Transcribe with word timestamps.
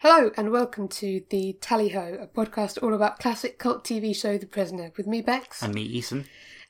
Hello 0.00 0.30
and 0.36 0.50
welcome 0.50 0.88
to 0.88 1.22
the 1.28 1.58
Tally 1.60 1.90
Ho, 1.90 2.16
a 2.20 2.26
podcast 2.26 2.82
all 2.82 2.94
about 2.94 3.18
classic 3.18 3.58
cult 3.58 3.84
TV 3.84 4.16
show 4.16 4.38
The 4.38 4.46
Prisoner, 4.46 4.92
with 4.96 5.06
me 5.06 5.20
Bex, 5.20 5.62
And 5.62 5.74
me, 5.74 5.86
Eason. 6.00 6.24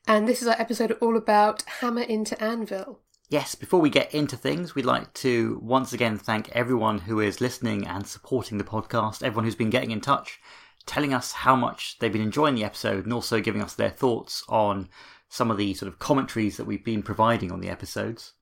and 0.09 0.27
this 0.27 0.43
is 0.43 0.49
our 0.49 0.61
episode 0.61 0.93
all 1.01 1.17
about 1.17 1.63
Hammer 1.81 2.03
into 2.03 2.41
Anvil. 2.43 3.01
Yes, 3.29 3.55
before 3.55 3.81
we 3.81 3.89
get 3.91 4.13
into 4.13 4.37
things, 4.37 4.75
we'd 4.75 4.85
like 4.85 5.15
to 5.15 5.61
once 5.63 5.93
again 5.93 6.19
thank 6.19 6.49
everyone 6.51 6.99
who 6.99 7.21
is 7.21 7.41
listening 7.41 7.87
and 7.87 8.05
supporting 8.05 8.59
the 8.59 8.65
podcast, 8.65 9.23
everyone 9.23 9.45
who's 9.45 9.55
been 9.55 9.71
getting 9.71 9.93
in 9.93 10.01
touch, 10.01 10.41
telling 10.85 11.15
us 11.15 11.31
how 11.31 11.55
much 11.55 11.99
they've 12.01 12.13
been 12.13 12.21
enjoying 12.23 12.57
the 12.57 12.65
episode, 12.65 13.05
and 13.05 13.13
also 13.13 13.41
giving 13.41 13.63
us 13.63 13.75
their 13.75 13.91
thoughts 13.91 14.43
on 14.49 14.89
some 15.29 15.53
of 15.53 15.57
the 15.57 15.73
sort 15.75 15.87
of 15.93 16.01
commentaries 16.01 16.57
that 16.57 16.65
we've 16.67 16.85
been 16.85 17.05
providing 17.05 17.53
on 17.53 17.61
the 17.61 17.69
episodes. 17.69 18.33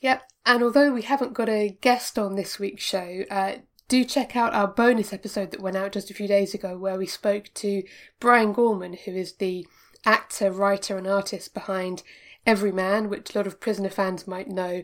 Yep, 0.00 0.22
and 0.44 0.62
although 0.62 0.92
we 0.92 1.00
haven't 1.00 1.32
got 1.32 1.48
a 1.48 1.78
guest 1.80 2.18
on 2.18 2.34
this 2.34 2.58
week's 2.58 2.84
show, 2.84 3.24
uh, 3.30 3.54
do 3.88 4.04
check 4.04 4.34
out 4.34 4.54
our 4.54 4.68
bonus 4.68 5.12
episode 5.12 5.50
that 5.50 5.60
went 5.60 5.76
out 5.76 5.92
just 5.92 6.10
a 6.10 6.14
few 6.14 6.26
days 6.26 6.54
ago 6.54 6.76
where 6.76 6.98
we 6.98 7.06
spoke 7.06 7.50
to 7.54 7.82
Brian 8.20 8.52
Gorman, 8.52 8.94
who 9.04 9.12
is 9.12 9.34
the 9.34 9.66
actor, 10.06 10.50
writer, 10.50 10.96
and 10.96 11.06
artist 11.06 11.54
behind 11.54 12.02
Everyman, 12.46 13.08
which 13.08 13.34
a 13.34 13.38
lot 13.38 13.46
of 13.46 13.60
Prisoner 13.60 13.90
fans 13.90 14.26
might 14.26 14.48
know 14.48 14.82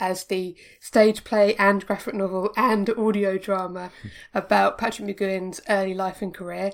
as 0.00 0.24
the 0.24 0.56
stage 0.80 1.24
play 1.24 1.54
and 1.56 1.86
graphic 1.86 2.14
novel 2.14 2.52
and 2.56 2.90
audio 2.90 3.38
drama 3.38 3.90
about 4.34 4.78
Patrick 4.78 5.08
McGoohan's 5.08 5.60
early 5.68 5.94
life 5.94 6.20
and 6.20 6.34
career. 6.34 6.72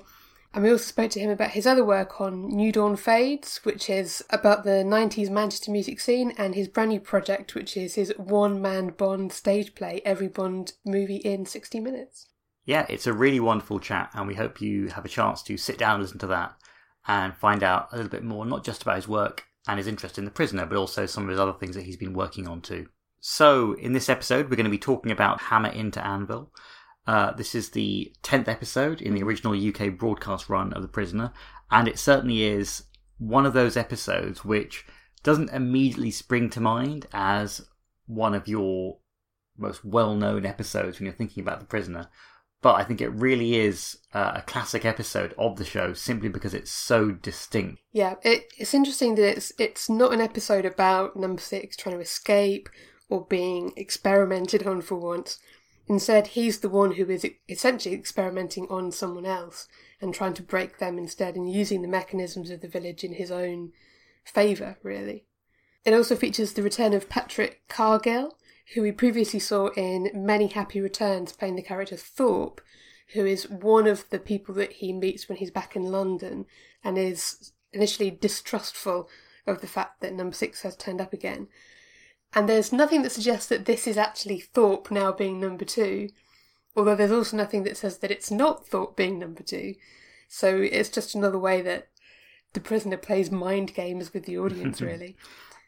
And 0.53 0.65
we 0.65 0.71
also 0.71 0.85
spoke 0.85 1.11
to 1.13 1.21
him 1.21 1.31
about 1.31 1.53
his 1.53 1.67
other 1.67 1.85
work 1.85 2.21
on 2.21 2.49
New 2.49 2.73
Dawn 2.73 2.97
Fades, 2.97 3.61
which 3.63 3.89
is 3.89 4.25
about 4.31 4.65
the 4.65 4.83
90s 4.85 5.31
Manchester 5.31 5.71
music 5.71 6.01
scene, 6.01 6.33
and 6.37 6.57
his 6.57 6.67
brand 6.67 6.91
new 6.91 6.99
project, 6.99 7.55
which 7.55 7.77
is 7.77 7.95
his 7.95 8.13
one 8.17 8.61
man 8.61 8.89
Bond 8.89 9.33
stage 9.33 9.77
play, 9.77 10.03
every 10.05 10.27
Bond 10.27 10.73
movie 10.85 11.17
in 11.17 11.47
60 11.47 11.79
minutes. 11.79 12.27
Yeah, 12.65 12.85
it's 12.89 13.07
a 13.07 13.13
really 13.13 13.39
wonderful 13.39 13.79
chat, 13.79 14.11
and 14.13 14.27
we 14.27 14.35
hope 14.35 14.61
you 14.61 14.89
have 14.89 15.05
a 15.05 15.09
chance 15.09 15.43
to 15.45 15.57
sit 15.57 15.79
down 15.79 15.95
and 15.95 16.03
listen 16.03 16.19
to 16.19 16.27
that 16.29 16.57
and 17.07 17.35
find 17.35 17.63
out 17.63 17.89
a 17.93 17.97
little 17.97 18.11
bit 18.11 18.25
more, 18.25 18.45
not 18.45 18.65
just 18.65 18.83
about 18.83 18.97
his 18.97 19.09
work 19.09 19.45
and 19.69 19.79
his 19.79 19.87
interest 19.87 20.19
in 20.19 20.25
The 20.25 20.31
Prisoner, 20.33 20.67
but 20.67 20.77
also 20.77 21.07
some 21.07 21.25
of 21.25 21.31
his 21.31 21.39
other 21.39 21.53
things 21.53 21.77
that 21.77 21.85
he's 21.85 21.97
been 21.97 22.13
working 22.13 22.49
on 22.49 22.61
too. 22.61 22.89
So, 23.21 23.75
in 23.75 23.93
this 23.93 24.09
episode, 24.09 24.49
we're 24.49 24.57
going 24.57 24.65
to 24.65 24.71
be 24.71 24.79
talking 24.79 25.13
about 25.13 25.43
Hammer 25.43 25.69
into 25.69 26.05
Anvil. 26.05 26.51
Uh, 27.07 27.33
this 27.33 27.55
is 27.55 27.71
the 27.71 28.13
10th 28.23 28.49
episode 28.49 29.01
in 29.01 29.15
the 29.15 29.23
original 29.23 29.55
UK 29.55 29.97
broadcast 29.97 30.49
run 30.49 30.73
of 30.73 30.83
The 30.83 30.89
Prisoner, 30.89 31.33
and 31.71 31.89
it 31.89 31.99
certainly 31.99 32.45
is 32.45 32.85
one 33.19 33.47
of 33.47 33.53
those 33.53 33.77
episodes 33.77 34.45
which 34.45 34.85
doesn't 35.23 35.51
immediately 35.51 36.11
spring 36.11 36.51
to 36.51 36.61
mind 36.61 37.07
as 37.13 37.67
one 38.07 38.35
of 38.35 38.49
your 38.49 38.99
most 39.57 39.85
well 39.85 40.15
known 40.15 40.47
episodes 40.47 40.99
when 40.99 41.07
you're 41.07 41.15
thinking 41.15 41.43
about 41.43 41.61
The 41.61 41.67
Prisoner. 41.67 42.09
But 42.63 42.75
I 42.75 42.85
think 42.85 43.01
it 43.01 43.09
really 43.09 43.57
is 43.57 43.99
uh, 44.13 44.33
a 44.37 44.43
classic 44.43 44.85
episode 44.85 45.35
of 45.39 45.57
the 45.57 45.65
show 45.65 45.95
simply 45.95 46.29
because 46.29 46.53
it's 46.53 46.71
so 46.71 47.11
distinct. 47.11 47.81
Yeah, 47.93 48.17
it, 48.23 48.53
it's 48.59 48.75
interesting 48.75 49.15
that 49.15 49.37
it's 49.37 49.53
it's 49.59 49.89
not 49.89 50.13
an 50.13 50.21
episode 50.21 50.67
about 50.67 51.17
number 51.17 51.41
six 51.41 51.75
trying 51.75 51.95
to 51.95 52.03
escape 52.03 52.69
or 53.09 53.25
being 53.25 53.73
experimented 53.77 54.67
on 54.67 54.83
for 54.83 54.97
once. 54.97 55.39
Instead, 55.91 56.29
he's 56.29 56.61
the 56.61 56.69
one 56.69 56.93
who 56.93 57.11
is 57.11 57.27
essentially 57.49 57.93
experimenting 57.93 58.65
on 58.71 58.93
someone 58.93 59.27
else 59.27 59.67
and 60.01 60.15
trying 60.15 60.33
to 60.33 60.41
break 60.41 60.79
them 60.79 60.97
instead 60.97 61.35
and 61.35 61.53
using 61.53 61.83
the 61.83 61.89
mechanisms 61.89 62.49
of 62.49 62.61
the 62.61 62.69
village 62.69 63.03
in 63.03 63.15
his 63.15 63.29
own 63.29 63.73
favour, 64.25 64.79
really. 64.85 65.25
It 65.85 65.93
also 65.93 66.15
features 66.15 66.53
the 66.53 66.63
return 66.63 66.93
of 66.93 67.09
Patrick 67.09 67.63
Cargill, 67.69 68.39
who 68.73 68.83
we 68.83 68.93
previously 68.93 69.41
saw 69.41 69.71
in 69.71 70.13
Many 70.15 70.47
Happy 70.47 70.81
Returns 70.81 71.33
playing 71.33 71.57
the 71.57 71.63
character 71.63 71.97
Thorpe, 71.97 72.61
who 73.15 73.27
is 73.27 73.51
one 73.51 73.89
of 73.89 74.09
the 74.11 74.21
people 74.21 74.55
that 74.55 74.75
he 74.75 74.93
meets 74.93 75.29
when 75.29 75.39
he's 75.39 75.51
back 75.51 75.75
in 75.75 75.91
London 75.91 76.47
and 76.85 76.99
is 76.99 77.51
initially 77.73 78.13
distrustful 78.13 79.09
of 79.45 79.61
the 79.61 79.67
fact 79.67 80.03
that 80.03 80.15
number 80.15 80.37
six 80.37 80.63
has 80.63 80.77
turned 80.77 81.01
up 81.01 81.13
again. 81.13 81.49
And 82.35 82.49
there's 82.49 82.73
nothing 82.73 83.03
that 83.03 83.13
suggests 83.13 83.49
that 83.49 83.65
this 83.65 83.87
is 83.87 83.97
actually 83.97 84.39
Thorpe 84.41 84.91
now 84.91 85.13
being 85.13 85.41
number 85.41 85.65
two, 85.65 86.11
although 86.77 86.95
there's 86.95 87.11
also 87.11 87.37
nothing 87.37 87.65
that 87.65 87.77
says 87.77 87.99
that 87.99 88.11
it's 88.11 88.31
not 88.31 88.67
Thorpe 88.67 88.97
being 88.97 89.19
number 89.19 89.43
two. 89.43 89.75
So 90.29 90.57
it's 90.59 90.89
just 90.89 91.15
another 91.15 91.39
way 91.39 91.61
that 91.63 91.89
the 92.53 92.61
prisoner 92.61 92.97
plays 92.97 93.31
mind 93.31 93.75
games 93.75 94.15
with 94.15 94.27
the 94.27 94.39
audience, 94.39 94.81
really. 94.91 95.17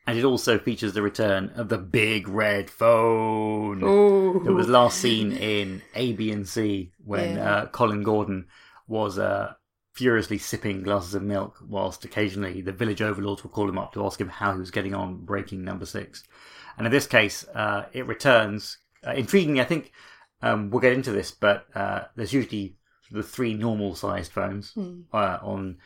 And 0.07 0.19
it 0.19 0.25
also 0.25 0.59
features 0.59 0.95
the 0.95 1.03
return 1.03 1.51
of 1.57 1.69
the 1.69 1.79
big 1.79 2.29
red 2.29 2.71
phone. 2.71 3.83
Oh, 3.85 4.43
It 4.45 4.51
was 4.51 4.69
last 4.69 4.99
seen 4.99 5.33
in 5.33 5.83
A, 5.95 6.13
B, 6.13 6.31
and 6.33 6.47
C 6.49 6.93
when 7.05 7.37
Yeah. 7.37 7.55
uh, 7.55 7.67
Colin 7.67 8.03
Gordon 8.03 8.47
was 8.89 9.19
uh, 9.19 9.55
furiously 9.93 10.39
sipping 10.39 10.83
glasses 10.83 11.15
of 11.15 11.23
milk, 11.23 11.59
whilst 11.69 12.05
occasionally 12.05 12.63
the 12.63 12.73
village 12.73 13.01
overlords 13.01 13.45
would 13.45 13.53
call 13.53 13.69
him 13.69 13.79
up 13.79 13.93
to 13.93 14.05
ask 14.05 14.21
him 14.21 14.29
how 14.29 14.53
he 14.53 14.59
was 14.59 14.73
getting 14.73 14.95
on 14.95 15.25
breaking 15.25 15.63
number 15.65 15.87
six. 15.87 16.25
And 16.83 16.89
in 16.89 16.93
this 16.93 17.07
case, 17.07 17.47
uh, 17.55 17.85
it 17.93 18.09
returns. 18.09 18.79
Uh, 19.05 19.13
intriguingly, 19.13 19.61
I 19.61 19.65
think 19.65 19.93
um, 20.43 20.69
we'll 20.69 20.81
get 20.81 20.95
into 20.95 21.13
this, 21.13 21.31
but 21.31 21.65
uh, 21.77 22.07
there's 22.17 22.33
usually 22.33 22.75
the 23.13 23.23
three 23.23 23.55
normal 23.55 23.95
sized 23.95 24.33
phones 24.33 24.77
uh, 25.13 25.39
on 25.43 25.77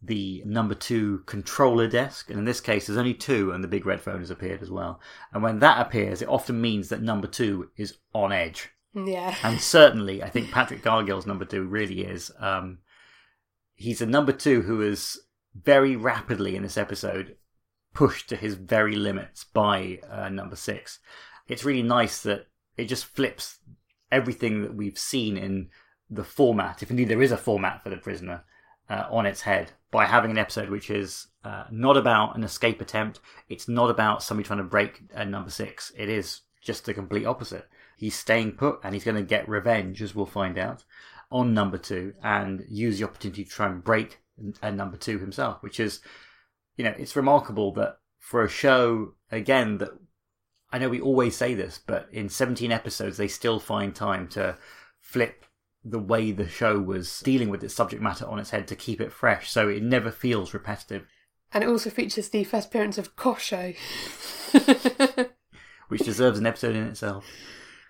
the 0.00 0.42
number 0.46 0.74
two 0.74 1.22
controller 1.26 1.86
desk, 1.86 2.30
and 2.30 2.38
in 2.38 2.46
this 2.46 2.62
case, 2.62 2.86
there's 2.86 2.96
only 2.96 3.12
two, 3.12 3.52
and 3.52 3.62
the 3.62 3.68
big 3.68 3.84
red 3.84 4.00
phone 4.00 4.20
has 4.20 4.30
appeared 4.30 4.62
as 4.62 4.70
well. 4.70 5.02
And 5.34 5.42
when 5.42 5.58
that 5.58 5.86
appears, 5.86 6.22
it 6.22 6.30
often 6.30 6.58
means 6.62 6.88
that 6.88 7.02
number 7.02 7.26
two 7.26 7.68
is 7.76 7.98
on 8.14 8.32
edge. 8.32 8.70
yeah. 8.94 9.34
And 9.42 9.60
certainly, 9.60 10.22
I 10.22 10.30
think 10.30 10.50
Patrick 10.50 10.82
Cargill's 10.82 11.26
number 11.26 11.44
two 11.44 11.64
really 11.64 12.06
is. 12.06 12.32
Um, 12.38 12.78
he's 13.74 14.00
a 14.00 14.06
number 14.06 14.32
two 14.32 14.62
who 14.62 14.80
is 14.80 15.20
very 15.54 15.94
rapidly 15.94 16.56
in 16.56 16.62
this 16.62 16.78
episode 16.78 17.36
pushed 17.98 18.28
to 18.28 18.36
his 18.36 18.54
very 18.54 18.94
limits 18.94 19.42
by 19.42 19.98
uh, 20.08 20.28
number 20.28 20.54
six. 20.54 21.00
It's 21.48 21.64
really 21.64 21.82
nice 21.82 22.22
that 22.22 22.46
it 22.76 22.84
just 22.84 23.06
flips 23.06 23.58
everything 24.12 24.62
that 24.62 24.76
we've 24.76 24.96
seen 24.96 25.36
in 25.36 25.70
the 26.08 26.22
format, 26.22 26.80
if 26.80 26.92
indeed 26.92 27.08
there 27.08 27.20
is 27.20 27.32
a 27.32 27.36
format 27.36 27.82
for 27.82 27.90
the 27.90 27.96
prisoner, 27.96 28.44
uh, 28.88 29.06
on 29.10 29.26
its 29.26 29.40
head 29.40 29.72
by 29.90 30.06
having 30.06 30.30
an 30.30 30.38
episode 30.38 30.70
which 30.70 30.90
is 30.90 31.26
uh, 31.44 31.64
not 31.72 31.96
about 31.96 32.36
an 32.36 32.44
escape 32.44 32.80
attempt. 32.80 33.18
It's 33.48 33.66
not 33.66 33.90
about 33.90 34.22
somebody 34.22 34.46
trying 34.46 34.58
to 34.58 34.64
break 34.64 35.02
uh, 35.12 35.24
number 35.24 35.50
six. 35.50 35.90
It 35.96 36.08
is 36.08 36.42
just 36.62 36.84
the 36.84 36.94
complete 36.94 37.26
opposite. 37.26 37.66
He's 37.96 38.14
staying 38.14 38.52
put 38.52 38.78
and 38.84 38.94
he's 38.94 39.02
going 39.02 39.16
to 39.16 39.22
get 39.22 39.48
revenge, 39.48 40.02
as 40.02 40.14
we'll 40.14 40.26
find 40.26 40.56
out, 40.56 40.84
on 41.32 41.52
number 41.52 41.78
two 41.78 42.14
and 42.22 42.64
use 42.68 43.00
the 43.00 43.06
opportunity 43.06 43.42
to 43.42 43.50
try 43.50 43.66
and 43.66 43.82
break 43.82 44.20
uh, 44.62 44.70
number 44.70 44.96
two 44.96 45.18
himself, 45.18 45.64
which 45.64 45.80
is, 45.80 45.98
you 46.78 46.84
know, 46.84 46.94
it's 46.96 47.16
remarkable 47.16 47.72
that 47.72 47.98
for 48.18 48.42
a 48.42 48.48
show, 48.48 49.14
again, 49.30 49.78
that 49.78 49.90
I 50.72 50.78
know 50.78 50.88
we 50.88 51.00
always 51.00 51.36
say 51.36 51.52
this, 51.54 51.78
but 51.84 52.08
in 52.12 52.28
17 52.28 52.70
episodes, 52.72 53.16
they 53.16 53.28
still 53.28 53.58
find 53.58 53.94
time 53.94 54.28
to 54.28 54.56
flip 55.00 55.44
the 55.84 55.98
way 55.98 56.30
the 56.30 56.48
show 56.48 56.78
was 56.78 57.20
dealing 57.20 57.48
with 57.48 57.64
its 57.64 57.74
subject 57.74 58.00
matter 58.00 58.26
on 58.26 58.38
its 58.38 58.50
head 58.50 58.68
to 58.68 58.76
keep 58.76 59.00
it 59.00 59.12
fresh, 59.12 59.50
so 59.50 59.68
it 59.68 59.82
never 59.82 60.10
feels 60.10 60.54
repetitive, 60.54 61.04
And 61.52 61.64
it 61.64 61.68
also 61.68 61.90
features 61.90 62.28
the 62.28 62.44
first 62.44 62.68
appearance 62.68 62.96
of 62.96 63.16
Kosho. 63.16 63.74
which 65.88 66.02
deserves 66.02 66.38
an 66.38 66.46
episode 66.46 66.76
in 66.76 66.84
itself. 66.84 67.26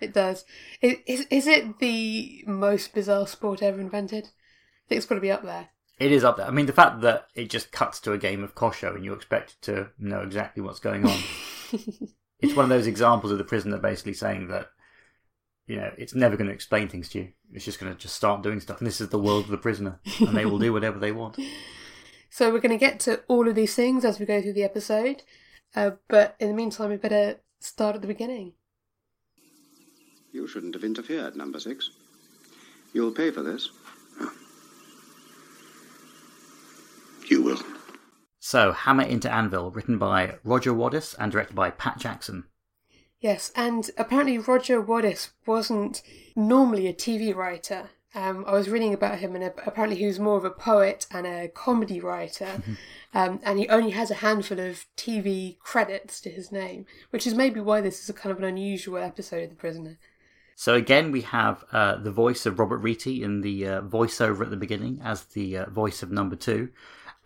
it 0.00 0.14
does. 0.14 0.44
Is, 0.80 1.26
is 1.30 1.46
it 1.46 1.78
the 1.78 2.44
most 2.46 2.94
bizarre 2.94 3.26
sport 3.26 3.62
ever 3.62 3.80
invented? 3.80 4.24
I 4.24 4.88
think 4.88 4.96
it's 4.98 5.06
got 5.06 5.16
to 5.16 5.20
be 5.20 5.30
up 5.30 5.44
there. 5.44 5.70
It 5.98 6.12
is 6.12 6.22
up 6.22 6.36
there. 6.36 6.46
I 6.46 6.50
mean, 6.50 6.66
the 6.66 6.72
fact 6.72 7.00
that 7.00 7.26
it 7.34 7.50
just 7.50 7.72
cuts 7.72 7.98
to 8.00 8.12
a 8.12 8.18
game 8.18 8.44
of 8.44 8.54
Kosho 8.54 8.94
and 8.94 9.04
you 9.04 9.12
expect 9.12 9.60
to 9.62 9.90
know 9.98 10.20
exactly 10.20 10.62
what's 10.62 10.78
going 10.78 11.04
on. 11.04 11.18
it's 12.40 12.54
one 12.54 12.64
of 12.64 12.68
those 12.68 12.86
examples 12.86 13.32
of 13.32 13.38
the 13.38 13.44
prisoner 13.44 13.78
basically 13.78 14.14
saying 14.14 14.48
that, 14.48 14.68
you 15.66 15.76
know, 15.76 15.90
it's 15.98 16.14
never 16.14 16.36
going 16.36 16.46
to 16.46 16.54
explain 16.54 16.88
things 16.88 17.08
to 17.10 17.18
you. 17.18 17.32
It's 17.52 17.64
just 17.64 17.80
going 17.80 17.92
to 17.92 17.98
just 17.98 18.14
start 18.14 18.42
doing 18.42 18.60
stuff. 18.60 18.78
And 18.78 18.86
this 18.86 19.00
is 19.00 19.08
the 19.08 19.18
world 19.18 19.44
of 19.44 19.50
the 19.50 19.58
prisoner. 19.58 19.98
And 20.20 20.36
they 20.36 20.46
will 20.46 20.58
do 20.58 20.72
whatever 20.72 20.98
they 20.98 21.12
want. 21.12 21.38
So 22.30 22.52
we're 22.52 22.60
going 22.60 22.78
to 22.78 22.78
get 22.78 23.00
to 23.00 23.22
all 23.26 23.48
of 23.48 23.54
these 23.54 23.74
things 23.74 24.04
as 24.04 24.20
we 24.20 24.26
go 24.26 24.40
through 24.42 24.52
the 24.52 24.62
episode. 24.62 25.22
Uh, 25.74 25.92
but 26.08 26.36
in 26.38 26.48
the 26.48 26.54
meantime, 26.54 26.90
we 26.90 26.96
better 26.96 27.40
start 27.58 27.96
at 27.96 28.02
the 28.02 28.06
beginning. 28.06 28.52
You 30.32 30.46
shouldn't 30.46 30.74
have 30.74 30.84
interfered, 30.84 31.36
number 31.36 31.58
six. 31.58 31.90
You'll 32.92 33.12
pay 33.12 33.30
for 33.30 33.42
this. 33.42 33.70
You 37.28 37.42
will. 37.42 37.62
So, 38.40 38.72
Hammer 38.72 39.02
into 39.02 39.30
Anvil, 39.30 39.70
written 39.70 39.98
by 39.98 40.38
Roger 40.44 40.72
Woddis 40.72 41.14
and 41.18 41.30
directed 41.30 41.54
by 41.54 41.70
Pat 41.70 41.98
Jackson. 41.98 42.44
Yes, 43.20 43.52
and 43.56 43.90
apparently 43.98 44.38
Roger 44.38 44.80
Woddis 44.80 45.30
wasn't 45.44 46.02
normally 46.36 46.86
a 46.86 46.94
TV 46.94 47.34
writer. 47.34 47.90
Um, 48.14 48.44
I 48.46 48.52
was 48.52 48.70
reading 48.70 48.94
about 48.94 49.18
him, 49.18 49.34
and 49.34 49.44
apparently 49.44 49.98
he 49.98 50.06
was 50.06 50.18
more 50.18 50.38
of 50.38 50.44
a 50.44 50.50
poet 50.50 51.06
and 51.10 51.26
a 51.26 51.48
comedy 51.48 52.00
writer. 52.00 52.62
Um, 53.14 53.40
and 53.42 53.58
he 53.58 53.68
only 53.68 53.90
has 53.90 54.10
a 54.10 54.16
handful 54.16 54.60
of 54.60 54.86
TV 54.96 55.58
credits 55.58 56.20
to 56.20 56.30
his 56.30 56.52
name, 56.52 56.86
which 57.10 57.26
is 57.26 57.34
maybe 57.34 57.60
why 57.60 57.80
this 57.80 58.02
is 58.02 58.08
a 58.08 58.12
kind 58.12 58.30
of 58.30 58.38
an 58.38 58.44
unusual 58.44 58.98
episode 58.98 59.44
of 59.44 59.50
The 59.50 59.56
Prisoner. 59.56 59.98
So 60.54 60.74
again, 60.74 61.12
we 61.12 61.20
have 61.20 61.64
uh, 61.70 61.96
the 61.96 62.10
voice 62.10 62.44
of 62.44 62.58
Robert 62.58 62.78
Rietti 62.78 63.22
in 63.22 63.42
the 63.42 63.66
uh, 63.66 63.82
voiceover 63.82 64.42
at 64.42 64.50
the 64.50 64.56
beginning 64.56 65.00
as 65.04 65.22
the 65.24 65.58
uh, 65.58 65.70
voice 65.70 66.02
of 66.02 66.10
number 66.10 66.34
two, 66.34 66.70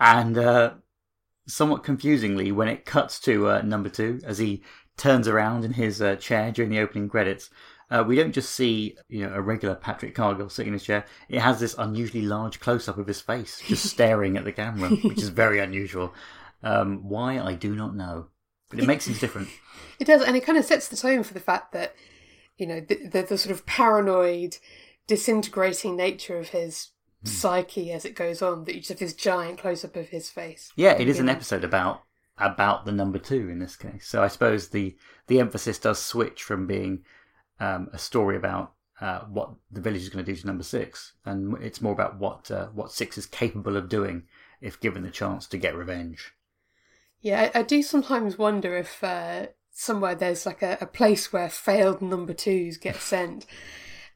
and 0.02 0.36
uh, 0.36 0.74
somewhat 1.46 1.84
confusingly, 1.84 2.50
when 2.50 2.68
it 2.68 2.84
cuts 2.84 3.20
to 3.20 3.48
uh, 3.48 3.62
number 3.62 3.88
two 3.88 4.20
as 4.24 4.38
he 4.38 4.62
turns 4.96 5.28
around 5.28 5.64
in 5.64 5.72
his 5.72 6.02
uh, 6.02 6.16
chair 6.16 6.50
during 6.50 6.70
the 6.70 6.80
opening 6.80 7.08
credits, 7.08 7.48
we 8.06 8.16
don't 8.16 8.32
just 8.32 8.50
see 8.50 8.96
you 9.08 9.26
know 9.26 9.34
a 9.34 9.40
regular 9.40 9.74
Patrick 9.74 10.14
Cargill 10.14 10.48
sitting 10.48 10.68
in 10.68 10.78
his 10.78 10.84
chair. 10.84 11.04
It 11.28 11.40
has 11.40 11.60
this 11.60 11.74
unusually 11.78 12.22
large 12.22 12.58
close 12.58 12.88
up 12.88 12.98
of 12.98 13.06
his 13.06 13.20
face, 13.20 13.62
just 13.66 13.84
staring 13.90 14.36
at 14.36 14.44
the 14.44 14.52
camera, 14.52 14.90
which 14.90 15.22
is 15.22 15.28
very 15.28 15.58
unusual. 15.68 16.12
Um, 16.62 17.08
why 17.08 17.38
I 17.38 17.54
do 17.54 17.74
not 17.74 17.94
know, 17.94 18.28
but 18.70 18.78
it 18.78 18.86
makes 18.86 19.06
him 19.06 19.14
different. 19.14 19.48
It 20.00 20.06
does, 20.06 20.22
and 20.22 20.36
it 20.36 20.44
kind 20.44 20.58
of 20.58 20.64
sets 20.64 20.88
the 20.88 20.96
tone 20.96 21.22
for 21.22 21.32
the 21.32 21.38
fact 21.38 21.70
that 21.72 21.94
you 22.56 22.66
know 22.66 22.80
the, 22.80 23.06
the, 23.06 23.22
the 23.22 23.38
sort 23.38 23.54
of 23.54 23.66
paranoid, 23.66 24.56
disintegrating 25.06 25.94
nature 25.94 26.38
of 26.38 26.48
his. 26.48 26.88
Psyche 27.24 27.92
as 27.92 28.04
it 28.04 28.14
goes 28.14 28.42
on. 28.42 28.64
That 28.64 28.74
you 28.74 28.80
just 28.80 28.90
have 28.90 28.98
this 28.98 29.14
giant 29.14 29.58
close 29.58 29.84
up 29.84 29.96
of 29.96 30.08
his 30.08 30.30
face. 30.30 30.72
Yeah, 30.76 30.92
it 30.92 31.08
is 31.08 31.18
an 31.18 31.28
episode 31.28 31.64
about 31.64 32.02
about 32.38 32.84
the 32.84 32.92
number 32.92 33.18
two 33.18 33.48
in 33.48 33.58
this 33.58 33.76
case. 33.76 34.06
So 34.06 34.22
I 34.22 34.28
suppose 34.28 34.68
the 34.68 34.96
the 35.26 35.40
emphasis 35.40 35.78
does 35.78 36.00
switch 36.00 36.42
from 36.42 36.66
being 36.66 37.04
um, 37.60 37.88
a 37.92 37.98
story 37.98 38.36
about 38.36 38.72
uh, 39.00 39.20
what 39.22 39.50
the 39.70 39.80
village 39.80 40.02
is 40.02 40.08
going 40.08 40.24
to 40.24 40.32
do 40.32 40.38
to 40.38 40.46
number 40.46 40.62
six, 40.62 41.12
and 41.24 41.56
it's 41.62 41.80
more 41.80 41.92
about 41.92 42.18
what 42.18 42.50
uh, 42.50 42.66
what 42.68 42.92
six 42.92 43.18
is 43.18 43.26
capable 43.26 43.76
of 43.76 43.88
doing 43.88 44.24
if 44.60 44.80
given 44.80 45.02
the 45.02 45.10
chance 45.10 45.46
to 45.48 45.58
get 45.58 45.76
revenge. 45.76 46.32
Yeah, 47.20 47.50
I, 47.54 47.60
I 47.60 47.62
do 47.62 47.82
sometimes 47.82 48.38
wonder 48.38 48.76
if 48.76 49.02
uh, 49.02 49.46
somewhere 49.70 50.14
there's 50.14 50.46
like 50.46 50.62
a, 50.62 50.78
a 50.80 50.86
place 50.86 51.32
where 51.32 51.48
failed 51.48 52.02
number 52.02 52.34
twos 52.34 52.76
get 52.76 52.96
sent. 52.96 53.46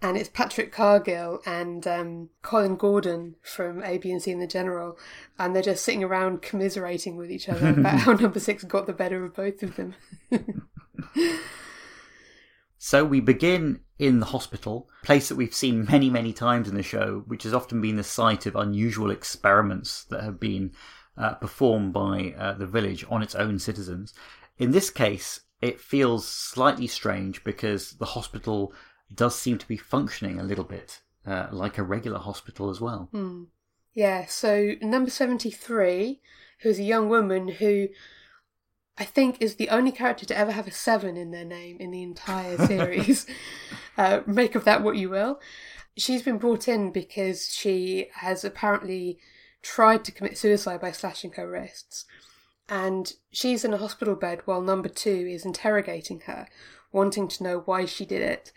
And 0.03 0.17
it's 0.17 0.29
Patrick 0.29 0.73
Cargill 0.73 1.41
and 1.47 1.87
um, 1.87 2.31
Colin 2.43 2.77
Gordon 2.77 3.37
from 3.43 3.83
A, 3.83 3.99
B, 3.99 4.11
and 4.11 4.23
C 4.23 4.33
and 4.33 4.43
the 4.43 4.47
General, 4.47 4.99
and 5.39 5.55
they're 5.55 5.63
just 5.63 5.85
sitting 5.85 6.05
around 6.05 6.43
commiserating 6.43 7.17
with 7.17 7.31
each 7.31 7.49
other 7.49 7.69
about 7.71 8.01
how 8.01 8.13
number 8.15 8.41
six 8.41 8.65
got 8.65 8.87
the 8.87 8.93
better 8.93 9.25
of 9.25 9.35
both 9.35 9.63
of 9.63 9.77
them. 9.77 9.95
so 12.79 13.05
we 13.05 13.21
begin 13.21 13.81
in 13.99 14.21
the 14.21 14.27
hospital, 14.27 14.89
place 15.03 15.29
that 15.29 15.37
we've 15.37 15.55
seen 15.55 15.87
many, 15.91 16.11
many 16.11 16.33
times 16.33 16.69
in 16.69 16.75
the 16.75 16.83
show, 16.83 17.25
which 17.27 17.45
has 17.45 17.55
often 17.55 17.81
been 17.81 17.97
the 17.97 18.05
site 18.05 18.45
of 18.45 18.55
unusual 18.55 19.11
experiments 19.11 20.05
that 20.05 20.23
have 20.23 20.39
been 20.39 20.73
uh, 21.17 21.35
performed 21.35 21.95
by 21.95 22.35
uh, 22.39 22.53
the 22.53 22.67
village 22.67 23.05
on 23.09 23.23
its 23.23 23.35
own 23.35 23.59
citizens. 23.59 24.13
In 24.59 24.73
this 24.73 24.91
case, 24.91 25.41
it 25.63 25.81
feels 25.81 26.29
slightly 26.29 26.87
strange 26.87 27.43
because 27.43 27.93
the 27.93 28.05
hospital 28.05 28.75
does 29.13 29.39
seem 29.39 29.59
to 29.59 29.69
be 29.69 29.77
functioning 29.77 30.39
a 30.39 30.45
little 30.45 30.65
bit 30.65 31.01
uh, 31.27 31.49
like 31.51 31.79
a 31.79 31.83
regular 31.83 32.19
hospital 32.19 32.71
as 32.71 32.81
well. 32.81 33.09
Hmm. 33.13 33.45
Yeah, 33.95 34.27
so 34.27 34.75
number 34.83 35.11
73, 35.11 36.21
who's 36.61 36.79
a 36.79 36.83
young 36.83 37.09
woman 37.09 37.49
who 37.49 37.89
I 38.99 39.05
think 39.05 39.41
is 39.41 39.57
the 39.57 39.71
only 39.71 39.93
character 39.93 40.27
to 40.27 40.37
ever 40.37 40.53
have 40.53 40.67
a 40.67 40.71
seven 40.71 41.17
in 41.17 41.31
their 41.31 41.45
name 41.45 41.79
in 41.81 41.91
the 41.91 42.03
entire 42.03 42.59
series. 42.67 43.27
uh, 43.99 44.21
make 44.27 44.55
of 44.55 44.65
that 44.65 44.83
what 44.83 44.97
you 44.97 45.11
will. 45.11 45.41
She's 45.97 46.23
been 46.23 46.39
brought 46.39 46.69
in 46.69 46.93
because 46.93 47.49
she 47.51 48.09
has 48.17 48.45
apparently 48.45 49.19
tried 49.63 50.05
to 50.05 50.13
commit 50.13 50.37
suicide 50.37 50.81
by 50.81 50.93
slashing 50.93 51.33
her 51.33 51.49
wrists 51.51 52.05
and 52.69 53.13
she's 53.31 53.65
in 53.65 53.73
a 53.73 53.79
hospital 53.79 54.15
bed 54.15 54.43
while 54.45 54.61
number 54.61 54.89
two 54.89 55.11
is 55.31 55.45
interrogating 55.45 56.21
her, 56.27 56.49
wanting 56.93 57.29
to 57.29 57.43
know 57.43 57.63
why 57.65 57.85
she 57.85 58.05
did 58.05 58.23
it. 58.23 58.53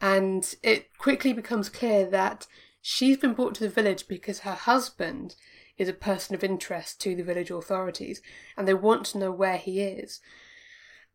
And 0.00 0.54
it 0.62 0.96
quickly 0.98 1.32
becomes 1.32 1.68
clear 1.68 2.06
that 2.06 2.46
she's 2.80 3.18
been 3.18 3.34
brought 3.34 3.54
to 3.56 3.64
the 3.64 3.68
village 3.68 4.08
because 4.08 4.40
her 4.40 4.54
husband 4.54 5.36
is 5.76 5.88
a 5.88 5.94
person 5.94 6.34
of 6.34 6.44
interest 6.44 7.00
to 7.00 7.14
the 7.14 7.22
village 7.22 7.50
authorities 7.50 8.20
and 8.56 8.66
they 8.66 8.74
want 8.74 9.06
to 9.06 9.18
know 9.18 9.32
where 9.32 9.56
he 9.56 9.80
is. 9.80 10.20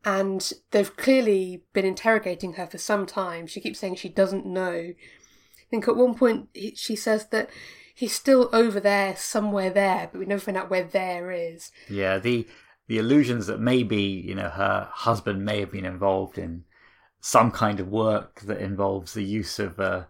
And 0.03 0.51
they've 0.71 0.95
clearly 0.95 1.63
been 1.73 1.85
interrogating 1.85 2.53
her 2.53 2.67
for 2.67 2.77
some 2.77 3.05
time. 3.05 3.47
She 3.47 3.61
keeps 3.61 3.79
saying 3.79 3.95
she 3.95 4.09
doesn't 4.09 4.45
know. 4.45 4.71
I 4.75 5.69
think 5.69 5.87
at 5.87 5.95
one 5.95 6.13
point 6.13 6.49
she 6.75 6.95
says 6.95 7.27
that 7.29 7.49
he's 7.95 8.13
still 8.13 8.49
over 8.53 8.79
there, 8.79 9.15
somewhere 9.15 9.71
there, 9.71 10.09
but 10.11 10.19
we 10.19 10.25
never 10.25 10.41
find 10.41 10.57
out 10.57 10.69
where 10.69 10.83
there 10.83 11.31
is. 11.31 11.71
Yeah, 11.89 12.19
the 12.19 12.47
the 12.87 12.99
illusions 12.99 13.47
that 13.47 13.59
maybe 13.59 13.97
you 13.97 14.35
know 14.35 14.49
her 14.49 14.89
husband 14.91 15.43
may 15.43 15.59
have 15.61 15.71
been 15.71 15.85
involved 15.85 16.37
in 16.37 16.65
some 17.25 17.49
kind 17.49 17.79
of 17.79 17.87
work 17.87 18.41
that 18.41 18.61
involves 18.61 19.15
the 19.15 19.23
use 19.23 19.57
of 19.57 19.79
uh, 19.79 20.03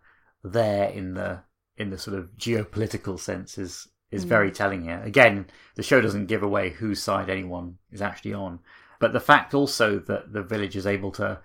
there 0.44 0.90
in 0.90 1.14
the 1.14 1.42
in 1.78 1.90
the 1.90 1.98
sort 1.98 2.18
of 2.18 2.36
geopolitical 2.36 3.18
sense 3.18 3.58
is 3.58 3.88
is 4.12 4.26
mm. 4.26 4.28
very 4.28 4.52
telling 4.52 4.82
here. 4.82 5.02
Again, 5.02 5.48
the 5.76 5.82
show 5.82 6.02
doesn't 6.02 6.26
give 6.26 6.44
away 6.44 6.72
whose 6.72 7.02
side 7.02 7.30
anyone 7.30 7.78
is 7.90 8.02
actually 8.02 8.34
on, 8.34 8.60
but 9.00 9.14
the 9.14 9.22
fact 9.22 9.54
also 9.54 9.98
that 9.98 10.34
the 10.34 10.44
village 10.44 10.76
is 10.76 10.86
able 10.86 11.14
to 11.14 11.40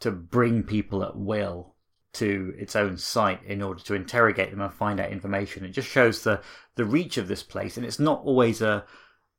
to 0.00 0.10
bring 0.10 0.64
people 0.64 1.04
at 1.04 1.16
will 1.16 1.76
to 2.14 2.52
its 2.58 2.74
own 2.74 2.96
site 2.96 3.42
in 3.44 3.62
order 3.62 3.84
to 3.84 3.94
interrogate 3.94 4.50
them 4.50 4.60
and 4.60 4.74
find 4.74 4.98
out 4.98 5.12
information. 5.12 5.64
It 5.64 5.68
just 5.68 5.88
shows 5.88 6.24
the 6.24 6.42
the 6.74 6.84
reach 6.84 7.18
of 7.18 7.28
this 7.28 7.44
place, 7.44 7.76
and 7.76 7.86
it's 7.86 8.00
not 8.00 8.24
always 8.24 8.60
a 8.60 8.84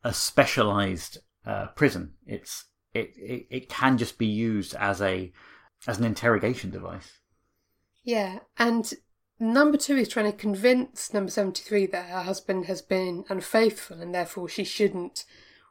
a 0.06 0.14
specialized 0.14 1.18
uh, 1.46 1.68
prison. 1.76 2.14
It's 2.26 2.64
it, 2.94 3.12
it 3.18 3.48
it 3.50 3.70
can 3.70 3.98
just 3.98 4.18
be 4.18 4.26
used 4.26 4.74
as 4.76 5.02
a 5.02 5.34
as 5.88 6.00
an 6.00 6.06
interrogation 6.06 6.70
device. 6.70 7.20
Yeah, 8.04 8.40
and 8.58 8.94
number 9.40 9.78
two 9.78 9.98
is 9.98 10.08
trying 10.08 10.32
to 10.32 10.38
convince 10.38 11.14
number 11.14 11.32
seventy 11.32 11.64
three 11.64 11.86
that 11.88 12.10
her 12.10 12.22
husband 12.22 12.66
has 12.66 12.82
been 12.82 13.26
unfaithful, 13.30 14.02
and 14.02 14.14
therefore 14.14 14.48
she 14.48 14.64
shouldn't 14.64 15.26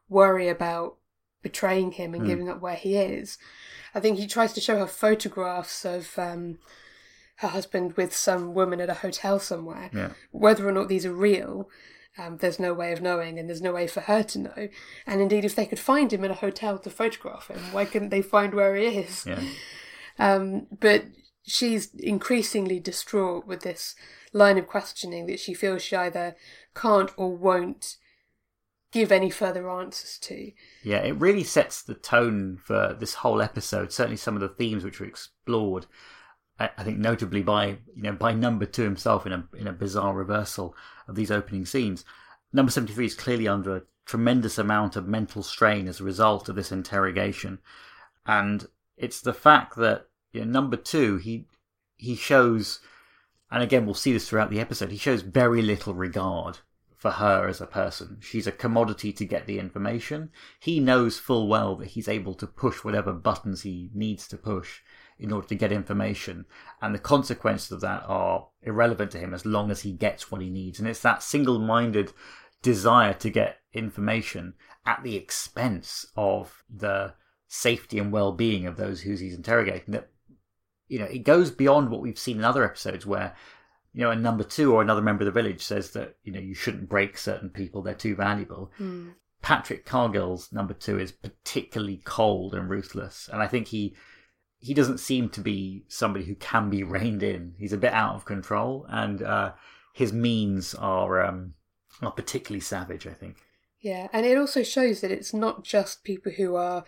worry 0.08 0.48
about 0.48 0.96
betraying 1.42 1.92
him 1.92 2.14
and 2.14 2.24
mm. 2.24 2.26
giving 2.26 2.48
up 2.48 2.60
where 2.60 2.74
he 2.74 2.96
is. 2.96 3.38
I 3.94 4.00
think 4.00 4.18
he 4.18 4.26
tries 4.26 4.52
to 4.54 4.60
show 4.60 4.78
her 4.78 4.86
photographs 4.86 5.84
of 5.84 6.18
um, 6.18 6.58
her 7.36 7.48
husband 7.48 7.96
with 7.96 8.14
some 8.14 8.54
woman 8.54 8.80
at 8.80 8.90
a 8.90 8.94
hotel 8.94 9.38
somewhere. 9.38 9.90
Yeah. 9.92 10.10
Whether 10.32 10.68
or 10.68 10.72
not 10.72 10.88
these 10.88 11.06
are 11.06 11.12
real, 11.12 11.68
um, 12.18 12.38
there's 12.38 12.58
no 12.58 12.74
way 12.74 12.92
of 12.92 13.02
knowing, 13.02 13.38
and 13.38 13.48
there's 13.48 13.62
no 13.62 13.72
way 13.72 13.86
for 13.86 14.00
her 14.00 14.22
to 14.24 14.38
know. 14.38 14.68
And 15.06 15.20
indeed, 15.20 15.44
if 15.44 15.54
they 15.54 15.66
could 15.66 15.78
find 15.78 16.12
him 16.12 16.24
in 16.24 16.30
a 16.30 16.34
hotel 16.34 16.78
to 16.78 16.90
photograph 16.90 17.48
him, 17.48 17.60
why 17.72 17.84
couldn't 17.84 18.08
they 18.08 18.22
find 18.22 18.54
where 18.54 18.74
he 18.74 18.86
is? 18.86 19.24
Yeah. 19.26 19.40
Um, 20.18 20.66
but 20.80 21.04
she's 21.46 21.94
increasingly 21.94 22.80
distraught 22.80 23.46
with 23.46 23.60
this 23.60 23.94
line 24.32 24.58
of 24.58 24.66
questioning 24.66 25.26
that 25.26 25.40
she 25.40 25.54
feels 25.54 25.82
she 25.82 25.96
either 25.96 26.36
can't 26.74 27.10
or 27.16 27.36
won't 27.36 27.96
give 28.92 29.10
any 29.10 29.30
further 29.30 29.68
answers 29.68 30.18
to. 30.18 30.52
Yeah, 30.82 30.98
it 30.98 31.18
really 31.18 31.44
sets 31.44 31.82
the 31.82 31.94
tone 31.94 32.58
for 32.64 32.96
this 32.98 33.14
whole 33.14 33.42
episode. 33.42 33.92
Certainly, 33.92 34.18
some 34.18 34.34
of 34.34 34.40
the 34.40 34.48
themes 34.48 34.84
which 34.84 35.00
were 35.00 35.06
explored 35.06 35.86
I 36.58 36.84
think 36.84 36.98
notably 36.98 37.42
by 37.42 37.78
you 37.96 38.02
know 38.02 38.12
by 38.12 38.32
number 38.32 38.64
two 38.64 38.82
himself 38.82 39.26
in 39.26 39.32
a 39.32 39.48
in 39.56 39.66
a 39.66 39.72
bizarre 39.72 40.14
reversal 40.14 40.76
of 41.08 41.16
these 41.16 41.30
opening 41.30 41.66
scenes. 41.66 42.04
Number 42.52 42.70
seventy 42.70 42.92
three 42.92 43.06
is 43.06 43.14
clearly 43.14 43.48
under 43.48 43.76
a 43.76 43.82
tremendous 44.06 44.56
amount 44.56 44.94
of 44.94 45.08
mental 45.08 45.42
strain 45.42 45.88
as 45.88 46.00
a 46.00 46.04
result 46.04 46.48
of 46.48 46.54
this 46.54 46.70
interrogation, 46.70 47.58
and 48.24 48.68
it's 48.96 49.20
the 49.20 49.34
fact 49.34 49.76
that 49.76 50.08
you 50.32 50.44
know, 50.44 50.50
number 50.50 50.76
two 50.76 51.16
he 51.16 51.46
he 51.96 52.16
shows, 52.16 52.80
and 53.50 53.62
again 53.62 53.84
we'll 53.84 53.94
see 53.94 54.12
this 54.12 54.28
throughout 54.28 54.50
the 54.50 54.60
episode. 54.60 54.90
He 54.90 54.98
shows 54.98 55.22
very 55.22 55.62
little 55.62 55.94
regard 55.94 56.58
for 57.04 57.10
her 57.10 57.46
as 57.48 57.60
a 57.60 57.66
person. 57.66 58.16
She's 58.20 58.46
a 58.46 58.52
commodity 58.52 59.12
to 59.12 59.26
get 59.26 59.46
the 59.46 59.58
information. 59.58 60.30
He 60.58 60.80
knows 60.80 61.18
full 61.18 61.48
well 61.48 61.76
that 61.76 61.88
he's 61.88 62.08
able 62.08 62.32
to 62.32 62.46
push 62.46 62.82
whatever 62.82 63.12
buttons 63.12 63.60
he 63.60 63.90
needs 63.92 64.26
to 64.28 64.38
push 64.38 64.80
in 65.18 65.30
order 65.30 65.46
to 65.48 65.54
get 65.54 65.70
information. 65.70 66.46
And 66.80 66.94
the 66.94 66.98
consequences 66.98 67.70
of 67.72 67.82
that 67.82 68.04
are 68.06 68.48
irrelevant 68.62 69.10
to 69.10 69.18
him 69.18 69.34
as 69.34 69.44
long 69.44 69.70
as 69.70 69.82
he 69.82 69.92
gets 69.92 70.30
what 70.30 70.40
he 70.40 70.48
needs. 70.48 70.78
And 70.78 70.88
it's 70.88 71.02
that 71.02 71.22
single 71.22 71.58
minded 71.58 72.12
desire 72.62 73.12
to 73.12 73.28
get 73.28 73.58
information 73.74 74.54
at 74.86 75.02
the 75.02 75.14
expense 75.14 76.06
of 76.16 76.64
the 76.74 77.12
safety 77.48 77.98
and 77.98 78.12
well 78.12 78.32
being 78.32 78.66
of 78.66 78.76
those 78.76 79.02
who 79.02 79.10
he's 79.10 79.34
interrogating 79.34 79.92
that, 79.92 80.10
you 80.88 80.98
know, 80.98 81.06
it 81.06 81.24
goes 81.24 81.50
beyond 81.50 81.90
what 81.90 82.00
we've 82.00 82.18
seen 82.18 82.38
in 82.38 82.44
other 82.44 82.64
episodes 82.64 83.06
where. 83.06 83.34
You 83.96 84.02
know, 84.02 84.10
a 84.10 84.16
number 84.16 84.42
two 84.42 84.74
or 84.74 84.82
another 84.82 85.00
member 85.00 85.22
of 85.22 85.26
the 85.26 85.40
village 85.40 85.62
says 85.62 85.92
that 85.92 86.16
you 86.24 86.32
know 86.32 86.40
you 86.40 86.52
shouldn't 86.52 86.88
break 86.88 87.16
certain 87.16 87.48
people; 87.48 87.80
they're 87.80 87.94
too 87.94 88.16
valuable. 88.16 88.72
Mm. 88.80 89.14
Patrick 89.44 89.84
Cargill's 89.84 90.50
number 90.52 90.72
two 90.72 90.98
is 90.98 91.12
particularly 91.12 92.00
cold 92.04 92.54
and 92.54 92.68
ruthless, 92.68 93.28
and 93.30 93.42
I 93.42 93.46
think 93.46 93.68
he 93.68 93.94
he 94.58 94.72
doesn't 94.72 94.98
seem 95.00 95.28
to 95.28 95.42
be 95.42 95.84
somebody 95.88 96.24
who 96.24 96.34
can 96.34 96.70
be 96.70 96.82
reined 96.82 97.22
in. 97.22 97.54
He's 97.58 97.74
a 97.74 97.78
bit 97.78 97.92
out 97.92 98.14
of 98.14 98.24
control, 98.24 98.86
and 98.88 99.22
uh, 99.22 99.52
his 99.92 100.14
means 100.14 100.74
are 100.74 101.22
um, 101.22 101.52
are 102.00 102.10
particularly 102.10 102.60
savage. 102.60 103.06
I 103.06 103.12
think. 103.12 103.36
Yeah, 103.82 104.08
and 104.14 104.24
it 104.24 104.38
also 104.38 104.62
shows 104.62 105.02
that 105.02 105.10
it's 105.10 105.34
not 105.34 105.62
just 105.62 106.04
people 106.04 106.32
who 106.32 106.56
are, 106.56 106.84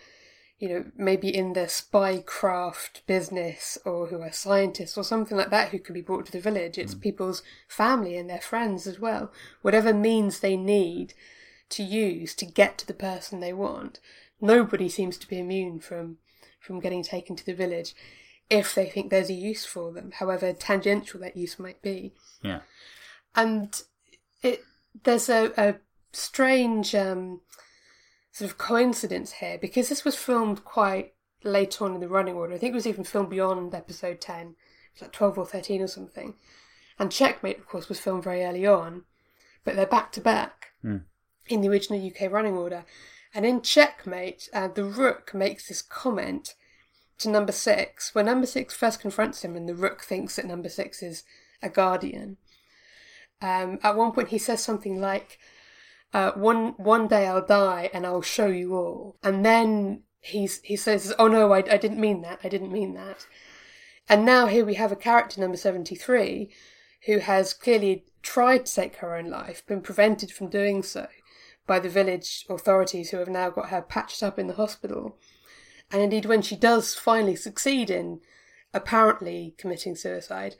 you 0.59 0.69
know, 0.69 0.85
maybe 0.97 1.35
in 1.35 1.53
the 1.53 1.67
spycraft 1.67 3.05
business 3.07 3.77
or 3.85 4.07
who 4.07 4.23
are 4.23 4.33
scientists 4.33 4.97
or 4.97 5.05
something 5.05 5.37
like 5.37 5.51
that 5.51 5.69
who 5.69 5.79
can 5.79 5.95
be 5.95 6.01
brought 6.01 6.27
to 6.27 6.33
the 6.33 6.41
village. 6.41 6.79
It's 6.79 6.95
people's 6.95 7.43
family 7.69 8.17
and 8.17 8.31
their 8.31 8.41
friends 8.41 8.87
as 8.87 8.99
well. 8.99 9.31
Whatever 9.61 9.93
means 9.93 10.41
they 10.41 10.57
need 10.57 11.13
to 11.69 11.83
use 11.83 12.35
to 12.37 12.47
get 12.47 12.79
to 12.79 12.87
the 12.87 12.95
person 12.95 13.41
they 13.41 13.53
want. 13.53 14.01
Nobody 14.41 14.89
seems 14.89 15.19
to 15.19 15.29
be 15.29 15.39
immune 15.39 15.81
from 15.81 16.19
from 16.61 16.81
getting 16.81 17.03
taken 17.03 17.37
to 17.37 17.47
the 17.47 17.55
village 17.55 17.95
if 18.51 18.75
they 18.75 18.87
think 18.87 19.11
there's 19.11 19.31
a 19.31 19.35
use 19.35 19.65
for 19.65 19.93
them, 19.93 20.13
however 20.13 20.53
tangential 20.53 21.21
that 21.21 21.37
use 21.37 21.59
might 21.59 21.81
be. 21.83 22.13
Yeah. 22.43 22.61
And 23.35 23.81
it 24.43 24.63
there's 25.05 25.29
a, 25.29 25.53
a 25.57 25.77
strange 26.13 26.95
um, 26.95 27.41
sort 28.37 28.51
of 28.51 28.59
coincidence 28.59 29.33
here 29.33 29.57
because 29.57 29.89
this 29.89 30.05
was 30.05 30.15
filmed 30.15 30.63
quite 30.63 31.15
late 31.43 31.81
on 31.81 31.95
in 31.95 32.01
the 32.01 32.09
running 32.09 32.35
order. 32.35 32.53
I 32.53 32.59
think 32.59 32.73
it 32.73 32.75
was 32.75 32.87
even 32.87 33.03
filmed 33.03 33.31
beyond 33.31 33.75
episode 33.75 34.21
10. 34.21 34.49
It 34.49 34.55
was 34.93 35.03
like 35.03 35.13
12 35.13 35.39
or 35.39 35.47
13 35.47 35.81
or 35.81 35.87
something. 35.87 36.35
And 36.99 37.11
Checkmate, 37.11 37.59
of 37.59 37.67
course, 37.67 37.89
was 37.89 37.99
filmed 37.99 38.25
very 38.25 38.45
early 38.45 38.67
on, 38.67 39.05
but 39.65 39.75
they're 39.75 39.87
back 39.87 40.13
to 40.13 40.21
back 40.21 40.73
in 41.49 41.63
the 41.63 41.69
original 41.71 42.07
UK 42.07 42.31
running 42.31 42.59
order. 42.59 42.85
And 43.33 43.47
in 43.47 43.63
Checkmate, 43.63 44.51
uh, 44.53 44.69
the 44.69 44.85
Rook 44.85 45.33
makes 45.33 45.69
this 45.69 45.81
comment 45.81 46.57
to 47.17 47.31
number 47.31 47.53
six, 47.53 48.15
where 48.15 48.23
number 48.23 48.47
six 48.47 48.75
first 48.75 49.01
confronts 49.01 49.47
him, 49.47 49.57
and 49.57 49.67
the 49.67 49.75
Rook 49.75 50.03
thinks 50.03 50.37
that 50.37 50.45
number 50.45 50.69
six 50.69 51.03
is 51.03 51.25
a 51.63 51.71
guardian. 51.71 52.37
Um, 53.41 53.79
at 53.83 53.97
one 53.97 54.13
point, 54.13 54.29
he 54.29 54.39
says 54.39 54.63
something 54.63 55.01
like, 55.01 55.39
uh, 56.13 56.33
"One 56.33 56.75
one 56.77 57.09
day 57.09 57.27
I'll 57.27 57.45
die, 57.45 57.91
and 57.93 58.07
I'll 58.07 58.23
show 58.23 58.47
you 58.47 58.75
all." 58.75 59.17
And 59.23 59.45
then 59.45 60.03
he's 60.21 60.61
he 60.63 60.77
says, 60.77 61.15
"Oh 61.19 61.29
no, 61.29 61.53
I, 61.53 61.59
I 61.59 61.77
didn't 61.77 62.01
mean 62.01 62.23
that. 62.23 62.41
I 62.45 62.49
didn't 62.49 62.73
mean 62.73 62.95
that." 62.95 63.27
And 64.09 64.25
now 64.25 64.47
here 64.47 64.65
we 64.65 64.75
have 64.75 64.93
a 64.93 64.97
character 64.97 65.41
number 65.41 65.57
seventy 65.57 65.95
three, 65.95 66.51
who 67.07 67.19
has 67.19 67.53
clearly 67.53 68.05
tried 68.23 68.67
to 68.67 68.75
take 68.75 68.97
her 68.97 69.17
own 69.17 69.31
life, 69.31 69.65
been 69.67 69.81
prevented 69.81 70.33
from 70.33 70.49
doing 70.49 70.83
so 70.83 71.07
by 71.67 71.79
the 71.79 71.89
village 71.89 72.47
authorities, 72.49 73.11
who 73.11 73.19
have 73.19 73.29
now 73.29 73.51
got 73.51 73.71
her 73.71 73.83
patched 73.83 74.23
up 74.23 74.39
in 74.39 74.47
the 74.47 74.55
hospital. 74.55 75.19
And 75.91 76.03
indeed, 76.03 76.27
when 76.27 76.43
she 76.43 76.57
does 76.57 76.95
finally 76.95 77.37
succeed 77.37 77.91
in 77.91 78.21
apparently 78.75 79.55
committing 79.57 79.95
suicide, 79.95 80.57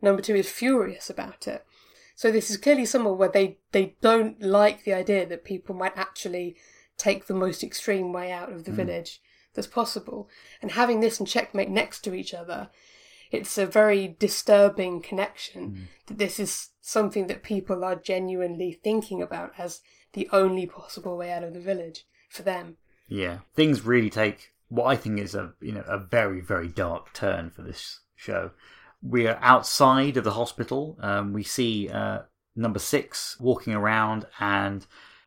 number 0.00 0.22
two 0.22 0.34
is 0.34 0.50
furious 0.50 1.10
about 1.10 1.46
it. 1.46 1.64
So 2.20 2.30
this 2.30 2.50
is 2.50 2.58
clearly 2.58 2.84
somewhere 2.84 3.14
where 3.14 3.30
they, 3.30 3.56
they 3.72 3.96
don't 4.02 4.42
like 4.42 4.84
the 4.84 4.92
idea 4.92 5.24
that 5.24 5.42
people 5.42 5.74
might 5.74 5.96
actually 5.96 6.54
take 6.98 7.26
the 7.26 7.32
most 7.32 7.64
extreme 7.64 8.12
way 8.12 8.30
out 8.30 8.52
of 8.52 8.64
the 8.64 8.72
hmm. 8.72 8.76
village 8.76 9.22
that's 9.54 9.66
possible. 9.66 10.28
And 10.60 10.72
having 10.72 11.00
this 11.00 11.18
and 11.18 11.26
checkmate 11.26 11.70
next 11.70 12.00
to 12.00 12.12
each 12.12 12.34
other, 12.34 12.68
it's 13.30 13.56
a 13.56 13.64
very 13.64 14.16
disturbing 14.18 15.00
connection 15.00 15.64
hmm. 15.64 15.82
that 16.08 16.18
this 16.18 16.38
is 16.38 16.68
something 16.82 17.26
that 17.28 17.42
people 17.42 17.82
are 17.82 17.96
genuinely 17.96 18.70
thinking 18.70 19.22
about 19.22 19.54
as 19.56 19.80
the 20.12 20.28
only 20.30 20.66
possible 20.66 21.16
way 21.16 21.32
out 21.32 21.42
of 21.42 21.54
the 21.54 21.58
village 21.58 22.04
for 22.28 22.42
them. 22.42 22.76
Yeah, 23.08 23.38
things 23.54 23.86
really 23.86 24.10
take 24.10 24.52
what 24.68 24.88
I 24.88 24.96
think 24.96 25.20
is 25.20 25.34
a 25.34 25.54
you 25.62 25.72
know 25.72 25.84
a 25.88 25.96
very 25.96 26.42
very 26.42 26.68
dark 26.68 27.14
turn 27.14 27.48
for 27.48 27.62
this 27.62 28.00
show. 28.14 28.50
We 29.02 29.26
are 29.26 29.38
outside 29.40 30.16
of 30.16 30.24
the 30.24 30.32
hospital. 30.32 30.98
Um, 31.00 31.32
we 31.32 31.42
see 31.42 31.88
uh, 31.88 32.22
number 32.54 32.78
six 32.78 33.38
walking 33.40 33.72
around, 33.72 34.26
and 34.38 34.86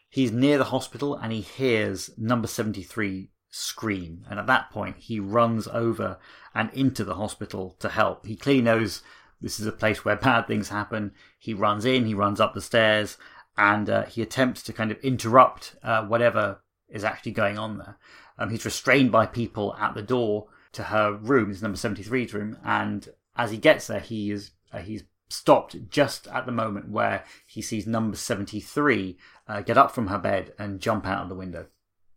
he's 0.10 0.32
near 0.32 0.58
the 0.58 0.66
hospital, 0.66 1.16
and 1.16 1.32
he 1.32 1.42
hears 1.42 2.12
number 2.18 2.48
seventy 2.48 2.84
three 2.84 3.32
scream. 3.50 4.26
And 4.30 4.40
at 4.40 4.48
that 4.48 4.72
point, 4.72 4.98
he 4.98 5.20
runs 5.20 5.68
over 5.68 6.18
and 6.54 6.72
into 6.74 7.04
the 7.04 7.16
hospital 7.16 7.76
to 7.80 7.90
help. 7.90 8.26
He 8.26 8.36
clearly 8.36 8.62
knows 8.62 9.02
this 9.42 9.60
is 9.60 9.68
a 9.68 9.72
place 9.72 10.04
where 10.06 10.16
bad 10.30 10.48
things 10.48 10.70
happen. 10.70 11.12
He 11.40 11.54
runs 11.54 11.86
in, 11.86 12.06
he 12.06 12.14
runs 12.14 12.40
up 12.40 12.54
the 12.54 12.62
stairs, 12.62 13.18
and 13.58 13.90
uh, 13.90 14.04
he 14.04 14.22
attempts 14.22 14.64
to 14.64 14.74
kind 14.74 14.92
of 14.92 15.00
interrupt 15.00 15.76
uh, 15.84 16.06
whatever 16.06 16.62
is 16.90 17.04
actually 17.04 17.32
going 17.32 17.58
on 17.58 17.78
there. 17.78 17.98
Um, 18.38 18.50
he's 18.50 18.66
restrained 18.66 19.12
by 19.12 19.26
people 19.26 19.76
at 19.80 19.94
the 19.94 20.02
door 20.02 20.48
to 20.74 20.84
her 20.84 21.14
room, 21.14 21.52
it's 21.52 21.62
number 21.62 21.78
73's 21.78 22.34
room, 22.34 22.58
and 22.66 23.08
as 23.36 23.52
he 23.52 23.58
gets 23.58 23.88
there, 23.88 24.00
he 24.00 24.32
is 24.32 24.52
uh, 24.72 24.80
he's 24.80 25.04
stopped 25.30 25.90
just 25.90 26.28
at 26.28 26.46
the 26.46 26.52
moment 26.52 26.90
where 26.90 27.24
he 27.48 27.62
sees 27.62 27.88
number 27.88 28.16
73 28.16 29.18
uh, 29.48 29.62
get 29.62 29.78
up 29.78 29.92
from 29.92 30.08
her 30.08 30.20
bed 30.20 30.54
and 30.60 30.80
jump 30.80 31.06
out 31.06 31.24
of 31.24 31.30
the 31.30 31.36
window. 31.36 31.68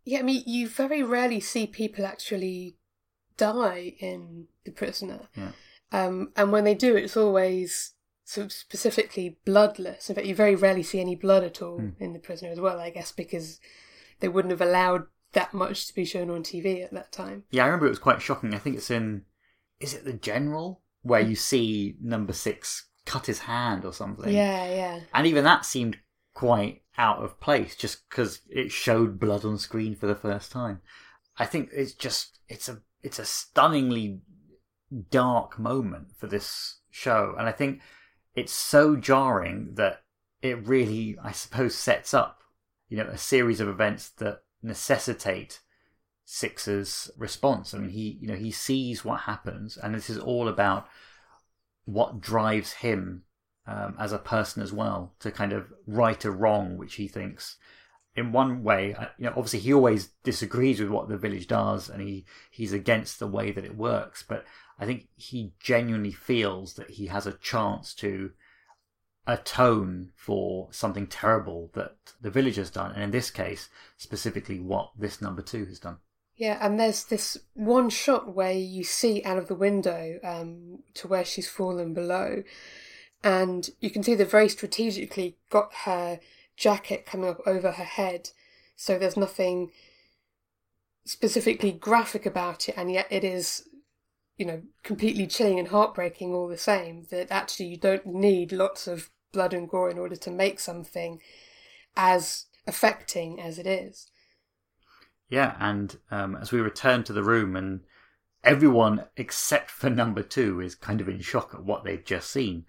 Yeah, 0.05 0.19
I 0.19 0.21
mean, 0.21 0.43
you 0.45 0.69
very 0.69 1.03
rarely 1.03 1.39
see 1.39 1.67
people 1.67 2.05
actually 2.05 2.77
die 3.35 3.95
in 3.99 4.47
The 4.63 4.71
Prisoner. 4.71 5.27
Yeah. 5.35 5.51
Um, 5.91 6.31
and 6.35 6.51
when 6.51 6.63
they 6.63 6.75
do, 6.75 6.95
it's 6.95 7.17
always 7.17 7.93
sort 8.23 8.45
of 8.45 8.51
specifically 8.51 9.37
bloodless. 9.45 10.09
In 10.09 10.15
fact, 10.15 10.27
you 10.27 10.35
very 10.35 10.55
rarely 10.55 10.83
see 10.83 10.99
any 10.99 11.15
blood 11.15 11.43
at 11.43 11.61
all 11.61 11.81
in 11.99 12.13
The 12.13 12.19
Prisoner 12.19 12.51
as 12.51 12.59
well, 12.59 12.79
I 12.79 12.89
guess, 12.89 13.11
because 13.11 13.59
they 14.19 14.27
wouldn't 14.27 14.51
have 14.51 14.61
allowed 14.61 15.07
that 15.33 15.53
much 15.53 15.87
to 15.87 15.95
be 15.95 16.05
shown 16.05 16.29
on 16.29 16.43
TV 16.43 16.83
at 16.83 16.93
that 16.93 17.11
time. 17.11 17.43
Yeah, 17.51 17.63
I 17.63 17.67
remember 17.67 17.87
it 17.87 17.89
was 17.89 17.99
quite 17.99 18.21
shocking. 18.21 18.53
I 18.53 18.59
think 18.59 18.77
it's 18.77 18.91
in, 18.91 19.23
is 19.79 19.93
it 19.93 20.05
The 20.05 20.13
General? 20.13 20.81
Where 21.07 21.21
you 21.21 21.35
see 21.35 21.95
number 22.01 22.33
six 22.33 22.87
cut 23.05 23.25
his 23.25 23.39
hand 23.39 23.85
or 23.85 23.93
something. 23.93 24.33
Yeah, 24.33 24.67
yeah. 24.69 24.99
And 25.13 25.25
even 25.25 25.43
that 25.45 25.65
seemed 25.65 25.97
quite 26.33 26.83
out 26.97 27.23
of 27.23 27.39
place 27.39 27.75
just 27.75 28.07
because 28.09 28.41
it 28.49 28.71
showed 28.71 29.19
blood 29.19 29.45
on 29.45 29.57
screen 29.57 29.95
for 29.95 30.07
the 30.07 30.15
first 30.15 30.51
time. 30.51 30.81
I 31.37 31.45
think 31.45 31.69
it's 31.73 31.93
just 31.93 32.39
it's 32.47 32.67
a 32.67 32.81
it's 33.01 33.19
a 33.19 33.25
stunningly 33.25 34.21
dark 35.09 35.57
moment 35.57 36.15
for 36.17 36.27
this 36.27 36.79
show, 36.89 37.35
and 37.37 37.47
I 37.47 37.51
think 37.51 37.81
it's 38.35 38.53
so 38.53 38.95
jarring 38.95 39.75
that 39.75 40.03
it 40.41 40.67
really, 40.67 41.17
I 41.23 41.31
suppose, 41.31 41.75
sets 41.75 42.13
up 42.13 42.41
you 42.89 42.97
know 42.97 43.07
a 43.07 43.17
series 43.17 43.59
of 43.59 43.67
events 43.67 44.09
that 44.09 44.41
necessitate 44.61 45.61
Six's 46.29 47.09
response. 47.17 47.73
I 47.73 47.77
mean, 47.77 47.89
he 47.89 48.17
you 48.19 48.27
know 48.27 48.35
he 48.35 48.51
sees 48.51 49.05
what 49.05 49.21
happens, 49.21 49.77
and 49.77 49.95
this 49.95 50.09
is 50.09 50.17
all 50.17 50.47
about 50.47 50.87
what 51.85 52.19
drives 52.19 52.73
him 52.73 53.23
um, 53.65 53.95
as 53.97 54.11
a 54.11 54.17
person 54.17 54.61
as 54.61 54.73
well 54.73 55.13
to 55.19 55.31
kind 55.31 55.53
of 55.53 55.71
right 55.85 56.25
a 56.25 56.31
wrong, 56.31 56.77
which 56.77 56.95
he 56.95 57.07
thinks 57.07 57.57
in 58.17 58.31
one 58.31 58.63
way, 58.63 58.95
uh, 58.95 59.05
you 59.17 59.25
know, 59.25 59.33
obviously 59.37 59.59
he 59.59 59.73
always 59.73 60.07
disagrees 60.23 60.79
with 60.81 60.89
what 60.89 61.07
the 61.07 61.17
village 61.17 61.47
does, 61.47 61.87
and 61.87 62.01
he 62.01 62.25
he's 62.49 62.73
against 62.73 63.19
the 63.19 63.27
way 63.27 63.51
that 63.51 63.63
it 63.63 63.77
works. 63.77 64.25
But 64.27 64.43
I 64.79 64.85
think 64.85 65.07
he 65.15 65.53
genuinely 65.59 66.11
feels 66.11 66.73
that 66.73 66.89
he 66.89 67.05
has 67.07 67.27
a 67.27 67.33
chance 67.33 67.93
to 67.95 68.31
atone 69.27 70.11
for 70.15 70.67
something 70.71 71.05
terrible 71.05 71.69
that 71.75 71.95
the 72.19 72.31
village 72.31 72.55
has 72.55 72.71
done, 72.71 72.91
and 72.91 73.03
in 73.03 73.11
this 73.11 73.29
case, 73.29 73.69
specifically 73.97 74.59
what 74.59 74.91
this 74.97 75.21
number 75.21 75.43
two 75.43 75.65
has 75.65 75.79
done. 75.79 75.97
Yeah, 76.37 76.59
and 76.61 76.79
there's 76.79 77.03
this 77.05 77.35
one 77.55 77.89
shot 77.89 78.35
where 78.35 78.53
you 78.53 78.83
see 78.83 79.23
out 79.23 79.39
of 79.39 79.47
the 79.47 79.55
window 79.55 80.19
um, 80.23 80.83
to 80.93 81.07
where 81.07 81.25
she's 81.25 81.49
fallen 81.49 81.95
below, 81.95 82.43
and 83.23 83.67
you 83.79 83.89
can 83.89 84.03
see 84.03 84.13
they've 84.13 84.29
very 84.29 84.47
strategically 84.47 85.35
got 85.49 85.73
her 85.85 86.19
jacket 86.55 87.07
coming 87.07 87.27
up 87.27 87.41
over 87.47 87.71
her 87.71 87.83
head, 87.83 88.29
so 88.75 88.99
there's 88.99 89.17
nothing 89.17 89.71
specifically 91.05 91.71
graphic 91.71 92.27
about 92.27 92.69
it, 92.69 92.75
and 92.77 92.91
yet 92.91 93.07
it 93.09 93.23
is, 93.23 93.67
you 94.37 94.45
know, 94.45 94.61
completely 94.83 95.25
chilling 95.25 95.57
and 95.57 95.69
heartbreaking 95.69 96.35
all 96.35 96.47
the 96.47 96.57
same. 96.57 97.07
That 97.09 97.31
actually 97.31 97.65
you 97.65 97.77
don't 97.77 98.05
need 98.05 98.51
lots 98.51 98.85
of 98.85 99.09
blood 99.31 99.53
and 99.53 99.67
gore 99.67 99.89
in 99.89 99.97
order 99.97 100.15
to 100.15 100.29
make 100.29 100.59
something 100.59 101.19
as 101.95 102.45
affecting 102.67 103.41
as 103.41 103.57
it 103.57 103.65
is. 103.65 104.11
Yeah, 105.29 105.55
and 105.59 105.97
um, 106.09 106.35
as 106.37 106.51
we 106.51 106.59
return 106.61 107.03
to 107.05 107.13
the 107.13 107.23
room, 107.23 107.55
and 107.55 107.81
everyone 108.43 109.03
except 109.17 109.69
for 109.69 109.89
number 109.89 110.23
two 110.23 110.61
is 110.61 110.75
kind 110.75 111.01
of 111.01 111.09
in 111.09 111.19
shock 111.19 111.53
at 111.53 111.63
what 111.63 111.83
they've 111.83 112.05
just 112.05 112.31
seen. 112.31 112.65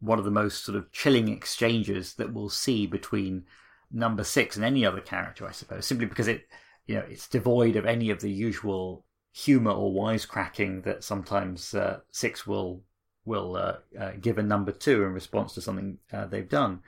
One 0.00 0.18
of 0.18 0.24
the 0.24 0.30
most 0.30 0.64
sort 0.64 0.78
of 0.78 0.92
chilling 0.92 1.28
exchanges 1.28 2.14
that 2.14 2.32
we'll 2.32 2.50
see 2.50 2.86
between 2.86 3.44
number 3.90 4.24
six 4.24 4.56
and 4.56 4.64
any 4.64 4.86
other 4.86 5.00
character, 5.00 5.46
I 5.46 5.52
suppose, 5.52 5.86
simply 5.86 6.06
because 6.06 6.28
it, 6.28 6.46
you 6.86 6.94
know, 6.94 7.04
it's 7.08 7.28
devoid 7.28 7.76
of 7.76 7.84
any 7.84 8.10
of 8.10 8.20
the 8.20 8.30
usual 8.30 9.04
humor 9.32 9.72
or 9.72 9.92
wisecracking 9.92 10.84
that 10.84 11.04
sometimes 11.04 11.74
uh, 11.74 12.00
six 12.10 12.46
will 12.46 12.82
will 13.24 13.56
uh, 13.56 13.76
uh, 14.00 14.12
give 14.20 14.38
a 14.38 14.42
number 14.42 14.72
two 14.72 15.04
in 15.04 15.12
response 15.12 15.52
to 15.52 15.60
something 15.60 15.98
uh, 16.12 16.24
they've 16.26 16.48
done. 16.48 16.80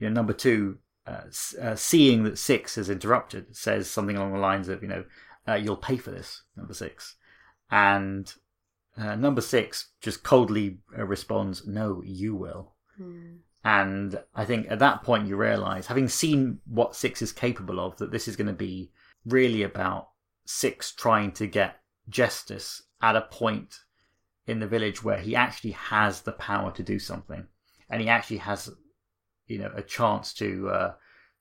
You 0.00 0.08
know, 0.08 0.14
number 0.14 0.32
two 0.32 0.78
uh, 1.06 1.22
uh, 1.60 1.74
seeing 1.74 2.24
that 2.24 2.38
six 2.38 2.74
has 2.76 2.90
interrupted, 2.90 3.56
says 3.56 3.90
something 3.90 4.16
along 4.16 4.32
the 4.32 4.38
lines 4.38 4.68
of, 4.68 4.82
you 4.82 4.88
know, 4.88 5.04
uh, 5.46 5.54
you'll 5.54 5.76
pay 5.76 5.96
for 5.96 6.10
this, 6.10 6.42
number 6.56 6.74
six. 6.74 7.16
And 7.70 8.32
uh, 8.96 9.16
number 9.16 9.40
six 9.40 9.88
just 10.00 10.22
coldly 10.22 10.78
responds, 10.96 11.66
no, 11.66 12.02
you 12.04 12.34
will. 12.34 12.74
And 13.64 14.20
I 14.34 14.44
think 14.44 14.70
at 14.70 14.78
that 14.78 15.02
point 15.02 15.26
you 15.26 15.36
realize, 15.36 15.86
having 15.86 16.08
seen 16.08 16.60
what 16.66 16.94
six 16.94 17.22
is 17.22 17.32
capable 17.32 17.80
of, 17.80 17.96
that 17.96 18.10
this 18.10 18.28
is 18.28 18.36
going 18.36 18.46
to 18.46 18.52
be 18.52 18.90
really 19.24 19.62
about 19.62 20.08
Six 20.46 20.92
trying 20.92 21.32
to 21.32 21.46
get 21.46 21.80
justice 22.08 22.82
at 23.00 23.16
a 23.16 23.22
point 23.22 23.80
in 24.46 24.60
the 24.60 24.66
village 24.66 25.02
where 25.02 25.18
he 25.18 25.34
actually 25.34 25.70
has 25.70 26.20
the 26.20 26.32
power 26.32 26.70
to 26.72 26.82
do 26.82 26.98
something, 26.98 27.46
and 27.88 28.02
he 28.02 28.08
actually 28.08 28.36
has, 28.38 28.68
you 29.46 29.58
know, 29.58 29.70
a 29.74 29.82
chance 29.82 30.32
to 30.34 30.68
uh, 30.68 30.92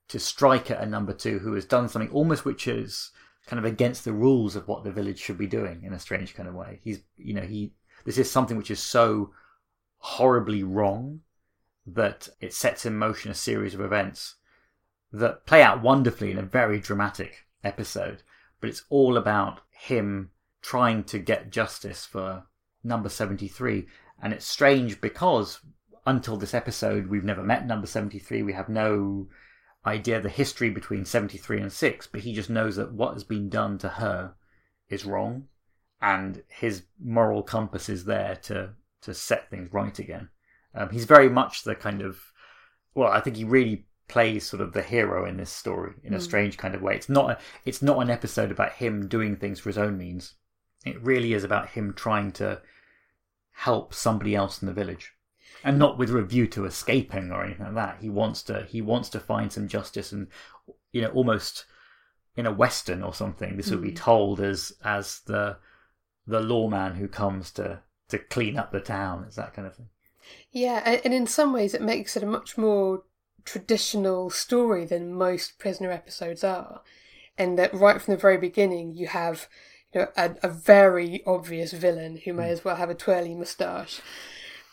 to 0.09 0.19
strike 0.19 0.69
at 0.69 0.81
a 0.81 0.85
number 0.85 1.13
two 1.13 1.39
who 1.39 1.53
has 1.53 1.65
done 1.65 1.87
something 1.87 2.11
almost 2.11 2.45
which 2.45 2.67
is 2.67 3.11
kind 3.45 3.59
of 3.59 3.65
against 3.65 4.05
the 4.05 4.13
rules 4.13 4.55
of 4.55 4.67
what 4.67 4.83
the 4.83 4.91
village 4.91 5.19
should 5.19 5.37
be 5.37 5.47
doing 5.47 5.83
in 5.83 5.93
a 5.93 5.99
strange 5.99 6.33
kind 6.33 6.47
of 6.47 6.55
way. 6.55 6.79
He's, 6.83 7.01
you 7.17 7.33
know, 7.33 7.41
he 7.41 7.73
this 8.05 8.17
is 8.17 8.29
something 8.29 8.57
which 8.57 8.71
is 8.71 8.81
so 8.81 9.31
horribly 9.97 10.63
wrong 10.63 11.21
that 11.85 12.29
it 12.39 12.53
sets 12.53 12.85
in 12.85 12.97
motion 12.97 13.31
a 13.31 13.35
series 13.35 13.73
of 13.73 13.81
events 13.81 14.35
that 15.11 15.45
play 15.45 15.61
out 15.61 15.81
wonderfully 15.81 16.31
in 16.31 16.37
a 16.37 16.43
very 16.43 16.79
dramatic 16.79 17.45
episode. 17.63 18.23
But 18.59 18.69
it's 18.69 18.83
all 18.89 19.17
about 19.17 19.61
him 19.69 20.31
trying 20.61 21.03
to 21.05 21.19
get 21.19 21.51
justice 21.51 22.05
for 22.05 22.43
number 22.83 23.09
73. 23.09 23.85
And 24.21 24.33
it's 24.33 24.45
strange 24.45 25.01
because 25.01 25.59
until 26.05 26.37
this 26.37 26.53
episode, 26.53 27.07
we've 27.07 27.23
never 27.23 27.43
met 27.43 27.65
number 27.65 27.87
73. 27.87 28.43
We 28.43 28.53
have 28.53 28.69
no 28.69 29.27
idea 29.85 30.21
the 30.21 30.29
history 30.29 30.69
between 30.69 31.05
73 31.05 31.61
and 31.61 31.71
6, 31.71 32.07
but 32.07 32.21
he 32.21 32.33
just 32.33 32.49
knows 32.49 32.75
that 32.75 32.93
what 32.93 33.13
has 33.13 33.23
been 33.23 33.49
done 33.49 33.77
to 33.79 33.89
her 33.89 34.33
is 34.89 35.05
wrong. 35.05 35.45
And 36.01 36.43
his 36.49 36.83
moral 37.01 37.43
compass 37.43 37.87
is 37.87 38.05
there 38.05 38.35
to, 38.43 38.71
to 39.01 39.13
set 39.13 39.49
things 39.49 39.71
right 39.71 39.97
again. 39.97 40.29
Um, 40.75 40.89
he's 40.89 41.05
very 41.05 41.29
much 41.29 41.63
the 41.63 41.75
kind 41.75 42.01
of, 42.01 42.19
well, 42.93 43.11
I 43.11 43.21
think 43.21 43.37
he 43.37 43.43
really 43.45 43.85
plays 44.07 44.45
sort 44.45 44.61
of 44.61 44.73
the 44.73 44.81
hero 44.81 45.25
in 45.25 45.37
this 45.37 45.49
story 45.49 45.93
in 46.03 46.13
a 46.13 46.17
mm. 46.17 46.21
strange 46.21 46.57
kind 46.57 46.75
of 46.75 46.81
way. 46.81 46.95
It's 46.95 47.09
not 47.09 47.31
a, 47.31 47.37
it's 47.65 47.81
not 47.81 47.99
an 47.99 48.09
episode 48.09 48.51
about 48.51 48.73
him 48.73 49.07
doing 49.07 49.35
things 49.35 49.59
for 49.59 49.69
his 49.69 49.77
own 49.77 49.97
means. 49.97 50.35
It 50.85 51.01
really 51.01 51.33
is 51.33 51.43
about 51.43 51.69
him 51.69 51.93
trying 51.93 52.33
to 52.33 52.61
help 53.53 53.93
somebody 53.93 54.35
else 54.35 54.61
in 54.61 54.67
the 54.67 54.73
village, 54.73 55.13
and 55.63 55.79
not 55.79 55.97
with 55.97 56.09
a 56.09 56.21
view 56.21 56.47
to 56.47 56.65
escaping 56.65 57.31
or 57.31 57.43
anything 57.43 57.65
like 57.65 57.75
that. 57.75 57.97
He 58.01 58.09
wants 58.09 58.43
to 58.43 58.63
he 58.69 58.81
wants 58.81 59.09
to 59.09 59.19
find 59.19 59.51
some 59.51 59.67
justice, 59.67 60.11
and 60.11 60.27
you 60.91 61.01
know, 61.01 61.09
almost 61.09 61.65
in 62.35 62.45
a 62.45 62.51
western 62.51 63.03
or 63.03 63.13
something. 63.13 63.57
This 63.57 63.69
mm. 63.69 63.71
would 63.71 63.81
be 63.81 63.89
hmm. 63.89 63.95
told 63.95 64.39
as 64.39 64.73
as 64.83 65.21
the 65.25 65.57
the 66.27 66.39
lawman 66.39 66.95
who 66.95 67.07
comes 67.07 67.51
to 67.51 67.81
to 68.09 68.19
clean 68.19 68.57
up 68.57 68.71
the 68.71 68.79
town. 68.79 69.23
It's 69.27 69.37
that 69.37 69.53
kind 69.53 69.67
of 69.67 69.75
thing. 69.75 69.89
Yeah, 70.51 70.99
and 71.03 71.13
in 71.13 71.27
some 71.27 71.51
ways, 71.51 71.73
it 71.73 71.81
makes 71.81 72.15
it 72.15 72.23
a 72.23 72.27
much 72.27 72.57
more 72.57 73.03
traditional 73.45 74.29
story 74.29 74.85
than 74.85 75.13
most 75.13 75.59
prisoner 75.59 75.91
episodes 75.91 76.43
are, 76.43 76.81
and 77.37 77.57
that 77.59 77.73
right 77.73 78.01
from 78.01 78.13
the 78.13 78.21
very 78.21 78.37
beginning, 78.37 78.93
you 78.93 79.07
have 79.07 79.47
you 79.93 80.01
know, 80.01 80.07
a, 80.15 80.35
a 80.43 80.49
very 80.49 81.21
obvious 81.25 81.73
villain 81.73 82.21
who 82.23 82.33
may 82.33 82.47
mm. 82.47 82.51
as 82.51 82.63
well 82.63 82.77
have 82.77 82.89
a 82.89 82.95
twirly 82.95 83.35
moustache, 83.35 84.01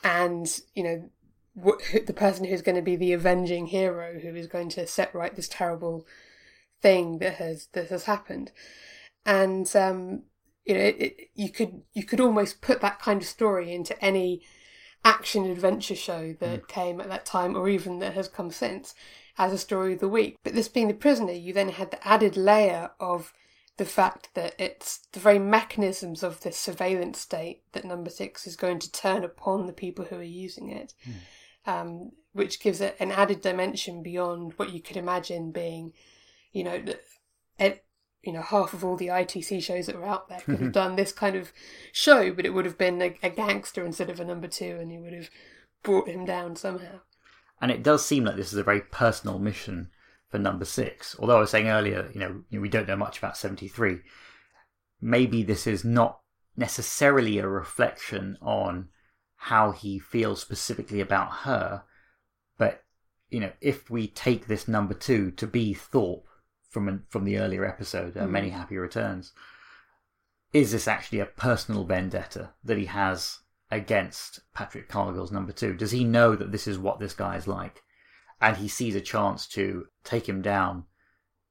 and 0.02 0.61
you 0.75 0.83
know 0.83 1.11
the 2.07 2.12
person 2.14 2.45
who's 2.45 2.62
going 2.62 2.76
to 2.76 2.83
be 2.83 2.97
the 2.97 3.12
avenging 3.12 3.66
hero 3.66 4.19
who 4.21 4.35
is 4.35 4.47
going 4.47 4.69
to 4.71 4.87
set 4.87 5.14
right 5.14 5.35
this 5.35 5.49
terrible 5.49 6.07
thing 6.80 7.19
that 7.19 7.35
has 7.35 7.69
that 7.73 7.88
has 7.88 8.04
happened, 8.04 8.52
and 9.26 9.75
um, 9.76 10.23
you 10.64 10.75
know 10.75 10.80
it, 10.80 10.97
it, 10.99 11.16
you 11.35 11.50
could 11.50 11.83
you 11.92 12.04
could 12.04 12.21
almost 12.21 12.61
put 12.61 12.80
that 12.80 13.00
kind 13.00 13.23
of 13.23 13.28
story 13.28 13.73
into 13.73 14.02
any 14.04 14.42
action 15.04 15.47
adventure 15.47 15.95
show 15.95 16.35
that 16.40 16.62
mm. 16.62 16.69
came 16.69 17.00
at 17.00 17.09
that 17.09 17.25
time 17.25 17.57
or 17.57 17.69
even 17.69 17.99
that 18.00 18.14
has 18.14 18.28
come 18.28 18.50
since 18.50 18.95
as 19.38 19.52
a 19.52 19.59
story 19.59 19.95
of 19.95 20.00
the 20.00 20.08
week. 20.08 20.36
But 20.45 20.54
this 20.54 20.69
being 20.69 20.89
the 20.89 20.95
prisoner, 20.95 21.32
you 21.32 21.52
then 21.54 21.71
had 21.71 21.91
the 21.91 22.06
added 22.06 22.36
layer 22.36 22.91
of 23.00 23.32
the 23.80 23.86
fact 23.86 24.28
that 24.34 24.54
it's 24.58 25.06
the 25.12 25.19
very 25.19 25.38
mechanisms 25.38 26.23
of 26.23 26.43
this 26.43 26.58
surveillance 26.58 27.19
state 27.19 27.62
that 27.73 27.82
number 27.82 28.10
six 28.10 28.47
is 28.47 28.54
going 28.54 28.78
to 28.78 28.93
turn 28.93 29.25
upon 29.25 29.66
the 29.66 29.73
people 29.73 30.04
who 30.04 30.16
are 30.16 30.23
using 30.23 30.69
it, 30.69 30.93
mm. 31.08 31.14
um, 31.66 32.12
which 32.34 32.60
gives 32.60 32.82
it 32.82 32.95
an 33.00 33.10
added 33.10 33.40
dimension 33.40 34.02
beyond 34.02 34.52
what 34.58 34.75
you 34.75 34.82
could 34.82 34.99
imagine 34.99 35.50
being, 35.50 35.95
you 36.52 36.62
know, 36.62 36.84
it, 37.58 37.86
you 38.23 38.34
know, 38.34 38.43
half 38.43 38.75
of 38.75 38.84
all 38.84 38.99
the 38.99 39.06
ITC 39.06 39.62
shows 39.62 39.86
that 39.86 39.97
were 39.97 40.04
out 40.04 40.28
there 40.28 40.40
could 40.40 40.60
have 40.60 40.73
done 40.82 40.97
this 40.97 41.12
kind 41.12 41.34
of 41.34 41.50
show, 41.90 42.34
but 42.34 42.45
it 42.45 42.50
would 42.50 42.66
have 42.66 42.76
been 42.76 43.00
a, 43.00 43.19
a 43.23 43.30
gangster 43.30 43.86
instead 43.86 44.10
of 44.10 44.21
a 44.21 44.26
number 44.26 44.47
two, 44.47 44.76
and 44.78 44.93
you 44.93 45.00
would 45.00 45.14
have 45.14 45.30
brought 45.82 46.06
him 46.06 46.26
down 46.26 46.54
somehow. 46.54 47.00
And 47.62 47.71
it 47.71 47.82
does 47.82 48.04
seem 48.04 48.26
like 48.26 48.36
this 48.36 48.52
is 48.52 48.58
a 48.58 48.62
very 48.62 48.82
personal 48.82 49.38
mission 49.38 49.88
for 50.30 50.38
number 50.38 50.64
six. 50.64 51.16
Although 51.19 51.38
I 51.38 51.40
was 51.40 51.50
saying 51.50 51.69
earlier, 51.69 52.10
you 52.14 52.21
know, 52.21 52.43
we 52.60 52.69
don't 52.69 52.88
know 52.88 52.97
much 52.97 53.19
about 53.19 53.36
73. 53.36 54.00
Maybe 55.00 55.43
this 55.43 55.66
is 55.66 55.84
not 55.84 56.21
necessarily 56.56 57.38
a 57.38 57.49
reflection 57.49 58.38
on 58.40 58.88
how 59.36 59.73
he 59.73 59.99
feels 59.99 60.40
specifically 60.40 61.00
about 61.00 61.30
her, 61.30 61.82
but, 62.58 62.84
you 63.30 63.40
know, 63.40 63.52
if 63.60 63.90
we 63.90 64.06
take 64.06 64.47
this 64.47 64.69
number 64.69 64.95
two 64.95 65.30
to 65.32 65.47
be 65.47 65.75
Thorpe 65.75 66.26
from 66.69 67.04
from 67.08 67.25
the 67.25 67.38
earlier 67.38 67.66
episode, 67.66 68.16
uh, 68.16 68.25
mm. 68.25 68.30
Many 68.30 68.50
Happy 68.50 68.76
Returns, 68.76 69.32
is 70.52 70.73
this 70.73 70.86
actually 70.86 71.21
a 71.21 71.26
personal 71.26 71.84
vendetta 71.84 72.50
that 72.62 72.78
he 72.78 72.86
has 72.86 73.38
against 73.71 74.40
Patrick 74.52 74.88
Cargill's 74.88 75.32
number 75.32 75.52
two? 75.52 75.75
Does 75.75 75.90
he 75.90 76.04
know 76.04 76.36
that 76.36 76.52
this 76.52 76.66
is 76.66 76.78
what 76.78 77.00
this 77.00 77.14
guy 77.14 77.36
is 77.36 77.49
like? 77.49 77.82
And 78.41 78.57
he 78.57 78.69
sees 78.69 78.95
a 78.95 79.00
chance 79.00 79.47
to 79.49 79.87
take 80.05 80.29
him 80.29 80.43
down 80.43 80.85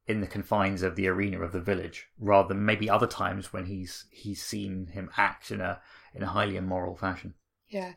in 0.07 0.21
the 0.21 0.27
confines 0.27 0.81
of 0.81 0.95
the 0.95 1.07
arena 1.07 1.39
of 1.41 1.51
the 1.51 1.61
village, 1.61 2.07
rather 2.17 2.47
than 2.49 2.65
maybe 2.65 2.89
other 2.89 3.07
times 3.07 3.53
when 3.53 3.65
he's 3.65 4.05
he's 4.11 4.41
seen 4.41 4.87
him 4.87 5.09
act 5.17 5.51
in 5.51 5.61
a 5.61 5.79
in 6.15 6.23
a 6.23 6.27
highly 6.27 6.57
immoral 6.57 6.95
fashion. 6.95 7.35
Yeah, 7.67 7.93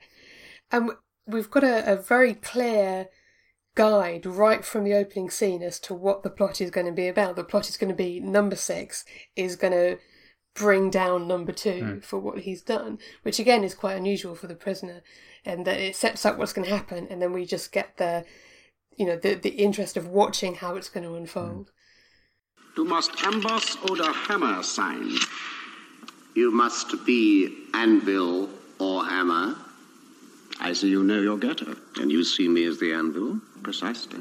and 0.71 0.91
um, 0.91 0.97
we've 1.27 1.51
got 1.51 1.65
a, 1.65 1.91
a 1.91 1.97
very 1.97 2.35
clear 2.35 3.09
guide 3.75 4.27
right 4.27 4.65
from 4.65 4.85
the 4.85 4.93
opening 4.93 5.31
scene 5.31 5.63
as 5.63 5.81
to 5.81 5.95
what 5.95 6.23
the 6.23 6.29
plot 6.29 6.61
is 6.61 6.71
going 6.71 6.87
to 6.87 6.93
be 6.93 7.09
about. 7.09 7.37
The 7.37 7.45
plot 7.45 7.71
is 7.71 7.79
going 7.79 7.89
to 7.89 7.97
be 7.97 8.21
number 8.21 8.57
six 8.57 9.07
is 9.35 9.57
going 9.57 9.73
to 9.73 9.99
bring 10.55 10.91
down 10.91 11.27
number 11.27 11.53
two 11.53 11.83
mm. 11.83 12.05
for 12.05 12.19
what 12.19 12.41
he's 12.41 12.61
done, 12.61 12.99
which 13.23 13.39
again 13.39 13.65
is 13.65 13.75
quite 13.75 13.97
unusual 13.97 14.35
for 14.35 14.47
the 14.47 14.55
prisoner, 14.55 15.03
and 15.47 15.67
that 15.67 15.81
it 15.81 15.97
sets 15.97 16.27
up 16.27 16.37
what's 16.37 16.53
going 16.53 16.69
to 16.69 16.77
happen, 16.77 17.07
and 17.09 17.23
then 17.23 17.33
we 17.33 17.47
just 17.47 17.73
get 17.73 17.97
the 17.97 18.25
you 18.97 19.07
know, 19.07 19.17
the, 19.17 19.35
the 19.35 19.51
interest 19.51 19.97
of 19.97 20.09
watching 20.09 20.57
how 20.57 20.77
it's 20.77 20.89
going 20.89 21.05
to 21.05 21.15
unfold. 21.15 21.67
Mm. 21.67 22.75
Du 22.75 22.85
must 22.85 23.13
amboss 23.19 23.77
oder 23.91 24.13
hammer 24.13 24.63
sein. 24.63 25.19
You 26.35 26.51
must 26.51 27.05
be 27.05 27.55
anvil 27.75 28.49
or 28.79 29.05
hammer. 29.05 29.57
I 30.61 30.73
see 30.73 30.89
you 30.89 31.03
know 31.03 31.21
your 31.21 31.37
Goethe. 31.37 31.77
And 31.97 32.11
you 32.11 32.25
see 32.25 32.49
me 32.49 32.65
as 32.65 32.79
the 32.79 32.93
anvil? 32.95 33.41
Precisely. 33.63 34.21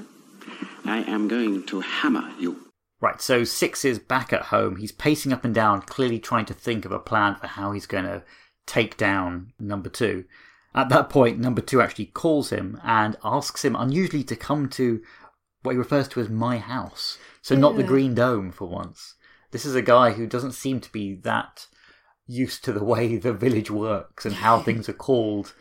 I 0.85 1.03
am 1.03 1.27
going 1.27 1.65
to 1.67 1.79
hammer 1.79 2.29
you. 2.39 2.71
Right, 2.99 3.21
so 3.21 3.43
Six 3.43 3.85
is 3.85 3.99
back 3.99 4.33
at 4.33 4.43
home. 4.43 4.75
He's 4.75 4.91
pacing 4.91 5.33
up 5.33 5.45
and 5.45 5.55
down, 5.55 5.81
clearly 5.81 6.19
trying 6.19 6.45
to 6.45 6.53
think 6.53 6.85
of 6.85 6.91
a 6.91 6.99
plan 6.99 7.35
for 7.35 7.47
how 7.47 7.71
he's 7.71 7.87
going 7.87 8.03
to 8.03 8.23
take 8.67 8.97
down 8.97 9.53
number 9.59 9.89
two. 9.89 10.25
At 10.73 10.89
that 10.89 11.09
point, 11.09 11.39
number 11.39 11.61
two 11.61 11.81
actually 11.81 12.05
calls 12.05 12.49
him 12.49 12.79
and 12.83 13.17
asks 13.23 13.65
him 13.65 13.75
unusually 13.75 14.23
to 14.25 14.35
come 14.35 14.69
to 14.69 15.01
what 15.63 15.73
he 15.73 15.77
refers 15.77 16.07
to 16.09 16.21
as 16.21 16.29
my 16.29 16.57
house. 16.57 17.17
So, 17.41 17.55
not 17.55 17.75
the 17.75 17.83
Green 17.83 18.15
Dome 18.15 18.51
for 18.51 18.67
once. 18.67 19.15
This 19.51 19.65
is 19.65 19.75
a 19.75 19.81
guy 19.81 20.11
who 20.11 20.25
doesn't 20.25 20.53
seem 20.53 20.79
to 20.79 20.91
be 20.91 21.15
that 21.23 21.67
used 22.25 22.63
to 22.63 22.71
the 22.71 22.83
way 22.83 23.17
the 23.17 23.33
village 23.33 23.69
works 23.69 24.25
and 24.25 24.35
how 24.35 24.59
things 24.59 24.87
are 24.87 24.93
called, 24.93 25.53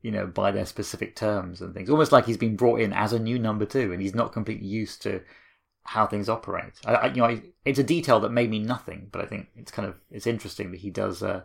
you 0.00 0.10
know, 0.10 0.26
by 0.26 0.50
their 0.50 0.64
specific 0.64 1.14
terms 1.14 1.60
and 1.60 1.74
things. 1.74 1.90
Almost 1.90 2.12
like 2.12 2.24
he's 2.24 2.38
been 2.38 2.56
brought 2.56 2.80
in 2.80 2.92
as 2.92 3.12
a 3.12 3.18
new 3.18 3.38
number 3.38 3.66
two 3.66 3.92
and 3.92 4.00
he's 4.00 4.14
not 4.14 4.32
completely 4.32 4.66
used 4.66 5.02
to 5.02 5.20
how 5.84 6.06
things 6.06 6.30
operate. 6.30 6.72
I, 6.86 6.94
I, 6.94 7.06
you 7.08 7.20
know, 7.20 7.40
it's 7.64 7.78
a 7.78 7.84
detail 7.84 8.20
that 8.20 8.32
made 8.32 8.50
me 8.50 8.58
nothing, 8.58 9.08
but 9.12 9.20
I 9.20 9.26
think 9.26 9.48
it's 9.54 9.70
kind 9.70 9.86
of 9.86 10.00
it's 10.10 10.26
interesting 10.26 10.70
that 10.70 10.80
he 10.80 10.90
does 10.90 11.22
uh, 11.22 11.42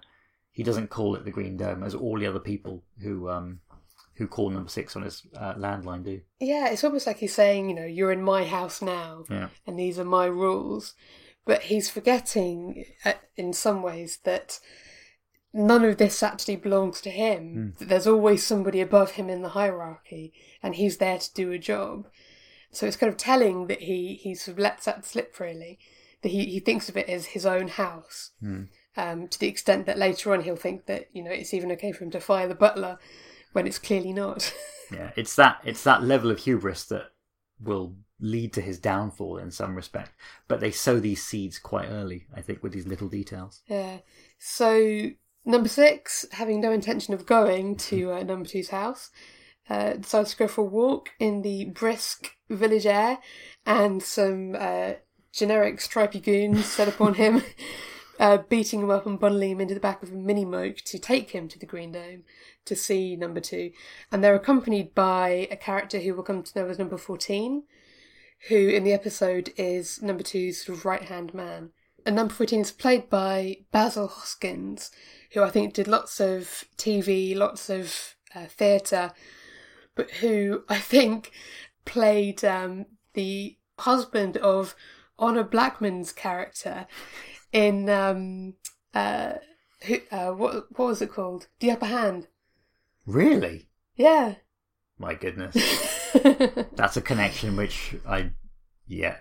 he 0.51 0.63
doesn't 0.63 0.89
call 0.89 1.15
it 1.15 1.25
the 1.25 1.31
Green 1.31 1.57
Dome 1.57 1.83
as 1.83 1.95
all 1.95 2.19
the 2.19 2.27
other 2.27 2.39
people 2.39 2.83
who 3.01 3.29
um, 3.29 3.61
who 4.19 4.27
call 4.27 4.49
number 4.49 4.69
six 4.69 4.95
on 4.95 5.03
his 5.03 5.25
uh, 5.37 5.53
landline 5.53 6.03
do. 6.03 6.21
Yeah, 6.39 6.69
it's 6.69 6.83
almost 6.83 7.07
like 7.07 7.17
he's 7.17 7.33
saying, 7.33 7.69
you 7.69 7.75
know, 7.75 7.85
you're 7.85 8.11
in 8.11 8.21
my 8.21 8.43
house 8.43 8.81
now, 8.81 9.23
yeah. 9.29 9.47
and 9.65 9.79
these 9.79 9.97
are 9.97 10.05
my 10.05 10.25
rules. 10.25 10.93
But 11.45 11.63
he's 11.63 11.89
forgetting, 11.89 12.83
uh, 13.05 13.13
in 13.37 13.53
some 13.53 13.81
ways, 13.81 14.19
that 14.25 14.59
none 15.53 15.85
of 15.85 15.97
this 15.97 16.21
actually 16.21 16.57
belongs 16.57 16.99
to 17.01 17.09
him. 17.09 17.75
Mm. 17.79 17.87
There's 17.87 18.05
always 18.05 18.45
somebody 18.45 18.81
above 18.81 19.11
him 19.11 19.29
in 19.29 19.41
the 19.41 19.49
hierarchy, 19.49 20.33
and 20.61 20.75
he's 20.75 20.97
there 20.97 21.17
to 21.17 21.33
do 21.33 21.51
a 21.51 21.57
job. 21.57 22.07
So 22.71 22.85
it's 22.85 22.97
kind 22.97 23.11
of 23.11 23.17
telling 23.17 23.67
that 23.67 23.83
he 23.83 24.15
he 24.15 24.35
sort 24.35 24.57
of 24.57 24.59
lets 24.59 24.85
that 24.85 25.05
slip 25.05 25.39
really. 25.39 25.79
That 26.21 26.29
he, 26.29 26.43
he 26.47 26.59
thinks 26.59 26.89
of 26.89 26.97
it 26.97 27.07
as 27.07 27.27
his 27.27 27.45
own 27.45 27.69
house. 27.69 28.31
Mm 28.43 28.67
um, 28.99 29.27
to 29.27 29.39
the 29.39 29.47
extent 29.47 29.85
that 29.85 29.97
later 29.97 30.33
on 30.33 30.43
he'll 30.43 30.55
think 30.55 30.85
that 30.87 31.07
you 31.13 31.23
know 31.23 31.31
it's 31.31 31.53
even 31.53 31.71
okay 31.71 31.91
for 31.91 32.03
him 32.03 32.11
to 32.11 32.19
fire 32.19 32.47
the 32.47 32.55
butler 32.55 32.97
when 33.53 33.65
it's 33.65 33.79
clearly 33.79 34.13
not. 34.13 34.53
yeah, 34.91 35.11
it's 35.15 35.35
that 35.35 35.61
it's 35.63 35.83
that 35.83 36.03
level 36.03 36.31
of 36.31 36.39
hubris 36.39 36.83
that 36.85 37.11
will 37.61 37.95
lead 38.19 38.53
to 38.53 38.61
his 38.61 38.79
downfall 38.79 39.37
in 39.37 39.51
some 39.51 39.75
respect. 39.75 40.11
But 40.47 40.59
they 40.59 40.71
sow 40.71 40.99
these 40.99 41.23
seeds 41.23 41.57
quite 41.57 41.87
early, 41.89 42.27
I 42.35 42.41
think, 42.41 42.61
with 42.61 42.73
these 42.73 42.87
little 42.87 43.07
details. 43.07 43.61
Yeah. 43.67 43.99
So 44.37 45.11
number 45.45 45.69
six, 45.69 46.25
having 46.33 46.59
no 46.59 46.71
intention 46.71 47.13
of 47.13 47.25
going 47.25 47.77
to 47.77 48.11
uh, 48.11 48.23
number 48.23 48.47
two's 48.47 48.69
house, 48.69 49.09
uh, 49.69 49.93
decides 49.93 50.31
to 50.31 50.37
go 50.37 50.47
for 50.47 50.61
a 50.61 50.65
walk 50.65 51.09
in 51.19 51.41
the 51.41 51.65
brisk 51.65 52.31
village 52.49 52.85
air, 52.85 53.19
and 53.65 54.01
some 54.03 54.55
uh, 54.57 54.93
generic 55.31 55.79
stripy 55.79 56.19
goons 56.19 56.65
set 56.65 56.87
upon 56.87 57.13
him, 57.13 57.43
uh, 58.19 58.37
beating 58.49 58.81
him 58.81 58.91
up 58.91 59.05
and 59.05 59.19
bundling 59.19 59.51
him 59.51 59.61
into 59.61 59.73
the 59.73 59.79
back 59.79 60.03
of 60.03 60.11
a 60.11 60.15
mini 60.15 60.43
moke 60.43 60.77
to 60.77 60.99
take 60.99 61.31
him 61.31 61.47
to 61.47 61.57
the 61.57 61.65
Green 61.65 61.93
Dome 61.93 62.23
to 62.65 62.75
see 62.75 63.15
number 63.15 63.39
two. 63.39 63.71
And 64.11 64.23
they're 64.23 64.35
accompanied 64.35 64.93
by 64.93 65.47
a 65.49 65.55
character 65.55 65.99
who 65.99 66.13
will 66.13 66.23
come 66.23 66.43
to 66.43 66.59
know 66.59 66.67
as 66.69 66.77
number 66.77 66.97
14, 66.97 67.63
who 68.49 68.55
in 68.55 68.83
the 68.83 68.93
episode 68.93 69.53
is 69.55 70.01
number 70.01 70.23
two's 70.23 70.65
sort 70.65 70.77
of 70.77 70.85
right 70.85 71.03
hand 71.03 71.33
man. 71.33 71.69
And 72.05 72.15
number 72.15 72.33
14 72.33 72.61
is 72.61 72.71
played 72.71 73.09
by 73.09 73.57
Basil 73.71 74.07
Hoskins, 74.07 74.91
who 75.31 75.43
I 75.43 75.49
think 75.49 75.73
did 75.73 75.87
lots 75.87 76.19
of 76.19 76.65
TV, 76.77 77.35
lots 77.35 77.69
of 77.69 78.15
uh, 78.35 78.45
theatre, 78.45 79.11
but 79.95 80.11
who 80.11 80.63
I 80.67 80.77
think 80.77 81.31
played 81.85 82.43
um, 82.43 82.85
the 83.13 83.57
husband 83.79 84.37
of 84.37 84.75
Honor 85.17 85.43
Blackman's 85.43 86.11
character 86.11 86.87
in 87.51 87.89
um, 87.89 88.55
uh, 88.93 89.33
who, 89.85 89.97
uh, 90.11 90.31
what 90.31 90.65
what 90.77 90.87
was 90.87 91.01
it 91.01 91.11
called? 91.11 91.47
The 91.59 91.71
Upper 91.71 91.85
Hand. 91.85 92.27
Really? 93.05 93.69
Yeah. 93.95 94.35
My 94.97 95.13
goodness. 95.13 95.55
That's 96.75 96.97
a 96.97 97.01
connection 97.01 97.55
which 97.55 97.95
I. 98.07 98.31
Yeah. 98.87 99.17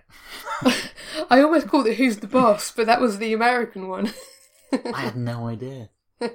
I 1.31 1.41
almost 1.43 1.69
called 1.69 1.87
it 1.87 1.97
Who's 1.97 2.19
the 2.19 2.27
Boss, 2.27 2.73
but 2.73 2.87
that 2.87 3.01
was 3.01 3.19
the 3.19 3.33
American 3.33 3.88
one. 3.88 4.12
I 4.73 5.01
had 5.03 5.17
no 5.17 5.47
idea. 5.47 5.91
well, 6.21 6.31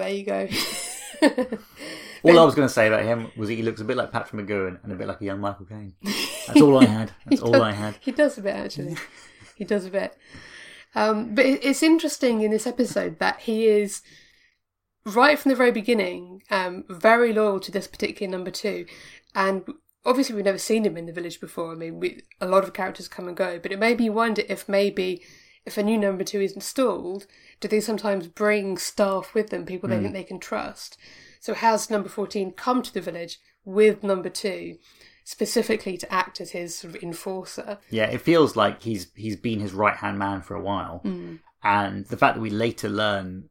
there 0.00 0.08
you 0.10 0.24
go. 0.24 0.48
All 2.22 2.38
I 2.38 2.44
was 2.44 2.54
going 2.54 2.68
to 2.68 2.72
say 2.72 2.86
about 2.86 3.02
him 3.04 3.30
was 3.36 3.48
he 3.48 3.62
looks 3.62 3.80
a 3.80 3.84
bit 3.84 3.96
like 3.96 4.12
Patrick 4.12 4.46
McGoohan 4.46 4.82
and 4.82 4.92
a 4.92 4.96
bit 4.96 5.08
like 5.08 5.20
a 5.20 5.24
young 5.24 5.40
Michael 5.40 5.66
Caine. 5.66 5.94
That's 6.46 6.60
all 6.60 6.78
I 6.78 6.84
had. 6.84 7.12
That's 7.26 7.42
all 7.42 7.52
does- 7.52 7.62
I 7.62 7.72
had. 7.72 7.96
He 8.00 8.12
does 8.12 8.38
a 8.38 8.42
bit, 8.42 8.54
actually. 8.54 8.96
He 9.60 9.64
does 9.66 9.84
a 9.84 9.90
bit. 9.90 10.16
Um, 10.94 11.34
but 11.34 11.44
it's 11.44 11.82
interesting 11.82 12.40
in 12.40 12.50
this 12.50 12.66
episode 12.66 13.18
that 13.18 13.40
he 13.40 13.66
is, 13.66 14.00
right 15.04 15.38
from 15.38 15.50
the 15.50 15.56
very 15.56 15.70
beginning, 15.70 16.42
um, 16.50 16.84
very 16.88 17.32
loyal 17.34 17.60
to 17.60 17.70
this 17.70 17.86
particular 17.86 18.30
number 18.30 18.50
two. 18.50 18.86
And 19.34 19.64
obviously, 20.04 20.34
we've 20.34 20.46
never 20.46 20.58
seen 20.58 20.86
him 20.86 20.96
in 20.96 21.04
the 21.04 21.12
village 21.12 21.40
before. 21.40 21.72
I 21.72 21.74
mean, 21.74 22.00
we, 22.00 22.22
a 22.40 22.48
lot 22.48 22.64
of 22.64 22.72
characters 22.72 23.06
come 23.06 23.28
and 23.28 23.36
go, 23.36 23.58
but 23.58 23.70
it 23.70 23.78
made 23.78 23.98
me 23.98 24.10
wonder 24.10 24.42
if 24.48 24.68
maybe. 24.68 25.22
If 25.66 25.76
a 25.76 25.82
new 25.82 25.98
number 25.98 26.24
two 26.24 26.40
is 26.40 26.54
installed, 26.54 27.26
do 27.60 27.68
they 27.68 27.80
sometimes 27.80 28.26
bring 28.28 28.78
staff 28.78 29.34
with 29.34 29.50
them, 29.50 29.66
people 29.66 29.90
they 29.90 29.98
think 30.00 30.14
they 30.14 30.24
can 30.24 30.40
trust? 30.40 30.96
So 31.38 31.52
has 31.52 31.90
number 31.90 32.08
14 32.08 32.52
come 32.52 32.80
to 32.80 32.92
the 32.92 33.02
village 33.02 33.38
with 33.62 34.02
number 34.02 34.30
two, 34.30 34.78
specifically 35.30 35.96
to 35.96 36.12
act 36.12 36.40
as 36.40 36.50
his 36.50 36.76
sort 36.76 36.96
of 36.96 37.02
enforcer? 37.04 37.78
Yeah, 37.88 38.06
it 38.06 38.20
feels 38.20 38.56
like 38.56 38.82
he's 38.82 39.12
he's 39.14 39.36
been 39.36 39.60
his 39.60 39.72
right 39.72 39.96
hand 39.96 40.18
man 40.18 40.42
for 40.42 40.56
a 40.56 40.62
while, 40.62 41.00
and 41.62 42.04
the 42.06 42.16
fact 42.16 42.34
that 42.34 42.40
we 42.40 42.50
later 42.50 42.88
learn 42.88 43.48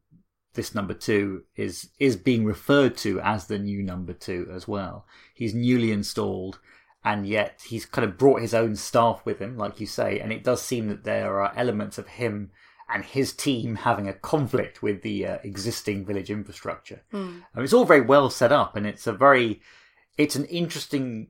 this 0.55 0.75
number 0.75 0.93
two 0.93 1.43
is 1.55 1.89
is 1.97 2.17
being 2.17 2.43
referred 2.43 2.97
to 2.97 3.21
as 3.21 3.47
the 3.47 3.57
new 3.57 3.81
number 3.81 4.11
two 4.11 4.51
as 4.53 4.67
well. 4.67 5.05
He's 5.33 5.53
newly 5.55 5.93
installed, 5.93 6.59
and 7.05 7.25
yet 7.25 7.61
he's 7.65 7.85
kind 7.85 8.03
of 8.03 8.17
brought 8.17 8.41
his 8.41 8.53
own 8.53 8.75
staff 8.75 9.21
with 9.23 9.39
him, 9.39 9.57
like 9.57 9.79
you 9.79 9.87
say, 9.87 10.19
and 10.19 10.33
it 10.33 10.43
does 10.43 10.61
seem 10.61 10.89
that 10.89 11.05
there 11.05 11.39
are 11.39 11.53
elements 11.55 11.97
of 11.97 12.07
him 12.07 12.51
and 12.91 13.05
his 13.05 13.31
team 13.31 13.75
having 13.75 14.09
a 14.09 14.13
conflict 14.13 14.81
with 14.81 15.01
the 15.03 15.25
uh, 15.25 15.37
existing 15.43 16.05
village 16.05 16.31
infrastructure. 16.31 17.03
And 17.53 17.63
it's 17.63 17.71
all 17.71 17.85
very 17.85 18.01
well 18.01 18.29
set 18.29 18.51
up, 18.51 18.75
and 18.75 18.85
it's 18.85 19.07
a 19.07 19.13
very 19.13 19.61
it's 20.17 20.35
an 20.35 20.45
interesting 20.45 21.29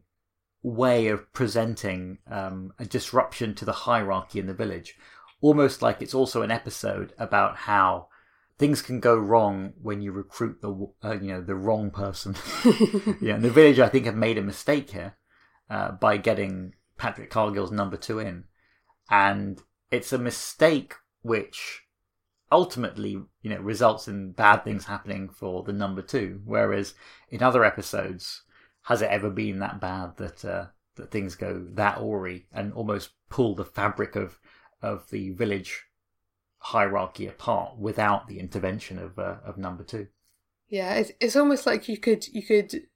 way 0.62 1.08
of 1.08 1.32
presenting 1.34 2.18
um, 2.30 2.74
a 2.80 2.86
disruption 2.86 3.56
to 3.56 3.66
the 3.66 3.72
hierarchy 3.72 4.40
in 4.40 4.48
the 4.48 4.54
village. 4.54 4.96
Almost 5.42 5.82
like 5.82 6.02
it's 6.02 6.14
also 6.14 6.42
an 6.42 6.52
episode 6.52 7.14
about 7.18 7.56
how 7.56 8.10
things 8.58 8.82
can 8.82 9.00
go 9.00 9.16
wrong 9.16 9.74
when 9.82 10.02
you 10.02 10.12
recruit 10.12 10.62
the 10.62 10.88
uh, 11.04 11.14
you 11.14 11.32
know 11.32 11.42
the 11.42 11.56
wrong 11.56 11.90
person. 11.90 12.36
yeah, 13.22 13.36
and 13.36 13.44
the 13.44 13.50
village 13.50 13.80
I 13.80 13.88
think 13.88 14.06
have 14.06 14.16
made 14.16 14.38
a 14.38 14.44
mistake 14.44 14.92
here 14.92 15.16
uh, 15.70 15.94
by 15.94 16.18
getting 16.18 16.76
Patrick 16.98 17.30
Cargill's 17.30 17.72
number 17.72 17.98
two 17.98 18.20
in, 18.20 18.44
and 19.10 19.62
it's 19.90 20.12
a 20.12 20.18
mistake 20.18 20.94
which 21.22 21.84
ultimately 22.52 23.12
you 23.42 23.50
know 23.50 23.60
results 23.60 24.10
in 24.10 24.34
bad 24.34 24.66
things 24.66 24.86
happening 24.86 25.30
for 25.30 25.64
the 25.64 25.74
number 25.74 26.02
two. 26.02 26.42
Whereas 26.44 26.94
in 27.30 27.42
other 27.42 27.64
episodes, 27.64 28.44
has 28.90 29.04
it 29.04 29.12
ever 29.12 29.30
been 29.30 29.60
that 29.60 29.80
bad 29.80 30.18
that 30.18 30.44
uh, 30.44 30.66
that 30.96 31.12
things 31.12 31.36
go 31.36 31.64
that 31.74 32.00
awry 32.02 32.44
and 32.52 32.74
almost 32.74 33.12
pull 33.30 33.54
the 33.54 33.64
fabric 33.64 34.16
of 34.16 34.40
of 34.82 35.08
the 35.12 35.30
village 35.30 35.86
hierarchy 36.58 37.28
apart 37.28 37.78
without 37.78 38.28
the 38.28 38.40
intervention 38.40 38.98
of 38.98 39.20
uh, 39.20 39.36
of 39.46 39.60
number 39.60 39.84
two? 39.84 40.08
Yeah, 40.68 40.96
it's, 40.96 41.12
it's 41.20 41.36
almost 41.36 41.68
like 41.68 41.88
you 41.88 42.00
could 42.00 42.28
you 42.30 42.42
could 42.42 42.88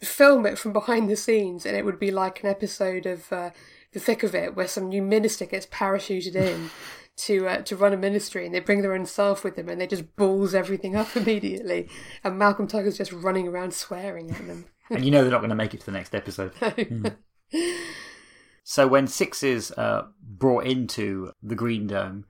film 0.00 0.44
it 0.44 0.58
from 0.58 0.74
behind 0.74 1.08
the 1.08 1.16
scenes, 1.16 1.64
and 1.64 1.74
it 1.74 1.84
would 1.84 1.98
be 1.98 2.10
like 2.10 2.42
an 2.42 2.50
episode 2.50 3.06
of 3.06 3.32
uh, 3.32 3.50
The 3.92 4.00
Thick 4.00 4.22
of 4.22 4.34
It, 4.34 4.54
where 4.54 4.68
some 4.68 4.90
new 4.90 5.02
minister 5.02 5.46
gets 5.46 5.66
parachuted 5.66 6.34
in 6.34 6.68
to 7.16 7.48
uh, 7.48 7.62
to 7.62 7.74
run 7.74 7.94
a 7.94 7.96
ministry, 7.96 8.44
and 8.44 8.54
they 8.54 8.60
bring 8.60 8.82
their 8.82 8.92
own 8.92 9.06
staff 9.06 9.44
with 9.44 9.56
them, 9.56 9.70
and 9.70 9.80
they 9.80 9.86
just 9.86 10.14
balls 10.14 10.54
everything 10.54 10.94
up 10.94 11.16
immediately, 11.16 11.88
and 12.22 12.38
Malcolm 12.38 12.66
Tucker's 12.66 12.98
just 12.98 13.12
running 13.12 13.48
around 13.48 13.72
swearing 13.72 14.30
at 14.30 14.46
them. 14.46 14.66
And 14.90 15.04
you 15.04 15.10
know 15.10 15.22
they're 15.22 15.30
not 15.30 15.40
going 15.40 15.50
to 15.50 15.56
make 15.56 15.74
it 15.74 15.80
to 15.80 15.86
the 15.86 15.92
next 15.92 16.14
episode. 16.14 16.52
So 18.70 18.86
when 18.86 19.06
Six 19.06 19.42
is 19.42 19.72
uh, 19.78 20.08
brought 20.22 20.66
into 20.66 21.32
the 21.42 21.54
Green 21.54 21.86
Dome, 21.86 22.26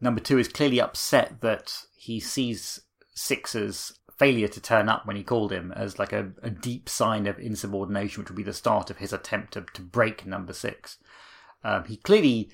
number 0.00 0.20
two 0.20 0.36
is 0.36 0.48
clearly 0.48 0.80
upset 0.80 1.40
that 1.40 1.72
he 1.96 2.18
sees 2.18 2.80
Six's 3.14 3.96
failure 4.18 4.48
to 4.48 4.60
turn 4.60 4.88
up 4.88 5.06
when 5.06 5.14
he 5.14 5.22
called 5.22 5.52
him 5.52 5.70
as 5.70 5.96
like 5.96 6.12
a, 6.12 6.32
a 6.42 6.50
deep 6.50 6.88
sign 6.88 7.28
of 7.28 7.38
insubordination, 7.38 8.20
which 8.20 8.28
would 8.28 8.36
be 8.36 8.42
the 8.42 8.52
start 8.52 8.90
of 8.90 8.96
his 8.96 9.12
attempt 9.12 9.52
to, 9.52 9.66
to 9.72 9.80
break 9.80 10.26
number 10.26 10.52
six. 10.52 10.98
Um, 11.62 11.84
he 11.84 11.96
clearly, 11.96 12.50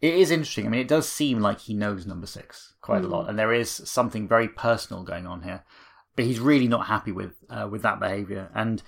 it 0.00 0.14
is 0.14 0.30
interesting. 0.30 0.68
I 0.68 0.68
mean, 0.68 0.80
it 0.80 0.86
does 0.86 1.08
seem 1.08 1.40
like 1.40 1.58
he 1.58 1.74
knows 1.74 2.06
number 2.06 2.28
six 2.28 2.74
quite 2.80 3.04
a 3.04 3.08
lot, 3.08 3.28
and 3.28 3.36
there 3.36 3.52
is 3.52 3.68
something 3.68 4.28
very 4.28 4.46
personal 4.46 5.02
going 5.02 5.26
on 5.26 5.42
here. 5.42 5.64
But 6.18 6.24
he's 6.24 6.40
really 6.40 6.66
not 6.66 6.88
happy 6.88 7.12
with 7.12 7.36
uh, 7.48 7.68
with 7.70 7.82
that 7.82 8.00
behaviour. 8.00 8.50
And 8.52 8.82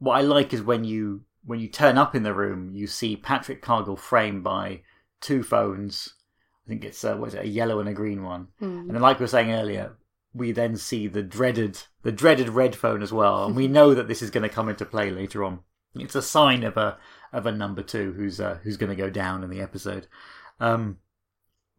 what 0.00 0.16
I 0.16 0.22
like 0.22 0.52
is 0.52 0.60
when 0.60 0.82
you 0.82 1.20
when 1.44 1.60
you 1.60 1.68
turn 1.68 1.98
up 1.98 2.16
in 2.16 2.24
the 2.24 2.34
room, 2.34 2.72
you 2.74 2.88
see 2.88 3.14
Patrick 3.14 3.62
Cargill 3.62 3.94
framed 3.94 4.42
by 4.42 4.80
two 5.20 5.44
phones. 5.44 6.14
I 6.66 6.70
think 6.70 6.84
it's 6.84 7.04
uh, 7.04 7.14
what 7.14 7.28
is 7.28 7.34
it, 7.34 7.44
a 7.44 7.48
yellow 7.48 7.78
and 7.78 7.88
a 7.88 7.92
green 7.92 8.24
one. 8.24 8.48
And 8.80 8.90
then, 8.90 9.00
like 9.00 9.20
we 9.20 9.22
were 9.22 9.28
saying 9.28 9.52
earlier, 9.52 9.96
we 10.32 10.50
then 10.50 10.76
see 10.76 11.06
the 11.06 11.22
dreaded 11.22 11.80
the 12.02 12.10
dreaded 12.10 12.48
red 12.48 12.74
phone 12.74 13.02
as 13.02 13.12
well, 13.12 13.44
and 13.46 13.54
we 13.54 13.68
know 13.68 13.94
that 13.94 14.08
this 14.08 14.20
is 14.20 14.30
going 14.30 14.42
to 14.42 14.48
come 14.48 14.68
into 14.68 14.84
play 14.84 15.12
later 15.12 15.44
on. 15.44 15.60
It's 15.94 16.16
a 16.16 16.22
sign 16.22 16.64
of 16.64 16.76
a 16.76 16.98
of 17.32 17.46
a 17.46 17.52
number 17.52 17.84
two 17.84 18.14
who's 18.14 18.40
uh, 18.40 18.58
who's 18.64 18.78
going 18.78 18.90
to 18.90 18.96
go 18.96 19.10
down 19.10 19.44
in 19.44 19.50
the 19.50 19.60
episode. 19.60 20.08
Um, 20.58 20.98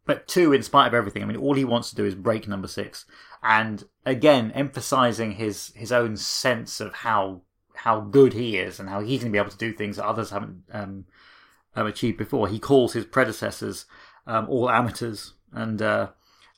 but 0.06 0.28
two, 0.28 0.54
in 0.54 0.62
spite 0.64 0.88
of 0.88 0.94
everything, 0.94 1.24
I 1.24 1.26
mean, 1.26 1.38
all 1.38 1.56
he 1.56 1.66
wants 1.66 1.90
to 1.90 1.96
do 1.96 2.06
is 2.06 2.16
break 2.16 2.48
number 2.48 2.68
six, 2.68 3.06
and 3.42 3.84
again, 4.06 4.52
emphasizing 4.52 5.34
his 5.34 5.72
his 5.76 5.92
own 5.92 6.16
sense 6.18 6.80
of 6.80 6.94
how 6.94 7.42
how 7.76 8.02
good 8.02 8.34
he 8.34 8.58
is 8.58 8.80
and 8.80 8.90
how 8.90 9.02
he's 9.02 9.22
going 9.22 9.32
to 9.32 9.36
be 9.36 9.40
able 9.40 9.52
to 9.52 9.58
do 9.58 9.74
things 9.74 9.98
that 9.98 10.06
others 10.06 10.30
haven't 10.30 10.64
um, 10.72 11.06
um, 11.76 11.88
achieved 11.88 12.18
before. 12.18 12.48
He 12.48 12.60
calls 12.60 12.94
his 12.94 13.06
predecessors 13.06 13.86
um, 14.28 14.48
all 14.50 14.70
amateurs, 14.70 15.34
and 15.52 15.82
uh, 15.82 16.10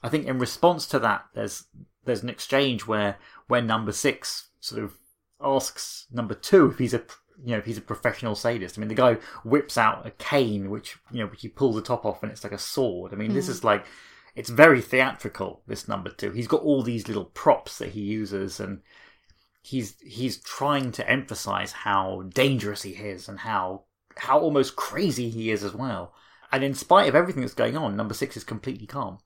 I 0.03 0.09
think 0.09 0.27
in 0.27 0.39
response 0.39 0.85
to 0.87 0.99
that, 0.99 1.25
there's 1.33 1.65
there's 2.05 2.23
an 2.23 2.29
exchange 2.29 2.85
where 2.85 3.17
where 3.47 3.61
number 3.61 3.91
six 3.91 4.49
sort 4.59 4.83
of 4.83 4.93
asks 5.41 6.07
number 6.11 6.33
two 6.33 6.71
if 6.71 6.79
he's 6.79 6.93
a 6.93 7.03
you 7.43 7.55
know 7.55 7.61
he's 7.61 7.77
a 7.77 7.81
professional 7.81 8.35
sadist. 8.35 8.77
I 8.77 8.79
mean, 8.79 8.89
the 8.89 8.95
guy 8.95 9.17
whips 9.43 9.77
out 9.77 10.05
a 10.05 10.11
cane, 10.11 10.69
which 10.69 10.97
you 11.11 11.19
know 11.19 11.27
which 11.27 11.41
he 11.41 11.49
pulls 11.49 11.75
the 11.75 11.81
top 11.81 12.05
off, 12.05 12.23
and 12.23 12.31
it's 12.31 12.43
like 12.43 12.53
a 12.53 12.57
sword. 12.57 13.13
I 13.13 13.15
mean, 13.15 13.33
this 13.33 13.45
hmm. 13.45 13.51
is 13.51 13.63
like 13.63 13.85
it's 14.35 14.49
very 14.49 14.81
theatrical. 14.81 15.63
This 15.67 15.87
number 15.87 16.09
two, 16.09 16.31
he's 16.31 16.47
got 16.47 16.61
all 16.61 16.83
these 16.83 17.07
little 17.07 17.25
props 17.25 17.77
that 17.79 17.89
he 17.89 18.01
uses, 18.01 18.59
and 18.59 18.81
he's 19.61 19.99
he's 20.01 20.37
trying 20.37 20.91
to 20.93 21.09
emphasize 21.09 21.71
how 21.71 22.23
dangerous 22.33 22.83
he 22.83 22.91
is 22.91 23.27
and 23.27 23.39
how 23.39 23.83
how 24.15 24.39
almost 24.39 24.75
crazy 24.75 25.29
he 25.29 25.51
is 25.51 25.63
as 25.63 25.73
well. 25.73 26.13
And 26.51 26.63
in 26.63 26.73
spite 26.73 27.09
of 27.09 27.15
everything 27.15 27.41
that's 27.41 27.53
going 27.53 27.75
on, 27.75 27.95
number 27.95 28.13
six 28.13 28.37
is 28.37 28.43
completely 28.43 28.87
calm. 28.87 29.19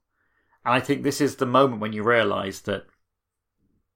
And 0.65 0.73
I 0.73 0.79
think 0.79 1.03
this 1.03 1.21
is 1.21 1.35
the 1.35 1.45
moment 1.45 1.81
when 1.81 1.93
you 1.93 2.03
realise 2.03 2.59
that 2.61 2.85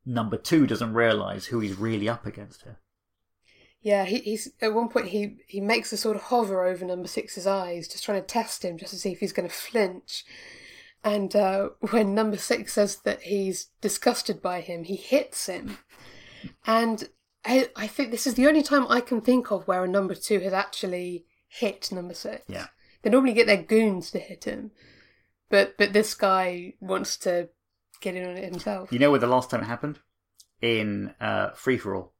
number 0.05 0.37
two 0.37 0.67
doesn't 0.67 0.93
realise 0.93 1.45
who 1.45 1.59
he's 1.59 1.77
really 1.77 2.07
up 2.07 2.25
against 2.25 2.63
here. 2.63 2.79
Yeah, 3.85 4.05
he, 4.05 4.17
he's 4.17 4.51
at 4.61 4.73
one 4.73 4.89
point 4.89 5.09
he 5.09 5.37
he 5.47 5.61
makes 5.61 5.93
a 5.93 5.97
sort 5.97 6.15
of 6.15 6.23
hover 6.23 6.65
over 6.65 6.83
number 6.83 7.07
six's 7.07 7.45
eyes, 7.45 7.87
just 7.87 8.03
trying 8.03 8.19
to 8.19 8.25
test 8.25 8.65
him, 8.65 8.79
just 8.79 8.91
to 8.93 8.97
see 8.97 9.11
if 9.11 9.19
he's 9.19 9.31
going 9.31 9.47
to 9.47 9.53
flinch. 9.53 10.25
And 11.03 11.35
uh, 11.35 11.69
when 11.91 12.15
number 12.15 12.37
six 12.37 12.73
says 12.73 12.95
that 13.03 13.21
he's 13.21 13.67
disgusted 13.81 14.41
by 14.41 14.61
him, 14.61 14.85
he 14.85 14.95
hits 14.95 15.45
him. 15.45 15.77
And 16.65 17.09
I, 17.45 17.69
I 17.75 17.85
think 17.85 18.09
this 18.09 18.25
is 18.25 18.33
the 18.33 18.47
only 18.47 18.63
time 18.63 18.87
I 18.89 19.01
can 19.01 19.21
think 19.21 19.51
of 19.51 19.67
where 19.67 19.83
a 19.83 19.87
number 19.87 20.15
two 20.15 20.39
has 20.39 20.51
actually 20.51 21.27
hit 21.47 21.91
number 21.91 22.15
six. 22.15 22.41
Yeah. 22.47 22.65
They 23.03 23.11
normally 23.11 23.33
get 23.33 23.45
their 23.45 23.61
goons 23.61 24.09
to 24.11 24.17
hit 24.17 24.45
him, 24.45 24.71
but 25.51 25.77
but 25.77 25.93
this 25.93 26.15
guy 26.15 26.73
wants 26.79 27.17
to 27.17 27.49
get 28.01 28.15
in 28.15 28.27
on 28.27 28.35
it 28.35 28.51
himself. 28.51 28.91
You 28.91 28.97
know 28.97 29.11
where 29.11 29.19
the 29.19 29.27
last 29.27 29.51
time 29.51 29.61
it 29.61 29.67
happened? 29.67 29.99
In 30.59 31.13
uh, 31.21 31.51
Free 31.51 31.77
for 31.77 31.95
All, 31.95 32.14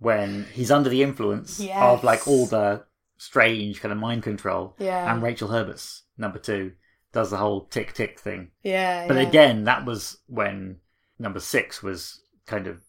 when 0.00 0.46
he's 0.52 0.70
under 0.72 0.90
the 0.90 1.02
influence 1.02 1.60
Yes. 1.60 1.80
of 1.80 2.02
like 2.02 2.26
all 2.26 2.46
the 2.46 2.84
strange 3.18 3.80
kind 3.80 3.92
of 3.92 3.98
mind 3.98 4.22
control, 4.24 4.74
Yeah. 4.78 5.12
and 5.12 5.22
Rachel 5.22 5.48
Herbert's 5.48 6.02
number 6.18 6.38
two 6.38 6.72
does 7.12 7.30
the 7.30 7.36
whole 7.36 7.66
tick 7.66 7.92
tick 7.92 8.18
thing. 8.18 8.50
Yeah, 8.62 9.06
But 9.06 9.16
yeah. 9.16 9.28
again, 9.28 9.64
that 9.64 9.84
was 9.84 10.18
when 10.26 10.78
number 11.18 11.38
six 11.40 11.82
was 11.82 12.22
kind 12.46 12.66
of 12.66 12.82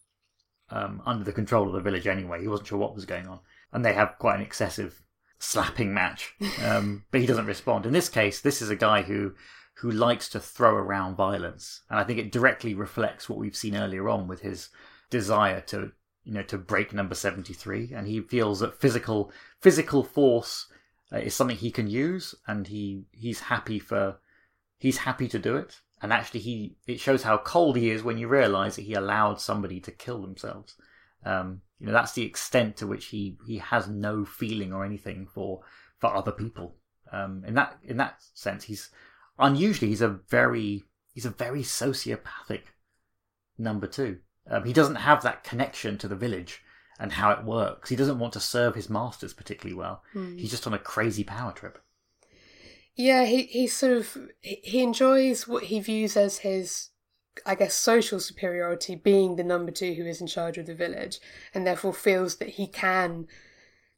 um, 0.70 1.02
under 1.04 1.22
the 1.24 1.32
control 1.34 1.66
of 1.68 1.74
the 1.74 1.80
village 1.80 2.06
anyway. 2.06 2.40
He 2.40 2.48
wasn't 2.48 2.68
sure 2.68 2.78
what 2.78 2.94
was 2.94 3.04
going 3.04 3.26
on, 3.28 3.40
and 3.72 3.84
they 3.84 3.92
have 3.92 4.16
quite 4.18 4.36
an 4.36 4.42
excessive 4.42 5.02
slapping 5.38 5.92
match. 5.92 6.34
Um, 6.64 7.04
but 7.10 7.20
he 7.20 7.26
doesn't 7.26 7.46
respond. 7.46 7.84
In 7.86 7.92
this 7.92 8.08
case, 8.08 8.40
this 8.40 8.62
is 8.62 8.70
a 8.70 8.76
guy 8.76 9.02
who 9.02 9.34
who 9.76 9.90
likes 9.90 10.28
to 10.30 10.40
throw 10.40 10.74
around 10.74 11.16
violence, 11.16 11.82
and 11.90 11.98
I 11.98 12.04
think 12.04 12.18
it 12.18 12.30
directly 12.32 12.72
reflects 12.74 13.28
what 13.28 13.38
we've 13.38 13.56
seen 13.56 13.76
earlier 13.76 14.08
on 14.08 14.28
with 14.28 14.40
his 14.40 14.68
desire 15.10 15.60
to 15.62 15.92
you 16.24 16.32
know 16.32 16.42
to 16.42 16.58
break 16.58 16.92
number 16.92 17.14
seventy 17.14 17.52
three, 17.52 17.92
and 17.94 18.06
he 18.06 18.20
feels 18.20 18.60
that 18.60 18.80
physical 18.80 19.32
physical 19.60 20.02
force 20.02 20.66
uh, 21.12 21.18
is 21.18 21.34
something 21.34 21.56
he 21.56 21.70
can 21.70 21.88
use, 21.88 22.34
and 22.46 22.68
he 22.68 23.04
he's 23.12 23.40
happy 23.40 23.78
for 23.78 24.18
he's 24.78 24.98
happy 24.98 25.28
to 25.28 25.38
do 25.38 25.56
it. 25.56 25.80
And 26.00 26.12
actually, 26.12 26.40
he 26.40 26.76
it 26.86 27.00
shows 27.00 27.22
how 27.22 27.38
cold 27.38 27.76
he 27.76 27.90
is 27.90 28.02
when 28.02 28.18
you 28.18 28.28
realise 28.28 28.76
that 28.76 28.82
he 28.82 28.94
allowed 28.94 29.40
somebody 29.40 29.80
to 29.80 29.92
kill 29.92 30.20
themselves. 30.20 30.74
Um, 31.24 31.62
you 31.78 31.86
know, 31.86 31.92
that's 31.92 32.12
the 32.12 32.24
extent 32.24 32.76
to 32.78 32.86
which 32.86 33.06
he 33.06 33.38
he 33.46 33.58
has 33.58 33.88
no 33.88 34.24
feeling 34.24 34.72
or 34.72 34.84
anything 34.84 35.26
for 35.26 35.60
for 35.98 36.14
other 36.14 36.32
people. 36.32 36.76
Um, 37.12 37.44
in 37.46 37.54
that 37.54 37.78
in 37.84 37.98
that 37.98 38.16
sense, 38.34 38.64
he's 38.64 38.90
unusually 39.38 39.90
he's 39.90 40.02
a 40.02 40.08
very 40.08 40.82
he's 41.12 41.26
a 41.26 41.30
very 41.30 41.62
sociopathic 41.62 42.62
number 43.58 43.86
two. 43.86 44.18
Um, 44.48 44.64
he 44.64 44.72
doesn't 44.72 44.96
have 44.96 45.22
that 45.22 45.44
connection 45.44 45.98
to 45.98 46.08
the 46.08 46.16
village 46.16 46.62
and 46.98 47.12
how 47.12 47.30
it 47.30 47.44
works. 47.44 47.88
He 47.88 47.96
doesn't 47.96 48.18
want 48.18 48.32
to 48.34 48.40
serve 48.40 48.74
his 48.74 48.90
masters 48.90 49.32
particularly 49.32 49.74
well. 49.74 50.02
He's 50.38 50.50
just 50.50 50.66
on 50.66 50.74
a 50.74 50.78
crazy 50.78 51.24
power 51.24 51.52
trip. 51.52 51.78
Yeah, 52.94 53.24
he 53.24 53.44
he 53.44 53.66
sort 53.66 53.92
of 53.96 54.18
he 54.40 54.60
he 54.62 54.82
enjoys 54.82 55.48
what 55.48 55.64
he 55.64 55.80
views 55.80 56.16
as 56.16 56.38
his, 56.38 56.90
I 57.46 57.54
guess, 57.54 57.74
social 57.74 58.20
superiority, 58.20 58.94
being 58.94 59.36
the 59.36 59.44
number 59.44 59.72
two 59.72 59.94
who 59.94 60.04
is 60.04 60.20
in 60.20 60.26
charge 60.26 60.58
of 60.58 60.66
the 60.66 60.74
village, 60.74 61.18
and 61.54 61.66
therefore 61.66 61.94
feels 61.94 62.36
that 62.36 62.50
he 62.50 62.66
can 62.66 63.26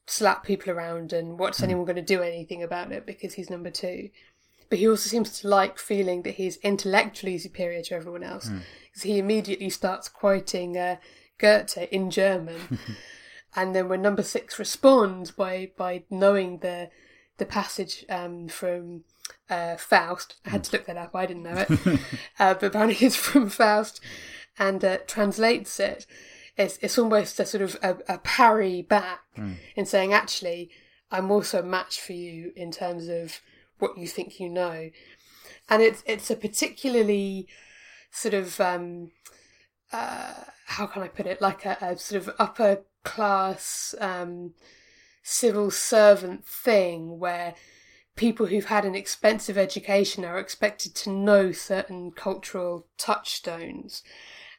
slap 0.06 0.44
people 0.44 0.70
around 0.70 1.12
and 1.12 1.38
what's 1.38 1.62
anyone 1.62 1.86
going 1.86 1.96
to 1.96 2.02
do 2.02 2.22
anything 2.22 2.62
about 2.62 2.92
it 2.92 3.06
because 3.06 3.34
he's 3.34 3.50
number 3.50 3.70
two. 3.70 4.10
But 4.68 4.78
he 4.78 4.88
also 4.88 5.08
seems 5.08 5.40
to 5.40 5.48
like 5.48 5.78
feeling 5.78 6.22
that 6.22 6.34
he's 6.34 6.56
intellectually 6.58 7.38
superior 7.38 7.82
to 7.82 7.94
everyone 7.94 8.22
else 8.22 8.48
because 8.48 9.02
he 9.02 9.18
immediately 9.18 9.70
starts 9.70 10.08
quoting 10.08 10.76
uh, 10.76 10.96
Goethe 11.38 11.76
in 11.90 12.10
German. 12.10 12.78
and 13.56 13.74
then 13.74 13.88
when 13.88 14.02
number 14.02 14.22
six 14.22 14.58
responds 14.58 15.30
by 15.30 15.70
by 15.76 16.04
knowing 16.10 16.58
the 16.58 16.90
the 17.36 17.46
passage 17.46 18.04
um, 18.08 18.48
from 18.48 19.02
uh, 19.50 19.76
Faust, 19.76 20.36
I 20.46 20.50
had 20.50 20.64
to 20.64 20.72
look 20.72 20.86
that 20.86 20.96
up. 20.96 21.14
I 21.14 21.26
didn't 21.26 21.42
know 21.42 21.64
it, 21.68 22.00
uh, 22.38 22.54
but 22.54 22.64
apparently 22.64 23.04
it's 23.06 23.16
from 23.16 23.48
Faust, 23.48 24.00
and 24.58 24.84
uh, 24.84 24.98
translates 25.06 25.78
it. 25.80 26.06
It's 26.56 26.78
it's 26.80 26.98
almost 26.98 27.40
a 27.40 27.46
sort 27.46 27.62
of 27.62 27.76
a, 27.82 27.96
a 28.08 28.18
parry 28.18 28.82
back 28.82 29.20
in 29.74 29.86
saying, 29.86 30.12
actually, 30.12 30.70
I'm 31.10 31.30
also 31.30 31.60
a 31.60 31.64
match 31.64 32.00
for 32.00 32.12
you 32.12 32.52
in 32.56 32.70
terms 32.70 33.08
of 33.08 33.40
what 33.78 33.98
you 33.98 34.06
think 34.06 34.40
you 34.40 34.48
know, 34.48 34.90
and 35.68 35.82
it's 35.82 36.02
it's 36.06 36.30
a 36.30 36.36
particularly 36.36 37.48
sort 38.10 38.34
of 38.34 38.60
um, 38.60 39.10
uh, 39.92 40.34
how 40.66 40.86
can 40.86 41.02
I 41.02 41.08
put 41.08 41.26
it, 41.26 41.40
like 41.40 41.64
a, 41.64 41.76
a 41.80 41.96
sort 41.96 42.22
of 42.22 42.34
upper 42.38 42.84
class 43.02 43.94
um, 44.00 44.54
civil 45.22 45.70
servant 45.70 46.46
thing 46.46 47.18
where 47.18 47.54
people 48.16 48.46
who've 48.46 48.66
had 48.66 48.84
an 48.84 48.94
expensive 48.94 49.58
education 49.58 50.24
are 50.24 50.38
expected 50.38 50.94
to 50.94 51.10
know 51.10 51.52
certain 51.52 52.12
cultural 52.12 52.86
touchstones, 52.98 54.02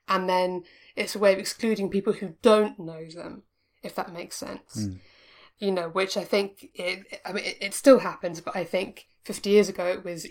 and 0.07 0.29
then 0.29 0.63
it's 0.95 1.15
a 1.15 1.19
way 1.19 1.33
of 1.33 1.39
excluding 1.39 1.89
people 1.89 2.13
who 2.13 2.35
don't 2.41 2.79
know 2.79 3.05
them, 3.13 3.43
if 3.83 3.95
that 3.95 4.13
makes 4.13 4.35
sense. 4.37 4.87
You 5.57 5.71
know, 5.71 5.87
which 5.89 6.17
I 6.17 6.23
think 6.23 6.69
it, 6.73 7.21
I 7.25 7.31
mean, 7.31 7.45
it, 7.45 7.57
it 7.61 7.73
still 7.73 7.99
happens, 7.99 8.41
but 8.41 8.55
I 8.55 8.65
think 8.65 9.07
50 9.23 9.49
years 9.49 9.69
ago 9.69 9.85
it 9.87 10.03
was 10.03 10.27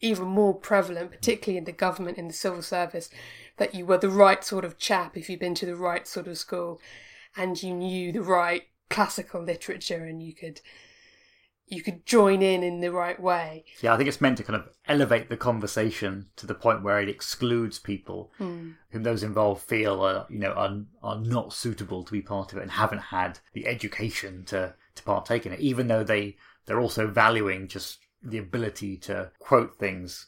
even 0.00 0.26
more 0.26 0.54
prevalent, 0.54 1.10
particularly 1.10 1.58
in 1.58 1.64
the 1.64 1.72
government, 1.72 2.16
in 2.16 2.28
the 2.28 2.34
civil 2.34 2.62
service, 2.62 3.10
that 3.58 3.74
you 3.74 3.84
were 3.84 3.98
the 3.98 4.08
right 4.08 4.42
sort 4.42 4.64
of 4.64 4.78
chap 4.78 5.16
if 5.16 5.28
you'd 5.28 5.40
been 5.40 5.54
to 5.56 5.66
the 5.66 5.76
right 5.76 6.08
sort 6.08 6.26
of 6.26 6.38
school 6.38 6.80
and 7.36 7.62
you 7.62 7.74
knew 7.74 8.12
the 8.12 8.22
right 8.22 8.64
classical 8.88 9.42
literature 9.42 10.04
and 10.04 10.22
you 10.22 10.34
could 10.34 10.60
you 11.70 11.82
could 11.82 12.04
join 12.04 12.42
in 12.42 12.62
in 12.62 12.80
the 12.80 12.90
right 12.92 13.18
way. 13.20 13.64
Yeah, 13.80 13.94
I 13.94 13.96
think 13.96 14.08
it's 14.08 14.20
meant 14.20 14.36
to 14.38 14.42
kind 14.44 14.56
of 14.60 14.68
elevate 14.86 15.28
the 15.28 15.36
conversation 15.36 16.26
to 16.36 16.46
the 16.46 16.54
point 16.54 16.82
where 16.82 17.00
it 17.00 17.08
excludes 17.08 17.78
people 17.78 18.32
Hmm. 18.38 18.72
whom 18.90 19.02
those 19.04 19.22
involved 19.22 19.62
feel 19.62 20.00
are, 20.04 20.26
you 20.28 20.38
know, 20.38 20.52
are, 20.52 20.82
are 21.02 21.20
not 21.20 21.52
suitable 21.52 22.02
to 22.04 22.12
be 22.12 22.20
part 22.22 22.52
of 22.52 22.58
it 22.58 22.62
and 22.62 22.72
haven't 22.72 22.98
had 22.98 23.38
the 23.52 23.66
education 23.66 24.44
to, 24.46 24.74
to 24.96 25.02
partake 25.04 25.46
in 25.46 25.52
it, 25.52 25.60
even 25.60 25.86
though 25.86 26.04
they, 26.04 26.36
they're 26.66 26.80
also 26.80 27.06
valuing 27.06 27.68
just 27.68 27.98
the 28.22 28.38
ability 28.38 28.96
to 28.98 29.30
quote 29.38 29.78
things, 29.78 30.26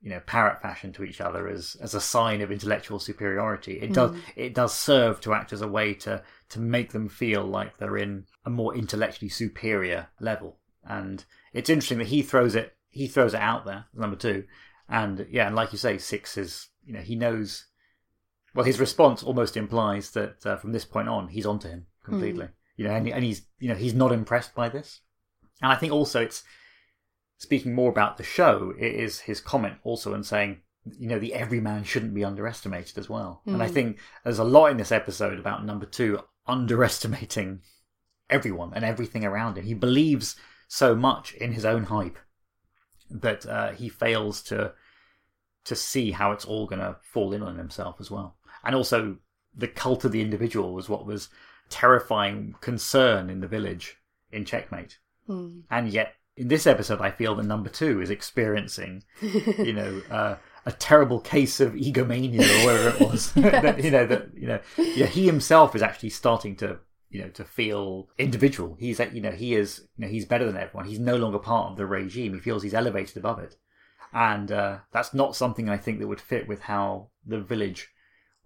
you 0.00 0.10
know, 0.10 0.20
parrot 0.26 0.62
fashion 0.62 0.92
to 0.92 1.02
each 1.02 1.20
other 1.20 1.48
as, 1.48 1.76
as 1.80 1.94
a 1.94 2.00
sign 2.00 2.40
of 2.40 2.52
intellectual 2.52 2.98
superiority. 2.98 3.80
It 3.80 3.92
does, 3.92 4.16
it 4.36 4.54
does 4.54 4.72
serve 4.74 5.20
to 5.22 5.34
act 5.34 5.52
as 5.52 5.60
a 5.62 5.68
way 5.68 5.94
to, 5.94 6.22
to 6.50 6.60
make 6.60 6.92
them 6.92 7.08
feel 7.08 7.42
like 7.42 7.78
they're 7.78 7.96
in 7.98 8.26
a 8.44 8.50
more 8.50 8.74
intellectually 8.76 9.28
superior 9.28 10.08
level. 10.20 10.58
And 10.86 11.24
it's 11.52 11.70
interesting 11.70 11.98
that 11.98 12.08
he 12.08 12.22
throws 12.22 12.54
it, 12.54 12.76
he 12.90 13.06
throws 13.06 13.34
it 13.34 13.40
out 13.40 13.64
there, 13.64 13.86
number 13.94 14.16
two. 14.16 14.44
And 14.88 15.26
yeah, 15.30 15.46
and 15.46 15.56
like 15.56 15.72
you 15.72 15.78
say, 15.78 15.98
six 15.98 16.36
is, 16.36 16.68
you 16.84 16.92
know, 16.92 17.00
he 17.00 17.16
knows, 17.16 17.66
well, 18.54 18.64
his 18.64 18.80
response 18.80 19.22
almost 19.22 19.56
implies 19.56 20.10
that 20.10 20.44
uh, 20.46 20.56
from 20.56 20.72
this 20.72 20.84
point 20.84 21.08
on, 21.08 21.28
he's 21.28 21.46
onto 21.46 21.68
him 21.68 21.86
completely. 22.04 22.48
You 22.76 22.86
know, 22.86 22.94
and, 22.94 23.08
and 23.08 23.24
he's, 23.24 23.42
you 23.58 23.68
know, 23.68 23.74
he's 23.74 23.94
not 23.94 24.12
impressed 24.12 24.54
by 24.54 24.68
this. 24.68 25.00
And 25.62 25.72
I 25.72 25.76
think 25.76 25.92
also 25.92 26.20
it's, 26.20 26.44
speaking 27.38 27.74
more 27.74 27.90
about 27.90 28.16
the 28.16 28.22
show, 28.22 28.72
it 28.78 28.94
is 28.94 29.20
his 29.20 29.40
comment 29.40 29.74
also 29.82 30.14
in 30.14 30.22
saying, 30.22 30.58
you 30.98 31.08
know, 31.08 31.18
the 31.18 31.34
everyman 31.34 31.82
shouldn't 31.82 32.14
be 32.14 32.24
underestimated 32.24 32.98
as 32.98 33.08
well. 33.08 33.42
And 33.46 33.62
I 33.62 33.68
think 33.68 33.98
there's 34.22 34.38
a 34.38 34.44
lot 34.44 34.70
in 34.70 34.76
this 34.76 34.92
episode 34.92 35.38
about 35.38 35.64
number 35.64 35.86
two 35.86 36.20
underestimating 36.46 37.60
everyone 38.28 38.72
and 38.74 38.84
everything 38.84 39.24
around 39.24 39.56
him. 39.56 39.64
He 39.64 39.74
believes 39.74 40.36
so 40.74 40.92
much 40.96 41.34
in 41.34 41.52
his 41.52 41.64
own 41.64 41.84
hype 41.84 42.18
that 43.08 43.46
uh, 43.46 43.70
he 43.70 43.88
fails 43.88 44.42
to 44.42 44.72
to 45.64 45.76
see 45.76 46.10
how 46.10 46.32
it's 46.32 46.44
all 46.44 46.66
going 46.66 46.80
to 46.80 46.96
fall 47.00 47.32
in 47.32 47.42
on 47.42 47.56
himself 47.56 47.96
as 48.00 48.10
well. 48.10 48.36
And 48.64 48.74
also, 48.74 49.16
the 49.54 49.68
cult 49.68 50.04
of 50.04 50.12
the 50.12 50.20
individual 50.20 50.74
was 50.74 50.88
what 50.88 51.06
was 51.06 51.28
terrifying 51.70 52.56
concern 52.60 53.30
in 53.30 53.40
the 53.40 53.46
village 53.46 53.96
in 54.30 54.44
Checkmate. 54.44 54.98
And 55.70 55.88
yet, 55.88 56.14
in 56.36 56.48
this 56.48 56.66
episode, 56.66 57.00
I 57.00 57.12
feel 57.12 57.36
that 57.36 57.46
number 57.46 57.70
two 57.70 58.02
is 58.02 58.10
experiencing, 58.10 59.04
you 59.22 59.72
know, 59.72 60.02
uh, 60.10 60.36
a 60.66 60.72
terrible 60.72 61.20
case 61.20 61.60
of 61.60 61.74
egomania 61.76 62.42
or 62.42 62.66
whatever 62.66 62.88
it 62.88 63.00
was. 63.00 63.32
that, 63.34 63.82
you 63.82 63.92
know, 63.92 64.06
that 64.06 64.28
you 64.36 64.48
know, 64.48 64.58
yeah, 64.76 65.06
he 65.06 65.24
himself 65.24 65.74
is 65.76 65.82
actually 65.82 66.10
starting 66.10 66.56
to, 66.56 66.78
you 67.14 67.22
know, 67.22 67.28
to 67.28 67.44
feel 67.44 68.08
individual. 68.18 68.76
He's, 68.80 68.98
you 68.98 69.20
know, 69.20 69.30
he 69.30 69.54
is, 69.54 69.86
you 69.96 70.04
know, 70.04 70.10
he's 70.10 70.24
better 70.26 70.44
than 70.44 70.56
everyone. 70.56 70.88
He's 70.88 70.98
no 70.98 71.14
longer 71.14 71.38
part 71.38 71.70
of 71.70 71.76
the 71.76 71.86
regime. 71.86 72.34
He 72.34 72.40
feels 72.40 72.64
he's 72.64 72.74
elevated 72.74 73.16
above 73.16 73.38
it, 73.38 73.56
and 74.12 74.50
uh, 74.50 74.78
that's 74.90 75.14
not 75.14 75.36
something 75.36 75.68
I 75.68 75.76
think 75.76 76.00
that 76.00 76.08
would 76.08 76.20
fit 76.20 76.48
with 76.48 76.62
how 76.62 77.10
the 77.24 77.38
village 77.38 77.90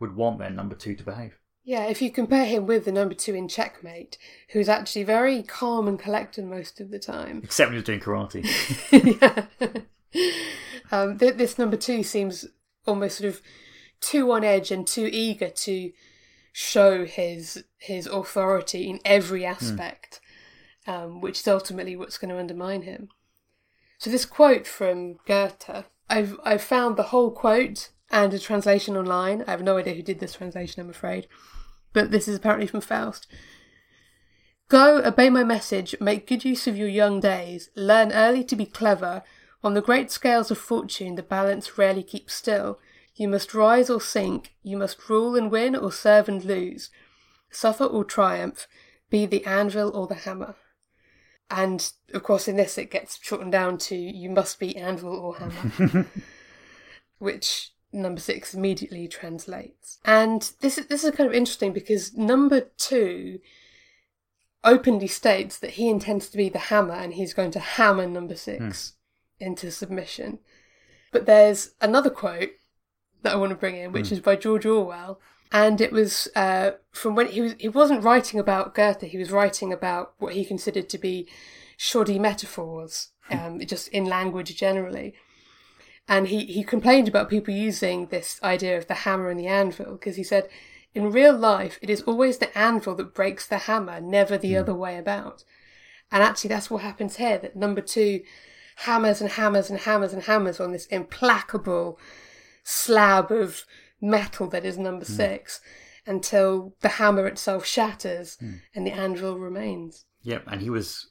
would 0.01 0.15
want 0.15 0.39
their 0.39 0.51
number 0.51 0.77
two 0.77 0.95
to 0.95 1.03
behave. 1.03 1.39
Yeah, 1.65 1.87
if 1.87 2.03
you 2.03 2.11
compare 2.11 2.45
him 2.45 2.67
with 2.67 2.85
the 2.85 2.93
number 2.93 3.15
two 3.15 3.35
in 3.35 3.49
Checkmate, 3.49 4.19
who's 4.51 4.69
actually 4.69 5.05
very 5.05 5.43
calm 5.43 5.89
and 5.89 5.99
collected 5.99 6.45
most 6.45 6.79
of 6.79 6.91
the 6.91 6.99
time. 6.99 7.41
Except 7.43 7.71
when 7.71 7.73
he 7.73 7.77
was 7.79 7.85
doing 7.85 8.01
karate. 8.01 9.47
yeah. 10.13 10.21
um, 10.93 11.19
th- 11.19 11.35
this 11.35 11.59
number 11.59 11.79
two 11.79 12.03
seems 12.03 12.45
almost 12.87 13.17
sort 13.17 13.29
of 13.29 13.41
too 14.01 14.31
on 14.31 14.45
edge 14.45 14.71
and 14.71 14.87
too 14.87 15.09
eager 15.11 15.49
to 15.49 15.91
show 16.59 17.05
his 17.05 17.63
his 17.77 18.09
authority 18.09 18.91
in 18.91 18.99
every 19.05 19.47
aspect, 19.47 20.21
um, 20.89 21.21
which 21.21 21.39
is 21.39 21.47
ultimately 21.47 21.95
what's 21.95 22.19
going 22.19 22.31
to 22.31 22.41
undermine 22.41 22.83
him. 22.83 23.11
So 23.99 24.11
this 24.11 24.25
quote 24.25 24.67
from 24.67 25.19
Goethe, 25.25 25.85
I've 26.11 26.37
I've 26.43 26.63
found 26.63 26.97
the 26.97 27.11
whole 27.15 27.31
quote 27.31 27.91
and 28.11 28.35
a 28.35 28.41
translation 28.41 28.97
online. 28.97 29.45
I 29.47 29.53
have 29.53 29.63
no 29.63 29.77
idea 29.77 29.95
who 29.95 30.03
did 30.03 30.19
this 30.19 30.35
translation, 30.35 30.83
I'm 30.83 30.91
afraid, 30.91 31.29
but 31.93 32.11
this 32.11 32.27
is 32.27 32.37
apparently 32.37 32.67
from 32.67 32.81
Faust. 32.81 33.29
Go, 34.69 35.01
obey 35.05 35.31
my 35.31 35.45
message, 35.45 35.95
make 36.01 36.27
good 36.27 36.45
use 36.45 36.67
of 36.67 36.77
your 36.77 36.89
young 36.89 37.21
days, 37.21 37.71
learn 37.77 38.11
early 38.11 38.43
to 38.43 38.57
be 38.57 38.67
clever. 38.67 39.23
On 39.63 39.75
the 39.75 39.81
great 39.81 40.11
scales 40.11 40.51
of 40.51 40.59
fortune, 40.59 41.15
the 41.15 41.23
balance 41.23 41.79
rarely 41.79 42.03
keeps 42.03 42.35
still. 42.35 42.81
You 43.19 43.27
must 43.27 43.53
rise 43.53 43.91
or 43.91 44.01
sink, 44.01 44.55
you 44.63 44.77
must 44.77 45.09
rule 45.09 45.35
and 45.35 45.51
win 45.51 45.75
or 45.75 45.91
serve 45.91 46.29
and 46.29 46.45
lose, 46.45 46.89
suffer 47.51 47.85
or 47.85 48.05
triumph, 48.05 48.69
be 49.11 49.27
the 49.27 49.45
anvil 49.45 49.91
or 49.91 50.07
the 50.07 50.15
hammer. 50.15 50.55
And 51.51 51.91
of 52.15 52.23
course, 52.23 52.47
in 52.47 52.55
this, 52.55 52.79
it 52.79 52.93
gets 52.93 53.19
shortened 53.21 53.51
down 53.51 53.77
to 53.79 53.97
you 53.97 54.31
must 54.31 54.61
be 54.61 54.77
anvil 54.77 55.17
or 55.17 55.37
hammer, 55.37 56.07
which 57.19 57.73
number 57.93 58.21
six 58.21 58.55
immediately 58.55 59.09
translates. 59.09 59.99
And 60.05 60.53
this 60.61 60.79
is, 60.79 60.87
this 60.87 61.03
is 61.03 61.11
kind 61.11 61.29
of 61.29 61.35
interesting 61.35 61.73
because 61.73 62.15
number 62.15 62.61
two 62.61 63.41
openly 64.63 65.09
states 65.09 65.59
that 65.59 65.73
he 65.73 65.89
intends 65.89 66.29
to 66.29 66.37
be 66.37 66.49
the 66.49 66.59
hammer 66.59 66.95
and 66.95 67.15
he's 67.15 67.35
going 67.35 67.51
to 67.51 67.59
hammer 67.59 68.07
number 68.07 68.37
six 68.37 68.93
hmm. 69.41 69.47
into 69.47 69.73
submission. 69.73 70.39
But 71.11 71.27
there's 71.27 71.71
another 71.81 72.11
quote 72.11 72.51
that 73.23 73.33
I 73.33 73.37
want 73.37 73.51
to 73.51 73.57
bring 73.57 73.77
in, 73.77 73.93
which 73.93 74.13
is 74.13 74.21
by 74.21 74.37
George 74.37 74.67
Orwell. 74.67 75.21
And 75.51 75.81
it 75.81 75.93
was 75.93 76.29
uh, 76.37 76.73
from 76.93 77.15
when 77.15 77.29
he 77.29 77.41
was 77.41 77.55
he 77.59 77.69
wasn't 77.69 78.05
writing 78.05 78.39
about 78.39 78.75
Goethe, 78.75 79.03
he 79.03 79.19
was 79.19 79.31
writing 79.31 79.73
about 79.73 80.13
what 80.19 80.35
he 80.35 80.45
considered 80.45 80.89
to 80.91 80.99
be 80.99 81.27
shoddy 81.77 82.19
metaphors, 82.19 83.11
um, 83.31 83.61
just 83.61 83.89
in 83.89 84.05
language 84.05 84.57
generally. 84.57 85.15
And 86.09 86.29
he, 86.29 86.47
he 86.47 86.65
complained 86.65 87.07
about 87.07 87.29
people 87.29 87.53
using 87.53 88.07
this 88.07 88.41
idea 88.43 88.79
of 88.79 88.87
the 88.87 88.95
hammer 88.95 89.29
and 89.29 89.39
the 89.39 89.47
anvil 89.47 89.93
because 89.93 90.17
he 90.17 90.25
said, 90.25 90.49
in 90.95 91.13
real 91.13 91.37
life, 91.37 91.79
it 91.83 91.91
is 91.91 92.03
always 92.03 92.39
the 92.39 92.57
anvil 92.59 92.95
that 92.95 93.15
breaks 93.15 93.47
the 93.47 93.59
hammer, 93.59 94.01
never 94.01 94.39
the 94.39 94.57
other 94.57 94.75
way 94.75 94.97
about. 94.97 95.45
And 96.11 96.23
actually, 96.23 96.49
that's 96.49 96.71
what 96.71 96.83
happens 96.83 97.17
here 97.17 97.39
that 97.39 97.57
number 97.57 97.83
two 97.83 98.23
hammers 98.77 99.21
and 99.21 99.31
hammers 99.31 99.69
and 99.69 99.81
hammers 99.81 100.13
and 100.13 100.23
hammers 100.23 100.61
on 100.61 100.73
this 100.73 100.87
implacable 100.87 101.99
slab 102.69 103.31
of 103.31 103.65
metal 104.01 104.47
that 104.49 104.65
is 104.65 104.77
number 104.77 105.05
hmm. 105.05 105.13
six 105.13 105.61
until 106.07 106.75
the 106.81 106.89
hammer 106.89 107.27
itself 107.27 107.65
shatters 107.65 108.37
hmm. 108.37 108.55
and 108.75 108.87
the 108.87 108.93
anvil 108.93 109.39
remains. 109.39 110.05
Yep, 110.23 110.45
and 110.47 110.61
he 110.61 110.69
was, 110.69 111.11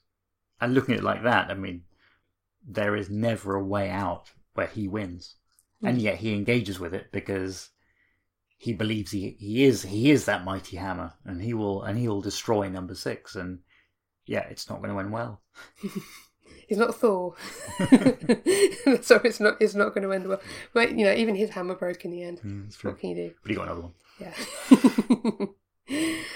and 0.61 0.73
looking 0.73 0.93
at 0.93 0.99
it 0.99 1.03
like 1.03 1.23
that, 1.23 1.49
I 1.49 1.55
mean, 1.55 1.83
there 2.67 2.95
is 2.95 3.09
never 3.09 3.55
a 3.55 3.63
way 3.63 3.89
out 3.89 4.31
where 4.53 4.67
he 4.67 4.87
wins, 4.87 5.35
and 5.83 5.97
hmm. 5.97 6.03
yet 6.03 6.17
he 6.17 6.33
engages 6.33 6.79
with 6.79 6.93
it 6.93 7.11
because 7.11 7.69
he 8.57 8.73
believes 8.73 9.11
he 9.11 9.35
he 9.39 9.63
is 9.63 9.83
he 9.83 10.11
is 10.11 10.25
that 10.25 10.45
mighty 10.45 10.77
hammer, 10.77 11.13
and 11.25 11.41
he 11.41 11.53
will 11.53 11.83
and 11.83 11.97
he 11.97 12.07
will 12.07 12.21
destroy 12.21 12.69
number 12.69 12.95
six, 12.95 13.35
and 13.35 13.59
yeah, 14.25 14.45
it's 14.49 14.69
not 14.69 14.81
going 14.81 14.93
to 14.93 14.99
end 14.99 15.11
well. 15.11 15.41
He's 16.67 16.77
not 16.77 16.95
Thor, 16.95 17.33
so 17.79 19.21
it's 19.23 19.39
not 19.39 19.55
it's 19.61 19.73
not 19.73 19.93
going 19.93 20.03
to 20.03 20.11
end 20.11 20.27
well. 20.27 20.41
But 20.73 20.97
you 20.97 21.05
know, 21.05 21.13
even 21.13 21.35
his 21.35 21.51
hammer 21.51 21.75
broke 21.75 22.03
in 22.03 22.11
the 22.11 22.23
end. 22.23 22.39
true. 22.77 22.91
what 22.91 22.99
can 22.99 23.11
you 23.11 23.15
do? 23.15 23.33
But 23.41 23.49
he 23.49 23.55
got 23.55 23.67
another 23.67 23.81
one. 23.81 23.93
Yeah. 24.19 25.45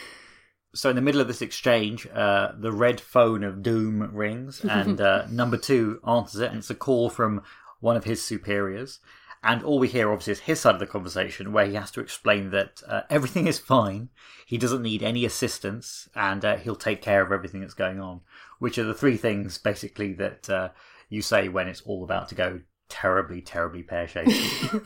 So 0.74 0.90
in 0.90 0.96
the 0.96 1.02
middle 1.02 1.20
of 1.20 1.28
this 1.28 1.42
exchange, 1.42 2.08
uh, 2.08 2.54
the 2.58 2.72
red 2.72 3.02
phone 3.02 3.44
of 3.44 3.62
doom 3.62 4.16
rings, 4.16 4.64
and 4.70 5.02
uh, 5.02 5.26
number 5.30 5.58
two 5.58 6.00
answers 6.08 6.42
it, 6.42 6.50
and 6.50 6.60
it's 6.60 6.70
a 6.70 6.76
call 6.76 7.10
from 7.10 7.44
one 7.80 7.98
of 7.98 8.06
his 8.06 8.24
superiors. 8.24 9.00
And 9.44 9.64
all 9.64 9.80
we 9.80 9.88
hear, 9.88 10.12
obviously, 10.12 10.34
is 10.34 10.40
his 10.42 10.60
side 10.60 10.76
of 10.76 10.80
the 10.80 10.86
conversation, 10.86 11.52
where 11.52 11.66
he 11.66 11.74
has 11.74 11.90
to 11.92 12.00
explain 12.00 12.52
that 12.52 12.84
uh, 12.88 13.02
everything 13.10 13.48
is 13.48 13.58
fine, 13.58 14.10
he 14.46 14.58
doesn't 14.58 14.84
need 14.84 15.02
any 15.02 15.26
assistance, 15.26 16.08
and 16.16 16.46
uh, 16.46 16.58
he'll 16.58 16.76
take 16.76 17.02
care 17.02 17.24
of 17.24 17.32
everything 17.32 17.62
that's 17.62 17.74
going 17.74 18.00
on. 18.00 18.22
Which 18.60 18.78
are 18.78 18.84
the 18.84 18.94
three 18.94 19.18
things, 19.18 19.58
basically, 19.58 20.14
that 20.14 20.48
uh, 20.50 20.70
you 21.10 21.24
say 21.24 21.48
when 21.48 21.68
it's 21.68 21.82
all 21.82 22.04
about 22.04 22.30
to 22.30 22.36
go 22.36 22.62
terribly, 22.88 23.42
terribly 23.42 23.82
pear 23.82 24.08
shaped. 24.08 24.32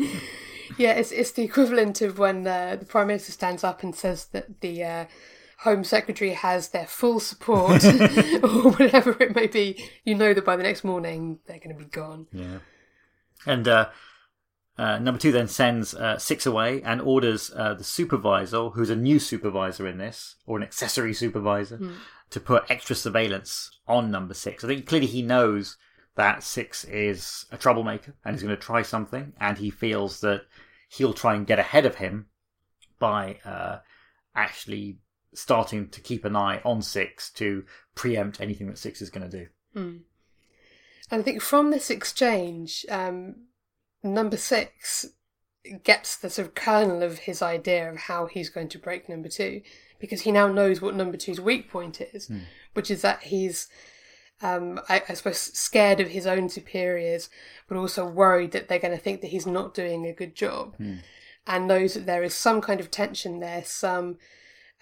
Yeah, 0.77 0.93
it's 0.93 1.11
it's 1.11 1.31
the 1.31 1.43
equivalent 1.43 2.01
of 2.01 2.17
when 2.17 2.45
uh, 2.45 2.75
the 2.77 2.85
prime 2.85 3.07
minister 3.07 3.31
stands 3.31 3.63
up 3.63 3.83
and 3.83 3.95
says 3.95 4.25
that 4.27 4.61
the 4.61 4.83
uh, 4.83 5.05
home 5.59 5.83
secretary 5.83 6.31
has 6.31 6.69
their 6.69 6.87
full 6.87 7.19
support, 7.19 7.83
or 8.43 8.71
whatever 8.71 9.11
it 9.21 9.35
may 9.35 9.47
be. 9.47 9.89
You 10.03 10.15
know 10.15 10.33
that 10.33 10.45
by 10.45 10.55
the 10.55 10.63
next 10.63 10.83
morning 10.83 11.39
they're 11.45 11.59
going 11.59 11.77
to 11.77 11.83
be 11.83 11.89
gone. 11.89 12.27
Yeah. 12.31 12.59
And 13.45 13.67
uh, 13.67 13.89
uh, 14.77 14.99
number 14.99 15.19
two 15.19 15.31
then 15.31 15.47
sends 15.47 15.93
uh, 15.93 16.17
Six 16.17 16.45
away 16.45 16.81
and 16.83 17.01
orders 17.01 17.51
uh, 17.55 17.73
the 17.73 17.83
supervisor, 17.83 18.69
who's 18.69 18.89
a 18.89 18.95
new 18.95 19.19
supervisor 19.19 19.87
in 19.87 19.97
this, 19.97 20.35
or 20.45 20.57
an 20.57 20.63
accessory 20.63 21.13
supervisor, 21.13 21.79
to 22.29 22.39
put 22.39 22.69
extra 22.69 22.95
surveillance 22.95 23.71
on 23.87 24.11
number 24.11 24.33
six. 24.33 24.63
I 24.63 24.67
think 24.67 24.85
clearly 24.85 25.07
he 25.07 25.21
knows 25.21 25.77
that 26.15 26.43
Six 26.43 26.83
is 26.85 27.45
a 27.51 27.57
troublemaker 27.57 28.15
and 28.23 28.35
he's 28.35 28.43
going 28.43 28.55
to 28.55 28.61
try 28.61 28.81
something, 28.81 29.33
and 29.39 29.57
he 29.57 29.69
feels 29.69 30.21
that 30.21 30.41
he'll 30.89 31.13
try 31.13 31.35
and 31.35 31.47
get 31.47 31.59
ahead 31.59 31.85
of 31.85 31.95
him 31.95 32.27
by 32.99 33.39
uh, 33.45 33.79
actually 34.35 34.99
starting 35.33 35.89
to 35.89 36.01
keep 36.01 36.25
an 36.25 36.35
eye 36.35 36.61
on 36.63 36.81
Six 36.81 37.31
to 37.31 37.63
preempt 37.95 38.41
anything 38.41 38.67
that 38.67 38.77
Six 38.77 39.01
is 39.01 39.09
going 39.09 39.29
to 39.29 39.37
do. 39.37 39.47
And 41.11 41.21
I 41.21 41.23
think 41.23 41.41
from 41.41 41.71
this 41.71 41.89
exchange, 41.89 42.85
um, 42.89 43.35
number 44.05 44.37
six 44.37 45.05
gets 45.83 46.15
the 46.15 46.29
sort 46.29 46.47
of 46.47 46.55
kernel 46.55 47.01
of 47.01 47.19
his 47.19 47.41
idea 47.41 47.89
of 47.89 47.97
how 47.97 48.27
he's 48.27 48.49
going 48.49 48.69
to 48.69 48.77
break 48.77 49.09
number 49.09 49.29
two, 49.29 49.61
because 49.99 50.21
he 50.21 50.31
now 50.31 50.47
knows 50.47 50.81
what 50.81 50.95
number 50.95 51.17
two's 51.17 51.41
weak 51.41 51.69
point 51.69 51.99
is, 52.01 52.29
which 52.73 52.91
is 52.91 53.01
that 53.01 53.23
he's, 53.23 53.67
um, 54.41 54.79
I, 54.87 55.01
I 55.09 55.13
suppose, 55.13 55.39
scared 55.39 55.99
of 55.99 56.09
his 56.09 56.27
own 56.27 56.49
superiors, 56.49 57.29
but 57.67 57.77
also 57.77 58.05
worried 58.05 58.51
that 58.51 58.67
they're 58.67 58.79
going 58.79 58.95
to 58.95 59.01
think 59.01 59.21
that 59.21 59.31
he's 59.31 59.47
not 59.47 59.73
doing 59.73 60.05
a 60.05 60.13
good 60.13 60.35
job, 60.35 60.75
and 61.47 61.67
knows 61.67 61.95
that 61.95 62.05
there 62.05 62.23
is 62.23 62.33
some 62.33 62.61
kind 62.61 62.79
of 62.79 62.91
tension 62.91 63.39
there, 63.39 63.63
some 63.65 64.17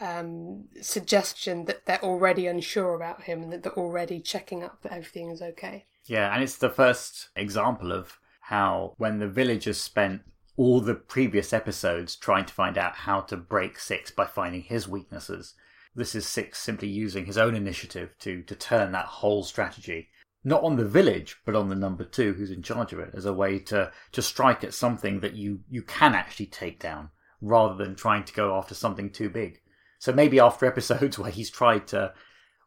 um, 0.02 0.66
suggestion 0.82 1.66
that 1.66 1.86
they're 1.86 2.04
already 2.04 2.48
unsure 2.48 2.96
about 2.96 3.24
him 3.24 3.44
and 3.44 3.54
that 3.54 3.64
they're 3.64 3.74
already 3.74 4.20
checking 4.20 4.64
up 4.64 4.82
that 4.82 4.92
everything 4.92 5.30
is 5.30 5.42
okay. 5.42 5.86
Yeah, 6.06 6.34
and 6.34 6.44
it's 6.44 6.58
the 6.58 6.70
first 6.70 7.30
example 7.36 7.94
of 7.94 8.18
how 8.54 8.94
when 8.98 9.18
the 9.18 9.28
villagers 9.28 9.80
spent 9.80 10.22
all 10.58 10.80
the 10.80 10.94
previous 10.94 11.54
episodes 11.54 12.16
trying 12.16 12.46
to 12.46 12.54
find 12.54 12.78
out 12.78 12.94
how 12.94 13.20
to 13.20 13.36
break 13.36 13.80
Six 13.80 14.12
by 14.12 14.28
finding 14.28 14.62
his 14.62 14.88
weaknesses, 14.88 15.56
this 15.96 16.14
is 16.14 16.28
Six 16.28 16.60
simply 16.60 16.88
using 16.88 17.26
his 17.26 17.38
own 17.38 17.56
initiative 17.56 18.16
to 18.20 18.44
to 18.44 18.56
turn 18.56 18.92
that 18.92 19.06
whole 19.06 19.44
strategy 19.44 20.10
not 20.44 20.62
on 20.62 20.76
the 20.76 20.86
village 20.86 21.38
but 21.46 21.56
on 21.56 21.70
the 21.70 21.76
number 21.76 22.04
two 22.04 22.34
who's 22.34 22.52
in 22.52 22.62
charge 22.62 22.94
of 22.94 23.00
it 23.00 23.10
as 23.16 23.26
a 23.26 23.34
way 23.34 23.58
to 23.58 23.92
to 24.12 24.22
strike 24.22 24.64
at 24.64 24.74
something 24.74 25.22
that 25.22 25.34
you 25.34 25.62
you 25.70 25.82
can 25.82 26.14
actually 26.14 26.46
take 26.46 26.80
down 26.80 27.10
rather 27.42 27.76
than 27.76 27.96
trying 27.96 28.24
to 28.24 28.34
go 28.34 28.56
after 28.56 28.76
something 28.76 29.10
too 29.10 29.30
big. 29.30 29.62
So 29.98 30.14
maybe 30.14 30.40
after 30.40 30.66
episodes 30.68 31.18
where 31.20 31.32
he's 31.32 31.50
tried 31.50 31.88
to 31.88 32.14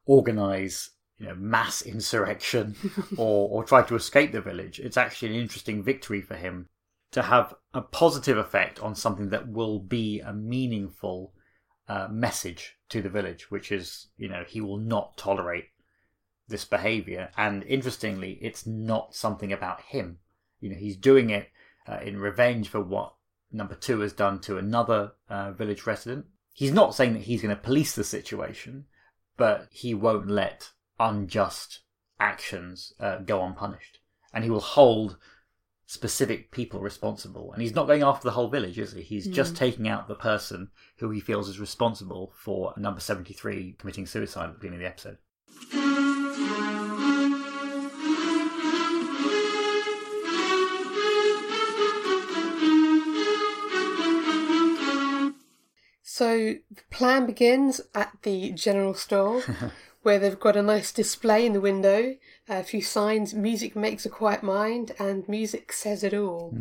organize 0.05 0.91
you 1.19 1.27
know 1.27 1.35
mass 1.35 1.83
insurrection 1.83 2.75
or 3.17 3.49
or 3.49 3.65
try 3.65 3.83
to 3.83 3.95
escape 3.95 4.33
the 4.33 4.41
village 4.41 4.79
it's 4.79 4.97
actually 4.97 5.29
an 5.29 5.41
interesting 5.41 5.83
victory 5.83 6.21
for 6.21 6.35
him 6.35 6.69
to 7.13 7.23
have 7.23 7.55
a 7.73 7.81
positive 7.81 8.37
effect 8.37 8.81
on 8.81 8.95
something 8.95 9.31
that 9.31 9.49
will 9.49 9.79
be 9.79 10.21
a 10.21 10.33
meaningful 10.33 11.33
uh, 11.89 12.09
message 12.11 12.77
to 12.89 13.01
the 13.01 13.09
village 13.09 13.51
which 13.51 13.73
is 13.73 14.09
you 14.17 14.29
know 14.29 14.45
he 14.47 14.61
will 14.61 14.79
not 14.79 15.17
tolerate 15.17 15.67
this 16.49 16.65
behavior. 16.65 17.31
And 17.37 17.63
interestingly 17.65 18.39
it's 18.41 18.67
not 18.67 19.15
something 19.15 19.53
about 19.53 19.81
him. 19.83 20.19
You 20.61 20.71
know 20.71 20.77
he's 20.77 20.97
doing 20.97 21.31
it 21.31 21.49
uh, 21.89 21.99
in 22.03 22.19
revenge 22.19 22.69
for 22.69 22.81
what 22.81 23.15
number 23.53 23.75
two 23.75 24.01
has 24.01 24.13
done 24.13 24.41
to 24.41 24.59
another 24.59 25.13
uh, 25.29 25.53
village 25.53 25.87
resident. 25.87 26.27
He's 26.53 26.73
not 26.73 26.95
saying 26.95 27.13
that 27.15 27.23
he's 27.23 27.43
going 27.43 27.55
to 27.55 27.61
police 27.61 27.95
the 27.95 28.05
situation 28.05 28.87
but 29.37 29.69
he 29.71 29.93
won't 29.93 30.29
let 30.29 30.71
unjust 30.99 31.81
actions 32.19 32.93
uh, 33.01 33.19
go 33.19 33.45
unpunished. 33.45 34.01
And 34.33 34.45
he 34.45 34.51
will 34.51 34.61
hold 34.61 35.17
specific 35.87 36.51
people 36.51 36.81
responsible. 36.81 37.53
And 37.53 37.63
he's 37.63 37.75
not 37.75 37.87
going 37.87 38.03
after 38.03 38.25
the 38.25 38.33
whole 38.33 38.49
village, 38.49 38.79
is 38.79 38.93
he? 38.93 39.03
He's 39.03 39.27
just 39.27 39.57
taking 39.57 39.89
out 39.89 40.09
the 40.09 40.15
person 40.15 40.71
who 40.99 41.11
he 41.11 41.21
feels 41.21 41.49
is 41.49 41.61
responsible 41.61 42.33
for 42.37 42.75
number 42.77 43.01
73 43.01 43.77
committing 43.79 44.07
suicide 44.07 44.49
at 44.49 44.55
the 44.55 44.59
beginning 44.59 44.81
of 44.81 44.83
the 44.83 44.89
episode. 44.89 45.19
So 56.03 56.55
the 56.71 56.83
plan 56.91 57.27
begins 57.27 57.83
at 57.95 58.11
the 58.23 58.51
general 58.53 58.95
store, 58.95 59.43
where 60.07 60.21
they've 60.21 60.39
got 60.39 60.55
a 60.55 60.63
nice 60.63 60.93
display 60.93 61.45
in 61.45 61.53
the 61.53 61.61
window, 61.61 62.15
a 62.49 62.63
few 62.63 62.81
signs, 62.81 63.35
music 63.35 63.75
makes 63.75 64.07
a 64.07 64.09
quiet 64.09 64.41
mind, 64.41 64.93
and 65.01 65.29
music 65.29 65.73
says 65.73 66.05
it 66.05 66.15
all. 66.15 66.57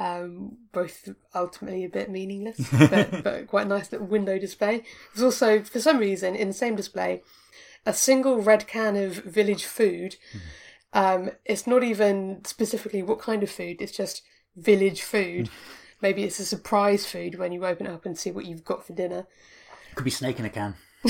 Um, 0.00 0.56
both 0.72 1.08
ultimately 1.32 1.84
a 1.84 1.88
bit 1.88 2.10
meaningless, 2.10 2.58
but, 2.90 3.22
but 3.22 3.46
quite 3.46 3.66
a 3.66 3.68
nice 3.68 3.92
little 3.92 4.08
window 4.08 4.36
display. 4.36 4.82
There's 5.14 5.22
also, 5.22 5.62
for 5.62 5.78
some 5.78 5.98
reason, 5.98 6.34
in 6.34 6.48
the 6.48 6.54
same 6.54 6.74
display, 6.74 7.22
a 7.86 7.92
single 7.92 8.42
red 8.42 8.66
can 8.66 8.96
of 8.96 9.12
village 9.12 9.64
food. 9.64 10.16
Um, 10.92 11.30
it's 11.44 11.68
not 11.68 11.84
even 11.84 12.44
specifically 12.44 13.04
what 13.04 13.20
kind 13.20 13.44
of 13.44 13.50
food, 13.50 13.76
it's 13.80 13.96
just 13.96 14.22
village 14.56 15.02
food. 15.02 15.50
Maybe 16.00 16.24
it's 16.24 16.40
a 16.40 16.44
surprise 16.44 17.06
food 17.06 17.38
when 17.38 17.52
you 17.52 17.64
open 17.64 17.86
it 17.86 17.92
up 17.92 18.06
and 18.06 18.18
see 18.18 18.32
what 18.32 18.46
you've 18.46 18.64
got 18.64 18.84
for 18.84 18.92
dinner. 18.92 19.28
Could 19.94 20.02
be 20.02 20.10
snake 20.10 20.40
in 20.40 20.46
a 20.46 20.50
can. 20.50 20.74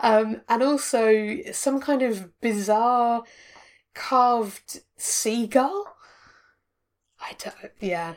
um, 0.00 0.40
and 0.48 0.62
also 0.62 1.38
some 1.52 1.80
kind 1.80 2.02
of 2.02 2.40
bizarre 2.40 3.24
carved 3.94 4.80
seagull. 4.96 5.86
I 7.20 7.32
don't. 7.38 7.72
Yeah, 7.80 8.14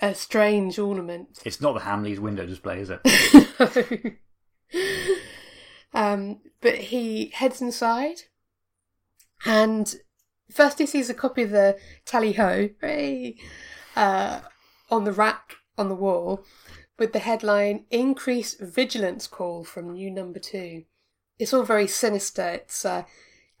a 0.00 0.14
strange 0.14 0.78
ornament. 0.78 1.40
It's 1.44 1.60
not 1.60 1.74
the 1.74 1.80
Hamleys 1.80 2.18
window 2.18 2.46
display, 2.46 2.80
is 2.80 2.90
it? 2.90 4.18
um, 5.94 6.40
but 6.60 6.74
he 6.76 7.30
heads 7.34 7.62
inside, 7.62 8.22
and 9.46 9.94
first 10.50 10.78
he 10.78 10.86
sees 10.86 11.08
a 11.08 11.14
copy 11.14 11.42
of 11.42 11.50
the 11.50 11.78
Tally 12.04 12.32
Ho 12.32 12.68
hey, 12.80 13.36
uh, 13.96 14.40
on 14.90 15.04
the 15.04 15.12
rack 15.12 15.56
on 15.76 15.88
the 15.88 15.94
wall 15.94 16.44
with 16.98 17.12
the 17.12 17.20
headline 17.20 17.84
Increase 17.90 18.54
Vigilance 18.54 19.26
Call 19.26 19.64
from 19.64 19.92
New 19.92 20.10
Number 20.10 20.40
Two. 20.40 20.84
It's 21.38 21.54
all 21.54 21.62
very 21.62 21.86
sinister. 21.86 22.48
It's 22.48 22.84
uh, 22.84 23.04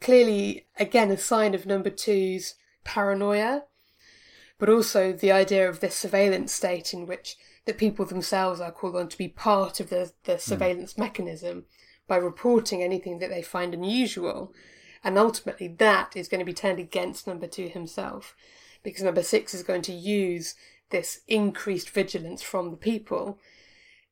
clearly, 0.00 0.66
again, 0.78 1.10
a 1.10 1.16
sign 1.16 1.54
of 1.54 1.64
Number 1.64 1.90
Two's 1.90 2.54
paranoia, 2.84 3.64
but 4.58 4.68
also 4.68 5.12
the 5.12 5.30
idea 5.30 5.68
of 5.68 5.78
this 5.78 5.94
surveillance 5.94 6.52
state 6.52 6.92
in 6.92 7.06
which 7.06 7.36
the 7.64 7.72
people 7.72 8.04
themselves 8.04 8.60
are 8.60 8.72
called 8.72 8.96
on 8.96 9.08
to 9.08 9.18
be 9.18 9.28
part 9.28 9.78
of 9.78 9.90
the, 9.90 10.10
the 10.24 10.38
surveillance 10.38 10.98
mechanism 10.98 11.66
by 12.08 12.16
reporting 12.16 12.82
anything 12.82 13.18
that 13.18 13.30
they 13.30 13.42
find 13.42 13.72
unusual. 13.72 14.52
And 15.04 15.16
ultimately, 15.16 15.68
that 15.68 16.16
is 16.16 16.26
going 16.26 16.40
to 16.40 16.44
be 16.44 16.54
turned 16.54 16.80
against 16.80 17.28
number 17.28 17.46
two 17.46 17.68
himself, 17.68 18.34
because 18.82 19.04
number 19.04 19.22
six 19.22 19.54
is 19.54 19.62
going 19.62 19.82
to 19.82 19.92
use 19.92 20.56
this 20.90 21.20
increased 21.28 21.90
vigilance 21.90 22.42
from 22.42 22.70
the 22.70 22.76
people 22.76 23.38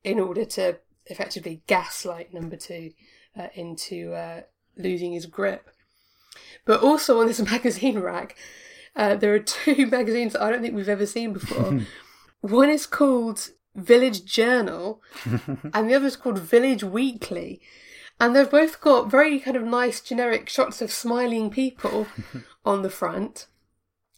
in 0.05 0.21
order 0.21 0.45
to 0.45 0.79
effectively 1.07 1.63
gaslight 1.67 2.33
number 2.33 2.57
two 2.57 2.93
uh, 3.39 3.49
into 3.55 4.13
uh, 4.13 4.43
losing 4.77 5.13
his 5.13 5.27
grip. 5.27 5.71
But 6.65 6.83
also 6.83 7.21
on 7.21 7.27
this 7.27 7.41
magazine 7.53 7.99
rack, 7.99 8.37
uh, 8.95 9.17
there 9.17 9.35
are 9.35 9.41
two 9.41 9.87
magazines 9.91 10.33
that 10.33 10.43
I 10.43 10.51
don't 10.51 10.63
think 10.63 10.75
we've 10.75 10.89
ever 10.89 11.07
seen 11.07 11.33
before. 11.33 11.81
One 12.41 12.71
is 12.71 12.87
called 12.87 13.51
Village 13.75 14.25
Journal, 14.25 15.03
and 15.75 15.91
the 15.91 15.95
other 15.95 16.07
is 16.07 16.17
called 16.17 16.39
Village 16.39 16.85
Weekly. 16.85 17.61
And 18.19 18.35
they've 18.35 18.51
both 18.51 18.81
got 18.81 19.11
very 19.11 19.39
kind 19.41 19.57
of 19.57 19.65
nice 19.65 20.01
generic 20.01 20.49
shots 20.49 20.81
of 20.81 20.91
smiling 20.91 21.51
people 21.51 22.07
on 22.65 22.83
the 22.83 22.91
front, 22.91 23.47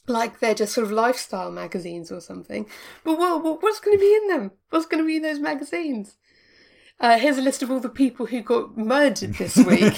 like 0.08 0.40
they're 0.40 0.54
just 0.54 0.72
sort 0.74 0.86
of 0.86 0.92
lifestyle 0.92 1.50
magazines 1.50 2.10
or 2.10 2.20
something. 2.20 2.66
But 3.04 3.18
what, 3.18 3.42
what- 3.42 3.62
what's 3.62 3.80
going 3.80 3.96
to 3.96 4.00
be 4.00 4.14
in 4.14 4.28
them? 4.28 4.52
What's 4.70 4.86
going 4.86 5.02
to 5.02 5.06
be 5.06 5.16
in 5.16 5.22
those 5.22 5.38
magazines? 5.40 6.16
Uh, 7.00 7.18
here's 7.18 7.38
a 7.38 7.42
list 7.42 7.62
of 7.62 7.70
all 7.70 7.80
the 7.80 7.88
people 7.88 8.26
who 8.26 8.40
got 8.42 8.76
murdered 8.76 9.34
this 9.34 9.56
week. 9.72 9.94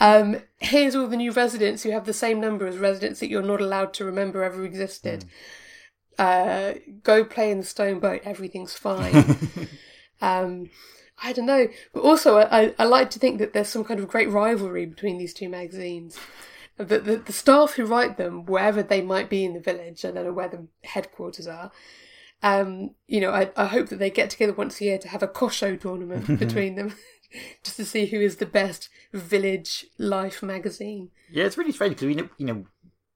um, 0.00 0.42
here's 0.58 0.96
all 0.96 1.06
the 1.06 1.16
new 1.16 1.30
residents 1.32 1.82
who 1.84 1.90
have 1.90 2.04
the 2.04 2.12
same 2.12 2.40
number 2.40 2.66
as 2.66 2.78
residents 2.78 3.20
that 3.20 3.28
you're 3.30 3.42
not 3.42 3.60
allowed 3.60 3.94
to 3.94 4.04
remember 4.04 4.42
ever 4.42 4.64
existed. 4.64 5.24
Uh, 6.18 6.74
go 7.02 7.24
play 7.24 7.50
in 7.50 7.58
the 7.58 7.64
stone 7.64 8.00
boat. 8.00 8.22
Everything's 8.24 8.72
fine. 8.72 9.36
um, 10.20 10.70
I 11.22 11.32
don't 11.32 11.46
know, 11.46 11.68
but 11.92 12.00
also 12.02 12.38
I, 12.38 12.74
I 12.78 12.84
like 12.84 13.10
to 13.10 13.18
think 13.18 13.38
that 13.38 13.52
there's 13.52 13.68
some 13.68 13.84
kind 13.84 14.00
of 14.00 14.08
great 14.08 14.28
rivalry 14.30 14.84
between 14.84 15.18
these 15.18 15.32
two 15.32 15.48
magazines. 15.48 16.18
The, 16.78 16.98
the, 16.98 17.16
the 17.16 17.32
staff 17.32 17.72
who 17.72 17.86
write 17.86 18.16
them, 18.18 18.44
wherever 18.44 18.82
they 18.82 19.00
might 19.00 19.30
be 19.30 19.44
in 19.44 19.54
the 19.54 19.60
village, 19.60 20.04
I 20.04 20.10
don't 20.10 20.24
know 20.24 20.32
where 20.32 20.48
the 20.48 20.66
headquarters 20.84 21.46
are. 21.46 21.70
Um, 22.42 22.90
you 23.06 23.20
know, 23.20 23.30
I, 23.30 23.50
I 23.56 23.66
hope 23.66 23.88
that 23.88 23.98
they 23.98 24.10
get 24.10 24.30
together 24.30 24.52
once 24.52 24.80
a 24.80 24.84
year 24.84 24.98
to 24.98 25.08
have 25.08 25.22
a 25.22 25.28
kosho 25.28 25.80
tournament 25.80 26.38
between 26.38 26.74
them, 26.74 26.94
just 27.64 27.76
to 27.76 27.84
see 27.84 28.06
who 28.06 28.20
is 28.20 28.36
the 28.36 28.46
best 28.46 28.90
village 29.12 29.86
life 29.98 30.42
magazine. 30.42 31.10
Yeah, 31.30 31.44
it's 31.44 31.56
really 31.56 31.72
strange 31.72 31.94
because 31.94 32.08
we, 32.08 32.14
ne- 32.14 32.30
you 32.36 32.46
know, 32.46 32.66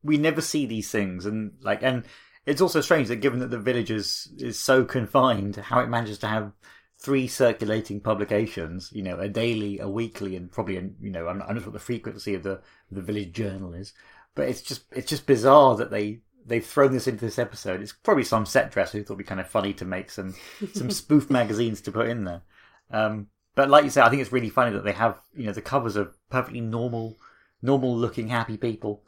we 0.02 0.16
never 0.16 0.40
see 0.40 0.64
these 0.64 0.90
things, 0.90 1.26
and 1.26 1.52
like, 1.60 1.82
and 1.82 2.04
it's 2.46 2.62
also 2.62 2.80
strange 2.80 3.08
that 3.08 3.16
given 3.16 3.40
that 3.40 3.50
the 3.50 3.58
village 3.58 3.90
is 3.90 4.32
is 4.38 4.58
so 4.58 4.84
confined, 4.84 5.56
how 5.56 5.80
it 5.80 5.88
manages 5.88 6.18
to 6.20 6.26
have 6.26 6.52
three 7.00 7.26
circulating 7.26 8.00
publications, 8.00 8.90
you 8.92 9.02
know, 9.02 9.18
a 9.18 9.28
daily, 9.28 9.78
a 9.78 9.88
weekly, 9.88 10.36
and 10.36 10.50
probably, 10.50 10.76
a, 10.76 10.82
you 11.00 11.10
know, 11.10 11.28
I'm 11.28 11.38
not, 11.38 11.48
I'm 11.48 11.54
not 11.54 11.62
sure 11.62 11.72
what 11.72 11.78
the 11.78 11.84
frequency 11.84 12.34
of 12.34 12.42
the 12.42 12.60
the 12.90 13.00
village 13.00 13.32
journal 13.32 13.74
is, 13.74 13.92
but 14.34 14.48
it's 14.48 14.62
just 14.62 14.84
it's 14.92 15.08
just 15.08 15.26
bizarre 15.26 15.76
that 15.76 15.90
they 15.90 16.20
they've 16.46 16.64
thrown 16.64 16.92
this 16.92 17.06
into 17.06 17.24
this 17.24 17.38
episode. 17.38 17.80
It's 17.80 17.92
probably 17.92 18.24
some 18.24 18.46
set 18.46 18.70
dresser 18.70 18.98
who 18.98 19.04
thought 19.04 19.14
it'd 19.14 19.18
be 19.18 19.24
kind 19.24 19.40
of 19.40 19.48
funny 19.48 19.72
to 19.74 19.84
make 19.84 20.10
some 20.10 20.34
some 20.74 20.90
spoof 20.90 21.30
magazines 21.30 21.80
to 21.82 21.92
put 21.92 22.08
in 22.08 22.24
there. 22.24 22.42
Um, 22.90 23.28
but 23.54 23.70
like 23.70 23.84
you 23.84 23.90
say, 23.90 24.02
I 24.02 24.10
think 24.10 24.22
it's 24.22 24.32
really 24.32 24.50
funny 24.50 24.72
that 24.72 24.84
they 24.84 24.92
have 24.92 25.20
you 25.34 25.46
know 25.46 25.52
the 25.52 25.62
covers 25.62 25.96
of 25.96 26.16
perfectly 26.28 26.60
normal, 26.60 27.18
normal 27.62 27.96
looking 27.96 28.28
happy 28.28 28.58
people, 28.58 29.04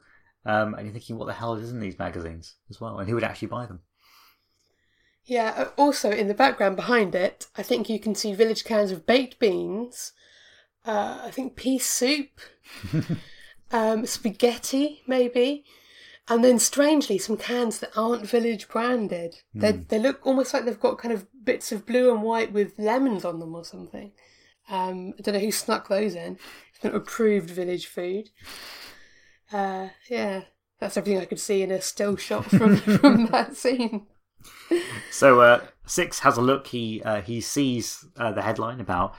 um, 0.46 0.74
and 0.74 0.86
you're 0.86 0.92
thinking 0.92 1.18
what 1.18 1.26
the 1.26 1.34
hell 1.34 1.54
is 1.54 1.70
in 1.70 1.80
these 1.80 1.98
magazines 1.98 2.54
as 2.70 2.80
well, 2.80 2.98
and 2.98 3.08
who 3.08 3.14
would 3.14 3.24
actually 3.24 3.48
buy 3.48 3.66
them? 3.66 3.80
Yeah, 5.32 5.68
also 5.78 6.10
in 6.10 6.28
the 6.28 6.34
background 6.34 6.76
behind 6.76 7.14
it, 7.14 7.46
I 7.56 7.62
think 7.62 7.88
you 7.88 7.98
can 7.98 8.14
see 8.14 8.34
village 8.34 8.64
cans 8.64 8.90
of 8.90 9.06
baked 9.06 9.38
beans, 9.38 10.12
uh, 10.84 11.22
I 11.24 11.30
think 11.30 11.56
pea 11.56 11.78
soup, 11.78 12.28
um, 13.72 14.04
spaghetti, 14.04 15.00
maybe, 15.06 15.64
and 16.28 16.44
then 16.44 16.58
strangely 16.58 17.16
some 17.16 17.38
cans 17.38 17.78
that 17.78 17.96
aren't 17.96 18.28
village 18.28 18.68
branded. 18.68 19.36
They 19.54 19.72
they 19.72 19.98
look 19.98 20.20
almost 20.26 20.52
like 20.52 20.66
they've 20.66 20.78
got 20.78 20.98
kind 20.98 21.14
of 21.14 21.26
bits 21.42 21.72
of 21.72 21.86
blue 21.86 22.12
and 22.12 22.22
white 22.22 22.52
with 22.52 22.78
lemons 22.78 23.24
on 23.24 23.40
them 23.40 23.54
or 23.54 23.64
something. 23.64 24.12
Um, 24.68 25.14
I 25.18 25.22
don't 25.22 25.32
know 25.32 25.40
who 25.40 25.50
snuck 25.50 25.88
those 25.88 26.14
in. 26.14 26.38
It's 26.74 26.84
not 26.84 26.94
approved 26.94 27.48
village 27.48 27.86
food. 27.86 28.28
Uh, 29.50 29.88
yeah, 30.10 30.42
that's 30.78 30.98
everything 30.98 31.22
I 31.22 31.24
could 31.24 31.40
see 31.40 31.62
in 31.62 31.70
a 31.70 31.80
still 31.80 32.16
shot 32.16 32.50
from 32.50 32.76
from 33.00 33.28
that 33.28 33.56
scene. 33.56 34.08
So 35.10 35.40
uh, 35.40 35.60
six 35.86 36.20
has 36.20 36.36
a 36.36 36.42
look. 36.42 36.68
He 36.68 37.02
uh, 37.02 37.22
he 37.22 37.40
sees 37.40 38.04
uh, 38.16 38.32
the 38.32 38.42
headline 38.42 38.80
about 38.80 39.14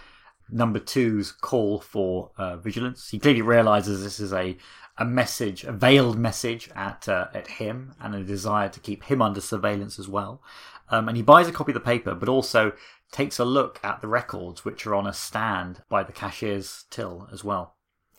number 0.50 0.80
two's 0.80 1.32
call 1.32 1.80
for 1.80 2.32
uh, 2.38 2.58
vigilance. 2.58 3.10
He 3.10 3.20
clearly 3.20 3.42
realizes 3.42 4.04
this 4.04 4.20
is 4.20 4.34
a 4.34 4.58
a 4.98 5.06
message, 5.06 5.64
a 5.64 5.72
veiled 5.72 6.18
message 6.18 6.70
at 6.76 7.08
uh, 7.10 7.28
at 7.34 7.48
him, 7.48 7.96
and 8.00 8.16
a 8.16 8.24
desire 8.24 8.70
to 8.70 8.80
keep 8.80 9.04
him 9.06 9.22
under 9.22 9.42
surveillance 9.42 9.98
as 10.00 10.08
well. 10.08 10.42
Um, 10.90 11.08
and 11.08 11.18
he 11.18 11.24
buys 11.24 11.48
a 11.48 11.52
copy 11.52 11.72
of 11.72 11.76
the 11.76 11.80
paper, 11.80 12.14
but 12.14 12.30
also 12.30 12.74
takes 13.12 13.40
a 13.40 13.46
look 13.46 13.80
at 13.84 14.02
the 14.02 14.08
records, 14.08 14.66
which 14.66 14.86
are 14.86 14.96
on 14.96 15.08
a 15.08 15.14
stand 15.14 15.82
by 15.90 16.04
the 16.04 16.12
cashier's 16.12 16.86
till 16.90 17.28
as 17.32 17.44
well. 17.44 17.76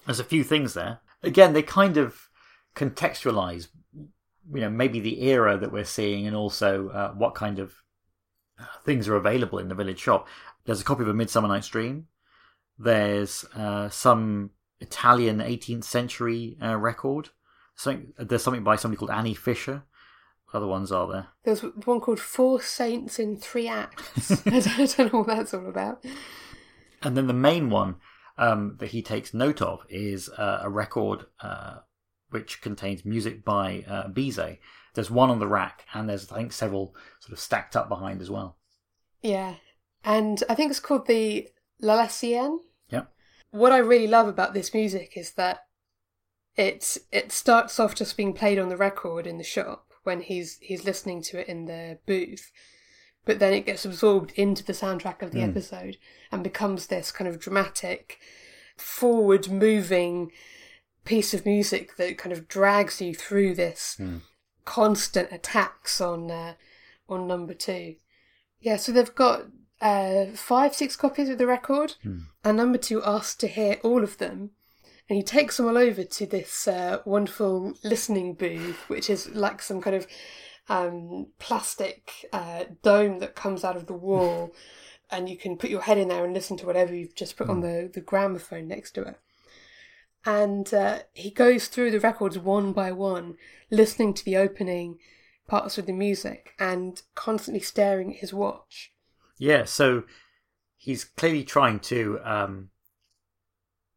There's 0.06 0.20
a 0.20 0.24
few 0.24 0.44
things 0.44 0.74
there. 0.74 1.00
Again, 1.22 1.52
they 1.52 1.62
kind 1.62 1.96
of 1.96 2.28
contextualize 2.74 3.68
you 4.52 4.60
know 4.60 4.70
maybe 4.70 5.00
the 5.00 5.22
era 5.22 5.56
that 5.58 5.72
we're 5.72 5.84
seeing 5.84 6.26
and 6.26 6.36
also 6.36 6.88
uh, 6.88 7.12
what 7.12 7.34
kind 7.34 7.58
of 7.58 7.74
uh, 8.58 8.64
things 8.84 9.08
are 9.08 9.16
available 9.16 9.58
in 9.58 9.68
the 9.68 9.74
village 9.74 9.98
shop. 9.98 10.26
There's 10.64 10.80
a 10.80 10.84
copy 10.84 11.02
of 11.02 11.08
a 11.08 11.14
midsummer 11.14 11.48
night's 11.48 11.68
dream. 11.68 12.06
There's 12.78 13.44
uh, 13.56 13.88
some 13.88 14.50
italian 14.80 15.38
18th 15.38 15.84
century 15.84 16.56
uh, 16.62 16.76
record. 16.76 17.30
Something, 17.76 18.12
there's 18.18 18.42
something 18.42 18.64
by 18.64 18.76
somebody 18.76 18.98
called 18.98 19.10
Annie 19.10 19.34
Fischer. 19.34 19.82
What 20.46 20.58
other 20.58 20.66
ones 20.66 20.92
are 20.92 21.08
there. 21.10 21.28
There's 21.42 21.60
one 21.84 22.00
called 22.00 22.20
Four 22.20 22.60
Saints 22.62 23.18
in 23.18 23.36
Three 23.36 23.66
Acts. 23.66 24.30
I 24.46 24.60
don't, 24.60 24.78
I 24.78 24.86
don't 24.86 25.12
know 25.12 25.18
what 25.20 25.28
that's 25.28 25.54
all 25.54 25.68
about. 25.68 26.04
and 27.02 27.16
then 27.16 27.26
the 27.26 27.32
main 27.32 27.70
one 27.70 27.96
um, 28.38 28.76
that 28.78 28.90
he 28.90 29.02
takes 29.02 29.34
note 29.34 29.60
of 29.60 29.80
is 29.88 30.28
uh, 30.28 30.60
a 30.62 30.70
record 30.70 31.26
uh, 31.40 31.78
which 32.34 32.60
contains 32.60 33.04
music 33.04 33.44
by 33.44 33.84
uh, 33.86 34.08
Bizet. 34.08 34.58
There's 34.94 35.10
one 35.10 35.30
on 35.30 35.38
the 35.38 35.46
rack, 35.46 35.86
and 35.94 36.08
there's 36.08 36.30
I 36.32 36.36
think 36.36 36.52
several 36.52 36.96
sort 37.20 37.32
of 37.32 37.38
stacked 37.38 37.76
up 37.76 37.88
behind 37.88 38.20
as 38.20 38.28
well. 38.28 38.58
Yeah. 39.22 39.54
And 40.02 40.42
I 40.48 40.56
think 40.56 40.72
it's 40.72 40.80
called 40.80 41.06
the 41.06 41.48
La. 41.80 42.08
Yeah. 42.22 43.02
What 43.52 43.70
I 43.70 43.78
really 43.78 44.08
love 44.08 44.26
about 44.26 44.52
this 44.52 44.74
music 44.74 45.12
is 45.16 45.30
that 45.34 45.60
it's 46.56 46.98
it 47.12 47.30
starts 47.30 47.78
off 47.78 47.94
just 47.94 48.16
being 48.16 48.32
played 48.32 48.58
on 48.58 48.68
the 48.68 48.76
record 48.76 49.28
in 49.28 49.38
the 49.38 49.44
shop 49.44 49.92
when 50.02 50.20
he's 50.20 50.58
he's 50.60 50.84
listening 50.84 51.22
to 51.22 51.38
it 51.38 51.48
in 51.48 51.66
the 51.66 51.98
booth. 52.04 52.50
But 53.24 53.38
then 53.38 53.54
it 53.54 53.64
gets 53.64 53.84
absorbed 53.84 54.32
into 54.32 54.64
the 54.64 54.74
soundtrack 54.74 55.22
of 55.22 55.30
the 55.30 55.40
episode 55.40 55.98
and 56.32 56.42
becomes 56.42 56.88
this 56.88 57.12
kind 57.12 57.26
of 57.26 57.38
dramatic, 57.38 58.18
forward 58.76 59.48
moving 59.48 60.32
piece 61.04 61.34
of 61.34 61.44
music 61.46 61.96
that 61.96 62.18
kind 62.18 62.32
of 62.32 62.48
drags 62.48 63.00
you 63.00 63.14
through 63.14 63.54
this 63.54 63.96
constant 64.64 65.30
attacks 65.32 66.00
on 66.00 66.30
uh, 66.30 66.54
on 67.08 67.26
number 67.26 67.54
two. 67.54 67.96
Yeah, 68.60 68.76
so 68.76 68.92
they've 68.92 69.14
got 69.14 69.42
uh, 69.80 70.26
five, 70.34 70.74
six 70.74 70.96
copies 70.96 71.28
of 71.28 71.38
the 71.38 71.46
record, 71.46 71.94
and 72.42 72.56
number 72.56 72.78
two 72.78 73.02
asks 73.02 73.36
to 73.36 73.46
hear 73.46 73.78
all 73.82 74.02
of 74.02 74.18
them. 74.18 74.50
And 75.08 75.18
he 75.18 75.22
takes 75.22 75.58
them 75.58 75.66
all 75.66 75.76
over 75.76 76.02
to 76.02 76.26
this 76.26 76.66
uh, 76.66 77.00
wonderful 77.04 77.74
listening 77.84 78.32
booth, 78.34 78.88
which 78.88 79.10
is 79.10 79.28
like 79.34 79.60
some 79.60 79.82
kind 79.82 79.96
of 79.96 80.06
um, 80.70 81.26
plastic 81.38 82.26
uh, 82.32 82.64
dome 82.82 83.18
that 83.18 83.34
comes 83.34 83.64
out 83.64 83.76
of 83.76 83.86
the 83.86 83.92
wall, 83.92 84.54
and 85.10 85.28
you 85.28 85.36
can 85.36 85.58
put 85.58 85.68
your 85.68 85.82
head 85.82 85.98
in 85.98 86.08
there 86.08 86.24
and 86.24 86.32
listen 86.32 86.56
to 86.56 86.66
whatever 86.66 86.94
you've 86.94 87.14
just 87.14 87.36
put 87.36 87.50
on 87.50 87.60
the, 87.60 87.90
the 87.92 88.00
gramophone 88.00 88.66
next 88.66 88.92
to 88.92 89.02
it. 89.02 89.20
And 90.26 90.72
uh, 90.72 91.00
he 91.12 91.30
goes 91.30 91.68
through 91.68 91.90
the 91.90 92.00
records 92.00 92.38
one 92.38 92.72
by 92.72 92.92
one, 92.92 93.36
listening 93.70 94.14
to 94.14 94.24
the 94.24 94.36
opening 94.36 94.98
parts 95.46 95.76
of 95.76 95.86
the 95.86 95.92
music 95.92 96.54
and 96.58 97.02
constantly 97.14 97.60
staring 97.60 98.14
at 98.14 98.20
his 98.20 98.32
watch. 98.32 98.92
Yeah, 99.38 99.64
so 99.64 100.04
he's 100.76 101.04
clearly 101.04 101.44
trying 101.44 101.80
to 101.80 102.20
um, 102.24 102.70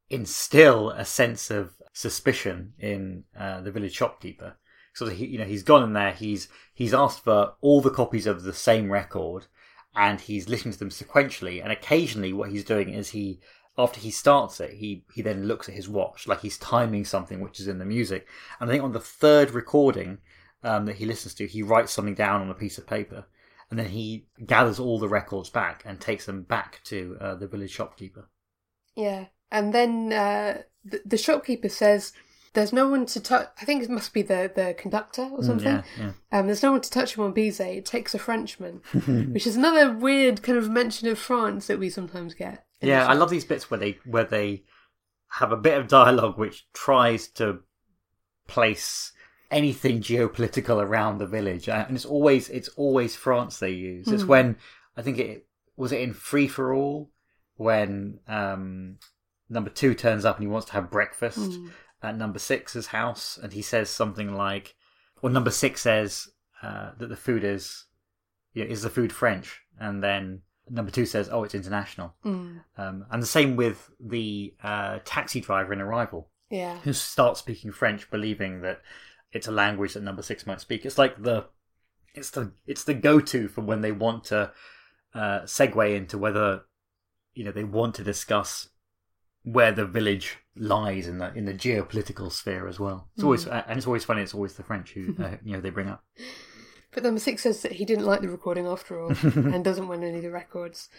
instill 0.10 0.90
a 0.90 1.06
sense 1.06 1.50
of 1.50 1.74
suspicion 1.94 2.74
in 2.80 3.24
uh, 3.38 3.62
the 3.62 3.72
village 3.72 3.96
shopkeeper. 3.96 4.58
So 4.94 5.08
he, 5.08 5.28
you 5.28 5.38
know, 5.38 5.46
he's 5.46 5.64
gone 5.64 5.84
in 5.84 5.94
there. 5.94 6.12
He's 6.12 6.48
he's 6.74 6.94
asked 6.94 7.24
for 7.24 7.54
all 7.62 7.82
the 7.82 7.92
copies 7.92 8.26
of 8.26 8.44
the 8.44 8.54
same 8.54 8.92
record, 8.92 9.46
and 9.96 10.20
he's 10.20 10.50
listening 10.50 10.74
to 10.74 10.80
them 10.80 10.90
sequentially. 10.90 11.62
And 11.62 11.72
occasionally, 11.72 12.34
what 12.34 12.50
he's 12.50 12.64
doing 12.64 12.90
is 12.90 13.10
he, 13.10 13.40
after 13.78 14.00
he 14.00 14.12
starts 14.12 14.60
it, 14.60 14.74
he 14.74 15.04
he 15.14 15.22
then 15.22 15.48
looks 15.48 15.70
at 15.70 15.76
his 15.76 15.88
watch, 15.88 16.28
like 16.28 16.42
he's 16.42 16.58
timing 16.58 17.06
something 17.06 17.42
which 17.42 17.60
is 17.60 17.68
in 17.68 17.78
the 17.78 17.86
music. 17.86 18.28
And 18.60 18.70
I 18.70 18.74
think 18.74 18.84
on 18.84 18.94
the 18.94 19.00
third 19.00 19.52
recording 19.52 20.18
um, 20.64 20.86
that 20.86 20.96
he 20.96 21.06
listens 21.06 21.34
to, 21.36 21.48
he 21.48 21.62
writes 21.64 21.92
something 21.92 22.16
down 22.16 22.42
on 22.42 22.50
a 22.50 22.56
piece 22.56 22.78
of 22.78 22.88
paper 22.88 23.26
and 23.70 23.80
then 23.80 23.88
he 23.90 24.26
gathers 24.46 24.80
all 24.80 25.00
the 25.00 25.10
records 25.10 25.50
back 25.50 25.84
and 25.86 26.00
takes 26.00 26.26
them 26.26 26.44
back 26.44 26.82
to 26.86 27.18
uh, 27.20 27.36
the 27.36 27.48
village 27.48 27.72
shopkeeper. 27.72 28.30
Yeah. 28.96 29.26
And 29.52 29.74
then 29.74 30.14
uh, 30.14 30.62
the, 30.86 31.02
the 31.06 31.18
shopkeeper 31.18 31.70
says, 31.70 32.14
There's 32.54 32.72
no 32.72 32.88
one 32.88 33.06
to 33.08 33.20
touch. 33.20 33.50
I 33.62 33.66
think 33.66 33.84
it 33.84 33.90
must 33.90 34.14
be 34.14 34.22
the, 34.22 34.52
the 34.54 34.74
conductor 34.78 35.30
or 35.32 35.44
something. 35.44 35.68
yeah, 35.68 35.84
yeah. 36.00 36.12
Um, 36.32 36.46
there's 36.48 36.64
no 36.64 36.72
one 36.72 36.82
to 36.82 36.90
touch 36.90 37.18
him 37.18 37.24
on 37.24 37.34
Bizet. 37.34 37.78
It 37.78 37.86
takes 37.86 38.16
a 38.16 38.20
Frenchman, 38.20 38.82
which 39.34 39.46
is 39.46 39.58
another 39.58 39.92
weird 39.92 40.42
kind 40.44 40.58
of 40.58 40.70
mention 40.70 41.10
of 41.10 41.20
France 41.20 41.68
that 41.68 41.80
we 41.80 41.90
sometimes 41.90 42.34
get. 42.34 42.66
Yeah, 42.82 43.08
I 43.08 43.14
love 43.14 43.30
these 43.30 43.46
bits 43.46 43.70
where 43.72 43.80
they 43.80 43.98
where 44.06 44.24
they 44.24 44.64
have 45.30 45.52
a 45.52 45.58
bit 45.58 45.78
of 45.78 45.88
dialogue 45.88 46.38
which 46.38 46.68
tries 46.74 47.28
to 47.30 47.60
place 48.48 49.12
anything 49.50 50.02
geopolitical 50.02 50.82
around 50.82 51.18
the 51.18 51.28
village, 51.28 51.68
and 51.70 51.96
it's 51.96 52.06
always 52.06 52.50
it's 52.50 52.70
always 52.70 53.16
France 53.16 53.60
they 53.60 53.72
use. 53.72 54.08
It's 54.08 54.24
when 54.24 54.58
I 54.96 55.02
think 55.02 55.18
it 55.20 55.48
was 55.76 55.92
it 55.92 56.02
in 56.02 56.14
Free 56.14 56.48
for 56.48 56.74
All 56.74 57.12
when 57.56 58.20
um, 58.28 58.98
number 59.50 59.70
two 59.70 59.94
turns 59.96 60.26
up 60.26 60.38
and 60.38 60.44
he 60.44 60.52
wants 60.52 60.68
to 60.68 60.74
have 60.74 60.92
breakfast 60.92 61.52
at 62.04 62.18
number 62.18 62.40
six's 62.40 62.88
house, 62.88 63.40
and 63.42 63.54
he 63.54 63.62
says 63.62 63.90
something 63.90 64.36
like, 64.36 64.76
"Well, 65.22 65.34
number 65.34 65.52
six 65.52 65.82
says 65.82 66.30
uh, 66.62 66.92
that 66.98 67.10
the 67.10 67.16
food 67.16 67.44
is, 67.44 67.86
you 68.54 68.64
know, 68.64 68.70
is 68.70 68.84
the 68.84 68.90
food 68.90 69.12
French?" 69.12 69.62
And 69.80 70.04
then 70.04 70.42
number 70.70 70.92
two 70.92 71.06
says, 71.06 71.30
"Oh, 71.32 71.44
it's 71.44 71.56
international." 71.56 72.14
Mm. 72.26 72.62
Um, 72.78 73.06
and 73.12 73.22
the 73.22 73.28
same 73.28 73.56
with 73.56 73.90
the 74.00 74.54
uh, 74.64 75.00
taxi 75.06 75.42
driver 75.42 75.74
in 75.74 75.82
Arrival, 75.82 76.30
Yeah. 76.50 76.78
who 76.80 76.94
starts 76.94 77.40
speaking 77.40 77.72
French, 77.72 78.10
believing 78.10 78.62
that 78.62 78.82
it's 79.32 79.48
a 79.48 79.52
language 79.52 79.94
that 79.94 80.04
number 80.04 80.22
six 80.22 80.46
might 80.46 80.62
speak. 80.62 80.86
It's 80.86 80.98
like 80.98 81.22
the, 81.22 81.46
it's 82.14 82.32
the 82.32 82.54
it's 82.66 82.84
the 82.84 82.94
go-to 82.94 83.48
for 83.48 83.62
when 83.62 83.82
they 83.82 83.92
want 83.92 84.24
to 84.26 84.52
uh, 85.14 85.42
segue 85.42 85.96
into 85.96 86.18
whether, 86.18 86.62
you 87.34 87.44
know, 87.44 87.52
they 87.52 87.64
want 87.64 87.96
to 87.96 88.04
discuss 88.04 88.70
where 89.44 89.72
the 89.72 89.86
village 89.86 90.38
lies 90.56 91.08
in 91.08 91.20
the 91.20 91.34
in 91.34 91.46
the 91.46 91.54
geopolitical 91.54 92.32
sphere 92.32 92.68
as 92.68 92.80
well. 92.80 93.10
It's 93.16 93.24
always 93.24 93.46
and 93.48 93.78
it's 93.78 93.88
always 93.88 94.04
funny. 94.06 94.22
It's 94.22 94.34
always 94.34 94.54
the 94.56 94.64
French 94.64 94.92
who 94.92 95.16
uh, 95.24 95.38
you 95.44 95.54
know 95.54 95.62
they 95.62 95.70
bring 95.70 95.88
up. 95.88 96.04
But 96.92 97.04
number 97.04 97.20
six 97.20 97.44
says 97.44 97.62
that 97.62 97.74
he 97.74 97.86
didn't 97.86 98.06
like 98.06 98.22
the 98.22 98.30
recording 98.30 98.66
after 98.66 99.00
all 99.00 99.14
and 99.24 99.64
doesn't 99.64 99.88
want 99.88 100.04
any 100.04 100.18
of 100.18 100.24
the 100.24 100.32
records. 100.32 100.90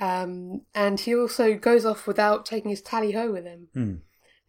Um, 0.00 0.62
and 0.74 0.98
he 0.98 1.14
also 1.14 1.54
goes 1.54 1.84
off 1.84 2.06
without 2.06 2.44
taking 2.44 2.70
his 2.70 2.82
tally 2.82 3.12
ho 3.12 3.30
with 3.30 3.44
him. 3.44 3.68
Hmm. 3.72 3.94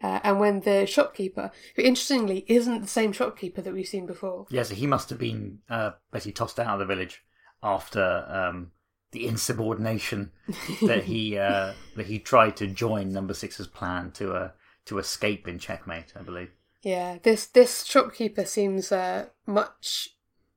Uh, 0.01 0.19
and 0.23 0.39
when 0.39 0.61
the 0.61 0.85
shopkeeper, 0.85 1.51
who 1.75 1.81
interestingly 1.81 2.45
isn't 2.47 2.81
the 2.81 2.87
same 2.87 3.11
shopkeeper 3.11 3.61
that 3.61 3.73
we've 3.73 3.87
seen 3.87 4.05
before, 4.05 4.45
Yeah, 4.49 4.63
so 4.63 4.75
he 4.75 4.87
must 4.87 5.09
have 5.09 5.19
been 5.19 5.59
uh, 5.69 5.91
basically 6.11 6.33
tossed 6.33 6.59
out 6.59 6.73
of 6.73 6.79
the 6.79 6.85
village 6.85 7.23
after 7.63 8.25
um, 8.27 8.71
the 9.11 9.25
insubordination 9.25 10.31
that 10.83 11.05
he 11.05 11.37
uh, 11.37 11.73
that 11.95 12.07
he 12.07 12.19
tried 12.19 12.57
to 12.57 12.67
join 12.67 13.13
Number 13.13 13.33
Six's 13.33 13.67
plan 13.67 14.11
to 14.11 14.33
uh, 14.33 14.49
to 14.85 14.97
escape 14.99 15.47
in 15.47 15.59
checkmate. 15.59 16.13
I 16.15 16.21
believe. 16.21 16.51
yeah, 16.83 17.17
this 17.23 17.45
this 17.45 17.85
shopkeeper 17.85 18.45
seems 18.45 18.91
uh, 18.91 19.27
much 19.47 20.14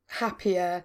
happier. 0.08 0.84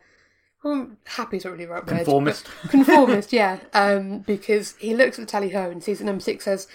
Well, 0.63 0.91
happy 1.05 1.38
is 1.38 1.45
not 1.45 1.51
really 1.51 1.65
the 1.65 1.71
right 1.71 1.86
word. 1.86 1.97
Conformist. 1.97 2.47
conformist, 2.69 3.34
yeah. 3.34 3.59
Um, 3.74 4.19
because 4.19 4.76
he 4.78 4.95
looks 4.95 5.19
at 5.19 5.26
the 5.26 5.32
tally 5.32 5.49
ho 5.49 5.69
and 5.69 5.84
sees 5.84 5.99
that 5.99 6.05
number 6.05 6.21
six 6.21 6.45
has 6.45 6.67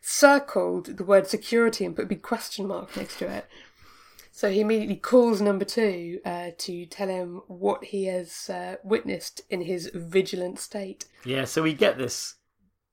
circled 0.00 0.96
the 0.96 1.04
word 1.04 1.26
security 1.26 1.84
and 1.84 1.94
put 1.94 2.06
a 2.06 2.08
big 2.08 2.22
question 2.22 2.66
mark 2.66 2.96
next 2.96 3.18
to 3.18 3.28
it. 3.28 3.46
So 4.36 4.50
he 4.50 4.60
immediately 4.60 4.96
calls 4.96 5.40
number 5.40 5.64
two 5.64 6.20
uh, 6.24 6.50
to 6.58 6.84
tell 6.86 7.08
him 7.08 7.40
what 7.46 7.84
he 7.84 8.04
has 8.04 8.50
uh, 8.50 8.76
witnessed 8.84 9.40
in 9.48 9.62
his 9.62 9.90
vigilant 9.94 10.58
state. 10.58 11.06
Yeah, 11.24 11.44
so 11.44 11.62
we 11.62 11.72
get 11.72 11.96
this, 11.96 12.34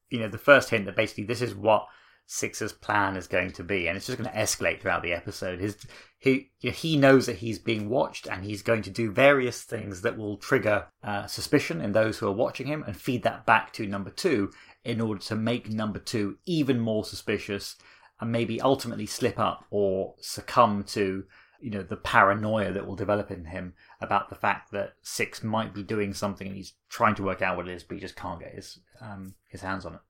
you 0.10 0.20
know, 0.20 0.30
the 0.30 0.38
first 0.38 0.70
hint 0.70 0.86
that 0.86 0.96
basically 0.96 1.26
this 1.26 1.42
is 1.42 1.54
what 1.54 1.88
Six's 2.26 2.74
plan 2.74 3.16
is 3.16 3.28
going 3.28 3.52
to 3.52 3.64
be, 3.64 3.88
and 3.88 3.98
it's 3.98 4.08
just 4.08 4.18
going 4.18 4.30
to 4.30 4.36
escalate 4.36 4.82
throughout 4.82 5.04
the 5.04 5.14
episode. 5.14 5.60
His 5.60 5.78
he 6.18 6.52
you 6.62 6.70
know, 6.70 6.76
he 6.76 6.98
knows 6.98 7.26
that 7.26 7.38
he's 7.38 7.60
being 7.60 7.90
watched, 7.90 8.28
and 8.28 8.44
he's 8.44 8.62
going 8.62 8.82
to 8.84 8.90
do 8.90 9.12
various 9.12 9.64
things 9.64 10.02
that 10.02 10.18
will 10.18 10.38
trigger 10.38 10.88
uh, 11.04 11.28
suspicion 11.28 11.82
in 11.82 11.92
those 11.92 12.18
who 12.18 12.28
are 12.28 12.34
watching 12.34 12.68
him, 12.68 12.84
and 12.88 12.96
feed 12.96 13.24
that 13.24 13.46
back 13.46 13.74
to 13.74 13.86
number 13.86 14.10
two 14.10 14.52
in 14.84 15.02
order 15.02 15.22
to 15.22 15.36
make 15.36 15.70
number 15.70 16.00
two 16.00 16.38
even 16.46 16.80
more 16.80 17.04
suspicious, 17.04 17.76
and 18.20 18.32
maybe 18.32 18.62
ultimately 18.62 19.06
slip 19.06 19.38
up 19.38 19.66
or 19.70 20.16
succumb 20.22 20.84
to 20.84 21.26
you 21.60 21.70
know 21.72 21.84
the 21.84 21.96
paranoia 21.96 22.72
that 22.72 22.86
will 22.86 22.96
develop 22.96 23.32
in 23.32 23.46
him 23.46 23.74
about 24.02 24.30
the 24.30 24.36
fact 24.36 24.72
that 24.72 24.94
Six 25.02 25.44
might 25.44 25.74
be 25.74 25.84
doing 25.84 26.14
something 26.14 26.48
and 26.48 26.56
he's 26.56 26.74
trying 26.90 27.16
to 27.16 27.24
work 27.24 27.42
out 27.42 27.58
what 27.58 27.68
it 27.68 27.74
is, 27.74 27.84
but 27.84 27.96
he 27.96 28.02
just 28.02 28.16
can't 28.16 28.40
get 28.40 28.54
his 28.54 28.80
um, 29.02 29.36
his 29.50 29.62
hands 29.62 29.86
on 29.86 29.96
it. 29.96 30.02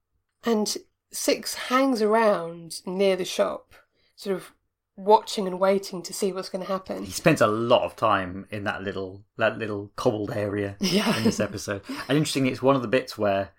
And 0.46 0.76
Six 1.14 1.54
hangs 1.54 2.02
around 2.02 2.82
near 2.86 3.16
the 3.16 3.24
shop, 3.26 3.74
sort 4.16 4.36
of 4.36 4.52
watching 4.96 5.48
and 5.48 5.60
waiting 5.60 6.02
to 6.04 6.14
see 6.14 6.32
what's 6.32 6.50
going 6.50 6.64
to 6.66 6.72
happen. 6.72 7.04
He 7.04 7.12
spends 7.12 7.40
a 7.42 7.48
lot 7.48 7.84
of 7.84 7.96
time 7.96 8.46
in 8.52 8.64
that 8.66 8.84
little 8.84 9.24
that 9.38 9.58
little 9.58 9.92
cobbled 9.96 10.32
area 10.32 10.76
Yeah. 10.80 11.16
in 11.18 11.24
this 11.24 11.40
episode. 11.40 11.82
and 12.08 12.18
interestingly, 12.18 12.52
it's 12.52 12.62
one 12.62 12.76
of 12.76 12.82
the 12.82 12.88
bits 12.88 13.18
where 13.18 13.52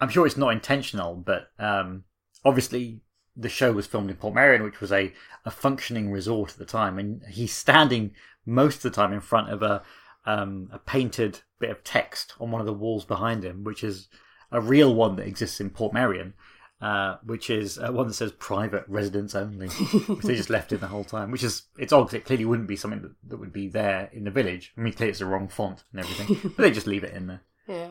I'm 0.00 0.08
sure 0.08 0.26
it's 0.26 0.36
not 0.36 0.52
intentional, 0.52 1.14
but 1.14 1.50
um, 1.58 2.04
obviously 2.44 3.02
the 3.36 3.48
show 3.48 3.72
was 3.72 3.86
filmed 3.86 4.10
in 4.10 4.16
Portmeirion, 4.16 4.64
which 4.64 4.80
was 4.80 4.90
a, 4.92 5.12
a 5.44 5.50
functioning 5.50 6.10
resort 6.10 6.52
at 6.52 6.58
the 6.58 6.64
time, 6.64 6.98
and 6.98 7.22
he's 7.30 7.52
standing 7.52 8.12
most 8.46 8.76
of 8.76 8.82
the 8.82 8.90
time 8.90 9.12
in 9.12 9.20
front 9.20 9.50
of 9.50 9.62
a 9.62 9.82
um, 10.26 10.68
a 10.72 10.78
painted 10.78 11.40
bit 11.58 11.70
of 11.70 11.82
text 11.82 12.34
on 12.40 12.50
one 12.50 12.60
of 12.60 12.66
the 12.66 12.72
walls 12.72 13.04
behind 13.04 13.42
him, 13.44 13.64
which 13.64 13.82
is 13.82 14.08
a 14.52 14.60
real 14.60 14.94
one 14.94 15.16
that 15.16 15.26
exists 15.26 15.60
in 15.60 15.70
Portmeirion. 15.70 16.32
Uh, 16.80 17.18
which 17.24 17.50
is 17.50 17.78
uh, 17.78 17.92
one 17.92 18.06
that 18.06 18.14
says 18.14 18.32
private 18.32 18.84
residence 18.88 19.34
only, 19.34 19.68
which 19.68 20.24
they 20.24 20.34
just 20.34 20.48
left 20.56 20.72
in 20.72 20.80
the 20.80 20.86
whole 20.86 21.04
time. 21.04 21.30
Which 21.30 21.44
is 21.44 21.64
it's 21.76 21.92
odd 21.92 22.04
'cause 22.04 22.14
it 22.14 22.24
clearly 22.24 22.46
wouldn't 22.46 22.68
be 22.68 22.76
something 22.76 23.02
that, 23.02 23.12
that 23.28 23.36
would 23.36 23.52
be 23.52 23.68
there 23.68 24.08
in 24.14 24.24
the 24.24 24.30
village. 24.30 24.72
I 24.78 24.80
mean, 24.80 24.94
clearly 24.94 25.10
it's 25.10 25.18
the 25.18 25.26
wrong 25.26 25.46
font 25.48 25.84
and 25.92 26.00
everything, 26.00 26.52
but 26.56 26.62
they 26.62 26.70
just 26.70 26.86
leave 26.86 27.04
it 27.04 27.12
in 27.12 27.26
there. 27.26 27.42
Yeah. 27.68 27.88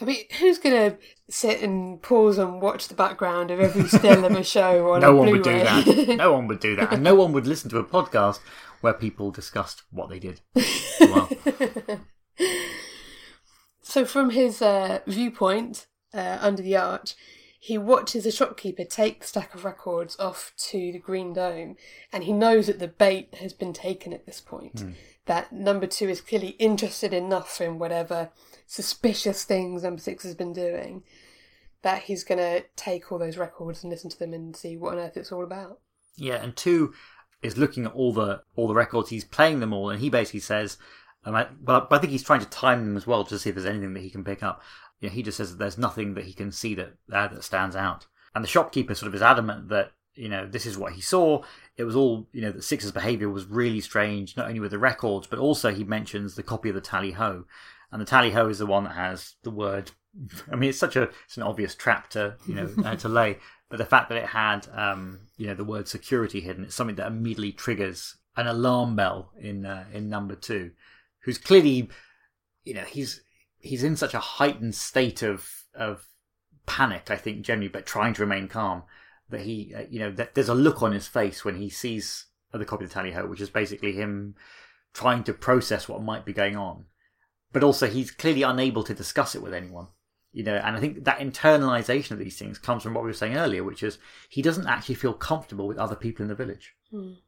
I 0.00 0.04
mean, 0.04 0.24
who's 0.38 0.58
going 0.58 0.92
to 0.92 0.98
sit 1.28 1.62
and 1.62 2.00
pause 2.02 2.38
and 2.38 2.60
watch 2.62 2.88
the 2.88 2.94
background 2.94 3.50
of 3.50 3.60
every 3.60 3.86
still 3.86 4.24
of 4.24 4.32
a 4.32 4.42
show 4.42 4.92
on 4.92 5.00
No 5.00 5.12
a 5.12 5.16
one 5.16 5.30
would 5.30 5.42
do 5.42 5.58
that. 5.58 6.16
No 6.16 6.32
one 6.32 6.46
would 6.48 6.60
do 6.60 6.76
that, 6.76 6.92
and 6.92 7.02
no 7.02 7.14
one 7.14 7.32
would 7.32 7.46
listen 7.46 7.68
to 7.70 7.78
a 7.78 7.84
podcast 7.84 8.40
where 8.80 8.94
people 8.94 9.30
discussed 9.30 9.82
what 9.90 10.08
they 10.08 10.18
did. 10.18 10.40
Well, 11.00 11.28
so, 13.82 14.04
from 14.04 14.30
his 14.30 14.62
uh, 14.62 15.00
viewpoint 15.06 15.86
uh, 16.14 16.38
under 16.40 16.62
the 16.62 16.76
arch, 16.76 17.14
he 17.62 17.76
watches 17.76 18.24
the 18.24 18.30
shopkeeper 18.30 18.84
take 18.84 19.20
the 19.20 19.26
stack 19.26 19.54
of 19.54 19.66
records 19.66 20.18
off 20.18 20.52
to 20.56 20.92
the 20.92 20.98
Green 20.98 21.34
Dome, 21.34 21.76
and 22.10 22.24
he 22.24 22.32
knows 22.32 22.66
that 22.68 22.78
the 22.78 22.88
bait 22.88 23.34
has 23.34 23.52
been 23.52 23.74
taken 23.74 24.14
at 24.14 24.24
this 24.24 24.40
point. 24.40 24.82
That 25.26 25.52
number 25.52 25.86
two 25.86 26.08
is 26.08 26.22
clearly 26.22 26.56
interested 26.58 27.12
enough 27.12 27.60
in 27.60 27.78
whatever 27.78 28.30
suspicious 28.66 29.44
things 29.44 29.82
number 29.82 30.00
six 30.00 30.24
has 30.24 30.34
been 30.34 30.54
doing 30.54 31.02
that 31.82 32.04
he's 32.04 32.24
going 32.24 32.38
to 32.38 32.64
take 32.76 33.12
all 33.12 33.18
those 33.18 33.36
records 33.36 33.82
and 33.82 33.90
listen 33.90 34.10
to 34.10 34.18
them 34.18 34.32
and 34.32 34.56
see 34.56 34.76
what 34.76 34.94
on 34.94 34.98
earth 34.98 35.16
it's 35.16 35.32
all 35.32 35.44
about. 35.44 35.80
Yeah, 36.16 36.42
and 36.42 36.56
two 36.56 36.94
is 37.42 37.58
looking 37.58 37.84
at 37.84 37.92
all 37.92 38.12
the 38.12 38.42
all 38.56 38.68
the 38.68 38.74
records. 38.74 39.10
He's 39.10 39.24
playing 39.24 39.60
them 39.60 39.74
all, 39.74 39.90
and 39.90 40.00
he 40.00 40.08
basically 40.08 40.40
says, 40.40 40.78
um, 41.24 41.34
I, 41.34 41.48
"Well, 41.62 41.86
I 41.90 41.98
think 41.98 42.10
he's 42.10 42.22
trying 42.22 42.40
to 42.40 42.48
time 42.48 42.84
them 42.84 42.96
as 42.96 43.06
well 43.06 43.24
to 43.24 43.38
see 43.38 43.50
if 43.50 43.54
there's 43.54 43.66
anything 43.66 43.94
that 43.94 44.00
he 44.00 44.10
can 44.10 44.24
pick 44.24 44.42
up." 44.42 44.62
You 45.00 45.08
know, 45.08 45.14
he 45.14 45.22
just 45.22 45.38
says 45.38 45.50
that 45.50 45.58
there's 45.58 45.78
nothing 45.78 46.14
that 46.14 46.24
he 46.24 46.32
can 46.32 46.52
see 46.52 46.74
that 46.74 46.94
uh, 47.12 47.28
that 47.28 47.44
stands 47.44 47.74
out. 47.74 48.06
And 48.34 48.44
the 48.44 48.48
shopkeeper 48.48 48.94
sort 48.94 49.08
of 49.08 49.14
is 49.14 49.22
adamant 49.22 49.68
that 49.70 49.92
you 50.14 50.28
know 50.28 50.46
this 50.46 50.66
is 50.66 50.76
what 50.76 50.92
he 50.92 51.00
saw. 51.00 51.42
It 51.76 51.84
was 51.84 51.96
all 51.96 52.28
you 52.32 52.42
know 52.42 52.52
that 52.52 52.64
Six's 52.64 52.92
behaviour 52.92 53.28
was 53.28 53.46
really 53.46 53.80
strange, 53.80 54.36
not 54.36 54.48
only 54.48 54.60
with 54.60 54.70
the 54.72 54.78
records, 54.78 55.26
but 55.26 55.38
also 55.38 55.72
he 55.72 55.84
mentions 55.84 56.34
the 56.34 56.42
copy 56.42 56.68
of 56.68 56.74
the 56.74 56.80
tally 56.80 57.12
ho, 57.12 57.44
and 57.90 58.00
the 58.00 58.06
tally 58.06 58.30
ho 58.30 58.48
is 58.48 58.58
the 58.58 58.66
one 58.66 58.84
that 58.84 58.94
has 58.94 59.34
the 59.42 59.50
word. 59.50 59.90
I 60.52 60.56
mean, 60.56 60.70
it's 60.70 60.78
such 60.78 60.96
a 60.96 61.04
it's 61.24 61.36
an 61.36 61.42
obvious 61.42 61.74
trap 61.74 62.10
to 62.10 62.36
you 62.46 62.54
know 62.54 62.68
uh, 62.84 62.96
to 62.96 63.08
lay, 63.08 63.38
but 63.68 63.78
the 63.78 63.86
fact 63.86 64.10
that 64.10 64.18
it 64.18 64.26
had 64.26 64.68
um, 64.74 65.20
you 65.36 65.46
know 65.46 65.54
the 65.54 65.64
word 65.64 65.88
security 65.88 66.40
hidden, 66.40 66.64
it's 66.64 66.74
something 66.74 66.96
that 66.96 67.06
immediately 67.06 67.52
triggers 67.52 68.16
an 68.36 68.46
alarm 68.46 68.96
bell 68.96 69.32
in 69.40 69.64
uh, 69.64 69.84
in 69.92 70.08
number 70.10 70.34
two, 70.34 70.72
who's 71.20 71.38
clearly 71.38 71.88
you 72.64 72.74
know 72.74 72.82
he's 72.82 73.22
he's 73.60 73.84
in 73.84 73.96
such 73.96 74.14
a 74.14 74.20
heightened 74.20 74.74
state 74.74 75.22
of 75.22 75.48
of 75.74 76.06
panic, 76.66 77.10
I 77.10 77.16
think 77.16 77.42
generally, 77.42 77.68
but 77.68 77.86
trying 77.86 78.14
to 78.14 78.22
remain 78.22 78.48
calm. 78.48 78.82
That 79.28 79.42
he, 79.42 79.72
uh, 79.76 79.84
you 79.88 80.00
know, 80.00 80.10
that 80.12 80.34
there's 80.34 80.48
a 80.48 80.54
look 80.54 80.82
on 80.82 80.92
his 80.92 81.06
face 81.06 81.44
when 81.44 81.56
he 81.56 81.70
sees 81.70 82.26
the 82.52 82.64
copy 82.64 82.84
of 82.84 82.90
the 82.90 82.94
tally 82.94 83.12
ho, 83.12 83.26
which 83.26 83.40
is 83.40 83.50
basically 83.50 83.92
him 83.92 84.34
trying 84.92 85.22
to 85.24 85.32
process 85.32 85.88
what 85.88 86.02
might 86.02 86.24
be 86.24 86.32
going 86.32 86.56
on, 86.56 86.86
but 87.52 87.62
also 87.62 87.86
he's 87.86 88.10
clearly 88.10 88.42
unable 88.42 88.82
to 88.82 88.92
discuss 88.92 89.36
it 89.36 89.42
with 89.42 89.54
anyone. 89.54 89.86
You 90.32 90.44
know, 90.44 90.56
and 90.56 90.76
I 90.76 90.80
think 90.80 91.04
that 91.04 91.18
internalization 91.18 92.12
of 92.12 92.18
these 92.18 92.38
things 92.38 92.58
comes 92.58 92.82
from 92.82 92.94
what 92.94 93.02
we 93.02 93.10
were 93.10 93.14
saying 93.14 93.36
earlier, 93.36 93.64
which 93.64 93.82
is 93.82 93.98
he 94.28 94.42
doesn't 94.42 94.68
actually 94.68 94.94
feel 94.94 95.12
comfortable 95.12 95.66
with 95.66 95.78
other 95.78 95.96
people 95.96 96.22
in 96.22 96.28
the 96.28 96.34
village. 96.36 96.74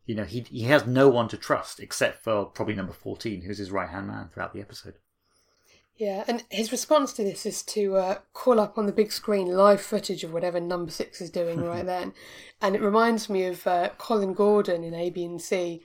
You 0.06 0.14
know, 0.16 0.24
he 0.24 0.40
he 0.40 0.62
has 0.62 0.86
no 0.86 1.08
one 1.08 1.28
to 1.28 1.36
trust 1.36 1.78
except 1.80 2.22
for 2.22 2.46
probably 2.46 2.74
number 2.74 2.92
fourteen, 2.92 3.42
who's 3.42 3.58
his 3.58 3.70
right 3.70 3.88
hand 3.88 4.08
man 4.08 4.28
throughout 4.28 4.54
the 4.54 4.60
episode. 4.60 4.94
Yeah, 6.02 6.24
and 6.26 6.42
his 6.50 6.72
response 6.72 7.12
to 7.12 7.22
this 7.22 7.46
is 7.46 7.62
to 7.62 7.94
uh, 7.94 8.18
call 8.32 8.58
up 8.58 8.76
on 8.76 8.86
the 8.86 8.92
big 8.92 9.12
screen 9.12 9.46
live 9.46 9.80
footage 9.80 10.24
of 10.24 10.32
whatever 10.32 10.58
number 10.58 10.90
six 10.90 11.20
is 11.20 11.30
doing 11.30 11.60
right 11.64 11.86
then, 11.86 12.12
and 12.60 12.74
it 12.74 12.82
reminds 12.82 13.30
me 13.30 13.44
of 13.44 13.64
uh, 13.68 13.90
Colin 13.98 14.34
Gordon 14.34 14.82
in 14.82 14.94
A, 14.94 15.10
B, 15.10 15.24
and 15.24 15.40
C 15.40 15.84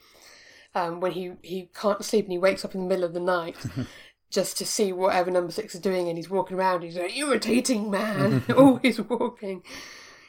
um, 0.74 1.02
when 1.02 1.12
he 1.12 1.34
he 1.44 1.70
can't 1.80 2.04
sleep 2.04 2.26
and 2.26 2.32
he 2.32 2.40
wakes 2.40 2.66
up 2.66 2.74
in 2.74 2.82
the 2.82 2.88
middle 2.88 3.04
of 3.04 3.14
the 3.14 3.20
night. 3.20 3.58
Just 4.32 4.58
to 4.58 4.66
see 4.66 4.92
whatever 4.92 5.30
number 5.30 5.52
six 5.52 5.76
is 5.76 5.82
doing, 5.82 6.10
and 6.10 6.18
he's 6.18 6.32
walking 6.32 6.58
around. 6.58 6.82
He's 6.82 6.96
an 6.96 7.12
irritating 7.12 7.92
man, 7.92 8.44
always 8.58 9.00
walking. 9.00 9.62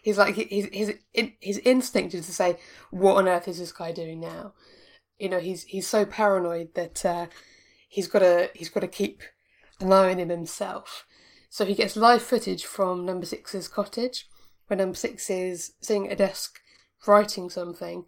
He's 0.02 0.18
like 0.18 0.34
his 0.34 0.68
his 0.70 0.96
his 1.40 1.58
instinct 1.64 2.12
is 2.12 2.26
to 2.26 2.32
say, 2.34 2.58
"What 2.90 3.16
on 3.16 3.26
earth 3.26 3.48
is 3.48 3.58
this 3.58 3.72
guy 3.72 3.92
doing 3.92 4.20
now?" 4.20 4.52
You 5.18 5.30
know, 5.30 5.40
he's 5.40 5.62
he's 5.62 5.86
so 5.86 6.04
paranoid 6.04 6.74
that 6.74 7.06
uh, 7.06 7.28
he's 7.88 8.06
got 8.06 8.18
to 8.18 8.50
he's 8.54 8.68
got 8.68 8.80
to 8.80 8.86
keep 8.86 9.22
eye 9.80 10.14
him 10.14 10.28
himself. 10.28 11.06
So 11.50 11.64
he 11.64 11.74
gets 11.74 11.96
live 11.96 12.22
footage 12.22 12.64
from 12.64 13.04
Number 13.04 13.26
Six's 13.26 13.68
cottage, 13.68 14.28
where 14.66 14.76
Number 14.76 14.96
Six 14.96 15.30
is 15.30 15.72
sitting 15.80 16.06
at 16.06 16.12
a 16.12 16.16
desk 16.16 16.60
writing 17.06 17.48
something 17.48 18.04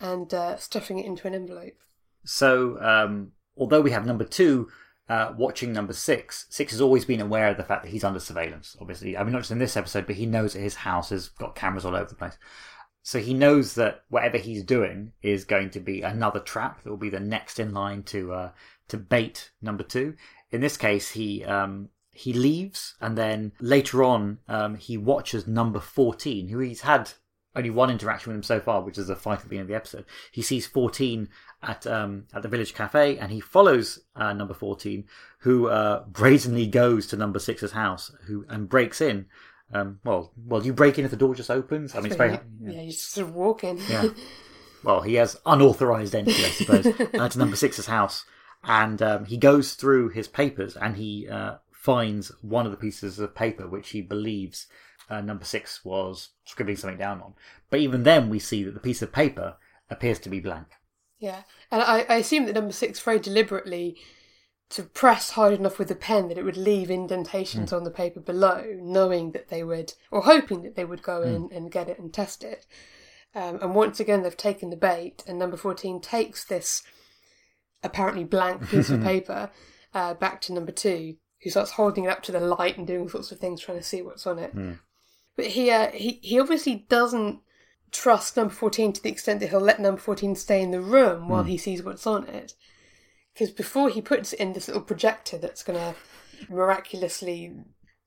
and 0.00 0.32
uh, 0.32 0.56
stuffing 0.56 0.98
it 0.98 1.06
into 1.06 1.26
an 1.26 1.34
envelope. 1.34 1.78
So, 2.24 2.80
um, 2.80 3.32
although 3.56 3.80
we 3.80 3.92
have 3.92 4.06
number 4.06 4.24
two 4.24 4.68
uh, 5.08 5.32
watching 5.36 5.72
number 5.72 5.92
six, 5.92 6.46
six 6.50 6.72
has 6.72 6.80
always 6.80 7.04
been 7.04 7.20
aware 7.20 7.48
of 7.48 7.56
the 7.56 7.64
fact 7.64 7.84
that 7.84 7.90
he's 7.90 8.04
under 8.04 8.20
surveillance. 8.20 8.76
Obviously, 8.80 9.16
I 9.16 9.22
mean, 9.22 9.32
not 9.32 9.40
just 9.40 9.52
in 9.52 9.58
this 9.58 9.76
episode, 9.76 10.06
but 10.06 10.16
he 10.16 10.26
knows 10.26 10.52
that 10.52 10.60
his 10.60 10.74
house 10.74 11.10
has 11.10 11.28
got 11.28 11.54
cameras 11.54 11.84
all 11.84 11.96
over 11.96 12.08
the 12.08 12.14
place. 12.14 12.36
So 13.02 13.20
he 13.20 13.34
knows 13.34 13.76
that 13.76 14.00
whatever 14.08 14.36
he's 14.36 14.64
doing 14.64 15.12
is 15.22 15.44
going 15.44 15.70
to 15.70 15.80
be 15.80 16.02
another 16.02 16.40
trap 16.40 16.82
that 16.82 16.90
will 16.90 16.96
be 16.96 17.08
the 17.08 17.20
next 17.20 17.60
in 17.60 17.72
line 17.72 18.02
to 18.04 18.32
uh, 18.32 18.50
to 18.88 18.96
bait 18.96 19.52
number 19.62 19.84
two. 19.84 20.14
In 20.56 20.62
this 20.62 20.76
case, 20.76 21.10
he 21.10 21.44
um, 21.44 21.90
he 22.10 22.32
leaves, 22.32 22.94
and 23.00 23.16
then 23.16 23.52
later 23.60 24.02
on, 24.02 24.38
um, 24.48 24.74
he 24.74 24.96
watches 24.96 25.46
number 25.46 25.80
fourteen, 25.80 26.48
who 26.48 26.58
he's 26.58 26.80
had 26.80 27.12
only 27.56 27.70
one 27.70 27.90
interaction 27.90 28.30
with 28.30 28.36
him 28.36 28.42
so 28.42 28.60
far, 28.60 28.82
which 28.82 28.98
is 28.98 29.06
the 29.06 29.16
fight 29.16 29.40
at 29.40 29.48
the 29.48 29.56
end 29.56 29.62
of 29.62 29.68
the 29.68 29.74
episode. 29.74 30.04
He 30.30 30.42
sees 30.42 30.66
14 30.66 31.28
at 31.62 31.86
um, 31.86 32.24
at 32.34 32.42
the 32.42 32.48
village 32.48 32.74
cafe, 32.74 33.16
and 33.18 33.32
he 33.32 33.40
follows 33.40 34.00
uh, 34.14 34.32
number 34.34 34.54
14, 34.54 35.04
who 35.40 35.68
uh, 35.68 36.04
brazenly 36.06 36.66
goes 36.66 37.06
to 37.08 37.16
number 37.16 37.38
six's 37.38 37.72
house, 37.72 38.14
who 38.26 38.44
and 38.48 38.68
breaks 38.68 39.00
in. 39.00 39.26
Um, 39.72 39.98
well, 40.04 40.32
well, 40.36 40.64
you 40.64 40.72
break 40.72 40.98
in 40.98 41.04
if 41.04 41.10
the 41.10 41.16
door 41.16 41.34
just 41.34 41.50
opens. 41.50 41.94
I 41.94 41.98
mean, 41.98 42.06
it's 42.06 42.16
very 42.16 42.32
yeah. 42.32 42.40
yeah, 42.60 42.80
he's 42.82 42.96
just 42.96 43.12
sort 43.12 43.28
of 43.28 43.34
walking. 43.34 43.80
yeah. 43.88 44.08
Well, 44.84 45.00
he 45.00 45.14
has 45.14 45.36
unauthorized 45.44 46.14
entry, 46.14 46.34
I 46.34 46.50
suppose, 46.50 46.86
uh, 47.14 47.28
to 47.28 47.38
number 47.38 47.56
six's 47.56 47.86
house, 47.86 48.24
and 48.66 49.00
um, 49.00 49.24
he 49.24 49.36
goes 49.36 49.74
through 49.74 50.10
his 50.10 50.28
papers 50.28 50.76
and 50.76 50.96
he 50.96 51.28
uh, 51.28 51.56
finds 51.70 52.32
one 52.42 52.66
of 52.66 52.72
the 52.72 52.78
pieces 52.78 53.18
of 53.18 53.34
paper 53.34 53.68
which 53.68 53.90
he 53.90 54.02
believes 54.02 54.66
uh, 55.08 55.20
number 55.20 55.44
six 55.44 55.84
was 55.84 56.30
scribbling 56.44 56.76
something 56.76 56.98
down 56.98 57.22
on. 57.22 57.34
But 57.70 57.80
even 57.80 58.02
then, 58.02 58.28
we 58.28 58.40
see 58.40 58.64
that 58.64 58.74
the 58.74 58.80
piece 58.80 59.02
of 59.02 59.12
paper 59.12 59.56
appears 59.88 60.18
to 60.20 60.28
be 60.28 60.40
blank. 60.40 60.66
Yeah, 61.18 61.42
and 61.70 61.80
I, 61.80 62.04
I 62.08 62.16
assume 62.16 62.46
that 62.46 62.54
number 62.54 62.72
six 62.72 63.00
very 63.00 63.20
deliberately 63.20 63.96
to 64.70 64.82
press 64.82 65.30
hard 65.30 65.54
enough 65.54 65.78
with 65.78 65.88
the 65.88 65.94
pen 65.94 66.28
that 66.28 66.36
it 66.36 66.44
would 66.44 66.56
leave 66.56 66.90
indentations 66.90 67.72
on 67.72 67.84
the 67.84 67.90
paper 67.90 68.18
below, 68.18 68.64
knowing 68.80 69.30
that 69.30 69.48
they 69.48 69.62
would, 69.62 69.94
or 70.10 70.22
hoping 70.22 70.62
that 70.62 70.74
they 70.74 70.84
would 70.84 71.02
go 71.02 71.22
in 71.22 71.48
and 71.52 71.70
get 71.70 71.88
it 71.88 72.00
and 72.00 72.12
test 72.12 72.42
it. 72.42 72.66
Um, 73.32 73.60
and 73.62 73.74
once 73.76 74.00
again, 74.00 74.22
they've 74.22 74.36
taken 74.36 74.70
the 74.70 74.76
bait, 74.76 75.22
and 75.26 75.38
number 75.38 75.56
14 75.56 76.00
takes 76.00 76.44
this 76.44 76.82
apparently 77.86 78.24
blank 78.24 78.68
piece 78.68 78.90
of 78.90 79.02
paper 79.02 79.50
uh, 79.94 80.14
back 80.14 80.40
to 80.42 80.52
number 80.52 80.72
two, 80.72 81.16
who 81.42 81.50
starts 81.50 81.72
holding 81.72 82.04
it 82.04 82.10
up 82.10 82.22
to 82.24 82.32
the 82.32 82.40
light 82.40 82.76
and 82.76 82.86
doing 82.86 83.02
all 83.02 83.08
sorts 83.08 83.32
of 83.32 83.38
things, 83.38 83.60
trying 83.60 83.78
to 83.78 83.84
see 83.84 84.02
what's 84.02 84.26
on 84.26 84.38
it. 84.38 84.54
But 85.36 85.46
he, 85.46 85.70
uh, 85.70 85.90
he, 85.90 86.20
he 86.22 86.40
obviously 86.40 86.86
doesn't 86.88 87.40
trust 87.92 88.36
number 88.36 88.52
14 88.52 88.92
to 88.94 89.02
the 89.02 89.08
extent 89.10 89.40
that 89.40 89.50
he'll 89.50 89.60
let 89.60 89.80
number 89.80 90.00
14 90.00 90.34
stay 90.34 90.60
in 90.62 90.70
the 90.70 90.80
room 90.80 91.28
while 91.28 91.44
he 91.44 91.56
sees 91.56 91.82
what's 91.82 92.06
on 92.06 92.26
it. 92.26 92.54
Because 93.32 93.50
before 93.50 93.90
he 93.90 94.00
puts 94.00 94.32
it 94.32 94.40
in 94.40 94.52
this 94.52 94.68
little 94.68 94.82
projector 94.82 95.38
that's 95.38 95.62
going 95.62 95.78
to 95.78 95.94
miraculously 96.50 97.54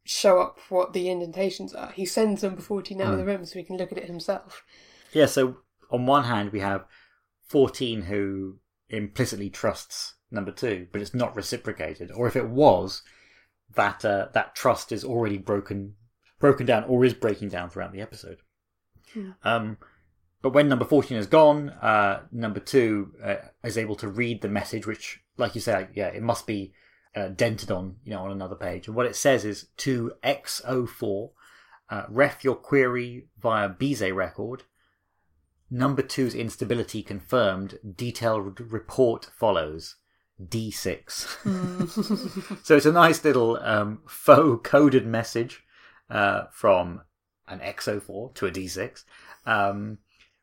show 0.03 0.41
up 0.41 0.57
what 0.69 0.93
the 0.93 1.09
indentations 1.09 1.73
are, 1.73 1.91
he 1.91 2.05
sends 2.05 2.41
number 2.41 2.61
14 2.61 2.99
out 3.01 3.13
of 3.13 3.19
the 3.19 3.25
room 3.25 3.45
so 3.45 3.59
he 3.59 3.65
can 3.65 3.77
look 3.77 3.91
at 3.91 3.97
it 3.97 4.05
himself. 4.05 4.63
Yeah, 5.13 5.27
so 5.27 5.57
on 5.91 6.05
one 6.05 6.23
hand, 6.23 6.51
we 6.51 6.59
have 6.59 6.85
14 7.47 8.03
who 8.03 8.59
implicitly 8.89 9.49
trusts 9.49 10.15
number 10.31 10.51
two, 10.51 10.87
but 10.91 11.01
it's 11.01 11.13
not 11.13 11.35
reciprocated. 11.35 12.11
Or 12.11 12.27
if 12.27 12.35
it 12.35 12.47
was, 12.47 13.01
that 13.75 14.03
uh, 14.03 14.27
that 14.33 14.55
trust 14.55 14.91
is 14.91 15.03
already 15.03 15.37
broken 15.37 15.95
broken 16.39 16.65
down 16.65 16.85
or 16.85 17.05
is 17.05 17.13
breaking 17.13 17.49
down 17.49 17.69
throughout 17.69 17.93
the 17.93 18.01
episode. 18.01 18.37
Um, 19.43 19.77
but 20.41 20.53
when 20.53 20.69
number 20.69 20.85
14 20.85 21.17
is 21.17 21.27
gone, 21.27 21.69
uh, 21.69 22.21
number 22.31 22.59
two 22.59 23.13
uh, 23.23 23.35
is 23.63 23.77
able 23.77 23.95
to 23.97 24.07
read 24.07 24.41
the 24.41 24.47
message, 24.47 24.87
which, 24.87 25.19
like 25.37 25.53
you 25.53 25.61
say, 25.61 25.87
yeah, 25.93 26.07
it 26.07 26.23
must 26.23 26.47
be 26.47 26.73
uh, 27.15 27.27
dented 27.29 27.71
on, 27.71 27.97
you 28.05 28.11
know, 28.11 28.23
on 28.23 28.31
another 28.31 28.55
page. 28.55 28.87
And 28.87 28.95
what 28.95 29.05
it 29.05 29.15
says 29.15 29.43
is 29.43 29.67
to 29.77 30.13
X04, 30.23 31.31
uh, 31.89 32.03
ref 32.07 32.43
your 32.43 32.55
query 32.55 33.27
via 33.41 33.69
Bizet 33.69 34.15
record. 34.15 34.63
Number 35.71 36.01
two's 36.01 36.33
instability 36.33 37.03
confirmed. 37.03 37.77
Detailed 37.95 38.59
report 38.59 39.29
follows. 39.35 39.97
D6. 40.41 42.61
so 42.65 42.77
it's 42.77 42.85
a 42.85 42.91
nice 42.91 43.23
little 43.23 43.57
um, 43.57 44.01
faux 44.07 44.67
coded 44.67 45.05
message 45.05 45.63
uh, 46.09 46.45
from 46.51 47.01
an 47.47 47.59
X04 47.59 48.33
to 48.35 48.45
a 48.45 48.51
D6, 48.51 49.03
um, 49.45 49.97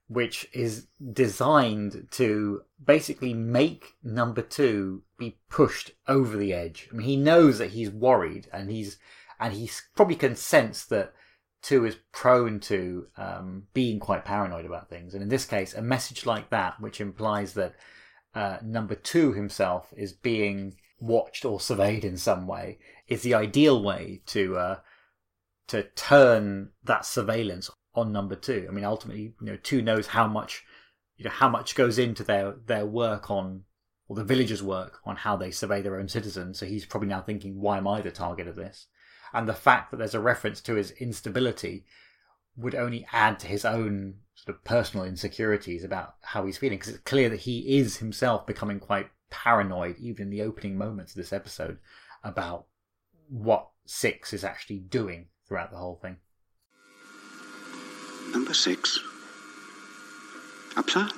which 0.09 0.49
is 0.53 0.89
designed 1.13 2.09
to 2.13 2.63
basically 2.85 3.33
make 3.33 3.95
number 4.03 4.43
two 4.43 5.03
be 5.19 5.39
pushed 5.49 5.93
over 6.07 6.37
the 6.37 6.53
edge. 6.53 6.89
I 6.93 6.97
mean, 6.97 7.07
he 7.07 7.17
knows 7.17 7.59
that 7.59 7.71
he's 7.71 7.91
worried, 7.91 8.49
and 8.53 8.71
he's 8.71 8.99
and 9.39 9.55
he 9.55 9.71
probably 9.95 10.17
can 10.17 10.37
sense 10.37 10.85
that 10.87 11.13
two 11.67 11.85
is 11.85 11.97
prone 12.13 12.61
to 12.61 13.09
um, 13.17 13.65
being 13.75 13.99
quite 13.99 14.25
paranoid 14.25 14.65
about 14.65 14.89
things. 14.89 15.15
And 15.15 15.23
in 15.23 15.29
this 15.29 15.45
case, 15.45 15.75
a 15.75 15.83
message 15.83 16.25
like 16.25 16.49
that, 16.51 16.81
which 16.81 17.01
implies 17.01 17.55
that 17.55 17.75
uh, 18.37 18.59
number 18.63 18.95
two 18.95 19.33
himself 19.33 19.93
is 19.97 20.13
being 20.13 20.77
watched 21.01 21.45
or 21.45 21.59
surveyed 21.59 22.05
in 22.05 22.17
some 22.17 22.47
way, 22.47 22.79
is 23.09 23.23
the 23.23 23.35
ideal 23.35 23.83
way 23.83 24.23
to 24.27 24.57
uh, 24.57 24.79
to 25.67 25.83
turn 25.97 26.71
that 26.85 27.05
surveillance 27.05 27.69
on 27.97 28.13
number 28.13 28.37
two. 28.37 28.67
I 28.69 28.73
mean, 28.73 28.85
ultimately, 28.85 29.35
you 29.41 29.47
know, 29.47 29.59
two 29.61 29.83
knows 29.83 30.07
how 30.07 30.29
much, 30.29 30.65
you 31.17 31.25
know, 31.25 31.33
how 31.33 31.49
much 31.49 31.75
goes 31.75 31.99
into 31.99 32.23
their 32.23 32.55
their 32.65 32.87
work 32.87 33.29
on, 33.29 33.65
or 34.07 34.15
the 34.15 34.23
villagers' 34.23 34.63
work 34.63 35.01
on 35.05 35.17
how 35.17 35.37
they 35.37 35.51
survey 35.51 35.83
their 35.83 35.99
own 35.99 36.09
citizens. 36.09 36.61
So 36.61 36.67
he's 36.67 36.87
probably 36.87 37.09
now 37.09 37.23
thinking, 37.23 37.61
why 37.61 37.79
am 37.79 37.89
I 37.89 38.03
the 38.03 38.13
target 38.13 38.47
of 38.47 38.55
this? 38.55 38.87
And 39.33 39.49
the 39.49 39.55
fact 39.55 39.91
that 39.91 39.99
there's 39.99 40.15
a 40.15 40.21
reference 40.21 40.61
to 40.63 40.75
his 40.75 40.93
instability 40.93 41.85
would 42.57 42.75
only 42.75 43.07
add 43.13 43.39
to 43.41 43.47
his 43.47 43.65
own 43.65 44.15
sort 44.35 44.57
of 44.57 44.65
personal 44.65 45.05
insecurities 45.05 45.85
about 45.85 46.15
how 46.23 46.45
he's 46.47 46.59
feeling 46.59 46.79
because 46.79 46.95
it's 46.95 47.03
clear 47.03 47.29
that 47.29 47.41
he 47.41 47.79
is 47.79 47.99
himself 47.99 48.47
becoming 48.47 48.81
quite 48.81 49.09
paranoid 49.31 49.97
even 49.99 50.25
in 50.25 50.31
the 50.31 50.43
opening 50.43 50.79
moments 50.79 51.13
of 51.13 51.17
this 51.17 51.33
episode 51.33 51.79
about 52.25 52.67
what 53.29 53.69
six 53.85 54.33
is 54.33 54.45
actually 54.45 54.79
doing 54.79 55.27
throughout 55.47 55.71
the 55.71 55.77
whole 55.77 55.97
thing 55.97 56.17
Number 58.33 58.55
six. 58.55 58.99
A 60.77 60.83
plant. 60.83 61.13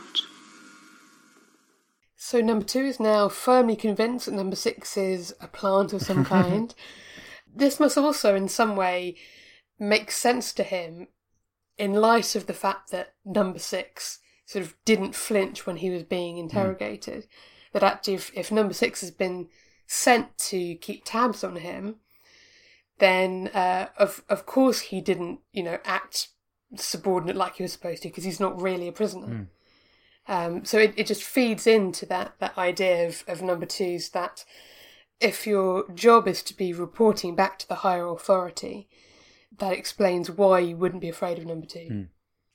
So 2.16 2.40
number 2.40 2.64
two 2.64 2.80
is 2.80 3.00
now 3.00 3.28
firmly 3.28 3.76
convinced 3.76 4.26
that 4.26 4.34
number 4.34 4.56
six 4.56 4.96
is 4.96 5.34
a 5.40 5.48
plant 5.48 5.92
of 5.92 6.02
some 6.02 6.24
kind. 6.36 6.74
This 7.59 7.80
must 7.80 7.98
also, 7.98 8.34
in 8.34 8.48
some 8.48 8.76
way, 8.76 9.16
make 9.78 10.11
sense 10.11 10.52
to 10.54 10.62
him 10.62 11.09
in 11.76 11.92
light 11.92 12.34
of 12.34 12.46
the 12.46 12.54
fact 12.54 12.90
that 12.90 13.14
number 13.24 13.59
six 13.59 14.18
sort 14.46 14.64
of 14.64 14.74
didn't 14.84 15.14
flinch 15.14 15.66
when 15.66 15.76
he 15.76 15.90
was 15.90 16.02
being 16.02 16.38
interrogated. 16.38 17.26
That 17.72 17.82
actually, 17.82 18.14
if, 18.14 18.32
if 18.34 18.50
number 18.50 18.74
six 18.74 19.00
has 19.02 19.11
been 19.11 19.48
sent 19.86 20.36
to 20.38 20.74
keep 20.76 21.04
tabs 21.04 21.44
on 21.44 21.56
him, 21.56 21.96
then 22.98 23.48
uh, 23.54 23.88
of 23.96 24.24
of 24.28 24.46
course 24.46 24.80
he 24.80 25.00
didn't, 25.00 25.40
you 25.52 25.62
know, 25.62 25.78
act 25.84 26.28
subordinate 26.76 27.36
like 27.36 27.56
he 27.56 27.62
was 27.62 27.72
supposed 27.72 28.02
to 28.02 28.09
because 28.09 28.24
he's 28.24 28.40
not 28.40 28.61
really 28.61 28.88
a 28.88 28.92
prisoner. 28.92 29.48
Um, 30.26 30.64
so 30.64 30.78
it, 30.78 30.94
it 30.96 31.06
just 31.06 31.22
feeds 31.22 31.66
into 31.66 32.04
that 32.06 32.34
that 32.38 32.56
idea 32.59 33.06
of, 33.06 33.24
of 33.28 33.42
number 33.42 33.66
twos 33.66 34.11
that 34.11 34.44
if 35.21 35.47
your 35.47 35.91
job 35.93 36.29
is 36.29 36.43
to 36.45 36.55
be 36.57 36.73
reporting 36.73 37.35
back 37.35 37.59
to 37.59 37.69
the 37.69 37.77
higher 37.77 38.07
authority, 38.07 38.89
that 39.59 39.73
explains 39.73 40.31
why 40.31 40.61
you 40.61 40.77
wouldn't 40.77 41.01
be 41.03 41.09
afraid 41.09 41.39
of 41.39 41.47
number 41.47 41.66
two. 41.66 42.07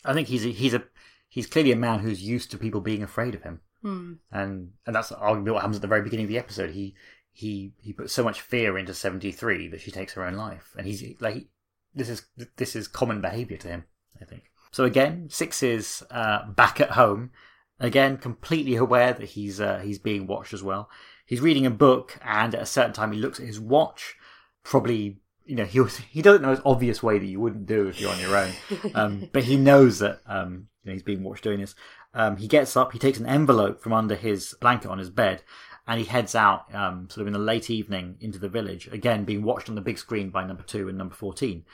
I 0.06 0.14
think 0.14 0.28
he's 0.28 0.46
a, 0.46 0.50
he's 0.50 0.74
a 0.74 0.84
he's 1.30 1.48
clearly 1.48 1.72
a 1.72 1.78
man 1.78 2.00
who's 2.00 2.22
used 2.22 2.52
to 2.52 2.58
people 2.58 2.82
being 2.82 3.04
afraid 3.04 3.36
of 3.36 3.44
him, 3.44 3.62
Hmm. 3.82 4.14
and 4.32 4.72
and 4.86 4.96
that's 4.96 5.12
arguably 5.12 5.54
what 5.54 5.62
happens 5.62 5.78
at 5.78 5.82
the 5.82 5.88
very 5.88 6.02
beginning 6.02 6.26
of 6.26 6.30
the 6.30 6.38
episode. 6.40 6.72
He 6.72 6.96
he 7.32 7.74
he 7.82 7.94
puts 7.94 8.14
so 8.14 8.24
much 8.24 8.42
fear 8.42 8.78
into 8.78 8.94
seventy 8.94 9.32
three 9.32 9.68
that 9.70 9.82
she 9.82 9.92
takes 9.92 10.14
her 10.14 10.24
own 10.26 10.36
life, 10.36 10.76
and 10.78 10.88
he's 10.88 11.04
like 11.20 11.48
this 11.94 12.10
is 12.10 12.26
this 12.58 12.76
is 12.76 12.88
common 12.88 13.22
behaviour 13.22 13.58
to 13.58 13.68
him. 13.68 13.84
I 14.22 14.26
think 14.26 14.44
so. 14.72 14.84
Again, 14.84 15.28
six 15.30 15.64
is 15.64 16.04
uh, 16.12 16.46
back 16.50 16.80
at 16.80 16.92
home, 16.92 17.32
again 17.80 18.18
completely 18.18 18.76
aware 18.76 19.14
that 19.14 19.30
he's 19.30 19.60
uh, 19.60 19.80
he's 19.80 20.00
being 20.00 20.28
watched 20.28 20.54
as 20.54 20.64
well. 20.64 20.90
He's 21.26 21.42
reading 21.42 21.66
a 21.66 21.72
book, 21.72 22.18
and 22.24 22.54
at 22.54 22.62
a 22.62 22.66
certain 22.66 22.94
time, 22.94 23.12
he 23.12 23.20
looks 23.20 23.40
at 23.40 23.48
his 23.48 23.60
watch, 23.60 24.16
probably. 24.64 25.18
You 25.46 25.58
know, 25.58 25.66
he 25.66 25.82
was, 25.82 25.98
he 26.12 26.22
doesn't 26.22 26.42
know 26.42 26.52
his 26.52 26.62
obvious 26.66 27.04
way 27.04 27.20
that 27.20 27.26
you 27.26 27.40
wouldn't 27.40 27.66
do 27.66 27.88
if 27.88 28.00
you're 28.00 28.12
on 28.12 28.20
your 28.20 28.36
own, 28.36 28.52
um, 28.96 29.30
but 29.34 29.44
he 29.44 29.58
knows 29.58 30.00
that 30.00 30.22
um, 30.26 30.68
you 30.84 30.90
know, 30.90 30.94
he's 30.94 31.04
being 31.04 31.24
watched 31.24 31.44
doing 31.44 31.60
this. 31.60 31.76
Um, 32.14 32.38
he 32.38 32.48
gets 32.48 32.78
up, 32.78 32.94
he 32.94 33.00
takes 33.00 33.20
an 33.20 33.26
envelope 33.26 33.82
from 33.82 33.94
under 33.94 34.16
his 34.16 34.56
blanket 34.62 34.90
on 34.90 35.00
his 35.00 35.10
bed, 35.10 35.42
and 35.88 36.00
he 36.00 36.06
heads 36.06 36.36
out, 36.36 36.74
um, 36.74 37.10
sort 37.10 37.22
of 37.22 37.28
in 37.28 37.34
the 37.34 37.40
late 37.40 37.70
evening, 37.70 38.18
into 38.20 38.40
the 38.40 38.50
village. 38.50 38.88
Again, 38.88 39.26
being 39.26 39.44
watched 39.44 39.70
on 39.70 39.76
the 39.76 39.82
big 39.82 39.98
screen 39.98 40.30
by 40.30 40.46
number 40.46 40.64
two 40.64 40.88
and 40.88 40.98
number 40.98 41.16
fourteen. 41.16 41.66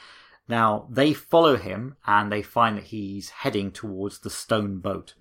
Now 0.47 0.87
they 0.89 1.13
follow 1.13 1.57
him, 1.57 1.97
and 2.07 2.31
they 2.31 2.41
find 2.41 2.77
that 2.77 2.85
he's 2.85 3.29
heading 3.29 3.71
towards 3.71 4.19
the 4.19 4.29
stone 4.29 4.79
boat. 4.79 5.13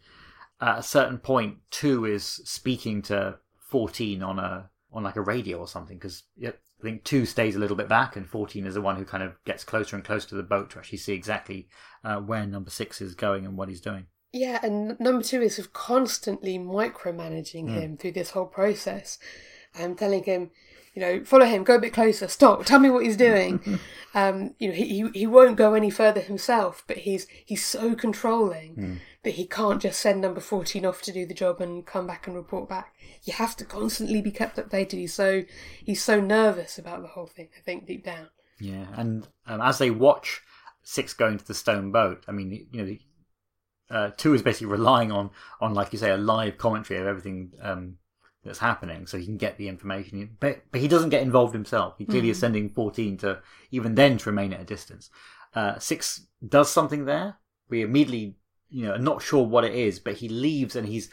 At 0.61 0.79
a 0.79 0.83
certain 0.83 1.18
point, 1.18 1.59
two 1.70 2.05
is 2.05 2.24
speaking 2.24 3.03
to 3.03 3.39
fourteen 3.69 4.23
on 4.23 4.39
a 4.39 4.71
on 4.93 5.03
like 5.03 5.16
a 5.16 5.21
radio 5.21 5.59
or 5.59 5.69
something 5.69 5.97
because 5.97 6.25
I 6.43 6.53
think 6.83 7.05
two 7.05 7.27
stays 7.27 7.57
a 7.57 7.59
little 7.59 7.77
bit 7.77 7.89
back, 7.89 8.16
and 8.16 8.29
fourteen 8.29 8.66
is 8.66 8.75
the 8.75 8.81
one 8.81 8.97
who 8.97 9.05
kind 9.05 9.23
of 9.23 9.43
gets 9.45 9.64
closer 9.64 9.97
and 9.97 10.05
closer 10.05 10.29
to 10.29 10.35
the 10.35 10.43
boat 10.43 10.71
to 10.71 10.79
actually 10.79 10.99
see 10.99 11.12
exactly 11.12 11.69
uh, 12.05 12.16
where 12.16 12.47
number 12.47 12.71
six 12.71 13.01
is 13.01 13.14
going 13.14 13.45
and 13.45 13.57
what 13.57 13.69
he's 13.69 13.81
doing. 13.81 14.07
Yeah, 14.33 14.59
and 14.62 14.99
number 15.01 15.23
two 15.23 15.41
is 15.41 15.57
sort 15.57 15.69
of 15.69 15.73
constantly 15.73 16.59
micromanaging 16.59 17.71
him 17.71 17.97
through 17.97 18.12
this 18.12 18.31
whole 18.31 18.47
process 18.47 19.19
and 19.75 19.97
telling 19.97 20.23
him, 20.25 20.51
you 20.95 21.01
know, 21.01 21.25
follow 21.25 21.47
him, 21.47 21.64
go 21.64 21.77
a 21.77 21.81
bit 21.81 21.95
closer, 21.95 22.29
stop, 22.29 22.66
tell 22.66 22.79
me 22.79 22.91
what 22.91 23.05
he's 23.05 23.16
doing. 23.16 23.81
um, 24.14 24.55
you 24.59 24.69
know, 24.69 24.75
he, 24.75 24.85
he 24.85 25.09
he 25.21 25.27
won't 25.27 25.57
go 25.57 25.75
any 25.75 25.91
further 25.91 26.21
himself, 26.21 26.85
but 26.87 26.99
he's 26.99 27.27
he's 27.45 27.64
so 27.64 27.95
controlling 27.95 29.01
that 29.29 29.35
he 29.35 29.47
can't 29.47 29.83
just 29.83 30.01
send 30.01 30.22
number 30.22 30.41
fourteen 30.41 30.87
off 30.87 31.03
to 31.03 31.12
do 31.12 31.26
the 31.26 31.35
job 31.35 31.61
and 31.61 31.85
come 31.85 32.07
back 32.07 32.26
and 32.26 32.35
report 32.35 32.66
back. 32.66 32.95
You 33.24 33.35
have 33.35 33.55
to 33.59 33.64
constantly 33.66 34.22
be 34.22 34.31
kept 34.31 34.57
updated. 34.57 34.93
He's 34.93 35.12
so 35.12 35.45
he's 35.85 36.03
so 36.03 36.18
nervous 36.18 36.79
about 36.79 37.03
the 37.03 37.09
whole 37.09 37.26
thing. 37.26 37.51
I 37.55 37.61
think 37.61 37.87
deep 37.87 38.07
down. 38.07 38.29
Yeah, 38.59 38.87
and 38.95 39.29
um, 39.47 39.61
as 39.61 39.76
they 39.76 39.91
watch 39.91 40.41
Six 40.83 41.12
going 41.12 41.37
to 41.37 41.47
the 41.47 41.53
stone 41.53 41.93
boat, 41.93 42.24
I 42.26 42.33
mean, 42.33 42.66
you 42.72 42.81
know, 42.81 42.87
the, 42.87 43.01
uh, 43.91 44.11
Two 44.16 44.33
is 44.33 44.41
basically 44.41 44.68
relying 44.68 45.12
on, 45.12 45.29
on 45.61 45.74
like 45.74 45.93
you 45.93 45.99
say, 45.99 46.11
a 46.11 46.16
live 46.16 46.57
commentary 46.57 46.99
of 46.99 47.07
everything 47.07 47.53
um, 47.61 47.97
that's 48.43 48.61
happening, 48.61 49.07
so 49.07 49.18
he 49.18 49.26
can 49.26 49.37
get 49.37 49.59
the 49.59 49.68
information. 49.68 50.39
But 50.41 50.62
but 50.72 50.81
he 50.81 50.89
doesn't 50.89 51.11
get 51.11 51.22
involved 51.22 51.53
himself. 51.53 51.97
He 51.99 52.07
clearly 52.07 52.31
is 52.31 52.39
sending 52.39 52.70
fourteen 52.70 53.18
to 53.18 53.43
even 53.70 53.95
then 53.95 54.16
to 54.16 54.31
remain 54.31 54.55
at 54.55 54.62
a 54.62 54.64
distance. 54.64 55.11
Uh, 55.55 55.79
Six 55.79 56.26
does 56.49 56.70
something 56.70 57.05
there. 57.05 57.37
We 57.68 57.83
immediately, 57.83 58.37
you 58.71 58.87
know, 58.87 58.97
not 58.97 59.23
sure 59.23 59.45
what 59.45 59.64
it 59.64 59.75
is, 59.75 59.99
but 59.99 60.14
he 60.14 60.29
leaves 60.29 60.77
and 60.77 60.87
he's 60.87 61.11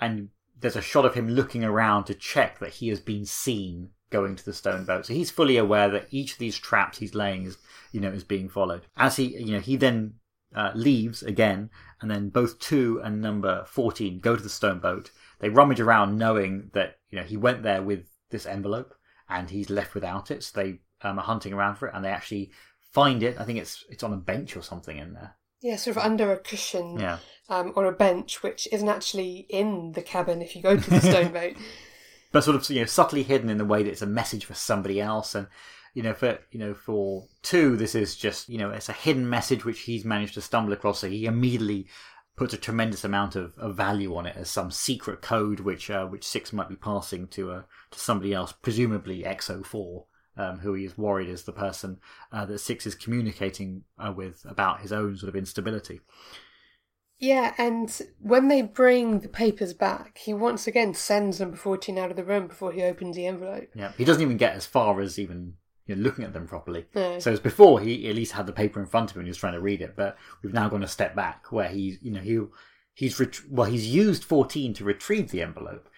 and 0.00 0.28
there's 0.60 0.76
a 0.76 0.82
shot 0.82 1.04
of 1.04 1.14
him 1.14 1.28
looking 1.28 1.64
around 1.64 2.04
to 2.04 2.14
check 2.14 2.58
that 2.58 2.74
he 2.74 2.88
has 2.88 3.00
been 3.00 3.24
seen 3.24 3.90
going 4.10 4.36
to 4.36 4.44
the 4.44 4.52
stone 4.52 4.84
boat. 4.84 5.06
So 5.06 5.14
he's 5.14 5.30
fully 5.30 5.56
aware 5.56 5.88
that 5.90 6.08
each 6.10 6.32
of 6.32 6.38
these 6.38 6.58
traps 6.58 6.98
he's 6.98 7.14
laying 7.14 7.44
is, 7.44 7.58
you 7.92 8.00
know, 8.00 8.10
is 8.10 8.24
being 8.24 8.48
followed. 8.48 8.86
As 8.96 9.16
he, 9.16 9.36
you 9.38 9.52
know, 9.52 9.60
he 9.60 9.76
then 9.76 10.14
uh, 10.54 10.72
leaves 10.74 11.22
again, 11.22 11.70
and 12.00 12.10
then 12.10 12.30
both 12.30 12.58
two 12.58 13.00
and 13.04 13.20
number 13.20 13.64
fourteen 13.66 14.18
go 14.18 14.36
to 14.36 14.42
the 14.42 14.48
stone 14.48 14.78
boat. 14.78 15.10
They 15.40 15.48
rummage 15.48 15.80
around, 15.80 16.18
knowing 16.18 16.70
that 16.72 16.98
you 17.10 17.18
know 17.18 17.24
he 17.24 17.36
went 17.36 17.62
there 17.62 17.82
with 17.82 18.06
this 18.30 18.46
envelope, 18.46 18.94
and 19.28 19.50
he's 19.50 19.70
left 19.70 19.94
without 19.94 20.30
it. 20.30 20.42
So 20.42 20.60
they 20.60 20.80
um, 21.02 21.18
are 21.18 21.24
hunting 21.24 21.52
around 21.52 21.76
for 21.76 21.88
it, 21.88 21.94
and 21.94 22.04
they 22.04 22.10
actually 22.10 22.50
find 22.92 23.22
it. 23.22 23.38
I 23.38 23.44
think 23.44 23.58
it's 23.58 23.84
it's 23.90 24.02
on 24.02 24.12
a 24.12 24.16
bench 24.16 24.56
or 24.56 24.62
something 24.62 24.96
in 24.96 25.12
there. 25.12 25.36
Yeah, 25.60 25.76
sort 25.76 25.96
of 25.96 26.02
under 26.02 26.32
a 26.32 26.38
cushion 26.38 26.98
Yeah. 26.98 27.18
um, 27.48 27.72
or 27.76 27.84
a 27.86 27.92
bench, 27.92 28.42
which 28.42 28.68
isn't 28.72 28.88
actually 28.88 29.46
in 29.48 29.92
the 29.92 30.02
cabin 30.02 30.40
if 30.42 30.54
you 30.54 30.62
go 30.62 30.76
to 30.76 30.90
the 30.90 31.00
stone 31.00 31.32
boat. 31.32 31.56
but 32.32 32.44
sort 32.44 32.56
of 32.56 32.68
you 32.70 32.80
know 32.80 32.86
subtly 32.86 33.22
hidden 33.22 33.50
in 33.50 33.58
the 33.58 33.64
way 33.64 33.82
that 33.82 33.90
it's 33.90 34.02
a 34.02 34.06
message 34.06 34.44
for 34.44 34.54
somebody 34.54 35.00
else 35.00 35.34
and 35.34 35.46
you 35.94 36.02
know 36.02 36.12
for 36.14 36.38
you 36.52 36.58
know 36.60 36.74
for 36.74 37.26
two 37.42 37.76
this 37.76 37.94
is 37.94 38.14
just 38.16 38.48
you 38.48 38.58
know 38.58 38.70
it's 38.70 38.88
a 38.90 38.92
hidden 38.92 39.28
message 39.28 39.64
which 39.64 39.80
he's 39.80 40.04
managed 40.04 40.34
to 40.34 40.40
stumble 40.40 40.72
across 40.74 40.98
so 41.00 41.08
he 41.08 41.24
immediately 41.24 41.86
puts 42.36 42.52
a 42.54 42.58
tremendous 42.58 43.02
amount 43.02 43.34
of, 43.34 43.52
of 43.58 43.74
value 43.74 44.14
on 44.14 44.26
it 44.26 44.36
as 44.36 44.48
some 44.50 44.70
secret 44.70 45.20
code 45.22 45.58
which 45.60 45.90
uh, 45.90 46.04
which 46.06 46.22
six 46.24 46.52
might 46.52 46.68
be 46.68 46.76
passing 46.76 47.26
to 47.26 47.50
uh, 47.50 47.62
to 47.90 47.98
somebody 47.98 48.32
else 48.34 48.52
presumably 48.52 49.22
X04 49.24 50.04
um, 50.38 50.58
who 50.60 50.72
he 50.74 50.84
is 50.84 50.96
worried 50.96 51.28
is 51.28 51.42
the 51.42 51.52
person 51.52 51.98
uh, 52.32 52.46
that 52.46 52.58
six 52.58 52.86
is 52.86 52.94
communicating 52.94 53.82
uh, 53.98 54.12
with 54.16 54.46
about 54.48 54.80
his 54.80 54.92
own 54.92 55.16
sort 55.16 55.28
of 55.28 55.36
instability 55.36 56.00
Yeah, 57.18 57.52
and 57.58 58.00
when 58.20 58.48
they 58.48 58.62
bring 58.62 59.20
the 59.20 59.28
papers 59.28 59.74
back, 59.74 60.18
he 60.18 60.32
once 60.32 60.66
again 60.66 60.94
sends 60.94 61.40
number 61.40 61.56
14 61.56 61.98
out 61.98 62.10
of 62.10 62.16
the 62.16 62.24
room 62.24 62.46
before 62.46 62.72
he 62.72 62.82
opens 62.82 63.16
the 63.16 63.26
envelope. 63.26 63.68
Yeah, 63.74 63.92
he 63.98 64.04
doesn't 64.04 64.22
even 64.22 64.36
get 64.36 64.54
as 64.54 64.66
far 64.66 65.00
as 65.00 65.18
even 65.18 65.54
you 65.88 65.96
know, 65.96 66.02
looking 66.02 66.24
at 66.24 66.32
them 66.32 66.46
properly. 66.46 66.86
No. 66.94 67.18
So 67.18 67.32
as 67.32 67.40
before, 67.40 67.80
he 67.80 68.08
at 68.08 68.14
least 68.14 68.32
had 68.32 68.46
the 68.46 68.52
paper 68.52 68.78
in 68.78 68.86
front 68.86 69.10
of 69.10 69.16
him 69.16 69.20
and 69.20 69.26
he 69.26 69.30
was 69.30 69.38
trying 69.38 69.54
to 69.54 69.60
read 69.60 69.80
it. 69.80 69.96
But 69.96 70.16
we've 70.42 70.52
now 70.52 70.68
gone 70.68 70.84
a 70.84 70.88
step 70.88 71.16
back 71.16 71.50
where 71.50 71.68
he, 71.68 71.98
you 72.00 72.12
know, 72.12 72.20
he 72.20 72.38
he's 72.94 73.18
ret- 73.18 73.50
well, 73.50 73.68
he's 73.68 73.88
used 73.88 74.22
fourteen 74.22 74.74
to 74.74 74.84
retrieve 74.84 75.30
the 75.30 75.42
envelope, 75.42 75.88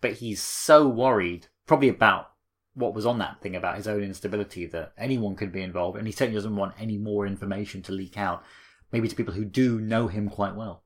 but 0.00 0.14
he's 0.14 0.40
so 0.40 0.88
worried, 0.88 1.48
probably 1.66 1.88
about 1.88 2.30
what 2.74 2.94
was 2.94 3.06
on 3.06 3.18
that 3.18 3.40
thing 3.40 3.56
about 3.56 3.76
his 3.76 3.86
own 3.86 4.02
instability 4.02 4.66
that 4.66 4.92
anyone 4.98 5.36
could 5.36 5.52
be 5.52 5.62
involved, 5.62 5.96
and 5.96 6.06
he 6.06 6.12
certainly 6.12 6.34
doesn't 6.34 6.56
want 6.56 6.74
any 6.78 6.98
more 6.98 7.26
information 7.26 7.82
to 7.82 7.92
leak 7.92 8.18
out, 8.18 8.44
maybe 8.92 9.08
to 9.08 9.16
people 9.16 9.34
who 9.34 9.44
do 9.44 9.80
know 9.80 10.08
him 10.08 10.28
quite 10.28 10.54
well. 10.54 10.82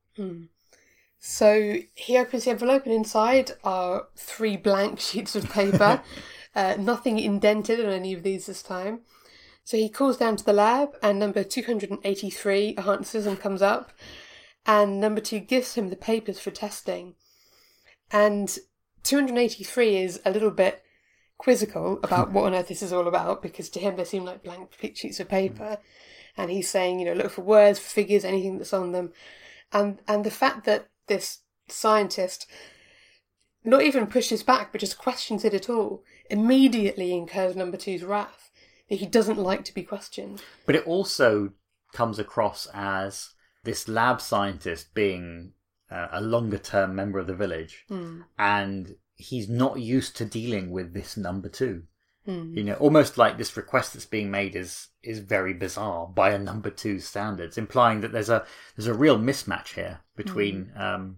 So 1.19 1.77
he 1.95 2.17
opens 2.17 2.45
the 2.45 2.51
envelope, 2.51 2.85
and 2.85 2.93
inside 2.93 3.51
are 3.63 4.07
three 4.15 4.55
blank 4.55 4.99
sheets 4.99 5.35
of 5.35 5.49
paper, 5.49 6.01
uh, 6.55 6.75
nothing 6.79 7.19
indented 7.19 7.79
on 7.79 7.91
any 7.91 8.13
of 8.13 8.23
these 8.23 8.45
this 8.45 8.63
time. 8.63 9.01
So 9.63 9.77
he 9.77 9.89
calls 9.89 10.17
down 10.17 10.35
to 10.37 10.45
the 10.45 10.53
lab, 10.53 10.95
and 11.01 11.19
number 11.19 11.43
283 11.43 12.75
answers 12.77 13.25
and 13.25 13.39
comes 13.39 13.61
up, 13.61 13.91
and 14.65 14.99
number 14.99 15.21
two 15.21 15.39
gives 15.39 15.75
him 15.75 15.89
the 15.89 15.95
papers 15.95 16.39
for 16.39 16.51
testing. 16.51 17.15
And 18.11 18.57
283 19.03 19.97
is 19.97 20.21
a 20.25 20.31
little 20.31 20.51
bit 20.51 20.83
quizzical 21.39 21.99
about 22.03 22.31
what 22.33 22.45
on 22.45 22.53
earth 22.53 22.67
this 22.67 22.83
is 22.83 22.93
all 22.93 23.07
about 23.07 23.41
because 23.41 23.69
to 23.69 23.79
him 23.79 23.95
they 23.95 24.03
seem 24.03 24.23
like 24.23 24.43
blank 24.43 24.69
sheets 24.95 25.19
of 25.19 25.27
paper, 25.27 25.79
and 26.37 26.51
he's 26.51 26.69
saying, 26.69 26.99
you 26.99 27.05
know, 27.05 27.13
look 27.13 27.31
for 27.31 27.41
words, 27.41 27.79
for 27.79 27.89
figures, 27.89 28.23
anything 28.23 28.59
that's 28.59 28.73
on 28.73 28.91
them, 28.91 29.11
and 29.73 29.99
and 30.07 30.23
the 30.23 30.31
fact 30.31 30.65
that 30.65 30.87
this 31.07 31.39
scientist 31.67 32.45
not 33.63 33.81
even 33.81 34.07
pushes 34.07 34.41
back 34.41 34.71
but 34.71 34.81
just 34.81 34.97
questions 34.97 35.43
it 35.43 35.53
at 35.53 35.69
all 35.69 36.03
immediately 36.29 37.13
incurs 37.13 37.55
number 37.55 37.77
two's 37.77 38.03
wrath. 38.03 38.51
That 38.89 38.99
he 38.99 39.05
doesn't 39.05 39.37
like 39.37 39.65
to 39.65 39.73
be 39.73 39.83
questioned. 39.83 40.41
But 40.65 40.75
it 40.75 40.87
also 40.87 41.51
comes 41.93 42.17
across 42.17 42.67
as 42.73 43.33
this 43.63 43.87
lab 43.87 44.19
scientist 44.19 44.95
being 44.95 45.53
uh, 45.91 46.07
a 46.11 46.21
longer 46.21 46.57
term 46.57 46.95
member 46.95 47.19
of 47.19 47.27
the 47.27 47.35
village, 47.35 47.85
and 48.39 48.95
he's 49.19 49.49
not 49.49 49.79
used 49.79 50.15
to 50.15 50.25
dealing 50.25 50.71
with 50.71 50.93
this 50.93 51.17
number 51.17 51.49
two. 51.49 51.83
You 52.55 52.63
know, 52.63 52.73
almost 52.75 53.17
like 53.17 53.37
this 53.37 53.57
request 53.57 53.93
that's 53.93 54.05
being 54.05 54.29
made 54.29 54.55
is 54.55 54.89
is 55.01 55.17
very 55.19 55.53
bizarre 55.53 56.05
by 56.07 56.29
a 56.29 56.37
number 56.37 56.69
two 56.69 56.99
standards, 56.99 57.57
implying 57.57 58.01
that 58.01 58.11
there's 58.11 58.29
a 58.29 58.45
there's 58.75 58.87
a 58.87 58.93
real 58.93 59.17
mismatch 59.17 59.73
here 59.73 60.01
between 60.15 60.71
um, 60.75 61.17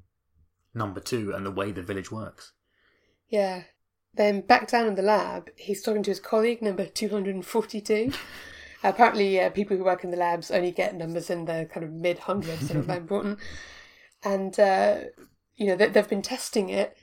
number 0.73 1.01
two 1.01 1.33
and 1.33 1.45
the 1.45 1.51
way 1.51 1.71
the 1.71 1.81
village 1.81 2.11
works. 2.11 2.53
Yeah. 3.27 3.63
Then 4.13 4.41
back 4.41 4.69
down 4.69 4.87
in 4.87 4.95
the 4.95 5.01
lab, 5.01 5.49
he's 5.57 5.81
talking 5.81 6.03
to 6.03 6.11
his 6.11 6.19
colleague, 6.19 6.61
number 6.61 6.85
242. 6.85 8.11
Apparently, 8.83 9.39
uh, 9.39 9.49
people 9.49 9.75
who 9.77 9.83
work 9.83 10.03
in 10.03 10.11
the 10.11 10.17
labs 10.17 10.49
only 10.49 10.71
get 10.71 10.95
numbers 10.95 11.29
in 11.29 11.45
the 11.45 11.67
kind 11.73 11.85
of 11.85 11.91
mid 11.91 12.19
hundreds, 12.19 12.67
they're 12.67 12.77
not 12.77 12.87
that 12.87 12.97
important. 12.97 13.39
And, 14.23 14.57
uh, 14.59 14.97
you 15.55 15.67
know, 15.67 15.75
they've 15.75 16.09
been 16.09 16.21
testing 16.21 16.69
it 16.69 16.97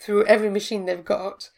through 0.00 0.24
every 0.26 0.50
machine 0.50 0.86
they've 0.86 1.04
got. 1.04 1.50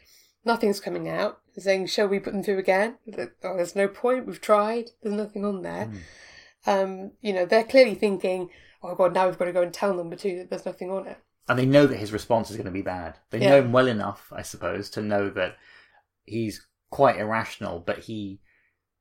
Nothing's 0.45 0.81
coming 0.81 1.09
out. 1.09 1.41
They're 1.55 1.63
saying, 1.65 1.87
shall 1.89 2.09
we 2.09 2.19
put 2.19 2.33
them 2.33 2.43
through 2.43 2.59
again? 2.59 2.97
Oh, 3.45 3.57
there's 3.57 3.77
no 3.77 3.89
point. 3.89 4.27
We've 4.27 4.41
tried. 4.41 4.91
There's 5.03 5.15
nothing 5.15 5.45
on 5.45 5.63
there. 5.63 5.87
Hmm. 5.87 6.71
Um, 6.71 7.11
you 7.21 7.33
know, 7.33 7.45
they're 7.47 7.65
clearly 7.65 7.95
thinking, 7.95 8.51
oh, 8.83 8.95
God, 8.95 9.15
now 9.15 9.27
we've 9.27 9.39
got 9.39 9.47
to 9.47 9.53
go 9.53 9.63
and 9.63 9.73
tell 9.73 9.95
number 9.95 10.17
two 10.17 10.37
that 10.39 10.51
there's 10.51 10.67
nothing 10.67 10.91
on 10.91 11.07
it. 11.07 11.19
and 11.49 11.59
they 11.59 11.67
know 11.67 11.87
that 11.87 11.97
his 11.99 12.13
response 12.13 12.51
is 12.51 12.57
going 12.57 12.67
to 12.67 12.71
be 12.71 12.83
bad. 12.83 13.19
They 13.31 13.41
Yeah. 13.41 13.51
know 13.51 13.59
him 13.59 13.73
well 13.73 13.89
enough, 13.89 14.33
I 14.35 14.43
suppose, 14.43 14.89
to 14.91 15.03
know 15.03 15.31
that 15.31 15.57
he's 16.25 16.65
quite 16.91 17.17
irrational, 17.17 17.81
but 17.81 17.99
he 18.01 18.41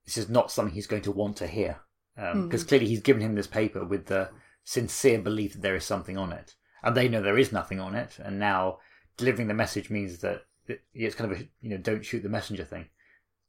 this 0.05 0.17
is 0.17 0.29
not 0.29 0.51
something 0.51 0.73
he's 0.73 0.87
going 0.87 1.03
to 1.03 1.11
want 1.11 1.37
to 1.37 1.45
hear 1.47 1.81
um, 2.17 2.33
hmm. 2.33 2.43
because 2.45 2.63
clearly 2.63 2.87
he's 2.87 3.01
given 3.01 3.21
him 3.21 3.35
this 3.35 3.45
paper 3.45 3.85
with 3.85 4.07
the 4.07 4.29
sincere 4.63 5.19
belief 5.19 5.53
that 5.53 5.61
there 5.61 5.75
is 5.75 5.85
something 5.85 6.17
on 6.17 6.31
it, 6.31 6.55
and 6.81 6.95
they 6.97 7.07
know 7.07 7.21
there 7.21 7.37
is 7.37 7.51
nothing 7.51 7.79
on 7.79 7.93
it, 7.93 8.17
and 8.17 8.39
now 8.39 8.79
delivering 9.19 9.47
the 9.47 9.53
message 9.53 9.89
means 9.89 10.19
that 10.19 10.43
it's 10.93 11.15
kind 11.15 11.31
of 11.31 11.39
a 11.39 11.47
you 11.61 11.69
know 11.69 11.77
don't 11.77 12.05
shoot 12.05 12.23
the 12.23 12.29
messenger 12.29 12.63
thing, 12.63 12.87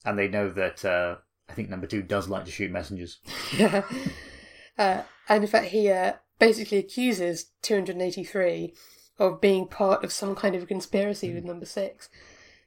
and 0.04 0.18
they 0.18 0.28
know 0.28 0.50
that 0.50 0.84
uh, 0.84 1.16
I 1.48 1.52
think 1.52 1.68
number 1.68 1.86
two 1.86 2.02
does 2.02 2.28
like 2.28 2.44
to 2.44 2.50
shoot 2.50 2.70
messengers. 2.70 3.18
Yeah. 3.56 3.84
uh, 4.78 5.02
and 5.28 5.44
in 5.44 5.50
fact, 5.50 5.66
he 5.66 5.90
uh, 5.90 6.14
basically 6.38 6.78
accuses 6.78 7.46
283 7.62 8.74
of 9.18 9.40
being 9.40 9.66
part 9.66 10.02
of 10.02 10.12
some 10.12 10.34
kind 10.34 10.54
of 10.54 10.66
conspiracy 10.66 11.32
with 11.32 11.44
number 11.44 11.66
six 11.66 12.08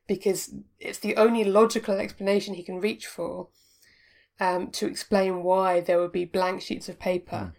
because 0.07 0.53
it's 0.79 0.99
the 0.99 1.15
only 1.15 1.43
logical 1.43 1.95
explanation 1.95 2.53
he 2.53 2.63
can 2.63 2.79
reach 2.79 3.07
for 3.07 3.47
um, 4.39 4.69
to 4.71 4.85
explain 4.85 5.43
why 5.43 5.79
there 5.79 5.99
would 5.99 6.11
be 6.11 6.25
blank 6.25 6.61
sheets 6.61 6.89
of 6.89 6.99
paper 6.99 7.53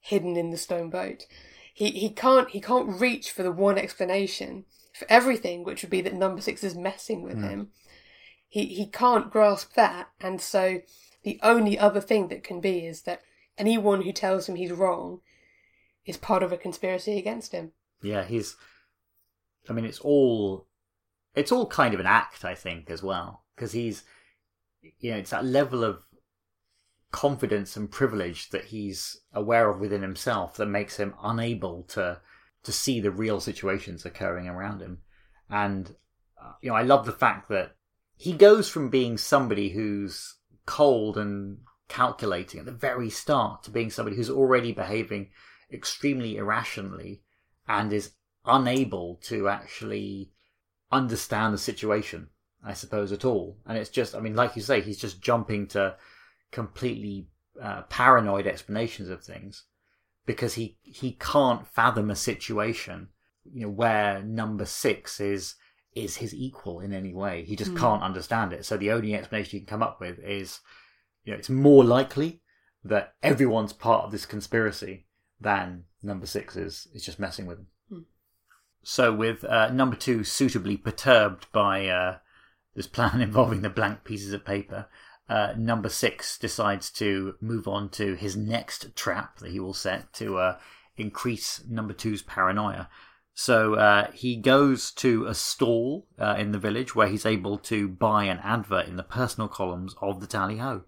hidden 0.00 0.36
in 0.36 0.50
the 0.50 0.56
stone 0.56 0.90
boat. 0.90 1.26
He, 1.80 1.92
he 1.92 2.10
can't 2.10 2.50
he 2.50 2.60
can't 2.60 3.00
reach 3.00 3.30
for 3.30 3.42
the 3.42 3.50
one 3.50 3.78
explanation 3.78 4.66
for 4.92 5.06
everything, 5.08 5.64
which 5.64 5.80
would 5.80 5.88
be 5.88 6.02
that 6.02 6.12
number 6.12 6.42
six 6.42 6.62
is 6.62 6.74
messing 6.74 7.22
with 7.22 7.38
hmm. 7.38 7.42
him. 7.42 7.68
He 8.46 8.66
he 8.66 8.84
can't 8.84 9.30
grasp 9.30 9.72
that, 9.76 10.10
and 10.20 10.42
so 10.42 10.82
the 11.22 11.40
only 11.42 11.78
other 11.78 12.02
thing 12.02 12.28
that 12.28 12.44
can 12.44 12.60
be 12.60 12.84
is 12.84 13.00
that 13.04 13.22
anyone 13.56 14.02
who 14.02 14.12
tells 14.12 14.46
him 14.46 14.56
he's 14.56 14.72
wrong 14.72 15.20
is 16.04 16.18
part 16.18 16.42
of 16.42 16.52
a 16.52 16.58
conspiracy 16.58 17.16
against 17.18 17.52
him. 17.52 17.72
Yeah, 18.02 18.24
he's. 18.26 18.56
I 19.66 19.72
mean, 19.72 19.86
it's 19.86 20.00
all, 20.00 20.66
it's 21.34 21.50
all 21.50 21.66
kind 21.66 21.94
of 21.94 22.00
an 22.00 22.06
act, 22.06 22.44
I 22.44 22.54
think, 22.54 22.90
as 22.90 23.02
well, 23.02 23.44
because 23.56 23.72
he's, 23.72 24.04
you 24.98 25.12
know, 25.12 25.16
it's 25.16 25.30
that 25.30 25.46
level 25.46 25.82
of 25.82 26.02
confidence 27.12 27.76
and 27.76 27.90
privilege 27.90 28.50
that 28.50 28.66
he's 28.66 29.20
aware 29.32 29.68
of 29.68 29.80
within 29.80 30.02
himself 30.02 30.56
that 30.56 30.66
makes 30.66 30.96
him 30.96 31.14
unable 31.22 31.82
to 31.84 32.20
to 32.62 32.72
see 32.72 33.00
the 33.00 33.10
real 33.10 33.40
situations 33.40 34.04
occurring 34.04 34.46
around 34.46 34.80
him, 34.80 34.98
and 35.48 35.96
uh, 36.40 36.52
you 36.60 36.70
know, 36.70 36.76
I 36.76 36.82
love 36.82 37.06
the 37.06 37.12
fact 37.12 37.48
that 37.48 37.74
he 38.16 38.32
goes 38.32 38.68
from 38.68 38.90
being 38.90 39.16
somebody 39.16 39.70
who's 39.70 40.36
cold 40.66 41.16
and 41.16 41.58
calculating 41.88 42.60
at 42.60 42.66
the 42.66 42.72
very 42.72 43.10
start 43.10 43.62
to 43.64 43.70
being 43.70 43.90
somebody 43.90 44.16
who's 44.16 44.30
already 44.30 44.72
behaving 44.72 45.30
extremely 45.72 46.36
irrationally 46.36 47.22
and 47.66 47.92
is 47.92 48.12
unable 48.44 49.18
to 49.22 49.48
actually 49.48 50.30
understand 50.92 51.54
the 51.54 51.58
situation, 51.58 52.28
I 52.64 52.74
suppose, 52.74 53.12
at 53.12 53.24
all. 53.24 53.58
And 53.66 53.78
it's 53.78 53.90
just, 53.90 54.14
I 54.14 54.20
mean, 54.20 54.36
like 54.36 54.56
you 54.56 54.62
say, 54.62 54.80
he's 54.80 55.00
just 55.00 55.22
jumping 55.22 55.66
to 55.68 55.96
completely 56.50 57.28
uh, 57.60 57.82
paranoid 57.82 58.46
explanations 58.46 59.08
of 59.08 59.22
things 59.22 59.64
because 60.26 60.54
he 60.54 60.78
he 60.82 61.12
can't 61.12 61.66
fathom 61.66 62.10
a 62.10 62.16
situation, 62.16 63.08
you 63.52 63.62
know, 63.62 63.70
where 63.70 64.22
number 64.22 64.64
six 64.64 65.20
is 65.20 65.56
is 65.94 66.16
his 66.16 66.34
equal 66.34 66.80
in 66.80 66.92
any 66.92 67.12
way. 67.12 67.44
He 67.44 67.56
just 67.56 67.76
can't 67.76 68.02
understand 68.02 68.52
it. 68.52 68.64
So 68.64 68.76
the 68.76 68.92
only 68.92 69.14
explanation 69.14 69.58
he 69.58 69.58
can 69.60 69.66
come 69.66 69.82
up 69.82 70.00
with 70.00 70.20
is, 70.20 70.60
you 71.24 71.32
know, 71.32 71.38
it's 71.38 71.50
more 71.50 71.84
likely 71.84 72.42
that 72.84 73.14
everyone's 73.22 73.72
part 73.72 74.04
of 74.04 74.12
this 74.12 74.24
conspiracy 74.24 75.06
than 75.40 75.84
number 76.02 76.26
six 76.26 76.56
is 76.56 76.88
is 76.94 77.04
just 77.04 77.18
messing 77.18 77.46
with 77.46 77.58
him. 77.58 77.66
So 78.82 79.12
with 79.12 79.44
uh, 79.44 79.70
number 79.70 79.96
two 79.96 80.24
suitably 80.24 80.76
perturbed 80.76 81.46
by 81.52 81.86
uh, 81.86 82.18
this 82.74 82.86
plan 82.86 83.20
involving 83.28 83.62
the 83.62 83.70
blank 83.70 84.04
pieces 84.04 84.32
of 84.32 84.44
paper, 84.44 84.86
uh, 85.30 85.54
number 85.56 85.88
six 85.88 86.36
decides 86.36 86.90
to 86.90 87.36
move 87.40 87.68
on 87.68 87.88
to 87.90 88.14
his 88.14 88.36
next 88.36 88.96
trap 88.96 89.38
that 89.38 89.52
he 89.52 89.60
will 89.60 89.72
set 89.72 90.12
to 90.14 90.38
uh, 90.38 90.58
increase 90.96 91.62
number 91.68 91.94
two's 91.94 92.20
paranoia. 92.20 92.88
So 93.32 93.74
uh, 93.74 94.10
he 94.10 94.34
goes 94.34 94.90
to 94.94 95.26
a 95.26 95.34
stall 95.34 96.08
uh, 96.18 96.34
in 96.36 96.50
the 96.50 96.58
village 96.58 96.96
where 96.96 97.06
he's 97.06 97.24
able 97.24 97.58
to 97.58 97.88
buy 97.88 98.24
an 98.24 98.40
advert 98.42 98.88
in 98.88 98.96
the 98.96 99.04
personal 99.04 99.46
columns 99.46 99.94
of 100.02 100.20
the 100.20 100.26
Tally 100.26 100.58
Ho. 100.58 100.82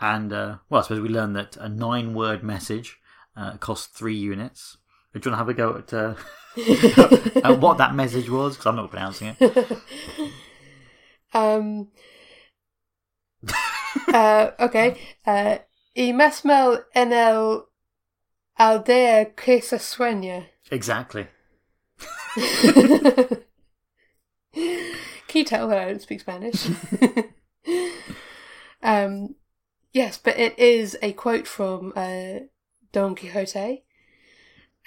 And, 0.00 0.32
uh, 0.32 0.56
well, 0.68 0.80
I 0.80 0.82
suppose 0.82 1.00
we 1.00 1.08
learn 1.08 1.34
that 1.34 1.56
a 1.56 1.68
nine 1.68 2.12
word 2.12 2.42
message 2.42 2.98
uh, 3.36 3.56
costs 3.58 3.86
three 3.86 4.16
units. 4.16 4.78
Do 5.14 5.20
you 5.24 5.30
want 5.30 5.34
to 5.34 5.36
have 5.38 5.48
a 5.48 5.54
go 5.54 5.76
at, 5.78 5.94
uh, 5.94 7.40
at 7.48 7.60
what 7.60 7.78
that 7.78 7.94
message 7.94 8.28
was? 8.28 8.56
Because 8.56 8.66
I'm 8.66 8.76
not 8.76 8.90
pronouncing 8.90 9.36
it. 9.38 9.78
Um. 11.34 11.88
Uh, 14.08 14.50
okay. 14.60 15.00
Uh, 15.26 15.58
y 15.94 16.12
mesmel 16.12 16.84
en 16.94 17.12
el 17.12 17.66
aldea 18.58 19.34
que 19.34 19.60
se 19.60 19.78
sueña. 19.78 20.46
Exactly. 20.70 21.26
Can 24.54 25.40
you 25.40 25.44
tell 25.44 25.68
that 25.68 25.78
I 25.78 25.84
don't 25.86 26.02
speak 26.02 26.20
Spanish? 26.20 26.68
um, 28.82 29.34
yes, 29.92 30.18
but 30.18 30.38
it 30.38 30.58
is 30.58 30.96
a 31.02 31.12
quote 31.12 31.46
from 31.46 31.92
uh, 31.96 32.40
Don 32.92 33.14
Quixote, 33.14 33.84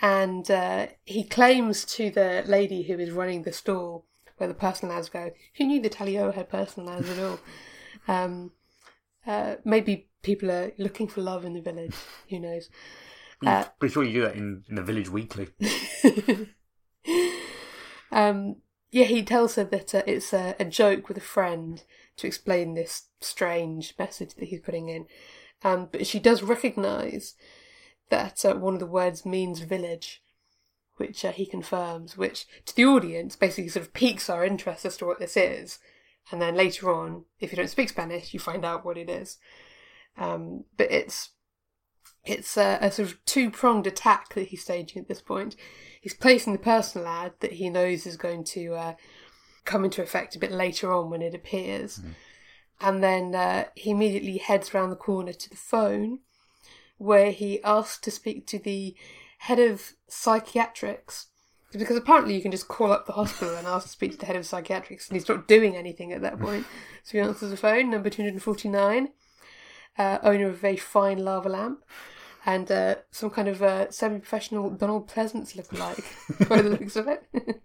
and 0.01 0.49
uh, 0.49 0.87
he 1.05 1.23
claims 1.23 1.85
to 1.85 2.09
the 2.09 2.43
lady 2.47 2.83
who 2.83 2.97
is 2.97 3.11
running 3.11 3.43
the 3.43 3.53
stall 3.53 4.05
where 4.37 4.47
the 4.47 4.53
personal 4.53 4.95
ads 4.95 5.09
go, 5.09 5.31
who 5.57 5.65
knew 5.65 5.81
the 5.81 5.89
Tally 5.89 6.15
Ho 6.15 6.31
had 6.31 6.49
personal 6.49 6.89
ads 6.89 7.09
at 7.09 7.19
all? 7.19 7.39
Um, 8.07 8.51
uh, 9.29 9.55
maybe 9.63 10.09
people 10.23 10.51
are 10.51 10.71
looking 10.77 11.07
for 11.07 11.21
love 11.21 11.45
in 11.45 11.53
the 11.53 11.61
village. 11.61 11.95
Who 12.29 12.39
knows? 12.39 12.69
Uh, 13.47 13.63
Pretty 13.79 13.93
sure 13.93 14.03
you 14.03 14.11
do 14.11 14.21
that 14.23 14.35
in, 14.35 14.65
in 14.67 14.75
the 14.75 14.83
Village 14.83 15.09
Weekly. 15.09 15.47
Um, 18.11 18.57
yeah, 18.91 19.05
he 19.05 19.23
tells 19.23 19.55
her 19.55 19.63
that 19.65 19.93
uh, 19.93 20.03
it's 20.07 20.33
a, 20.33 20.55
a 20.59 20.65
joke 20.65 21.07
with 21.07 21.17
a 21.17 21.21
friend 21.21 21.83
to 22.17 22.27
explain 22.27 22.73
this 22.73 23.03
strange 23.21 23.93
message 23.99 24.35
that 24.35 24.49
he's 24.49 24.61
putting 24.61 24.89
in. 24.89 25.05
Um, 25.63 25.89
but 25.91 26.07
she 26.07 26.19
does 26.19 26.41
recognise 26.41 27.35
that 28.09 28.43
uh, 28.43 28.55
one 28.55 28.73
of 28.73 28.79
the 28.79 28.87
words 28.87 29.25
means 29.25 29.59
village, 29.59 30.23
which 30.97 31.23
uh, 31.23 31.31
he 31.31 31.45
confirms, 31.45 32.17
which 32.17 32.45
to 32.65 32.75
the 32.75 32.85
audience 32.85 33.35
basically 33.35 33.69
sort 33.69 33.85
of 33.85 33.93
piques 33.93 34.29
our 34.29 34.43
interest 34.43 34.85
as 34.85 34.97
to 34.97 35.05
what 35.05 35.19
this 35.19 35.37
is. 35.37 35.79
And 36.31 36.41
then 36.41 36.55
later 36.55 36.93
on, 36.93 37.25
if 37.39 37.51
you 37.51 37.55
don't 37.55 37.69
speak 37.69 37.89
Spanish, 37.89 38.33
you 38.33 38.39
find 38.39 38.63
out 38.63 38.85
what 38.85 38.97
it 38.97 39.09
is. 39.09 39.37
Um, 40.17 40.65
but 40.77 40.91
it's 40.91 41.29
it's 42.25 42.57
a, 42.57 42.77
a 42.81 42.91
sort 42.91 43.09
of 43.09 43.25
two 43.25 43.49
pronged 43.49 43.87
attack 43.87 44.33
that 44.35 44.49
he's 44.49 44.61
staging 44.61 45.01
at 45.01 45.07
this 45.07 45.21
point. 45.21 45.55
He's 46.01 46.13
placing 46.13 46.53
the 46.53 46.59
personal 46.59 47.07
ad 47.07 47.33
that 47.39 47.53
he 47.53 47.69
knows 47.69 48.05
is 48.05 48.17
going 48.17 48.43
to 48.45 48.73
uh, 48.75 48.93
come 49.65 49.85
into 49.85 50.03
effect 50.03 50.35
a 50.35 50.39
bit 50.39 50.51
later 50.51 50.91
on 50.93 51.09
when 51.09 51.21
it 51.21 51.33
appears. 51.33 51.99
And 52.81 53.03
then 53.03 53.35
uh, 53.35 53.65
he 53.75 53.91
immediately 53.91 54.37
heads 54.37 54.73
round 54.73 54.91
the 54.91 54.97
corner 54.97 55.33
to 55.33 55.49
the 55.49 55.55
phone 55.55 56.19
where 56.97 57.31
he 57.31 57.63
asks 57.63 57.99
to 58.01 58.11
speak 58.11 58.45
to 58.47 58.59
the 58.59 58.95
head 59.39 59.59
of 59.59 59.93
psychiatrics. 60.07 61.27
Because 61.71 61.97
apparently 61.97 62.35
you 62.35 62.41
can 62.41 62.51
just 62.51 62.67
call 62.67 62.91
up 62.91 63.05
the 63.05 63.13
hospital 63.13 63.55
and 63.55 63.67
ask 63.67 63.85
to 63.85 63.89
speak 63.91 64.11
to 64.11 64.17
the 64.17 64.25
head 64.25 64.35
of 64.35 64.45
psychiatrics, 64.45 65.07
and 65.07 65.15
he's 65.15 65.29
not 65.29 65.47
doing 65.47 65.75
anything 65.75 66.11
at 66.11 66.21
that 66.21 66.39
point. 66.39 66.65
so 67.03 67.11
he 67.11 67.19
answers 67.19 67.51
the 67.51 67.57
phone, 67.57 67.91
number 67.91 68.09
249, 68.09 69.09
uh, 69.97 70.17
owner 70.23 70.47
of 70.47 70.53
a 70.53 70.57
very 70.57 70.77
fine 70.77 71.19
lava 71.23 71.49
lamp, 71.49 71.83
and 72.45 72.71
uh, 72.71 72.95
some 73.11 73.29
kind 73.29 73.47
of 73.47 73.61
uh, 73.61 73.91
semi 73.91 74.17
professional 74.17 74.71
Donald 74.71 75.07
Pleasence 75.07 75.55
lookalike, 75.55 76.49
by 76.49 76.61
the 76.61 76.69
looks 76.69 76.95
of 76.95 77.07
it. 77.07 77.61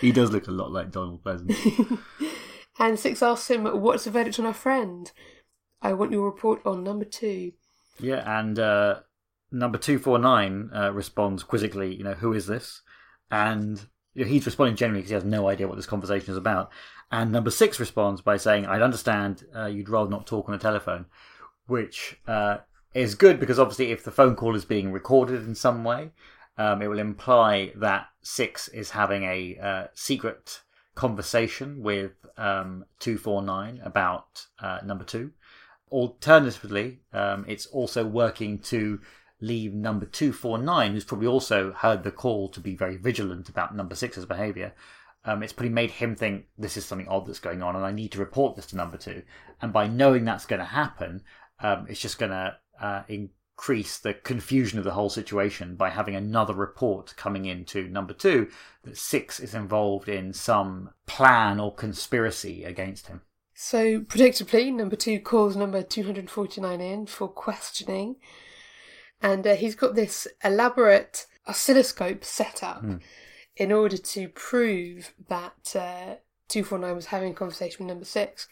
He 0.00 0.12
does 0.12 0.30
look 0.30 0.48
a 0.48 0.52
lot 0.52 0.72
like 0.72 0.90
Donald 0.90 1.22
Pleasence. 1.22 1.98
and 2.78 2.98
Six 2.98 3.22
asks 3.22 3.50
him, 3.50 3.64
What's 3.64 4.04
the 4.04 4.10
verdict 4.10 4.38
on 4.38 4.46
our 4.46 4.54
friend? 4.54 5.10
I 5.82 5.92
want 5.94 6.12
your 6.12 6.24
report 6.24 6.60
on 6.66 6.84
number 6.84 7.04
two. 7.06 7.52
yeah, 7.98 8.38
and 8.38 8.58
uh, 8.58 9.00
number 9.50 9.78
249 9.78 10.70
uh, 10.74 10.92
responds 10.92 11.42
quizzically, 11.42 11.94
you 11.94 12.04
know, 12.04 12.14
who 12.14 12.32
is 12.32 12.46
this? 12.46 12.82
And 13.30 13.80
you 14.14 14.24
know, 14.24 14.30
he's 14.30 14.46
responding 14.46 14.76
generally 14.76 15.00
because 15.00 15.10
he 15.10 15.14
has 15.14 15.24
no 15.24 15.48
idea 15.48 15.68
what 15.68 15.76
this 15.76 15.86
conversation 15.86 16.30
is 16.30 16.36
about. 16.36 16.70
And 17.12 17.32
number 17.32 17.50
six 17.50 17.80
responds 17.80 18.20
by 18.20 18.36
saying, 18.36 18.66
I'd 18.66 18.82
understand 18.82 19.44
uh, 19.54 19.66
you'd 19.66 19.88
rather 19.88 20.10
not 20.10 20.26
talk 20.26 20.48
on 20.48 20.52
the 20.52 20.58
telephone, 20.58 21.06
which 21.66 22.20
uh, 22.26 22.58
is 22.94 23.14
good 23.14 23.40
because 23.40 23.58
obviously 23.58 23.90
if 23.90 24.04
the 24.04 24.10
phone 24.10 24.36
call 24.36 24.54
is 24.54 24.64
being 24.64 24.92
recorded 24.92 25.44
in 25.46 25.54
some 25.54 25.84
way, 25.84 26.10
um, 26.58 26.82
it 26.82 26.88
will 26.88 26.98
imply 26.98 27.72
that 27.76 28.08
six 28.22 28.68
is 28.68 28.90
having 28.90 29.24
a 29.24 29.58
uh, 29.58 29.84
secret 29.94 30.60
conversation 30.94 31.82
with 31.82 32.12
um, 32.36 32.84
249 32.98 33.80
about 33.84 34.46
uh, 34.60 34.78
number 34.84 35.04
two. 35.04 35.30
Alternatively, 35.90 37.00
um, 37.12 37.44
it's 37.48 37.66
also 37.66 38.04
working 38.04 38.58
to 38.58 39.00
leave 39.40 39.74
number 39.74 40.06
249, 40.06 40.92
who's 40.92 41.04
probably 41.04 41.26
also 41.26 41.72
heard 41.72 42.02
the 42.02 42.10
call 42.10 42.48
to 42.50 42.60
be 42.60 42.74
very 42.74 42.96
vigilant 42.96 43.48
about 43.48 43.74
number 43.74 43.94
six's 43.94 44.26
behaviour. 44.26 44.74
Um, 45.24 45.42
it's 45.42 45.52
probably 45.52 45.70
made 45.70 45.90
him 45.90 46.16
think 46.16 46.46
this 46.56 46.76
is 46.76 46.84
something 46.84 47.08
odd 47.08 47.26
that's 47.26 47.40
going 47.40 47.62
on 47.62 47.76
and 47.76 47.84
I 47.84 47.92
need 47.92 48.12
to 48.12 48.18
report 48.18 48.56
this 48.56 48.66
to 48.66 48.76
number 48.76 48.96
two. 48.96 49.22
And 49.60 49.72
by 49.72 49.86
knowing 49.86 50.24
that's 50.24 50.46
going 50.46 50.60
to 50.60 50.66
happen, 50.66 51.22
um, 51.60 51.86
it's 51.88 52.00
just 52.00 52.18
going 52.18 52.30
to 52.30 52.56
uh, 52.80 53.02
increase 53.08 53.98
the 53.98 54.14
confusion 54.14 54.78
of 54.78 54.84
the 54.84 54.92
whole 54.92 55.10
situation 55.10 55.76
by 55.76 55.90
having 55.90 56.14
another 56.14 56.54
report 56.54 57.14
coming 57.16 57.44
in 57.44 57.66
to 57.66 57.88
number 57.88 58.14
two 58.14 58.48
that 58.84 58.96
six 58.96 59.38
is 59.38 59.54
involved 59.54 60.08
in 60.08 60.32
some 60.32 60.90
plan 61.06 61.60
or 61.60 61.74
conspiracy 61.74 62.64
against 62.64 63.08
him. 63.08 63.20
So, 63.52 64.00
predictably, 64.00 64.72
number 64.72 64.96
two 64.96 65.20
calls 65.20 65.54
number 65.54 65.82
249 65.82 66.80
in 66.80 67.04
for 67.04 67.28
questioning. 67.28 68.16
And 69.22 69.46
uh, 69.46 69.54
he's 69.54 69.74
got 69.74 69.94
this 69.94 70.26
elaborate 70.42 71.26
oscilloscope 71.46 72.24
set 72.24 72.62
up 72.62 72.82
in 73.56 73.72
order 73.72 73.96
to 73.96 74.28
prove 74.28 75.12
that 75.28 75.74
uh, 75.76 76.16
249 76.48 76.94
was 76.96 77.06
having 77.06 77.32
a 77.32 77.34
conversation 77.34 77.84
with 77.84 77.92
number 77.92 78.04
six. 78.04 78.48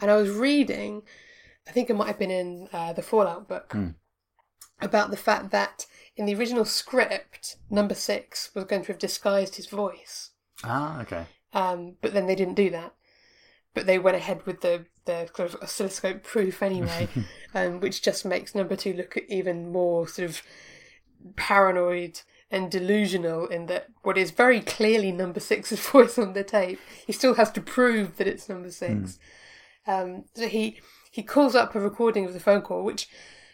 And 0.00 0.10
I 0.10 0.16
was 0.16 0.30
reading, 0.30 1.02
I 1.66 1.70
think 1.70 1.88
it 1.88 1.96
might 1.96 2.08
have 2.08 2.18
been 2.18 2.30
in 2.30 2.68
uh, 2.72 2.92
the 2.92 3.02
Fallout 3.02 3.48
book, 3.48 3.74
about 4.80 5.10
the 5.10 5.16
fact 5.16 5.50
that 5.52 5.86
in 6.16 6.26
the 6.26 6.34
original 6.34 6.64
script, 6.64 7.56
number 7.70 7.94
six 7.94 8.50
was 8.54 8.64
going 8.64 8.82
to 8.82 8.88
have 8.88 8.98
disguised 8.98 9.56
his 9.56 9.66
voice. 9.66 10.30
Ah, 10.64 11.00
okay. 11.00 11.26
Um, 11.52 11.96
but 12.02 12.12
then 12.12 12.26
they 12.26 12.34
didn't 12.34 12.54
do 12.54 12.70
that. 12.70 12.94
But 13.76 13.86
they 13.86 13.98
went 13.98 14.16
ahead 14.16 14.44
with 14.46 14.62
the, 14.62 14.86
the 15.04 15.28
kind 15.34 15.48
of 15.52 15.62
oscilloscope 15.62 16.22
proof 16.24 16.62
anyway, 16.62 17.08
um, 17.54 17.78
which 17.80 18.00
just 18.02 18.24
makes 18.24 18.54
number 18.54 18.74
two 18.74 18.94
look 18.94 19.16
even 19.28 19.70
more 19.70 20.08
sort 20.08 20.30
of 20.30 20.42
paranoid 21.36 22.20
and 22.50 22.70
delusional 22.70 23.46
in 23.48 23.66
that 23.66 23.88
what 24.02 24.16
is 24.16 24.30
very 24.30 24.60
clearly 24.60 25.12
number 25.12 25.40
six's 25.40 25.80
voice 25.90 26.18
on 26.18 26.32
the 26.32 26.44
tape, 26.44 26.80
he 27.06 27.12
still 27.12 27.34
has 27.34 27.50
to 27.52 27.60
prove 27.60 28.16
that 28.16 28.26
it's 28.26 28.48
number 28.48 28.70
six. 28.70 29.18
Um, 29.86 30.24
so 30.34 30.48
he 30.48 30.80
he 31.10 31.22
calls 31.22 31.54
up 31.54 31.74
a 31.74 31.80
recording 31.80 32.24
of 32.24 32.32
the 32.32 32.40
phone 32.40 32.62
call, 32.62 32.82
which 32.84 33.08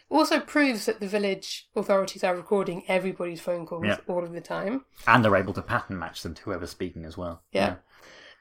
also 0.09 0.39
proves 0.39 0.85
that 0.85 0.99
the 0.99 1.07
village 1.07 1.67
authorities 1.75 2.23
are 2.23 2.35
recording 2.35 2.83
everybody's 2.87 3.41
phone 3.41 3.65
calls 3.65 3.85
Yeah. 3.85 3.97
all 4.07 4.23
of 4.23 4.31
the 4.31 4.41
time. 4.41 4.85
And 5.07 5.23
they're 5.25 5.35
able 5.35 5.53
to 5.53 5.61
pattern 5.61 5.97
match 5.99 6.21
them 6.23 6.33
to 6.35 6.41
whoever's 6.43 6.69
speaking 6.71 7.03
as 7.05 7.17
well. 7.17 7.41
Yeah. 7.51 7.75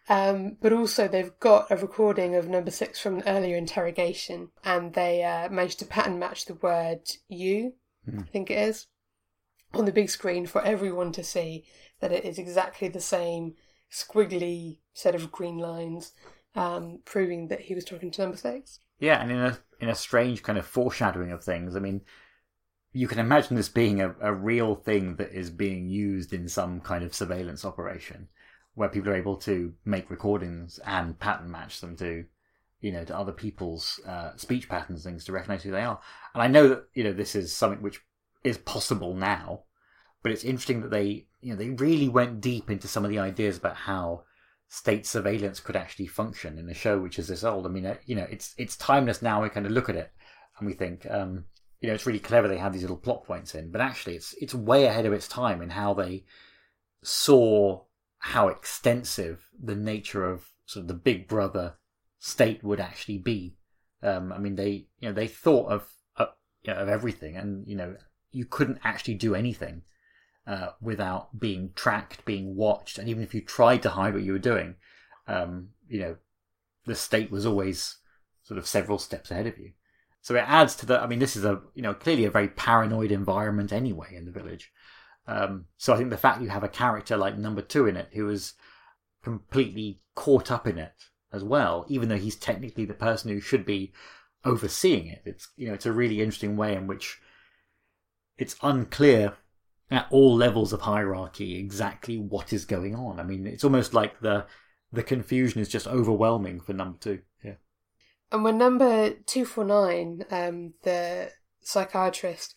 Um, 0.08 0.56
but 0.60 0.72
also, 0.72 1.06
they've 1.06 1.38
got 1.38 1.70
a 1.70 1.76
recording 1.76 2.34
of 2.34 2.48
number 2.48 2.70
six 2.70 3.00
from 3.00 3.18
an 3.18 3.22
earlier 3.26 3.56
interrogation, 3.56 4.48
and 4.64 4.94
they 4.94 5.22
uh, 5.22 5.48
managed 5.48 5.78
to 5.78 5.84
pattern 5.84 6.18
match 6.18 6.46
the 6.46 6.54
word 6.54 7.02
you, 7.28 7.74
I 8.18 8.22
think 8.22 8.50
it 8.50 8.58
is, 8.58 8.86
on 9.74 9.84
the 9.84 9.92
big 9.92 10.10
screen 10.10 10.46
for 10.46 10.62
everyone 10.62 11.12
to 11.12 11.22
see 11.22 11.64
that 12.00 12.12
it 12.12 12.24
is 12.24 12.38
exactly 12.38 12.88
the 12.88 13.00
same 13.00 13.54
squiggly 13.90 14.78
set 14.92 15.14
of 15.14 15.30
green 15.30 15.58
lines, 15.58 16.12
um, 16.54 16.98
proving 17.04 17.48
that 17.48 17.60
he 17.60 17.74
was 17.74 17.84
talking 17.84 18.10
to 18.10 18.22
number 18.22 18.36
six. 18.36 18.80
Yeah, 18.98 19.22
and 19.22 19.30
in 19.30 19.38
a 19.38 19.58
in 19.80 19.88
a 19.88 19.94
strange 19.94 20.42
kind 20.42 20.58
of 20.58 20.66
foreshadowing 20.66 21.32
of 21.32 21.42
things. 21.42 21.74
I 21.74 21.80
mean, 21.80 22.02
you 22.92 23.08
can 23.08 23.18
imagine 23.18 23.56
this 23.56 23.68
being 23.68 24.00
a, 24.00 24.14
a 24.20 24.32
real 24.32 24.74
thing 24.74 25.16
that 25.16 25.32
is 25.32 25.50
being 25.50 25.88
used 25.88 26.32
in 26.32 26.48
some 26.48 26.80
kind 26.80 27.04
of 27.04 27.14
surveillance 27.14 27.64
operation, 27.64 28.28
where 28.74 28.88
people 28.88 29.10
are 29.10 29.16
able 29.16 29.36
to 29.36 29.74
make 29.84 30.10
recordings 30.10 30.78
and 30.86 31.18
pattern 31.18 31.50
match 31.50 31.80
them 31.80 31.96
to, 31.96 32.24
you 32.80 32.92
know, 32.92 33.04
to 33.04 33.16
other 33.16 33.32
people's 33.32 34.00
uh, 34.06 34.34
speech 34.36 34.68
patterns, 34.68 35.04
things 35.04 35.24
to 35.24 35.32
recognize 35.32 35.62
who 35.62 35.70
they 35.70 35.82
are. 35.82 36.00
And 36.34 36.42
I 36.42 36.48
know 36.48 36.68
that 36.68 36.84
you 36.94 37.04
know 37.04 37.12
this 37.12 37.34
is 37.34 37.52
something 37.52 37.82
which 37.82 38.00
is 38.44 38.58
possible 38.58 39.14
now, 39.14 39.64
but 40.22 40.32
it's 40.32 40.44
interesting 40.44 40.80
that 40.82 40.90
they 40.90 41.26
you 41.40 41.50
know 41.50 41.56
they 41.56 41.70
really 41.70 42.08
went 42.08 42.40
deep 42.40 42.70
into 42.70 42.88
some 42.88 43.04
of 43.04 43.10
the 43.10 43.18
ideas 43.18 43.58
about 43.58 43.76
how 43.76 44.24
state 44.68 45.06
surveillance 45.06 45.60
could 45.60 45.76
actually 45.76 46.06
function 46.06 46.56
in 46.56 46.66
a 46.70 46.74
show 46.74 46.98
which 46.98 47.18
is 47.18 47.28
this 47.28 47.44
old. 47.44 47.66
I 47.66 47.68
mean, 47.68 47.84
uh, 47.84 47.96
you 48.06 48.16
know, 48.16 48.26
it's 48.30 48.54
it's 48.56 48.76
timeless 48.76 49.20
now. 49.20 49.42
We 49.42 49.50
kind 49.50 49.66
of 49.66 49.72
look 49.72 49.90
at 49.90 49.96
it 49.96 50.10
and 50.58 50.66
we 50.66 50.72
think, 50.72 51.06
um, 51.10 51.44
you 51.80 51.88
know, 51.88 51.94
it's 51.94 52.06
really 52.06 52.18
clever 52.18 52.48
they 52.48 52.56
have 52.56 52.72
these 52.72 52.80
little 52.80 52.96
plot 52.96 53.24
points 53.24 53.54
in, 53.54 53.70
but 53.70 53.82
actually, 53.82 54.16
it's 54.16 54.34
it's 54.40 54.54
way 54.54 54.86
ahead 54.86 55.04
of 55.04 55.12
its 55.12 55.28
time 55.28 55.60
in 55.60 55.68
how 55.68 55.92
they 55.92 56.24
saw 57.02 57.82
how 58.22 58.48
extensive 58.48 59.48
the 59.60 59.74
nature 59.74 60.24
of 60.24 60.52
sort 60.64 60.82
of 60.82 60.88
the 60.88 60.94
Big 60.94 61.26
Brother 61.26 61.74
state 62.18 62.62
would 62.62 62.78
actually 62.78 63.18
be. 63.18 63.56
Um, 64.02 64.32
I 64.32 64.38
mean, 64.38 64.54
they 64.54 64.86
you 65.00 65.08
know 65.08 65.12
they 65.12 65.26
thought 65.26 65.70
of 65.70 65.88
uh, 66.16 66.26
you 66.62 66.72
know, 66.72 66.80
of 66.80 66.88
everything, 66.88 67.36
and 67.36 67.66
you 67.66 67.76
know, 67.76 67.96
you 68.30 68.44
couldn't 68.44 68.78
actually 68.84 69.14
do 69.14 69.34
anything 69.34 69.82
uh, 70.46 70.68
without 70.80 71.38
being 71.38 71.72
tracked, 71.74 72.24
being 72.24 72.54
watched, 72.54 72.96
and 72.96 73.08
even 73.08 73.24
if 73.24 73.34
you 73.34 73.40
tried 73.40 73.82
to 73.82 73.90
hide 73.90 74.14
what 74.14 74.22
you 74.22 74.32
were 74.32 74.38
doing, 74.38 74.76
um, 75.26 75.70
you 75.88 76.00
know, 76.00 76.16
the 76.86 76.94
state 76.94 77.30
was 77.30 77.44
always 77.44 77.98
sort 78.44 78.58
of 78.58 78.66
several 78.68 78.98
steps 78.98 79.32
ahead 79.32 79.48
of 79.48 79.58
you. 79.58 79.72
So 80.20 80.36
it 80.36 80.44
adds 80.46 80.76
to 80.76 80.86
the. 80.86 81.02
I 81.02 81.08
mean, 81.08 81.18
this 81.18 81.34
is 81.34 81.44
a 81.44 81.60
you 81.74 81.82
know 81.82 81.92
clearly 81.92 82.24
a 82.24 82.30
very 82.30 82.48
paranoid 82.48 83.10
environment 83.10 83.72
anyway 83.72 84.14
in 84.14 84.26
the 84.26 84.30
village. 84.30 84.70
Um, 85.26 85.66
so 85.76 85.92
I 85.92 85.96
think 85.96 86.10
the 86.10 86.16
fact 86.16 86.42
you 86.42 86.48
have 86.48 86.64
a 86.64 86.68
character 86.68 87.16
like 87.16 87.38
Number 87.38 87.62
Two 87.62 87.86
in 87.86 87.96
it 87.96 88.08
who 88.12 88.28
is 88.28 88.54
completely 89.22 90.00
caught 90.14 90.50
up 90.50 90.66
in 90.66 90.78
it 90.78 90.94
as 91.32 91.44
well, 91.44 91.86
even 91.88 92.08
though 92.08 92.18
he's 92.18 92.36
technically 92.36 92.84
the 92.84 92.94
person 92.94 93.30
who 93.30 93.40
should 93.40 93.64
be 93.64 93.92
overseeing 94.44 95.06
it. 95.06 95.22
It's 95.24 95.48
you 95.56 95.68
know 95.68 95.74
it's 95.74 95.86
a 95.86 95.92
really 95.92 96.20
interesting 96.20 96.56
way 96.56 96.74
in 96.74 96.86
which 96.86 97.20
it's 98.36 98.56
unclear 98.62 99.34
at 99.90 100.06
all 100.10 100.34
levels 100.34 100.72
of 100.72 100.82
hierarchy 100.82 101.58
exactly 101.58 102.18
what 102.18 102.52
is 102.52 102.64
going 102.64 102.94
on. 102.94 103.20
I 103.20 103.22
mean, 103.22 103.46
it's 103.46 103.64
almost 103.64 103.94
like 103.94 104.20
the 104.20 104.46
the 104.92 105.02
confusion 105.02 105.60
is 105.60 105.68
just 105.68 105.86
overwhelming 105.86 106.60
for 106.60 106.72
number 106.72 106.98
two. 106.98 107.20
Yeah. 107.42 107.54
And 108.30 108.44
when 108.44 108.58
number 108.58 109.10
249, 109.10 110.24
um, 110.30 110.74
the 110.82 111.30
psychiatrist, 111.62 112.54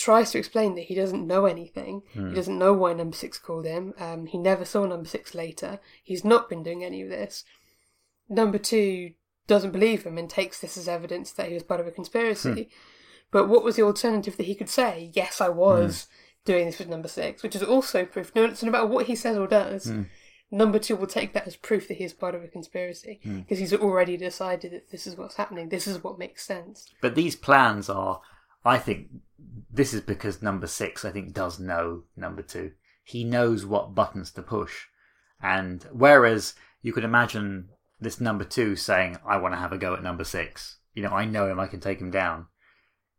tries 0.00 0.30
to 0.30 0.38
explain 0.38 0.74
that 0.74 0.86
he 0.86 0.94
doesn't 0.94 1.26
know 1.26 1.44
anything, 1.44 2.02
he 2.12 2.20
hmm. 2.20 2.34
doesn't 2.34 2.58
know 2.58 2.72
why 2.72 2.94
number 2.94 3.14
six 3.14 3.38
called 3.38 3.66
him, 3.66 3.92
um, 3.98 4.24
he 4.24 4.38
never 4.38 4.64
saw 4.64 4.86
number 4.86 5.06
six 5.06 5.34
later, 5.34 5.78
he's 6.02 6.24
not 6.24 6.48
been 6.48 6.62
doing 6.62 6.82
any 6.82 7.02
of 7.02 7.10
this. 7.10 7.44
Number 8.26 8.56
two 8.56 9.12
doesn't 9.46 9.72
believe 9.72 10.04
him 10.04 10.16
and 10.16 10.30
takes 10.30 10.58
this 10.58 10.78
as 10.78 10.88
evidence 10.88 11.32
that 11.32 11.48
he 11.48 11.54
was 11.54 11.62
part 11.62 11.80
of 11.80 11.86
a 11.86 11.90
conspiracy. 11.90 12.62
Hmm. 12.62 12.70
But 13.30 13.48
what 13.48 13.62
was 13.62 13.76
the 13.76 13.82
alternative 13.82 14.38
that 14.38 14.46
he 14.46 14.54
could 14.54 14.70
say? 14.70 15.10
Yes, 15.12 15.38
I 15.38 15.50
was 15.50 16.06
hmm. 16.06 16.50
doing 16.50 16.66
this 16.66 16.78
with 16.78 16.88
number 16.88 17.08
six, 17.08 17.42
which 17.42 17.54
is 17.54 17.62
also 17.62 18.06
proof. 18.06 18.32
No, 18.34 18.52
so 18.54 18.66
no 18.66 18.72
matter 18.72 18.86
what 18.86 19.06
he 19.06 19.14
says 19.14 19.36
or 19.36 19.46
does, 19.46 19.92
number 20.50 20.78
two 20.78 20.96
will 20.96 21.08
take 21.08 21.34
that 21.34 21.46
as 21.46 21.56
proof 21.56 21.88
that 21.88 21.98
he 21.98 22.04
is 22.04 22.14
part 22.14 22.34
of 22.34 22.42
a 22.42 22.48
conspiracy 22.48 23.20
because 23.22 23.58
he's 23.58 23.74
already 23.74 24.16
decided 24.16 24.72
that 24.72 24.90
this 24.90 25.06
is 25.06 25.16
what's 25.16 25.36
happening. 25.36 25.68
This 25.68 25.86
is 25.86 26.02
what 26.02 26.18
makes 26.18 26.44
sense. 26.44 26.88
But 27.02 27.14
these 27.14 27.36
plans 27.36 27.90
are, 27.90 28.22
I 28.64 28.78
think, 28.78 29.08
this 29.72 29.94
is 29.94 30.00
because 30.00 30.42
number 30.42 30.66
six, 30.66 31.04
I 31.04 31.10
think, 31.10 31.32
does 31.32 31.58
know 31.58 32.02
number 32.16 32.42
two. 32.42 32.72
He 33.04 33.24
knows 33.24 33.64
what 33.64 33.94
buttons 33.94 34.30
to 34.32 34.42
push. 34.42 34.86
And 35.42 35.84
whereas 35.92 36.54
you 36.82 36.92
could 36.92 37.04
imagine 37.04 37.68
this 38.00 38.20
number 38.20 38.44
two 38.44 38.76
saying, 38.76 39.18
I 39.26 39.36
want 39.36 39.54
to 39.54 39.58
have 39.58 39.72
a 39.72 39.78
go 39.78 39.94
at 39.94 40.02
number 40.02 40.24
six, 40.24 40.78
you 40.94 41.02
know, 41.02 41.10
I 41.10 41.24
know 41.24 41.46
him, 41.46 41.60
I 41.60 41.66
can 41.66 41.80
take 41.80 42.00
him 42.00 42.10
down. 42.10 42.46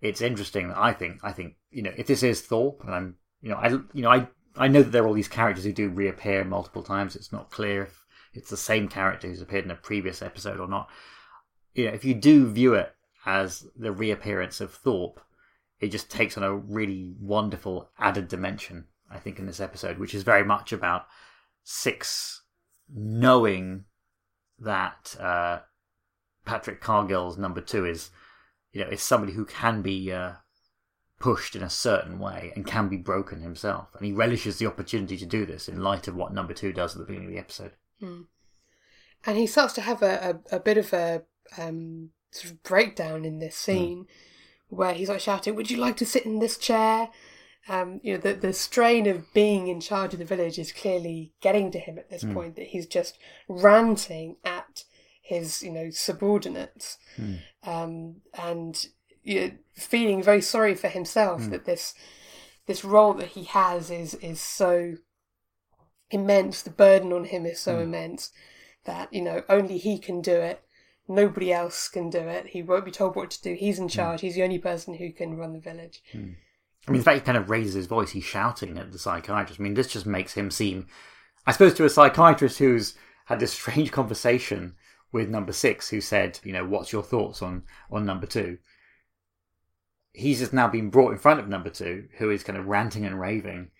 It's 0.01 0.21
interesting 0.21 0.69
that 0.69 0.77
I 0.77 0.93
think, 0.93 1.19
I 1.23 1.31
think, 1.31 1.55
you 1.69 1.83
know, 1.83 1.93
if 1.95 2.07
this 2.07 2.23
is 2.23 2.41
Thorpe, 2.41 2.83
and 2.83 2.93
I'm, 2.93 3.15
you 3.41 3.49
know, 3.49 3.55
I, 3.55 3.69
you 3.69 4.01
know, 4.01 4.11
I, 4.11 4.27
I 4.57 4.67
know 4.67 4.81
that 4.81 4.91
there 4.91 5.03
are 5.03 5.07
all 5.07 5.13
these 5.13 5.27
characters 5.27 5.63
who 5.63 5.71
do 5.71 5.89
reappear 5.89 6.43
multiple 6.43 6.83
times. 6.83 7.15
It's 7.15 7.31
not 7.31 7.51
clear 7.51 7.83
if 7.83 8.03
it's 8.33 8.49
the 8.49 8.57
same 8.57 8.87
character 8.87 9.27
who's 9.27 9.41
appeared 9.41 9.65
in 9.65 9.71
a 9.71 9.75
previous 9.75 10.21
episode 10.21 10.59
or 10.59 10.67
not. 10.67 10.89
You 11.73 11.87
know, 11.87 11.93
if 11.93 12.03
you 12.03 12.13
do 12.13 12.49
view 12.51 12.73
it 12.73 12.93
as 13.25 13.67
the 13.77 13.91
reappearance 13.91 14.59
of 14.59 14.73
Thorpe, 14.73 15.21
it 15.81 15.89
just 15.89 16.09
takes 16.09 16.37
on 16.37 16.43
a 16.43 16.55
really 16.55 17.15
wonderful 17.19 17.89
added 17.99 18.27
dimension, 18.27 18.85
I 19.09 19.17
think, 19.17 19.39
in 19.39 19.47
this 19.47 19.59
episode, 19.59 19.97
which 19.97 20.13
is 20.13 20.23
very 20.23 20.45
much 20.45 20.71
about 20.71 21.07
Six 21.63 22.41
knowing 22.93 23.85
that 24.59 25.15
uh, 25.19 25.59
Patrick 26.43 26.81
Cargill's 26.81 27.37
number 27.37 27.61
two 27.61 27.85
is, 27.85 28.09
you 28.71 28.83
know, 28.83 28.89
is 28.89 29.03
somebody 29.03 29.33
who 29.33 29.45
can 29.45 29.81
be 29.81 30.11
uh, 30.11 30.33
pushed 31.19 31.55
in 31.55 31.61
a 31.61 31.69
certain 31.69 32.17
way 32.17 32.51
and 32.55 32.65
can 32.65 32.89
be 32.89 32.97
broken 32.97 33.41
himself, 33.41 33.89
and 33.95 34.05
he 34.05 34.11
relishes 34.11 34.57
the 34.57 34.65
opportunity 34.65 35.17
to 35.17 35.25
do 35.25 35.45
this 35.45 35.69
in 35.69 35.83
light 35.83 36.07
of 36.07 36.15
what 36.15 36.33
number 36.33 36.53
two 36.53 36.73
does 36.73 36.95
at 36.95 36.99
the 36.99 37.05
beginning 37.05 37.27
of 37.27 37.33
the 37.33 37.39
episode. 37.39 37.73
Mm. 38.01 38.25
And 39.25 39.37
he 39.37 39.45
starts 39.45 39.73
to 39.73 39.81
have 39.81 40.01
a, 40.01 40.41
a, 40.51 40.55
a 40.55 40.59
bit 40.59 40.77
of 40.77 40.91
a 40.93 41.21
um, 41.59 42.09
sort 42.31 42.51
of 42.51 42.63
breakdown 42.63 43.23
in 43.23 43.37
this 43.37 43.55
scene 43.55 44.05
mm. 44.05 44.07
Where 44.71 44.93
he's 44.93 45.09
like 45.09 45.19
shouting, 45.19 45.55
Would 45.55 45.69
you 45.69 45.77
like 45.77 45.97
to 45.97 46.05
sit 46.05 46.25
in 46.25 46.39
this 46.39 46.57
chair? 46.57 47.09
Um, 47.67 47.99
you 48.01 48.13
know, 48.13 48.19
the, 48.19 48.33
the 48.33 48.53
strain 48.53 49.05
of 49.05 49.31
being 49.33 49.67
in 49.67 49.81
charge 49.81 50.13
of 50.13 50.19
the 50.19 50.25
village 50.25 50.57
is 50.57 50.71
clearly 50.71 51.33
getting 51.41 51.69
to 51.71 51.79
him 51.79 51.99
at 51.99 52.09
this 52.09 52.23
mm. 52.23 52.33
point, 52.33 52.55
that 52.55 52.67
he's 52.67 52.87
just 52.87 53.19
ranting 53.47 54.37
at 54.43 54.85
his, 55.21 55.61
you 55.61 55.71
know, 55.71 55.89
subordinates. 55.91 56.97
Mm. 57.19 57.39
Um, 57.63 58.15
and 58.33 58.87
you 59.23 59.41
know, 59.41 59.51
feeling 59.75 60.23
very 60.23 60.41
sorry 60.41 60.73
for 60.73 60.87
himself 60.87 61.49
that 61.49 61.65
this 61.65 61.93
this 62.65 62.83
role 62.83 63.13
that 63.15 63.29
he 63.29 63.43
has 63.43 63.91
is 63.91 64.15
is 64.15 64.41
so 64.41 64.95
immense. 66.09 66.61
The 66.61 66.71
burden 66.71 67.13
on 67.13 67.25
him 67.25 67.45
is 67.45 67.59
so 67.59 67.79
immense 67.79 68.31
that 68.85 69.13
you 69.13 69.21
know 69.21 69.43
only 69.49 69.77
he 69.77 69.99
can 69.99 70.21
do 70.21 70.35
it. 70.35 70.63
Nobody 71.11 71.51
else 71.51 71.87
can 71.89 72.09
do 72.09 72.19
it. 72.19 72.47
He 72.47 72.63
won't 72.63 72.85
be 72.85 72.91
told 72.91 73.15
what 73.15 73.31
to 73.31 73.41
do. 73.41 73.53
He's 73.53 73.79
in 73.79 73.85
hmm. 73.85 73.89
charge. 73.89 74.21
He's 74.21 74.35
the 74.35 74.43
only 74.43 74.59
person 74.59 74.93
who 74.95 75.11
can 75.11 75.37
run 75.37 75.53
the 75.53 75.59
village. 75.59 76.01
Hmm. 76.11 76.31
I 76.87 76.91
mean, 76.91 76.99
the 76.99 77.05
fact 77.05 77.19
he 77.19 77.25
kind 77.25 77.37
of 77.37 77.49
raises 77.49 77.75
his 77.75 77.85
voice, 77.85 78.11
he's 78.11 78.23
shouting 78.23 78.77
at 78.77 78.91
the 78.91 78.97
psychiatrist. 78.97 79.59
I 79.59 79.63
mean, 79.63 79.75
this 79.75 79.91
just 79.91 80.05
makes 80.05 80.33
him 80.33 80.49
seem, 80.49 80.87
I 81.45 81.51
suppose, 81.51 81.75
to 81.75 81.85
a 81.85 81.89
psychiatrist 81.89 82.57
who's 82.57 82.95
had 83.25 83.39
this 83.39 83.53
strange 83.59 83.91
conversation 83.91 84.75
with 85.11 85.29
number 85.29 85.51
six, 85.51 85.89
who 85.89 86.01
said, 86.01 86.39
you 86.43 86.53
know, 86.53 86.65
what's 86.65 86.91
your 86.91 87.03
thoughts 87.03 87.41
on 87.41 87.63
on 87.91 88.05
number 88.05 88.25
two? 88.25 88.57
He's 90.13 90.39
just 90.39 90.53
now 90.53 90.67
been 90.67 90.89
brought 90.89 91.11
in 91.11 91.17
front 91.17 91.39
of 91.39 91.47
number 91.47 91.69
two, 91.69 92.07
who 92.17 92.29
is 92.31 92.43
kind 92.43 92.57
of 92.57 92.67
ranting 92.67 93.05
and 93.05 93.19
raving. 93.19 93.71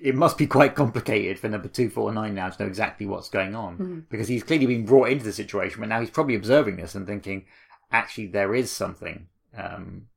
It 0.00 0.14
must 0.14 0.36
be 0.36 0.46
quite 0.46 0.74
complicated 0.74 1.38
for 1.38 1.48
number 1.48 1.68
two 1.68 1.88
four 1.90 2.12
nine 2.12 2.34
now 2.34 2.50
to 2.50 2.62
know 2.62 2.68
exactly 2.68 3.06
what's 3.06 3.28
going 3.28 3.54
on 3.54 4.06
because 4.10 4.28
he's 4.28 4.42
clearly 4.42 4.66
been 4.66 4.84
brought 4.84 5.08
into 5.08 5.24
the 5.24 5.32
situation, 5.32 5.80
but 5.80 5.88
now 5.88 6.00
he's 6.00 6.10
probably 6.10 6.34
observing 6.34 6.76
this 6.76 6.94
and 6.94 7.06
thinking, 7.06 7.46
actually, 7.90 8.26
there 8.26 8.54
is 8.54 8.70
something 8.70 9.28
um, 9.56 10.08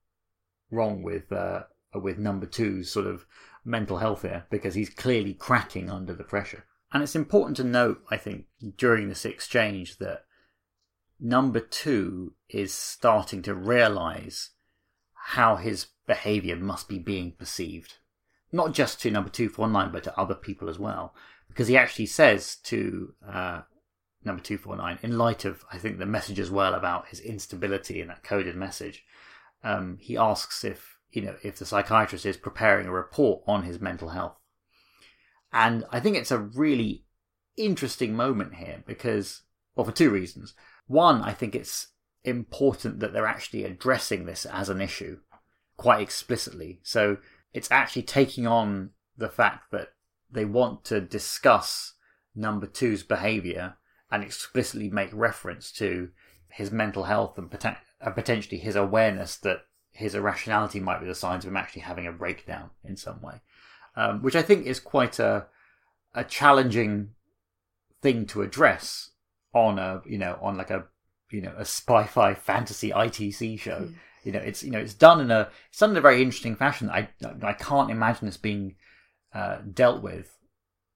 wrong 0.72 1.02
with 1.02 1.32
uh, 1.32 1.64
with 1.96 2.18
number 2.18 2.46
two's 2.46 2.92
sort 2.92 3.08
of 3.08 3.26
mental 3.66 3.98
health 3.98 4.24
here 4.24 4.46
because 4.50 4.74
he's 4.74 4.90
clearly 4.90 5.34
cracking 5.34 5.90
under 5.90 6.14
the 6.14 6.24
pressure. 6.24 6.66
And 6.92 7.04
it's 7.04 7.16
important 7.16 7.58
to 7.58 7.64
note, 7.64 8.02
I 8.10 8.18
think, 8.18 8.46
during 8.78 9.10
this 9.10 9.26
exchange 9.26 9.98
that 9.98 10.26
number 11.20 11.60
two 11.60 12.34
is 12.50 12.74
starting 12.74 13.42
to 13.44 13.54
realize 13.54 14.52
how 15.14 15.58
his 15.58 15.88
behavior 16.08 16.56
must 16.56 16.88
be 16.90 16.98
being 16.98 17.34
perceived. 17.34 17.98
Not 18.52 18.74
just 18.74 19.02
to 19.02 19.12
number 19.12 19.30
249, 19.30 19.92
but 19.92 20.04
to 20.04 20.20
other 20.20 20.36
people 20.36 20.70
as 20.70 20.80
well. 20.80 21.14
Because 21.48 21.68
he 21.68 21.78
actually 21.78 22.08
says 22.08 22.56
to 22.64 23.14
uh, 23.28 23.62
number 24.24 24.42
249, 24.42 25.00
in 25.04 25.18
light 25.18 25.46
of, 25.46 25.64
I 25.72 25.78
think, 25.78 26.00
the 26.00 26.06
message 26.06 26.40
as 26.40 26.52
well 26.52 26.74
about 26.74 27.08
his 27.08 27.20
instability 27.20 28.02
in 28.02 28.08
that 28.08 28.24
coded 28.24 28.56
message, 28.56 29.04
um, 29.64 29.98
he 30.00 30.18
asks 30.18 30.64
if, 30.64 30.98
you 31.12 31.22
know, 31.22 31.36
if 31.44 31.58
the 31.58 31.66
psychiatrist 31.66 32.26
is 32.26 32.38
preparing 32.38 32.88
a 32.88 32.92
report 32.92 33.44
on 33.48 33.64
his 33.64 33.80
mental 33.80 34.10
health. 34.10 34.38
And 35.52 35.86
I 35.92 36.00
think 36.00 36.16
it's 36.16 36.32
a 36.32 36.38
really 36.38 37.06
interesting 37.58 38.16
moment 38.16 38.56
here 38.56 38.84
because, 38.86 39.42
well, 39.76 39.86
for 39.86 39.92
two 39.92 40.10
reasons. 40.10 40.54
One, 40.88 41.22
I 41.22 41.34
think 41.34 41.56
it's 41.56 41.88
important 42.24 43.00
that 43.00 43.14
they're 43.14 43.26
actually 43.28 43.64
addressing 43.64 44.26
this 44.26 44.46
as 44.46 44.70
an 44.70 44.82
issue 44.82 45.20
quite 45.78 46.02
explicitly. 46.02 46.80
So 46.84 47.18
it's 47.54 47.72
actually 47.72 48.04
taking 48.04 48.48
on 48.48 48.92
the 49.18 49.30
fact 49.30 49.72
that 49.72 49.90
they 50.32 50.46
want 50.46 50.84
to 50.86 51.02
discuss 51.02 51.94
number 52.36 52.68
two's 52.68 53.04
behavior 53.04 53.76
and 54.12 54.24
explicitly 54.24 54.90
make 54.90 55.10
reference 55.14 55.72
to 55.72 56.10
his 56.50 56.72
mental 56.72 57.04
health 57.04 57.38
and 57.38 57.50
poten- 57.50 57.78
uh, 58.02 58.10
potentially 58.12 58.58
his 58.58 58.76
awareness 58.76 59.36
that 59.38 59.66
his 59.92 60.16
irrationality 60.16 60.80
might 60.80 61.00
be 61.00 61.08
the 61.08 61.16
signs 61.16 61.44
of 61.44 61.52
him 61.52 61.58
actually 61.58 61.82
having 61.82 62.08
a 62.08 62.12
breakdown 62.12 62.70
in 62.84 62.96
some 62.96 63.22
way, 63.22 63.42
um, 63.96 64.22
which 64.22 64.36
I 64.36 64.42
think 64.42 64.66
is 64.66 64.80
quite 64.80 65.20
a 65.20 65.48
a 66.16 66.24
challenging 66.24 67.10
thing 68.02 68.26
to 68.26 68.42
address 68.42 69.12
on 69.54 69.78
a 69.78 70.02
you 70.06 70.18
know 70.18 70.40
on 70.42 70.58
like 70.58 70.72
a 70.72 70.86
you 71.32 71.42
know 71.42 71.54
a 71.58 71.66
spy-fi 71.66 72.34
fantasy 72.50 72.92
ITC 72.92 73.60
show. 73.60 73.90
You 74.30 74.34
know, 74.34 74.46
it's 74.46 74.62
you 74.64 74.70
know 74.70 74.78
it's 74.78 74.94
done 74.94 75.22
in 75.22 75.32
a 75.32 75.50
it's 75.70 75.80
done 75.80 75.90
in 75.90 75.98
a 75.98 76.02
very 76.02 76.22
interesting 76.22 76.56
fashion. 76.56 76.88
I 76.92 77.10
I 77.42 77.54
can't 77.54 77.90
imagine 77.90 78.28
this 78.28 78.38
being 78.38 78.76
uh, 79.34 79.58
dealt 79.74 80.04
with 80.04 80.38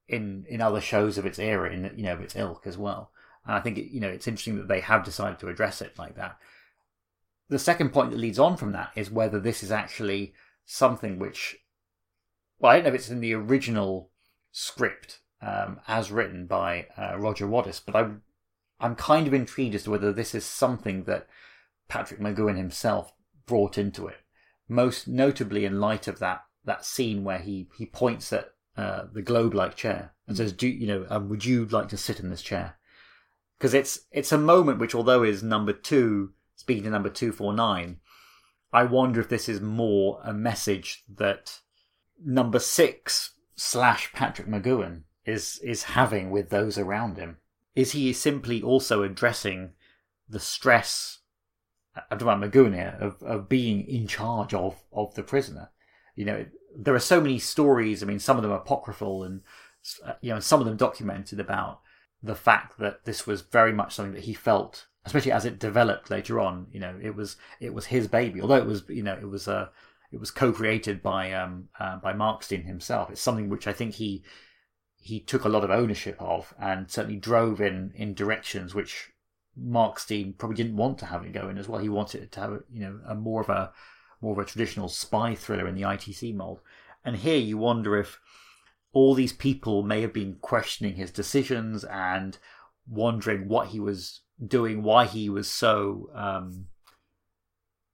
in 0.08 0.46
in 0.48 0.62
other 0.62 0.80
shows 0.80 1.18
of 1.18 1.26
its 1.26 1.40
era 1.40 1.72
in 1.74 1.92
you 1.96 2.04
know 2.04 2.14
of 2.14 2.22
its 2.22 2.36
ilk 2.36 2.68
as 2.68 2.78
well. 2.78 3.12
And 3.44 3.56
I 3.56 3.60
think 3.60 3.80
you 3.80 4.00
know 4.00 4.08
it's 4.08 4.28
interesting 4.28 4.58
that 4.58 4.68
they 4.68 4.82
have 4.82 5.04
decided 5.04 5.40
to 5.40 5.50
address 5.50 5.82
it 5.82 5.98
like 5.98 6.16
that. 6.16 6.38
The 7.50 7.58
second 7.58 7.90
point 7.90 8.12
that 8.12 8.20
leads 8.20 8.38
on 8.38 8.56
from 8.56 8.72
that 8.74 8.92
is 8.96 9.10
whether 9.10 9.40
this 9.40 9.64
is 9.64 9.72
actually 9.72 10.36
something 10.64 11.18
which, 11.18 11.58
well, 12.60 12.72
I 12.72 12.76
don't 12.76 12.84
know 12.84 12.90
if 12.90 12.96
it's 12.96 13.10
in 13.10 13.20
the 13.20 13.34
original 13.34 14.12
script 14.52 15.22
um, 15.42 15.80
as 15.88 16.12
written 16.12 16.46
by 16.46 16.86
uh, 16.96 17.18
Roger 17.18 17.48
Woddis, 17.48 17.82
but 17.84 17.96
I 17.96 18.12
I'm 18.80 18.96
kind 18.96 19.26
of 19.26 19.34
intrigued 19.34 19.74
as 19.74 19.86
to 19.86 19.92
whether 19.92 20.14
this 20.14 20.36
is 20.36 20.46
something 20.46 21.06
that 21.06 21.26
Patrick 21.88 22.20
McGoohan 22.20 22.58
himself 22.58 23.14
brought 23.46 23.78
into 23.78 24.08
it. 24.08 24.18
Most 24.68 25.08
notably 25.08 25.66
in 25.66 25.80
light 25.80 26.08
of 26.08 26.20
that 26.20 26.44
that 26.66 26.86
scene 26.86 27.24
where 27.24 27.40
he 27.40 27.68
he 27.78 27.86
points 27.86 28.32
at 28.32 28.54
uh, 28.78 29.04
the 29.12 29.22
globe-like 29.22 29.76
chair 29.76 30.14
and 30.28 30.38
says, 30.38 30.54
"Do 30.54 30.68
you 30.68 30.88
know? 30.88 31.06
Um, 31.10 31.30
would 31.30 31.46
you 31.46 31.66
like 31.66 31.90
to 31.90 31.98
sit 31.98 32.20
in 32.20 32.30
this 32.30 32.42
chair?" 32.42 32.78
Because 33.58 33.74
it's 33.74 34.00
it's 34.12 34.32
a 34.32 34.38
moment 34.38 34.80
which, 34.80 34.96
although 34.96 35.24
is 35.24 35.44
number 35.44 35.74
two 35.74 36.34
speaking 36.56 36.84
to 36.84 36.90
number 36.90 37.10
two 37.10 37.32
four 37.32 37.54
nine, 37.54 38.00
I 38.72 38.84
wonder 38.84 39.20
if 39.20 39.30
this 39.30 39.50
is 39.50 39.62
more 39.62 40.20
a 40.24 40.34
message 40.34 41.04
that 41.14 41.60
number 42.24 42.60
six 42.60 43.34
slash 43.56 44.12
Patrick 44.14 44.48
McGoohan 44.48 45.04
is 45.26 45.60
is 45.64 45.84
having 45.84 46.32
with 46.32 46.50
those 46.50 46.78
around 46.78 47.18
him. 47.18 47.38
Is 47.76 47.92
he 47.92 48.14
simply 48.14 48.62
also 48.62 49.04
addressing 49.04 49.72
the 50.30 50.40
stress 50.40 51.20
About 52.10 52.42
McGoohan 52.42 52.74
here, 52.74 52.98
of, 53.00 53.22
of 53.22 53.48
being 53.48 53.88
in 53.88 54.08
charge 54.08 54.54
of, 54.54 54.84
of 54.92 55.14
the 55.14 55.22
prisoner. 55.22 55.70
You 56.16 56.26
know, 56.26 56.46
there 56.76 56.96
are 56.96 57.00
so 57.00 57.22
many 57.22 57.38
stories. 57.38 58.02
I 58.02 58.08
mean, 58.08 58.20
some 58.20 58.38
of 58.38 58.44
them 58.44 58.52
apocryphal 58.52 59.24
and, 59.24 59.42
uh, 60.04 60.14
you 60.22 60.34
know, 60.34 60.40
some 60.40 60.60
of 60.60 60.66
them 60.66 60.76
documented 60.76 61.40
about 61.40 61.82
the 62.24 62.34
fact 62.34 62.80
that 62.80 63.06
this 63.06 63.28
was 63.28 63.42
very 63.42 63.74
much 63.74 63.94
something 63.94 64.14
that 64.14 64.24
he 64.24 64.34
felt, 64.34 64.88
especially 65.06 65.32
as 65.32 65.46
it 65.46 65.60
developed 65.60 66.10
later 66.10 66.40
on. 66.40 66.66
You 66.72 66.80
know, 66.80 66.98
it 67.00 67.16
was, 67.16 67.36
it 67.60 67.76
was 67.76 67.86
his 67.86 68.08
baby, 68.08 68.42
although 68.42 68.58
it 68.58 68.66
was, 68.66 68.84
you 68.90 69.04
know, 69.04 69.14
it 69.14 69.30
was, 69.30 69.48
uh, 69.48 69.68
it 70.12 70.20
was 70.20 70.32
co-created 70.32 71.04
by, 71.04 71.32
um, 71.34 71.70
uh, 71.80 71.98
by 71.98 72.14
Markstein 72.14 72.66
himself. 72.66 73.12
It's 73.12 73.22
something 73.22 73.50
which 73.50 73.68
I 73.68 73.74
think 73.74 73.96
he, 73.96 74.24
he 75.00 75.20
took 75.20 75.44
a 75.44 75.50
lot 75.50 75.64
of 75.64 75.70
ownership 75.70 76.16
of 76.20 76.56
and 76.60 76.90
certainly 76.90 77.20
drove 77.20 77.62
in, 77.62 77.92
in 77.96 78.16
directions 78.16 78.74
which 78.74 79.12
Markstein 79.60 80.38
probably 80.38 80.58
didn't 80.58 80.78
want 80.78 80.98
to 81.00 81.06
have 81.06 81.24
it 81.24 81.34
go 81.34 81.50
in 81.50 81.58
as 81.58 81.68
well. 81.68 81.80
He 81.80 81.90
wanted 81.90 82.32
to 82.32 82.40
have, 82.40 82.64
you 82.72 82.82
know, 82.82 83.00
a 83.08 83.16
more 83.16 83.42
of 83.42 83.50
a 83.50 83.72
more 84.22 84.34
of 84.34 84.40
a 84.40 84.50
traditional 84.50 84.88
spy 84.88 85.36
thriller 85.36 85.68
in 85.68 85.76
the 85.76 85.82
ITC 85.82 86.34
mold. 86.34 86.62
And 87.04 87.18
here 87.18 87.38
you 87.38 87.58
wonder 87.58 87.98
if 87.98 88.20
all 88.94 89.14
these 89.14 89.34
people 89.34 89.84
may 89.84 90.02
have 90.02 90.14
been 90.14 90.36
questioning 90.36 90.96
his 90.96 91.12
decisions 91.12 91.84
and 91.84 92.38
wondering 92.88 93.48
what 93.48 93.68
he 93.68 93.80
was 93.80 94.22
doing, 94.46 94.84
why 94.84 95.06
he 95.06 95.30
was 95.30 95.50
so, 95.50 96.10
um, 96.16 96.68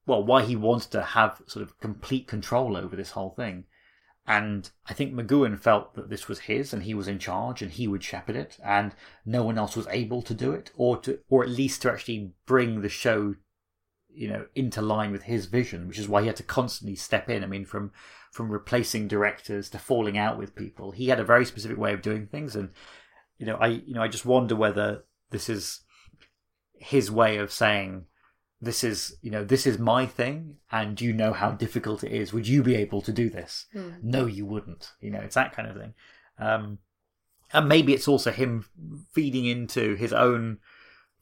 well, 0.06 0.23
why 0.23 0.44
he 0.44 0.56
wanted 0.56 0.91
to 0.91 1.02
have 1.02 1.41
sort 1.48 1.64
of 1.64 1.80
complete 1.80 2.27
control 2.27 2.77
over 2.77 2.95
this 2.95 3.11
whole 3.11 3.31
thing. 3.31 3.65
And 4.30 4.69
I 4.85 4.93
think 4.93 5.11
McGoohan 5.11 5.60
felt 5.60 5.95
that 5.95 6.11
this 6.11 6.27
was 6.27 6.41
his 6.41 6.72
and 6.72 6.84
he 6.84 6.93
was 6.93 7.07
in 7.07 7.18
charge 7.18 7.64
and 7.64 7.72
he 7.72 7.88
would 7.88 8.03
shepherd 8.03 8.35
it 8.35 8.60
and 8.64 8.93
no 9.26 9.43
one 9.43 9.57
else 9.57 9.76
was 9.76 9.88
able 9.89 10.22
to 10.22 10.35
do 10.35 10.51
it 10.51 10.69
or 10.77 10.97
to 10.97 11.18
or 11.30 11.43
at 11.43 11.49
least 11.49 11.81
to 11.81 11.91
actually 11.91 12.34
bring 12.45 12.81
the 12.81 12.89
show 12.89 13.34
you 14.07 14.27
know 14.27 14.45
into 14.53 14.84
line 14.84 15.11
with 15.11 15.23
his 15.23 15.47
vision, 15.47 15.88
which 15.88 15.97
is 15.97 16.07
why 16.07 16.22
he 16.22 16.27
had 16.27 16.35
to 16.35 16.43
constantly 16.43 16.95
step 16.95 17.27
in. 17.27 17.43
I 17.43 17.47
mean 17.47 17.65
from 17.65 17.91
from 18.31 18.51
replacing 18.51 19.07
directors 19.07 19.68
to 19.72 19.80
falling 19.80 20.15
out 20.15 20.38
with 20.38 20.56
people. 20.56 20.91
He 20.91 21.07
had 21.07 21.19
a 21.19 21.26
very 21.26 21.43
specific 21.43 21.80
way 21.80 21.91
of 21.93 22.03
doing 22.03 22.27
things 22.27 22.56
and 22.56 22.69
you 23.39 23.47
know 23.47 23.56
I 23.56 23.68
you 23.68 23.95
know 23.95 24.03
I 24.03 24.10
just 24.10 24.27
wonder 24.27 24.56
whether 24.56 25.06
this 25.31 25.49
is 25.49 25.81
his 26.73 27.10
way 27.10 27.38
of 27.38 27.51
saying 27.51 28.06
this 28.61 28.84
is 28.84 29.18
you 29.22 29.31
know 29.31 29.44
this 29.44 29.65
is 29.65 29.80
my 29.80 30.06
thing 30.06 30.57
and 30.72 30.99
you 30.99 31.14
know 31.14 31.34
how 31.34 31.52
difficult 31.52 32.03
it 32.03 32.11
is. 32.11 32.34
Would 32.34 32.48
you 32.48 32.61
be 32.61 32.76
able 32.76 33.02
to 33.02 33.11
do 33.11 33.30
this? 33.30 33.65
No 34.02 34.26
you 34.26 34.45
wouldn't. 34.45 34.91
You 34.99 35.11
know 35.11 35.19
it's 35.19 35.36
that 35.36 35.56
kind 35.56 35.69
of 35.69 35.77
thing. 35.77 35.94
Um 36.38 36.80
and 37.52 37.68
maybe 37.68 37.94
it's 37.94 38.07
also 38.07 38.31
him 38.31 38.65
feeding 39.11 39.45
into 39.45 39.95
his 39.95 40.14
own 40.14 40.60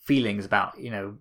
feelings 0.03 0.45
about 0.45 0.80
you 0.80 0.89
know 0.89 1.18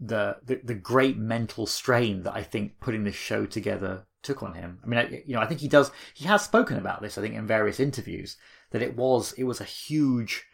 the 0.00 0.36
the, 0.44 0.60
the 0.62 0.74
great 0.74 1.18
mental 1.18 1.66
strain 1.66 2.22
that 2.22 2.34
i 2.34 2.42
think 2.42 2.78
putting 2.80 3.04
this 3.04 3.16
show 3.16 3.44
together 3.44 4.04
took 4.20 4.42
on 4.42 4.54
him. 4.54 4.80
I 4.82 4.86
mean 4.86 4.98
I, 4.98 5.22
you 5.26 5.34
know 5.34 5.40
i 5.40 5.46
think 5.46 5.60
he 5.60 5.68
does 5.68 5.90
he 6.14 6.24
has 6.26 6.42
spoken 6.42 6.76
about 6.76 7.02
this 7.02 7.16
i 7.16 7.20
think 7.20 7.34
in 7.34 7.46
various 7.46 7.80
interviews 7.80 8.36
that 8.70 8.82
it 8.82 8.96
was 8.96 9.32
it 9.34 9.44
was 9.44 9.60
a 9.60 9.64
huge 9.64 10.44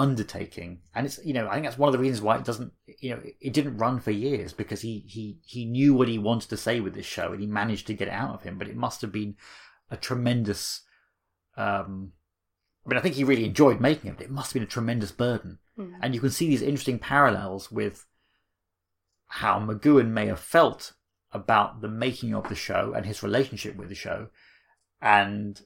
undertaking. 0.00 0.80
And 0.94 1.04
it's 1.04 1.20
you 1.24 1.34
know 1.34 1.46
i 1.48 1.52
think 1.52 1.66
that's 1.66 1.76
one 1.76 1.88
of 1.88 1.92
the 1.92 1.98
reasons 1.98 2.22
why 2.22 2.36
it 2.36 2.44
doesn't 2.44 2.72
you 2.86 3.10
know 3.10 3.20
it 3.40 3.52
didn't 3.52 3.76
run 3.76 4.00
for 4.00 4.10
years 4.10 4.54
because 4.54 4.80
he 4.80 5.04
he 5.06 5.38
he 5.44 5.66
knew 5.66 5.92
what 5.92 6.08
he 6.08 6.18
wanted 6.18 6.48
to 6.48 6.56
say 6.56 6.80
with 6.80 6.94
this 6.94 7.04
show 7.04 7.32
and 7.32 7.40
he 7.40 7.46
managed 7.46 7.86
to 7.86 7.94
get 7.94 8.08
it 8.08 8.14
out 8.14 8.34
of 8.34 8.42
him 8.42 8.56
but 8.56 8.66
it 8.66 8.76
must 8.76 9.02
have 9.02 9.12
been 9.12 9.36
a 9.90 9.96
tremendous 9.98 10.80
um 11.58 12.12
i 12.84 12.88
mean 12.88 12.98
i 12.98 13.02
think 13.02 13.14
he 13.14 13.24
really 13.24 13.44
enjoyed 13.44 13.78
making 13.78 14.10
it 14.10 14.16
but 14.16 14.24
it 14.24 14.30
must 14.30 14.48
have 14.48 14.54
been 14.54 14.62
a 14.62 14.66
tremendous 14.66 15.12
burden. 15.12 15.58
And 16.02 16.14
you 16.14 16.20
can 16.20 16.30
see 16.30 16.48
these 16.48 16.62
interesting 16.62 16.98
parallels 16.98 17.70
with 17.70 18.06
how 19.26 19.58
McGoohan 19.60 20.08
may 20.08 20.26
have 20.26 20.40
felt 20.40 20.92
about 21.32 21.80
the 21.80 21.88
making 21.88 22.34
of 22.34 22.48
the 22.48 22.54
show 22.54 22.92
and 22.94 23.06
his 23.06 23.22
relationship 23.22 23.76
with 23.76 23.88
the 23.88 23.94
show 23.94 24.28
and 25.00 25.62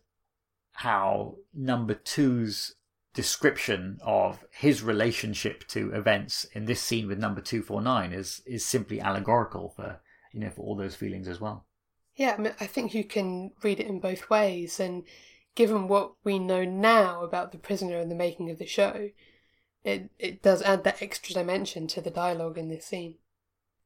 how 0.73 1.37
number 1.53 1.95
two's 1.95 2.77
description 3.15 3.99
of 4.03 4.45
his 4.51 4.83
relationship 4.83 5.67
to 5.69 5.93
events 5.93 6.45
in 6.53 6.65
this 6.65 6.81
scene 6.81 7.07
with 7.07 7.19
number 7.19 7.41
249 7.41 8.13
is 8.13 8.43
is 8.45 8.65
simply 8.65 9.01
allegorical 9.01 9.73
for 9.77 10.01
you 10.33 10.41
know 10.41 10.51
for 10.51 10.63
all 10.63 10.77
those 10.77 10.97
feelings 10.97 11.29
as 11.29 11.41
well 11.41 11.65
Yeah, 12.17 12.35
I, 12.39 12.41
mean, 12.41 12.55
I 12.61 12.67
think 12.67 12.95
you 12.95 13.05
can 13.05 13.53
read 13.63 13.81
it 13.81 13.87
in 13.87 13.99
both 13.99 14.31
ways, 14.31 14.79
and 14.79 15.05
given 15.55 15.89
what 15.89 16.13
we 16.23 16.39
know 16.39 16.65
now 16.65 17.23
about 17.23 17.51
the 17.53 17.59
prisoner 17.59 17.99
and 17.99 18.11
the 18.11 18.17
making 18.17 18.51
of 18.51 18.59
the 18.59 18.67
show, 18.67 19.11
it 19.83 20.11
it 20.19 20.43
does 20.43 20.63
add 20.63 20.85
that 20.85 21.03
extra 21.03 21.35
dimension 21.35 21.87
to 21.89 22.01
the 22.01 22.11
dialogue 22.11 22.57
in 22.57 22.69
this 22.69 22.87
scene. 22.87 23.17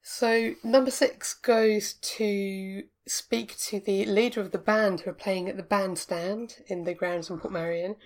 So 0.02 0.55
number 0.62 0.90
six 0.90 1.34
goes 1.34 1.94
to 1.94 2.84
speak 3.06 3.56
to 3.59 3.80
the 3.80 4.05
leader 4.05 4.40
of 4.40 4.52
the 4.52 4.59
band 4.59 5.00
who 5.00 5.10
are 5.10 5.14
playing 5.14 5.48
at 5.48 5.56
the 5.56 5.62
bandstand 5.62 6.56
in 6.66 6.84
the 6.84 6.94
grounds 6.94 7.30
in 7.30 7.38
Portmeirion, 7.38 7.96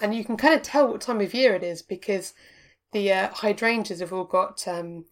and 0.00 0.14
you 0.14 0.24
can 0.24 0.36
kind 0.36 0.54
of 0.54 0.62
tell 0.62 0.88
what 0.88 1.00
time 1.00 1.20
of 1.20 1.34
year 1.34 1.54
it 1.54 1.62
is 1.62 1.82
because 1.82 2.32
the 2.92 3.12
uh, 3.12 3.28
hydrangeas 3.32 4.00
have 4.00 4.12
all 4.12 4.24
got 4.24 4.66
um, 4.68 5.04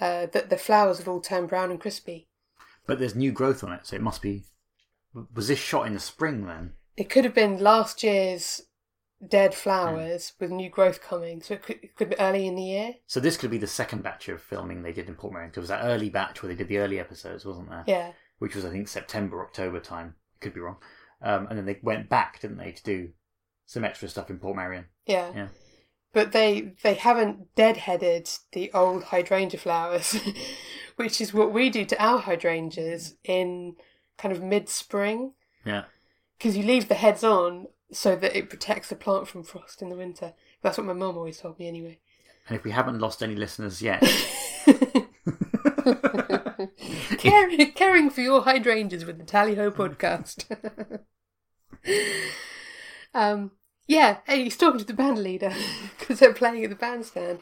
uh, 0.00 0.26
the 0.26 0.46
the 0.48 0.56
flowers 0.56 0.98
have 0.98 1.08
all 1.08 1.20
turned 1.20 1.48
brown 1.48 1.70
and 1.70 1.80
crispy. 1.80 2.28
but 2.86 2.98
there's 2.98 3.14
new 3.14 3.32
growth 3.32 3.62
on 3.64 3.72
it 3.72 3.86
so 3.86 3.96
it 3.96 4.02
must 4.02 4.22
be 4.22 4.44
was 5.34 5.48
this 5.48 5.58
shot 5.58 5.86
in 5.86 5.94
the 5.94 6.00
spring 6.00 6.46
then? 6.46 6.72
It 6.96 7.10
could 7.10 7.24
have 7.24 7.34
been 7.34 7.58
last 7.58 8.02
year's 8.02 8.62
dead 9.26 9.54
flowers 9.54 10.32
with 10.40 10.50
new 10.50 10.70
growth 10.70 11.02
coming, 11.02 11.42
so 11.42 11.54
it 11.54 11.62
could, 11.62 11.78
it 11.82 11.94
could 11.96 12.10
be 12.10 12.18
early 12.20 12.46
in 12.46 12.54
the 12.54 12.62
year. 12.62 12.94
so 13.06 13.20
this 13.20 13.36
could 13.36 13.50
be 13.50 13.58
the 13.58 13.66
second 13.66 14.02
batch 14.02 14.28
of 14.28 14.40
filming 14.40 14.82
they 14.82 14.92
did 14.92 15.08
in 15.08 15.14
port 15.14 15.34
'cause 15.34 15.56
it 15.56 15.60
was 15.60 15.68
that 15.68 15.84
early 15.84 16.08
batch 16.08 16.42
where 16.42 16.48
they 16.48 16.56
did 16.56 16.68
the 16.68 16.78
early 16.78 16.98
episodes 16.98 17.44
wasn't 17.44 17.68
there? 17.68 17.84
Yeah, 17.86 18.12
which 18.38 18.54
was 18.54 18.64
i 18.64 18.70
think 18.70 18.88
september 18.88 19.42
october 19.42 19.80
time. 19.80 20.14
Could 20.40 20.54
be 20.54 20.60
wrong. 20.60 20.76
Um, 21.20 21.48
and 21.48 21.58
then 21.58 21.66
they 21.66 21.78
went 21.82 22.08
back 22.08 22.40
didn't 22.40 22.56
they 22.56 22.72
to 22.72 22.82
do 22.82 23.10
some 23.70 23.84
extra 23.84 24.08
stuff 24.08 24.30
in 24.30 24.38
Portmeirion 24.38 24.84
yeah. 25.06 25.32
Yeah. 25.34 25.48
But 26.12 26.32
they 26.32 26.72
they 26.82 26.94
haven't 26.94 27.54
deadheaded 27.54 28.36
the 28.52 28.72
old 28.72 29.04
hydrangea 29.04 29.60
flowers, 29.60 30.16
which 30.96 31.20
is 31.20 31.32
what 31.32 31.52
we 31.52 31.70
do 31.70 31.84
to 31.84 32.02
our 32.02 32.18
hydrangeas 32.18 33.14
in 33.22 33.76
kind 34.18 34.34
of 34.34 34.42
mid 34.42 34.68
spring, 34.68 35.34
yeah 35.64 35.84
because 36.36 36.56
you 36.56 36.64
leave 36.64 36.88
the 36.88 36.94
heads 36.94 37.22
on 37.22 37.66
so 37.92 38.16
that 38.16 38.36
it 38.36 38.48
protects 38.48 38.88
the 38.88 38.96
plant 38.96 39.28
from 39.28 39.42
frost 39.44 39.82
in 39.82 39.90
the 39.90 39.96
winter. 39.96 40.32
That's 40.62 40.78
what 40.78 40.86
my 40.86 40.94
mum 40.94 41.16
always 41.16 41.38
told 41.38 41.58
me 41.58 41.68
anyway. 41.68 42.00
and 42.48 42.56
if 42.56 42.64
we 42.64 42.70
haven't 42.70 42.98
lost 42.98 43.22
any 43.22 43.36
listeners 43.36 43.82
yet 43.82 44.02
caring, 47.18 47.72
caring 47.72 48.10
for 48.10 48.20
your 48.22 48.42
hydrangeas 48.42 49.04
with 49.04 49.18
the 49.18 49.24
Tally 49.24 49.54
Ho 49.56 49.70
podcast. 49.70 50.46
um, 53.14 53.50
yeah, 53.90 54.18
hey, 54.24 54.44
he's 54.44 54.56
talking 54.56 54.78
to 54.78 54.84
the 54.84 54.94
band 54.94 55.18
leader 55.18 55.52
because 55.98 56.18
they're 56.20 56.32
playing 56.32 56.62
at 56.62 56.70
the 56.70 56.76
bandstand. 56.76 57.40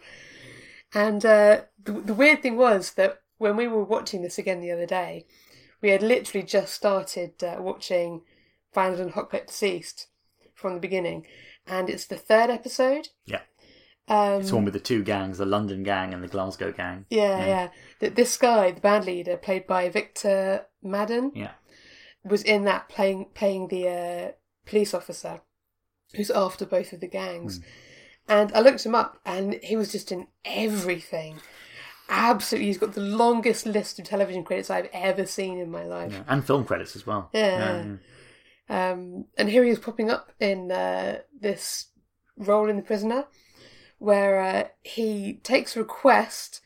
And 0.95 1.23
uh, 1.25 1.63
the, 1.85 1.93
the 1.93 2.15
weird 2.15 2.43
thing 2.43 2.57
was 2.57 2.95
that 2.95 3.21
when 3.37 3.55
we 3.55 3.69
were 3.69 3.85
watching 3.85 4.23
this 4.23 4.39
again 4.39 4.61
the 4.61 4.73
other 4.73 4.87
day, 4.87 5.27
we 5.83 5.91
had 5.91 6.03
literally 6.03 6.47
just 6.47 6.73
started 6.73 7.45
uh, 7.45 7.57
watching 7.61 8.23
Randall 8.75 9.03
and 9.03 9.13
Hopkirk 9.13 9.49
Deceased 9.49 10.07
from 10.55 10.73
the 10.73 10.81
beginning, 10.81 11.27
and 11.67 11.91
it's 11.91 12.07
the 12.07 12.17
third 12.17 12.49
episode. 12.49 13.11
yeah 13.27 13.43
Um, 14.09 14.41
it's 14.41 14.51
one 14.51 14.65
with 14.65 14.73
the 14.73 14.81
two 14.81 15.05
gangs 15.05 15.37
the 15.39 15.47
london 15.47 15.83
gang 15.83 16.15
and 16.15 16.25
the 16.25 16.29
glasgow 16.29 16.73
gang 16.73 17.05
Yeah, 17.11 17.47
yeah. 17.47 17.69
That 18.01 18.17
this 18.17 18.37
guy, 18.39 18.71
the 18.71 18.81
band 18.81 19.05
leader, 19.05 19.37
played 19.37 19.67
by 19.67 19.91
Victor 19.91 20.67
Maddern, 20.83 21.31
yeah 21.35 21.53
was 22.25 22.43
in 22.43 22.65
that 22.65 22.89
playing 22.89 23.27
playing 23.35 23.69
the 23.69 23.89
uh, 23.89 24.33
police 24.67 24.95
officer 24.95 25.41
who's 26.15 26.31
after 26.31 26.65
both 26.65 26.93
of 26.93 27.01
the 27.01 27.09
gangs. 27.09 27.61
And 28.29 28.53
I 28.53 28.61
looked 28.61 28.85
him 28.85 28.95
up, 28.95 29.21
and 29.25 29.55
he 29.63 29.77
was 29.77 29.91
just 29.91 30.13
in 30.13 30.27
everything. 30.45 31.41
Absolutely, 32.11 32.67
he's 32.67 32.79
got 32.79 32.95
the 32.95 33.01
longest 33.01 33.67
list 33.67 33.99
of 33.99 34.07
television 34.07 34.45
credits 34.45 34.71
I've 34.71 34.89
ever 34.93 35.27
seen 35.27 35.59
in 35.59 35.71
my 35.71 35.85
life. 35.85 36.13
Yeah, 36.13 36.25
and 36.29 36.47
film 36.47 36.65
credits 36.65 36.97
as 36.97 37.07
well. 37.07 37.31
Yeah. 37.33 37.85
Um, 38.71 39.25
and 39.39 39.49
here 39.49 39.65
he 39.65 39.71
is 39.71 39.79
popping 39.79 40.11
up 40.11 40.33
in 40.41 40.71
uh, 40.71 41.21
this 41.39 41.89
role 42.37 42.69
in 42.69 42.77
The 42.77 42.83
Prisoner, 42.83 43.27
where 43.99 44.41
uh, 44.41 44.65
he 44.83 45.41
takes 45.43 45.75
a 45.75 45.81
request 45.81 46.61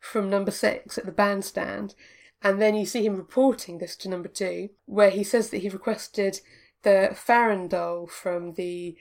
from 0.00 0.30
number 0.30 0.50
six 0.50 0.96
at 0.98 1.06
the 1.06 1.12
bandstand, 1.12 1.94
and 2.42 2.60
then 2.60 2.74
you 2.74 2.86
see 2.86 3.04
him 3.04 3.16
reporting 3.16 3.78
this 3.78 3.96
to 3.96 4.08
number 4.08 4.28
two, 4.28 4.70
where 4.86 5.10
he 5.10 5.22
says 5.22 5.50
that 5.50 5.58
he 5.58 5.68
requested 5.68 6.40
the 6.84 7.10
Farandole 7.12 8.08
from 8.08 8.54
the. 8.54 8.96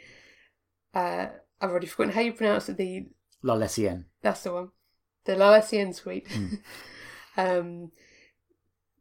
Uh, 0.94 1.28
I've 1.62 1.70
already 1.70 1.88
forgotten 1.88 2.14
how 2.14 2.22
you 2.22 2.34
pronounce 2.34 2.68
it. 2.70 2.78
The 2.78 3.08
L'Arlésienne. 3.44 4.06
that's 4.22 4.44
the 4.44 4.54
one. 4.54 4.70
The 5.26 5.36
L'Arlésienne 5.36 5.94
suite. 5.94 6.28
um, 7.38 7.92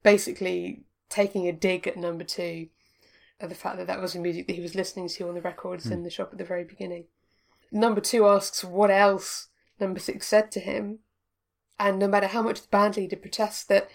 basically 0.03 0.85
taking 1.09 1.47
a 1.49 1.53
dig 1.53 1.87
at 1.87 1.97
number 1.97 2.25
two 2.25 2.69
at 3.41 3.49
the 3.49 3.55
fact 3.55 3.77
that 3.77 3.87
that 3.87 4.01
was 4.01 4.13
the 4.13 4.21
music 4.21 4.47
that 4.47 4.55
he 4.55 4.63
was 4.63 4.75
listening 4.75 5.09
to 5.09 5.29
on 5.29 5.35
the 5.35 5.41
records 5.41 5.87
in 5.87 6.05
the 6.05 6.11
shop 6.11 6.31
at 6.33 6.39
the 6.39 6.45
very 6.45 6.65
beginning. 6.65 7.05
Number 7.73 8.01
two 8.01 8.27
asks 8.27 8.63
what 8.63 8.91
else 8.91 9.49
number 9.81 9.99
six 9.99 10.29
said 10.29 10.51
to 10.53 10.61
him, 10.61 11.01
and 11.79 11.99
no 11.99 12.07
matter 12.07 12.29
how 12.29 12.43
much 12.43 12.63
the 12.63 12.69
band 12.69 12.97
leader 12.97 13.17
protests 13.17 13.65
that 13.65 13.89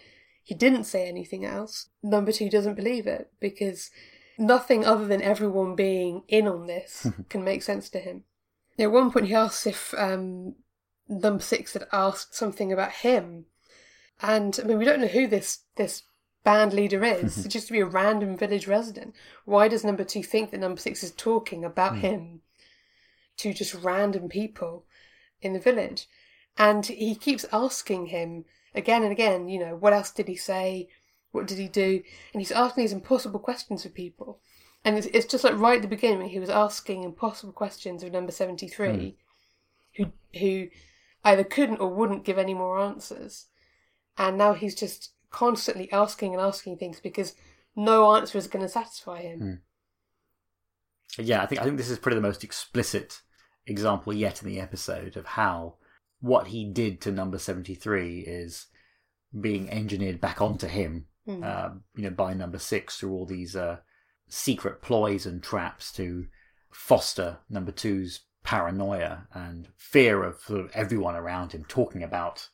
he 0.44 0.54
didn't 0.54 0.84
say 0.84 1.08
anything 1.08 1.46
else, 1.46 1.90
number 2.04 2.32
two 2.32 2.50
doesn't 2.50 2.76
believe 2.76 3.08
it 3.08 3.32
because 3.40 3.90
nothing 4.38 4.86
other 4.86 5.06
than 5.06 5.22
everyone 5.22 5.76
being 5.76 6.24
in 6.28 6.48
on 6.48 6.68
this 6.68 7.08
can 7.30 7.44
make 7.44 7.64
sense 7.64 7.90
to 7.90 8.00
him. 8.00 8.24
At 8.80 8.92
one 8.92 9.12
point, 9.12 9.28
he 9.28 9.34
asks 9.34 9.66
if 9.66 9.94
um, 9.98 10.56
number 11.08 11.42
six 11.42 11.74
had 11.74 11.88
asked 11.92 12.36
something 12.36 12.72
about 12.72 12.92
him, 12.92 13.46
and 14.22 14.60
I 14.62 14.68
mean, 14.68 14.78
we 14.78 14.86
don't 14.86 15.02
know 15.02 15.08
who 15.08 15.28
this 15.28 15.60
this 15.76 16.04
band 16.44 16.74
leader 16.74 17.04
is. 17.04 17.38
it's 17.46 17.54
just 17.54 17.68
to 17.68 17.74
be 17.74 17.80
a 17.80 17.86
random 17.86 18.38
village 18.38 18.68
resident. 18.68 19.16
Why 19.46 19.68
does 19.68 19.84
number 19.84 20.04
two 20.04 20.24
think 20.24 20.52
that 20.52 20.60
number 20.60 20.80
six 20.80 21.04
is 21.04 21.12
talking 21.12 21.66
about 21.66 21.98
him 21.98 22.42
to 23.38 23.54
just 23.54 23.74
random 23.74 24.30
people 24.30 24.86
in 25.42 25.54
the 25.54 25.60
village? 25.60 26.08
And 26.58 26.86
he 26.86 27.16
keeps 27.16 27.46
asking 27.52 28.08
him 28.08 28.46
again 28.74 29.04
and 29.04 29.12
again. 29.12 29.50
You 29.50 29.60
know, 29.60 29.76
what 29.76 29.94
else 29.94 30.12
did 30.12 30.28
he 30.28 30.36
say? 30.36 30.90
What 31.32 31.48
did 31.48 31.58
he 31.58 31.68
do? 31.68 32.02
And 32.34 32.42
he's 32.42 32.52
asking 32.52 32.84
these 32.84 32.94
impossible 32.94 33.40
questions 33.40 33.86
of 33.86 33.94
people. 33.94 34.40
And 34.84 34.98
it's, 34.98 35.08
it's 35.08 35.26
just 35.26 35.44
like 35.44 35.58
right 35.58 35.78
at 35.78 35.82
the 35.82 35.88
beginning 35.88 36.30
he 36.30 36.40
was 36.40 36.50
asking 36.50 37.04
impossible 37.04 37.54
questions 37.54 38.04
of 38.04 38.12
number 38.12 38.32
73, 38.32 39.16
hmm. 39.98 40.04
who, 40.04 40.12
who 40.40 40.68
either 41.24 41.44
couldn't 41.44 41.80
or 41.80 41.90
wouldn't 41.90 42.24
give 42.24 42.38
any 42.38 42.54
more 42.54 42.80
answers. 42.80 43.48
And 44.18 44.38
now 44.38 44.54
he's 44.54 44.76
just 44.76 45.12
constantly 45.30 45.92
asking 45.92 46.34
and 46.34 46.42
asking 46.42 46.78
things 46.78 47.00
because 47.00 47.36
no 47.76 48.16
answer 48.16 48.38
is 48.38 48.48
going 48.48 48.64
to 48.64 48.70
satisfy 48.70 49.22
him. 49.22 49.40
Hmm. 51.18 51.22
yeah, 51.24 51.44
I 51.44 51.46
think 51.46 51.62
I 51.62 51.64
think 51.64 51.78
this 51.78 51.90
is 51.90 52.00
probably 52.00 52.20
the 52.20 52.28
most 52.28 52.44
explicit 52.44 53.22
example 53.66 54.14
yet 54.14 54.42
in 54.42 54.48
the 54.48 54.60
episode 54.60 55.18
of 55.18 55.26
how 55.26 55.76
what 56.20 56.48
he 56.48 56.66
did 56.66 57.02
to 57.02 57.12
number 57.12 57.38
seventy 57.38 57.76
three 57.76 58.20
is 58.20 58.68
being 59.40 59.70
engineered 59.70 60.20
back 60.20 60.42
onto 60.42 60.68
him, 60.68 61.06
Hmm. 61.28 61.44
um, 61.44 61.84
you 61.94 62.04
know, 62.04 62.10
by 62.10 62.34
number 62.34 62.58
six 62.58 62.98
through 62.98 63.12
all 63.12 63.26
these 63.26 63.54
uh, 63.54 63.80
secret 64.30 64.82
ploys 64.82 65.26
and 65.26 65.44
traps 65.44 65.92
to 65.94 66.28
foster 66.72 67.40
number 67.50 67.74
two's 67.74 68.22
paranoia 68.44 69.28
and 69.34 69.68
fear 69.76 70.24
of 70.24 70.40
sort 70.40 70.62
of 70.62 70.72
everyone 70.74 71.16
around 71.18 71.52
him 71.52 71.66
talking 71.68 72.02
about 72.02 72.48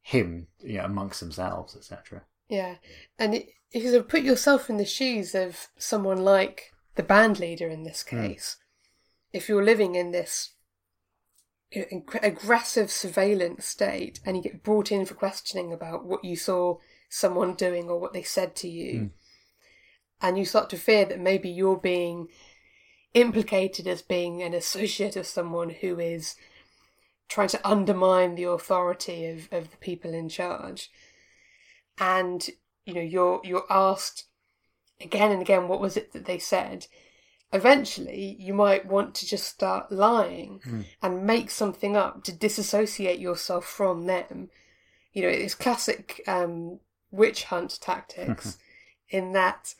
him, 0.00 0.46
you 0.60 0.78
know, 0.78 0.84
amongst 0.84 1.18
themselves, 1.18 1.74
etc. 1.74 2.22
Yeah, 2.48 2.76
and 3.18 3.34
it, 3.34 3.48
if 3.72 3.82
you 3.82 3.90
sort 3.90 4.02
of 4.02 4.08
put 4.08 4.22
yourself 4.22 4.70
in 4.70 4.76
the 4.76 4.84
shoes 4.84 5.34
of 5.34 5.66
someone 5.76 6.18
like 6.18 6.72
the 6.94 7.02
band 7.02 7.40
leader 7.40 7.66
in 7.66 7.82
this 7.82 8.04
case, 8.04 8.56
if 9.32 9.48
you're 9.48 9.64
living 9.64 9.96
in 9.96 10.12
this 10.12 10.52
you 11.72 11.80
know, 11.90 12.04
ag- 12.14 12.24
aggressive 12.24 12.92
surveillance 12.92 13.66
state 13.66 14.20
and 14.24 14.36
you 14.36 14.44
get 14.44 14.62
brought 14.62 14.92
in 14.92 15.04
for 15.04 15.14
questioning 15.14 15.72
about 15.72 16.04
what 16.04 16.24
you 16.24 16.36
saw 16.36 16.76
someone 17.08 17.54
doing 17.54 17.88
or 17.88 17.98
what 17.98 18.12
they 18.12 18.22
said 18.22 18.56
to 18.56 18.68
you, 18.68 19.10
and 20.20 20.38
you 20.38 20.44
start 20.44 20.70
to 20.70 20.76
fear 20.76 21.04
that 21.04 21.20
maybe 21.20 21.48
you're 21.48 21.76
being 21.76 22.28
implicated 23.14 23.86
as 23.86 24.02
being 24.02 24.42
an 24.42 24.54
associate 24.54 25.16
of 25.16 25.26
someone 25.26 25.70
who 25.70 25.98
is 25.98 26.36
trying 27.28 27.48
to 27.48 27.68
undermine 27.68 28.34
the 28.34 28.44
authority 28.44 29.26
of, 29.26 29.48
of 29.50 29.70
the 29.70 29.76
people 29.78 30.12
in 30.12 30.28
charge. 30.28 30.90
And 31.98 32.46
you 32.84 32.94
know 32.94 33.00
you're 33.00 33.40
you're 33.42 33.64
asked 33.70 34.26
again 35.00 35.32
and 35.32 35.42
again 35.42 35.66
what 35.66 35.80
was 35.80 35.96
it 35.96 36.12
that 36.12 36.26
they 36.26 36.38
said? 36.38 36.86
Eventually 37.52 38.36
you 38.38 38.52
might 38.52 38.86
want 38.86 39.14
to 39.16 39.26
just 39.26 39.46
start 39.46 39.90
lying 39.90 40.60
and 41.02 41.26
make 41.26 41.50
something 41.50 41.96
up 41.96 42.22
to 42.24 42.32
disassociate 42.32 43.18
yourself 43.18 43.64
from 43.64 44.06
them. 44.06 44.50
You 45.12 45.22
know 45.22 45.28
it's 45.28 45.54
classic 45.54 46.22
um, 46.26 46.80
witch 47.16 47.44
hunt 47.44 47.78
tactics 47.80 48.58
in 49.08 49.32
that 49.32 49.74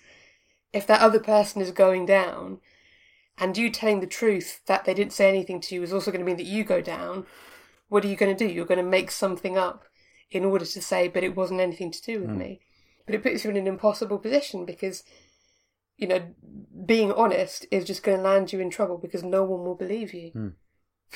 if 0.73 0.87
that 0.87 1.01
other 1.01 1.21
person 1.21 1.63
is 1.63 1.71
going 1.71 2.07
down 2.07 2.59
and 3.39 3.57
you 3.57 3.71
telling 3.71 4.01
the 4.01 4.07
truth 4.07 4.61
that 4.67 4.85
they 4.85 4.95
didn't 4.95 5.13
say 5.13 5.29
anything 5.29 5.61
to 5.61 5.75
you 5.75 5.83
is 5.83 5.93
also 5.93 6.11
going 6.11 6.21
to 6.21 6.27
mean 6.27 6.37
that 6.37 6.45
you 6.45 6.65
go 6.65 6.81
down 6.81 7.27
what 7.89 8.05
are 8.05 8.09
you 8.09 8.17
going 8.17 8.35
to 8.35 8.47
do 8.47 8.53
you're 8.53 8.65
going 8.65 8.83
to 8.83 8.91
make 8.91 9.11
something 9.11 9.57
up 9.57 9.85
in 10.31 10.45
order 10.45 10.65
to 10.65 10.83
say, 10.83 11.09
but 11.09 11.25
it 11.25 11.37
wasn't 11.37 11.61
anything 11.61 11.91
to 11.91 12.03
do 12.03 12.21
with 12.21 12.31
hmm. 12.31 12.39
me. 12.39 12.61
But 13.05 13.15
it 13.15 13.23
puts 13.23 13.45
you 13.45 13.51
in 13.51 13.57
an 13.57 13.67
impossible 13.67 14.19
position 14.19 14.65
because, 14.65 15.05
you 15.97 16.09
know, 16.09 16.23
being 16.85 17.13
honest 17.13 17.67
is 17.71 17.85
just 17.85 18.03
going 18.03 18.19
to 18.19 18.23
land 18.23 18.53
you 18.53 18.61
in 18.61 18.71
trouble 18.71 18.99
because 18.99 19.23
no 19.23 19.45
one 19.45 19.65
will 19.65 19.77
believe 19.77 20.13
you. 20.13 20.57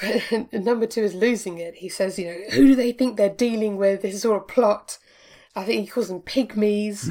But 0.00 0.22
hmm. 0.22 0.44
number 0.52 0.86
two 0.86 1.02
is 1.02 1.14
losing 1.14 1.58
it. 1.58 1.76
He 1.76 1.88
says, 1.88 2.18
you 2.18 2.26
know, 2.26 2.38
who 2.52 2.68
do 2.68 2.74
they 2.76 2.92
think 2.92 3.16
they're 3.16 3.28
dealing 3.28 3.76
with? 3.76 4.02
This 4.02 4.14
is 4.14 4.24
all 4.24 4.36
a 4.36 4.40
plot. 4.40 4.98
I 5.56 5.64
think 5.64 5.80
he 5.82 5.86
calls 5.88 6.08
them 6.08 6.20
pygmies 6.20 7.10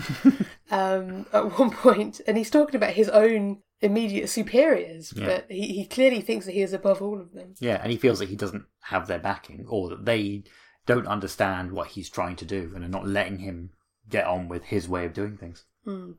um, 0.71 1.25
at 1.33 1.59
one 1.59 1.71
point, 1.71 2.21
and 2.27 2.37
he's 2.37 2.49
talking 2.49 2.75
about 2.75 2.93
his 2.93 3.09
own 3.09 3.61
immediate 3.81 4.29
superiors, 4.29 5.13
Yeah. 5.15 5.25
but 5.25 5.45
he, 5.49 5.67
he 5.73 5.85
clearly 5.85 6.21
thinks 6.21 6.45
that 6.45 6.53
he 6.53 6.61
is 6.61 6.73
above 6.73 7.01
all 7.01 7.19
of 7.19 7.33
them. 7.33 7.55
Yeah, 7.59 7.79
and 7.81 7.91
he 7.91 7.97
feels 7.97 8.19
that 8.19 8.29
he 8.29 8.35
doesn't 8.35 8.65
have 8.83 9.07
their 9.07 9.19
backing, 9.19 9.65
or 9.67 9.89
that 9.89 10.05
they 10.05 10.43
don't 10.85 11.07
understand 11.07 11.71
what 11.71 11.89
he's 11.89 12.09
trying 12.09 12.35
to 12.37 12.45
do, 12.45 12.71
and 12.75 12.83
are 12.83 12.89
not 12.89 13.07
letting 13.07 13.39
him 13.39 13.71
get 14.09 14.25
on 14.25 14.47
with 14.47 14.63
his 14.65 14.87
way 14.89 15.05
of 15.05 15.13
doing 15.13 15.37
things. 15.37 15.65
And 15.85 16.17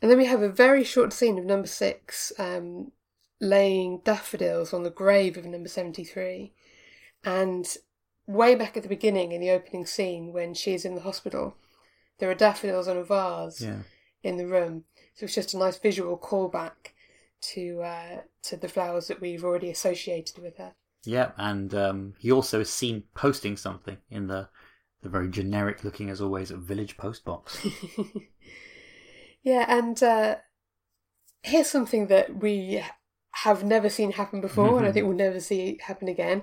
then 0.00 0.18
we 0.18 0.26
have 0.26 0.42
a 0.42 0.48
very 0.48 0.84
short 0.84 1.12
scene 1.12 1.38
of 1.38 1.44
number 1.44 1.66
six 1.66 2.32
um, 2.38 2.92
laying 3.40 4.00
daffodils 4.04 4.72
on 4.72 4.84
the 4.84 4.90
grave 4.90 5.36
of 5.36 5.44
number 5.44 5.68
73. 5.68 6.52
And 7.24 7.76
way 8.32 8.54
back 8.54 8.76
at 8.76 8.82
the 8.82 8.88
beginning, 8.88 9.32
in 9.32 9.40
the 9.40 9.50
opening 9.50 9.86
scene, 9.86 10.32
when 10.32 10.54
she's 10.54 10.84
in 10.84 10.94
the 10.94 11.00
hospital, 11.02 11.56
there 12.18 12.30
are 12.30 12.34
daffodils 12.34 12.88
on 12.88 12.96
a 12.96 13.04
vase 13.04 13.60
Yeah, 13.60 13.80
in 14.22 14.36
the 14.36 14.46
room. 14.46 14.84
So 15.14 15.24
it's 15.24 15.34
just 15.34 15.54
a 15.54 15.58
nice 15.58 15.78
visual 15.78 16.16
callback 16.16 16.92
to 17.52 17.82
uh, 17.82 18.20
to 18.44 18.56
the 18.56 18.68
flowers 18.68 19.08
that 19.08 19.20
we've 19.20 19.44
already 19.44 19.70
associated 19.70 20.38
with 20.42 20.56
her. 20.58 20.74
yeah, 21.04 21.32
and 21.36 21.74
um, 21.74 22.14
he 22.18 22.30
also 22.32 22.60
is 22.60 22.70
seen 22.70 23.04
posting 23.14 23.56
something 23.56 23.98
in 24.10 24.26
the 24.28 24.48
the 25.02 25.08
very 25.08 25.28
generic 25.28 25.82
looking, 25.84 26.08
as 26.10 26.20
always, 26.20 26.50
village 26.50 26.96
post 26.96 27.24
box. 27.24 27.58
Yeah, 29.42 29.64
and 29.68 30.00
uh, 30.02 30.36
here's 31.42 31.68
something 31.68 32.06
that 32.06 32.36
we 32.36 32.82
have 33.32 33.64
never 33.64 33.88
seen 33.88 34.12
happen 34.12 34.40
before, 34.40 34.78
and 34.78 34.86
I 34.86 34.92
think 34.92 35.06
we'll 35.06 35.16
never 35.16 35.40
see 35.40 35.80
happen 35.82 36.06
again. 36.08 36.42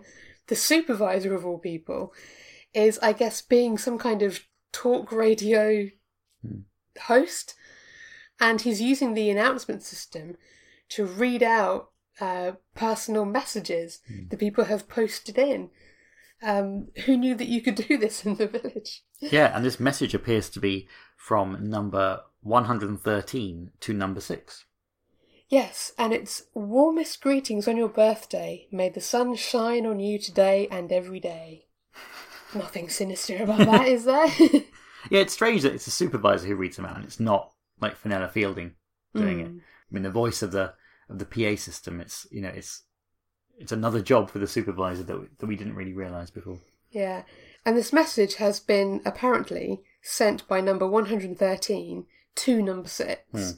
The 0.50 0.56
supervisor 0.56 1.36
of 1.36 1.46
all 1.46 1.60
people 1.60 2.12
is, 2.74 2.98
I 3.00 3.14
guess, 3.14 3.42
being 3.42 3.78
some 3.78 4.00
kind 4.00 4.24
of 4.24 4.42
talk 4.72 5.12
radio 5.12 5.90
host, 7.04 7.54
and 8.40 8.60
he's 8.60 8.82
using 8.82 9.14
the 9.14 9.30
announcement 9.30 9.84
system 9.84 10.38
to 10.90 11.06
read 11.06 11.44
out 11.44 11.92
uh, 12.20 12.54
personal 12.74 13.26
messages 13.26 14.00
that 14.30 14.40
people 14.40 14.66
have 14.66 14.90
posted 14.90 15.38
in. 15.38 15.70
Um, 16.42 16.88
who 17.06 17.18
knew 17.18 17.36
that 17.36 17.48
you 17.48 17.62
could 17.62 17.76
do 17.76 17.98
this 17.98 18.26
in 18.26 18.36
the 18.36 18.48
village? 18.48 19.04
yeah, 19.20 19.56
and 19.56 19.64
this 19.64 19.80
message 19.80 20.16
appears 20.16 20.50
to 20.50 20.60
be 20.60 20.88
from 21.16 21.70
number 21.70 22.22
113 22.42 23.72
to 23.82 23.94
number 23.94 24.22
6. 24.22 24.66
Yes, 25.50 25.92
and 25.98 26.14
it's 26.14 26.44
warmest 26.54 27.22
greetings 27.22 27.68
on 27.68 27.76
your 27.76 27.90
birthday. 27.90 28.68
May 28.72 28.90
the 28.90 29.02
sun 29.02 29.36
shine 29.36 29.86
on 29.86 30.00
you 30.00 30.20
today 30.20 30.68
and 30.70 30.92
every 30.92 31.20
day. 31.20 31.66
Nothing 32.54 32.88
sinister 32.88 33.44
about 33.44 33.60
that, 33.60 33.88
is 33.88 34.06
there? 34.06 34.28
Yeah, 35.10 35.22
it's 35.22 35.34
strange 35.34 35.62
that 35.62 35.74
it's 35.74 35.88
a 35.88 35.92
supervisor 35.92 36.48
who 36.48 36.56
reads 36.56 36.76
them 36.76 36.86
out, 36.86 36.98
and 36.98 37.06
it's 37.06 37.20
not 37.20 37.52
like 37.80 37.96
Fenella 37.96 38.28
Fielding 38.28 38.76
doing 39.16 39.40
it. 39.40 39.48
Hmm. 39.48 39.58
I 39.58 39.94
mean, 39.94 40.04
the 40.04 40.12
voice 40.12 40.42
of 40.42 40.52
the 40.52 40.74
of 41.10 41.20
the 41.20 41.26
PA 41.26 41.56
system, 41.56 42.00
it's 42.00 42.28
you 42.32 42.42
know, 42.42 42.50
it's 42.50 42.84
it's 43.58 43.72
another 43.72 44.02
job 44.02 44.30
for 44.30 44.40
the 44.40 44.48
supervisor 44.48 45.04
that 45.04 45.20
we, 45.20 45.28
that 45.40 45.48
we 45.48 45.56
didn't 45.56 45.76
really 45.76 45.94
realise 45.94 46.30
before. 46.30 46.60
yeah, 46.92 47.24
and 47.66 47.78
this 47.78 47.94
message 47.94 48.36
has 48.36 48.60
been 48.60 49.02
apparently 49.06 49.82
sent 50.02 50.48
by 50.48 50.62
number 50.62 50.86
113 50.86 52.06
to 52.36 52.62
number 52.62 52.90
6, 52.90 53.22
hmm. 53.32 53.50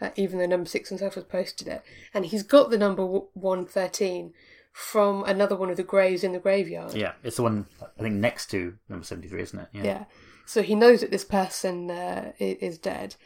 Uh, 0.00 0.10
even 0.16 0.38
though 0.38 0.46
number 0.46 0.68
6 0.68 0.88
himself 0.88 1.14
has 1.14 1.24
posted 1.24 1.68
it. 1.68 1.82
And 2.14 2.26
he's 2.26 2.42
got 2.42 2.70
the 2.70 2.78
number 2.78 3.04
113 3.04 4.32
from 4.78 5.24
another 5.24 5.56
one 5.56 5.70
of 5.70 5.76
the 5.76 5.82
graves 5.82 6.22
in 6.22 6.32
the 6.32 6.38
graveyard. 6.38 6.94
Yeah, 6.94 7.12
it's 7.24 7.36
the 7.36 7.42
one 7.42 7.66
I 7.82 8.02
think 8.02 8.14
next 8.14 8.48
to 8.52 8.74
number 8.88 9.04
seventy 9.04 9.26
three, 9.26 9.42
isn't 9.42 9.58
it? 9.58 9.68
Yeah. 9.72 10.04
So 10.46 10.62
he 10.62 10.76
knows 10.76 11.00
that 11.00 11.10
this 11.10 11.24
person 11.24 11.90
uh, 11.90 12.32
is 12.38 12.78
dead. 12.78 13.16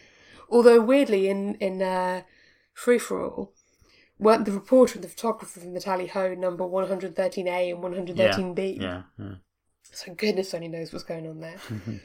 Although 0.48 0.80
weirdly, 0.80 1.28
in 1.28 1.56
in 1.56 1.82
uh, 1.82 2.22
Free 2.72 2.98
for 2.98 3.22
All, 3.22 3.52
weren't 4.18 4.46
the 4.46 4.52
reporter 4.52 4.94
and 4.94 5.04
the 5.04 5.08
photographer 5.08 5.60
from 5.60 5.74
the 5.74 5.80
Tally 5.80 6.06
Ho 6.06 6.34
number 6.34 6.66
one 6.66 6.88
hundred 6.88 7.14
thirteen 7.14 7.48
A 7.48 7.70
and 7.70 7.82
one 7.82 7.94
hundred 7.94 8.16
thirteen 8.16 8.54
B? 8.54 8.78
Yeah, 8.80 9.02
yeah. 9.18 9.34
So 9.82 10.14
goodness 10.14 10.54
only 10.54 10.68
knows 10.68 10.90
what's 10.90 11.04
going 11.04 11.28
on 11.28 11.40
there. 11.40 11.58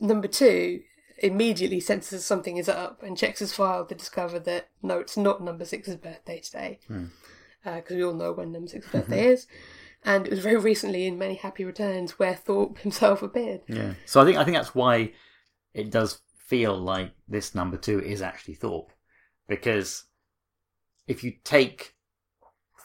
number 0.00 0.26
two 0.26 0.80
immediately 1.18 1.80
senses 1.80 2.24
something 2.24 2.56
is 2.56 2.68
up 2.68 3.02
and 3.02 3.16
checks 3.16 3.40
his 3.40 3.52
file 3.52 3.84
to 3.86 3.94
discover 3.94 4.38
that 4.40 4.68
no, 4.82 4.98
it's 4.98 5.16
not 5.16 5.42
number 5.42 5.64
six's 5.64 5.96
birthday 5.96 6.40
today, 6.40 6.78
hmm. 6.86 7.06
uh, 7.64 7.76
because 7.76 7.96
we 7.96 8.04
all 8.04 8.14
know 8.14 8.32
when 8.32 8.52
number 8.52 8.68
six's 8.68 8.90
mm-hmm. 8.90 9.00
birthday 9.00 9.26
is. 9.26 9.46
And 10.04 10.26
it 10.26 10.30
was 10.30 10.40
very 10.40 10.56
recently 10.56 11.06
in 11.06 11.18
Many 11.18 11.34
Happy 11.34 11.64
Returns 11.64 12.18
where 12.18 12.34
Thorpe 12.34 12.78
himself 12.82 13.22
appeared. 13.22 13.62
Yeah. 13.66 13.94
So 14.06 14.20
I 14.20 14.24
think 14.24 14.36
I 14.36 14.44
think 14.44 14.56
that's 14.56 14.74
why 14.74 15.12
it 15.74 15.90
does 15.90 16.20
feel 16.36 16.76
like 16.76 17.12
this 17.26 17.54
number 17.54 17.76
two 17.76 18.00
is 18.00 18.22
actually 18.22 18.54
Thorpe, 18.54 18.92
because 19.48 20.04
if 21.06 21.24
you 21.24 21.34
take 21.44 21.94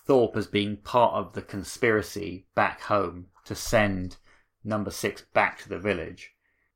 Thorpe 0.05 0.35
as 0.35 0.47
being 0.47 0.77
part 0.77 1.13
of 1.13 1.33
the 1.33 1.41
conspiracy 1.41 2.47
back 2.55 2.81
home 2.81 3.27
to 3.45 3.55
send 3.55 4.17
number 4.63 4.91
six 4.91 5.23
back 5.33 5.59
to 5.59 5.69
the 5.69 5.79
village, 5.79 6.31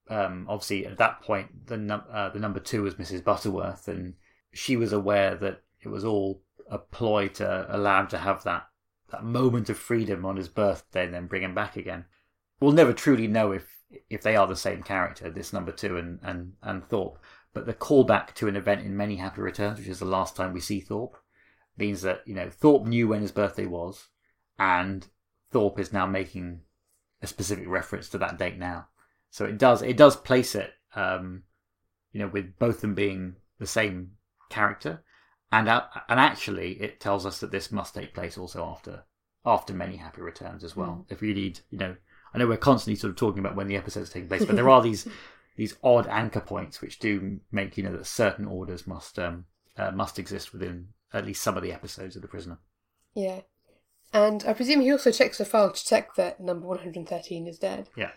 um, 0.09 0.45
obviously 0.49 0.85
at 0.85 0.97
that 0.97 1.21
point 1.21 1.67
the 1.67 1.77
num- 1.77 2.03
uh, 2.11 2.29
the 2.29 2.39
number 2.39 2.59
two 2.59 2.83
was 2.83 2.95
Mrs. 2.95 3.23
Butterworth, 3.23 3.87
and 3.87 4.15
she 4.53 4.75
was 4.75 4.93
aware 4.93 5.35
that 5.35 5.61
it 5.81 5.89
was 5.89 6.05
all 6.05 6.41
a 6.69 6.77
ploy 6.77 7.27
to 7.29 7.65
allow 7.69 8.01
him 8.01 8.07
to 8.07 8.17
have 8.17 8.43
that 8.43 8.67
that 9.09 9.23
moment 9.23 9.69
of 9.69 9.77
freedom 9.77 10.25
on 10.25 10.35
his 10.35 10.49
birthday 10.49 11.05
and 11.05 11.13
then 11.13 11.27
bring 11.27 11.43
him 11.43 11.55
back 11.55 11.77
again. 11.77 12.05
We'll 12.59 12.73
never 12.73 12.93
truly 12.93 13.27
know 13.27 13.51
if 13.51 13.77
if 14.09 14.21
they 14.21 14.35
are 14.35 14.47
the 14.47 14.55
same 14.55 14.83
character, 14.83 15.29
this 15.29 15.53
number 15.53 15.71
two 15.71 15.97
and, 15.97 16.19
and, 16.21 16.53
and 16.61 16.87
Thorpe. 16.87 17.19
But 17.53 17.65
the 17.65 17.73
callback 17.73 18.33
to 18.35 18.47
an 18.47 18.55
event 18.55 18.81
in 18.81 18.97
Many 18.97 19.15
Happy 19.15 19.41
Returns, 19.41 19.79
which 19.79 19.87
is 19.87 19.99
the 19.99 20.05
last 20.05 20.35
time 20.35 20.53
we 20.53 20.59
see 20.59 20.79
Thorpe, 20.79 21.17
means 21.77 22.01
that, 22.01 22.21
you 22.25 22.35
know, 22.35 22.49
Thorpe 22.49 22.85
knew 22.85 23.07
when 23.07 23.21
his 23.21 23.31
birthday 23.31 23.65
was, 23.65 24.09
and 24.59 25.07
Thorpe 25.51 25.79
is 25.79 25.93
now 25.93 26.05
making 26.05 26.61
a 27.21 27.27
specific 27.27 27.67
reference 27.67 28.09
to 28.09 28.17
that 28.17 28.37
date 28.37 28.57
now. 28.57 28.87
So 29.37 29.45
it 29.45 29.59
does 29.59 29.83
it 29.83 29.97
does 29.97 30.15
place 30.15 30.55
it 30.55 30.73
um, 30.95 31.43
you 32.11 32.19
know, 32.19 32.27
with 32.27 32.57
both 32.57 32.81
them 32.81 32.95
being 32.95 33.35
the 33.59 33.67
same 33.67 34.13
character, 34.49 35.03
and 35.51 35.69
uh, 35.69 35.83
and 36.09 36.19
actually, 36.19 36.71
it 36.81 36.99
tells 36.99 37.23
us 37.23 37.39
that 37.39 37.51
this 37.51 37.71
must 37.71 37.93
take 37.93 38.15
place 38.15 38.35
also 38.35 38.65
after 38.65 39.03
after 39.45 39.75
many 39.75 39.97
happy 39.97 40.21
returns 40.21 40.63
as 40.63 40.75
well. 40.75 41.05
If 41.09 41.21
you 41.21 41.35
need, 41.35 41.59
you 41.69 41.77
know, 41.77 41.95
I 42.33 42.39
know 42.39 42.47
we're 42.47 42.57
constantly 42.57 42.95
sort 42.95 43.11
of 43.11 43.17
talking 43.17 43.37
about 43.37 43.55
when 43.55 43.67
the 43.67 43.75
episode's 43.75 44.09
taking 44.09 44.27
place, 44.27 44.43
but 44.43 44.55
there 44.55 44.69
are 44.71 44.81
these 44.81 45.07
these 45.55 45.75
odd 45.83 46.07
anchor 46.07 46.41
points 46.41 46.81
which 46.81 46.97
do 46.97 47.39
make 47.51 47.77
you 47.77 47.83
know 47.83 47.95
that 47.95 48.07
certain 48.07 48.47
orders 48.47 48.87
must 48.87 49.19
um, 49.19 49.45
uh, 49.77 49.91
must 49.91 50.17
exist 50.17 50.51
within 50.51 50.87
at 51.13 51.27
least 51.27 51.43
some 51.43 51.55
of 51.55 51.61
the 51.61 51.71
episodes 51.71 52.15
of 52.15 52.23
the 52.23 52.27
prisoner. 52.27 52.57
Yeah. 53.13 53.41
And 54.11 54.43
I 54.47 54.53
presume 54.53 54.81
he 54.81 54.91
also 54.91 55.11
checks 55.11 55.37
the 55.37 55.45
file 55.45 55.71
to 55.71 55.85
check 55.85 56.15
that 56.15 56.39
number 56.39 56.65
113 56.65 57.45
is 57.45 57.59
dead. 57.59 57.89
Yeah. 57.95 58.09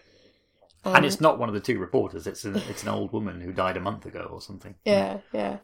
Um, 0.85 0.97
and 0.97 1.05
it's 1.05 1.21
not 1.21 1.39
one 1.39 1.49
of 1.49 1.55
the 1.55 1.61
two 1.61 1.79
reporters. 1.79 2.27
It's 2.27 2.45
an 2.45 2.57
it's 2.69 2.83
an 2.83 2.89
old 2.89 3.13
woman 3.13 3.41
who 3.41 3.53
died 3.53 3.77
a 3.77 3.81
month 3.81 4.07
ago 4.07 4.29
or 4.33 4.41
something. 4.41 4.77
Yeah, 4.85 5.19
yeah. 5.33 5.59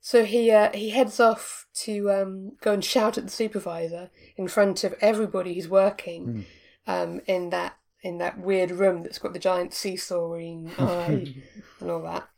So 0.00 0.24
he 0.24 0.50
uh, 0.50 0.70
he 0.72 0.90
heads 0.90 1.18
off 1.18 1.66
to 1.84 2.10
um, 2.10 2.52
go 2.60 2.72
and 2.72 2.84
shout 2.84 3.18
at 3.18 3.24
the 3.24 3.30
supervisor 3.30 4.10
in 4.36 4.46
front 4.46 4.84
of 4.84 4.94
everybody 5.00 5.54
who's 5.54 5.68
working 5.68 6.44
um, 6.86 7.20
in 7.26 7.50
that 7.50 7.78
in 8.02 8.18
that 8.18 8.38
weird 8.38 8.70
room 8.70 9.02
that's 9.02 9.18
got 9.18 9.32
the 9.32 9.38
giant 9.38 9.72
seesawing 9.72 10.70
eye 10.78 11.34
and 11.80 11.90
all 11.90 12.02
that. 12.02 12.28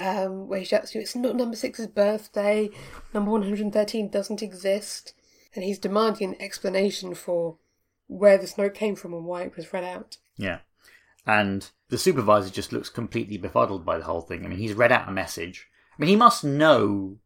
Um, 0.00 0.48
where 0.48 0.60
he 0.60 0.64
shouts, 0.64 0.94
you, 0.94 1.00
"It's 1.00 1.14
not 1.14 1.36
number 1.36 1.56
six's 1.56 1.86
birthday. 1.86 2.70
Number 3.12 3.30
one 3.30 3.42
hundred 3.42 3.72
thirteen 3.72 4.08
doesn't 4.08 4.42
exist," 4.42 5.12
and 5.54 5.64
he's 5.64 5.78
demanding 5.78 6.30
an 6.30 6.40
explanation 6.40 7.14
for 7.14 7.58
where 8.06 8.38
this 8.38 8.56
note 8.56 8.74
came 8.74 8.96
from 8.96 9.12
and 9.12 9.24
why 9.24 9.42
it 9.42 9.56
was 9.56 9.72
read 9.72 9.84
out. 9.84 10.16
Yeah. 10.36 10.60
And 11.26 11.68
the 11.88 11.98
supervisor 11.98 12.50
just 12.50 12.72
looks 12.72 12.88
completely 12.88 13.38
befuddled 13.38 13.84
by 13.84 13.98
the 13.98 14.04
whole 14.04 14.20
thing. 14.20 14.44
I 14.44 14.48
mean, 14.48 14.58
he's 14.58 14.74
read 14.74 14.92
out 14.92 15.08
a 15.08 15.12
message. 15.12 15.66
I 15.96 16.00
mean, 16.00 16.10
he 16.10 16.16
must 16.16 16.44
know 16.44 17.18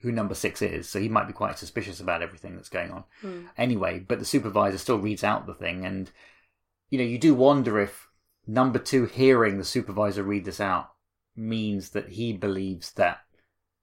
who 0.00 0.12
number 0.12 0.34
six 0.34 0.62
is, 0.62 0.88
so 0.88 1.00
he 1.00 1.08
might 1.08 1.26
be 1.26 1.32
quite 1.32 1.58
suspicious 1.58 1.98
about 2.00 2.22
everything 2.22 2.54
that's 2.54 2.68
going 2.68 2.90
on. 2.92 3.04
Hmm. 3.20 3.46
Anyway, 3.56 3.98
but 3.98 4.18
the 4.20 4.24
supervisor 4.24 4.78
still 4.78 4.98
reads 4.98 5.24
out 5.24 5.46
the 5.46 5.54
thing, 5.54 5.84
and, 5.84 6.10
you 6.90 6.98
know, 6.98 7.04
you 7.04 7.18
do 7.18 7.34
wonder 7.34 7.80
if 7.80 8.08
number 8.46 8.78
two 8.78 9.06
hearing 9.06 9.58
the 9.58 9.64
supervisor 9.64 10.22
read 10.22 10.44
this 10.44 10.60
out 10.60 10.92
means 11.34 11.90
that 11.90 12.10
he 12.10 12.32
believes 12.32 12.92
that 12.92 13.20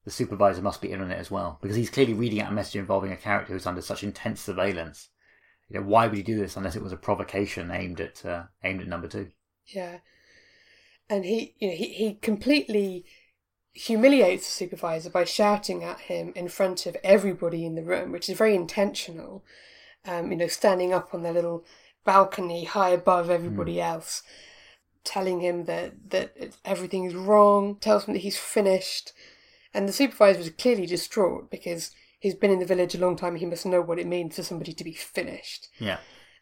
the 0.05 0.11
supervisor 0.11 0.61
must 0.61 0.81
be 0.81 0.91
in 0.91 1.01
on 1.01 1.11
it 1.11 1.19
as 1.19 1.31
well, 1.31 1.59
because 1.61 1.75
he's 1.75 1.89
clearly 1.89 2.13
reading 2.13 2.39
out 2.39 2.51
a 2.51 2.55
message 2.55 2.77
involving 2.77 3.11
a 3.11 3.17
character 3.17 3.51
who's 3.51 3.65
under 3.65 3.81
such 3.81 4.03
intense 4.03 4.39
surveillance. 4.39 5.09
You 5.69 5.79
know, 5.79 5.87
why 5.87 6.07
would 6.07 6.17
he 6.17 6.23
do 6.23 6.37
this 6.37 6.55
unless 6.55 6.75
it 6.75 6.83
was 6.83 6.91
a 6.91 6.97
provocation 6.97 7.71
aimed 7.71 7.99
at 7.99 8.23
uh, 8.25 8.43
aimed 8.63 8.81
at 8.81 8.87
number 8.87 9.07
two? 9.07 9.29
Yeah. 9.65 9.99
And 11.09 11.25
he, 11.25 11.55
you 11.59 11.69
know, 11.69 11.75
he, 11.75 11.89
he 11.89 12.13
completely 12.15 13.05
humiliates 13.73 14.45
the 14.47 14.51
supervisor 14.51 15.09
by 15.09 15.23
shouting 15.23 15.83
at 15.83 16.01
him 16.01 16.31
in 16.35 16.47
front 16.47 16.85
of 16.85 16.95
everybody 17.03 17.65
in 17.65 17.75
the 17.75 17.83
room, 17.83 18.11
which 18.11 18.29
is 18.29 18.37
very 18.37 18.55
intentional. 18.55 19.43
Um, 20.05 20.31
you 20.31 20.37
know, 20.37 20.47
standing 20.47 20.93
up 20.93 21.13
on 21.13 21.23
their 21.23 21.33
little 21.33 21.65
balcony 22.03 22.65
high 22.65 22.89
above 22.89 23.29
everybody 23.29 23.81
else, 23.81 24.21
telling 25.03 25.39
him 25.41 25.65
that 25.65 26.11
that 26.11 26.55
everything 26.63 27.05
is 27.05 27.15
wrong, 27.15 27.75
tells 27.77 28.05
him 28.05 28.13
that 28.13 28.19
he's 28.19 28.37
finished, 28.37 29.13
and 29.73 29.89
the 29.89 29.93
supervisor 29.93 30.41
is 30.41 30.49
clearly 30.51 30.85
distraught 30.85 31.49
because 31.49 31.91
he's 32.25 32.35
been 32.35 32.51
in 32.51 32.59
the 32.59 32.65
village 32.65 32.95
a 32.95 32.99
long 32.99 33.15
time. 33.15 33.35
He 33.35 33.45
must 33.45 33.65
know 33.65 33.81
what 33.81 33.99
it 33.99 34.07
means 34.07 34.35
for 34.35 34.43
somebody 34.43 34.73
to 34.73 34.83
be 34.83 34.93
finished. 34.93 35.67
Yeah, 35.79 35.99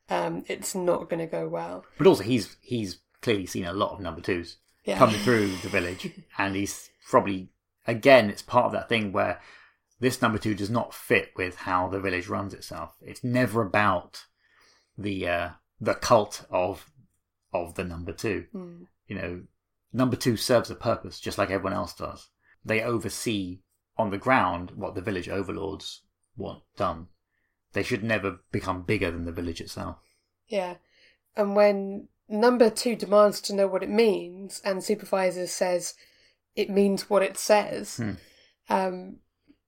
Um, 0.10 0.44
it's 0.48 0.74
not 0.74 1.10
going 1.10 1.20
to 1.20 1.28
go 1.28 1.48
well. 1.50 1.86
but 1.98 2.08
also 2.08 2.24
he's 2.24 2.56
he's 2.62 3.00
clearly 3.22 3.46
seen 3.46 3.66
a 3.66 3.74
lot 3.74 3.92
of 3.94 4.00
number 4.00 4.22
twos 4.22 4.58
Yeah. 4.86 4.98
coming 4.98 5.20
through 5.20 5.48
the 5.58 5.70
village, 5.70 6.10
and 6.38 6.56
he's 6.56 6.90
probably 7.10 7.50
again 7.86 8.30
it's 8.30 8.42
part 8.42 8.66
of 8.68 8.72
that 8.74 8.88
thing 8.90 9.12
where 9.12 9.42
this 10.00 10.22
number 10.22 10.38
two 10.38 10.56
does 10.56 10.70
not 10.70 10.94
fit 10.94 11.32
with 11.36 11.56
how 11.56 11.88
the 11.88 12.00
village 12.00 12.28
runs 12.28 12.54
itself. 12.54 12.96
It's 13.02 13.24
never 13.24 13.62
about 13.62 14.26
the 14.98 15.28
uh, 15.28 15.50
the 15.82 15.96
cult 15.96 16.46
of 16.50 16.90
of 17.54 17.76
the 17.76 17.84
number 17.84 18.12
two. 18.14 18.46
Hmm. 18.52 18.84
You 19.08 19.16
know, 19.18 19.42
number 19.92 20.16
two 20.16 20.38
serves 20.38 20.70
a 20.72 20.76
purpose 20.76 21.20
just 21.20 21.38
like 21.38 21.50
everyone 21.52 21.74
else 21.74 21.94
does. 21.94 22.30
They 22.66 22.82
oversee 22.82 23.60
on 23.98 24.10
the 24.10 24.18
ground 24.18 24.72
what 24.76 24.96
the 24.96 25.02
village 25.02 25.30
overlords 25.30 26.02
want 26.36 26.64
done. 26.78 27.08
They 27.74 27.84
should 27.84 28.04
never 28.04 28.40
become 28.52 28.84
bigger 28.84 29.12
than 29.12 29.26
the 29.26 29.32
village 29.32 29.62
itself. 29.62 29.98
Yeah. 30.48 30.76
And 31.36 31.56
when 31.56 32.08
number 32.30 32.70
two 32.70 32.96
demands 32.96 33.42
to 33.42 33.56
know 33.56 33.68
what 33.68 33.84
it 33.84 33.90
means 33.90 34.62
and 34.64 34.84
supervisor 34.84 35.48
says 35.48 35.96
it 36.56 36.70
means 36.70 37.10
what 37.10 37.24
it 37.24 37.38
says, 37.38 37.98
Hmm. 37.98 38.12
um, 38.70 39.18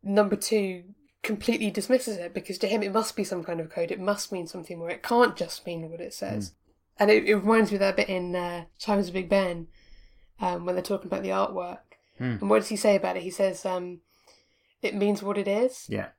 number 0.03 0.35
two 0.35 0.83
completely 1.23 1.71
dismisses 1.71 2.17
it 2.17 2.33
because 2.33 2.59
to 2.59 2.67
him 2.67 2.83
it 2.83 2.93
must 2.93 3.15
be 3.15 3.23
some 3.23 3.43
kind 3.43 3.59
of 3.59 3.69
code. 3.69 3.91
It 3.91 3.99
must 3.99 4.31
mean 4.31 4.45
something 4.45 4.77
more. 4.77 4.91
It 4.91 5.01
can't 5.01 5.35
just 5.35 5.65
mean 5.65 5.89
what 5.89 5.99
it 6.01 6.13
says. 6.13 6.53
And 6.99 7.09
it, 7.09 7.25
it 7.25 7.35
reminds 7.35 7.71
me 7.71 7.75
of 7.75 7.79
that 7.81 7.95
bit 7.95 8.09
in 8.09 8.35
uh, 8.35 8.65
Chimes 8.77 9.07
of 9.07 9.13
Big 9.15 9.27
Ben 9.27 9.67
um, 10.39 10.65
when 10.65 10.75
they're 10.75 10.83
talking 10.83 11.07
about 11.07 11.23
the 11.23 11.29
artwork. 11.29 11.79
Hmm. 12.19 12.37
And 12.39 12.49
what 12.49 12.59
does 12.59 12.69
he 12.69 12.75
say 12.75 12.95
about 12.95 13.17
it? 13.17 13.23
He 13.23 13.31
says, 13.31 13.65
um, 13.65 14.01
it 14.85 14.95
means 14.95 15.21
what 15.23 15.37
it 15.37 15.47
is. 15.47 15.85
Yeah, 15.89 16.09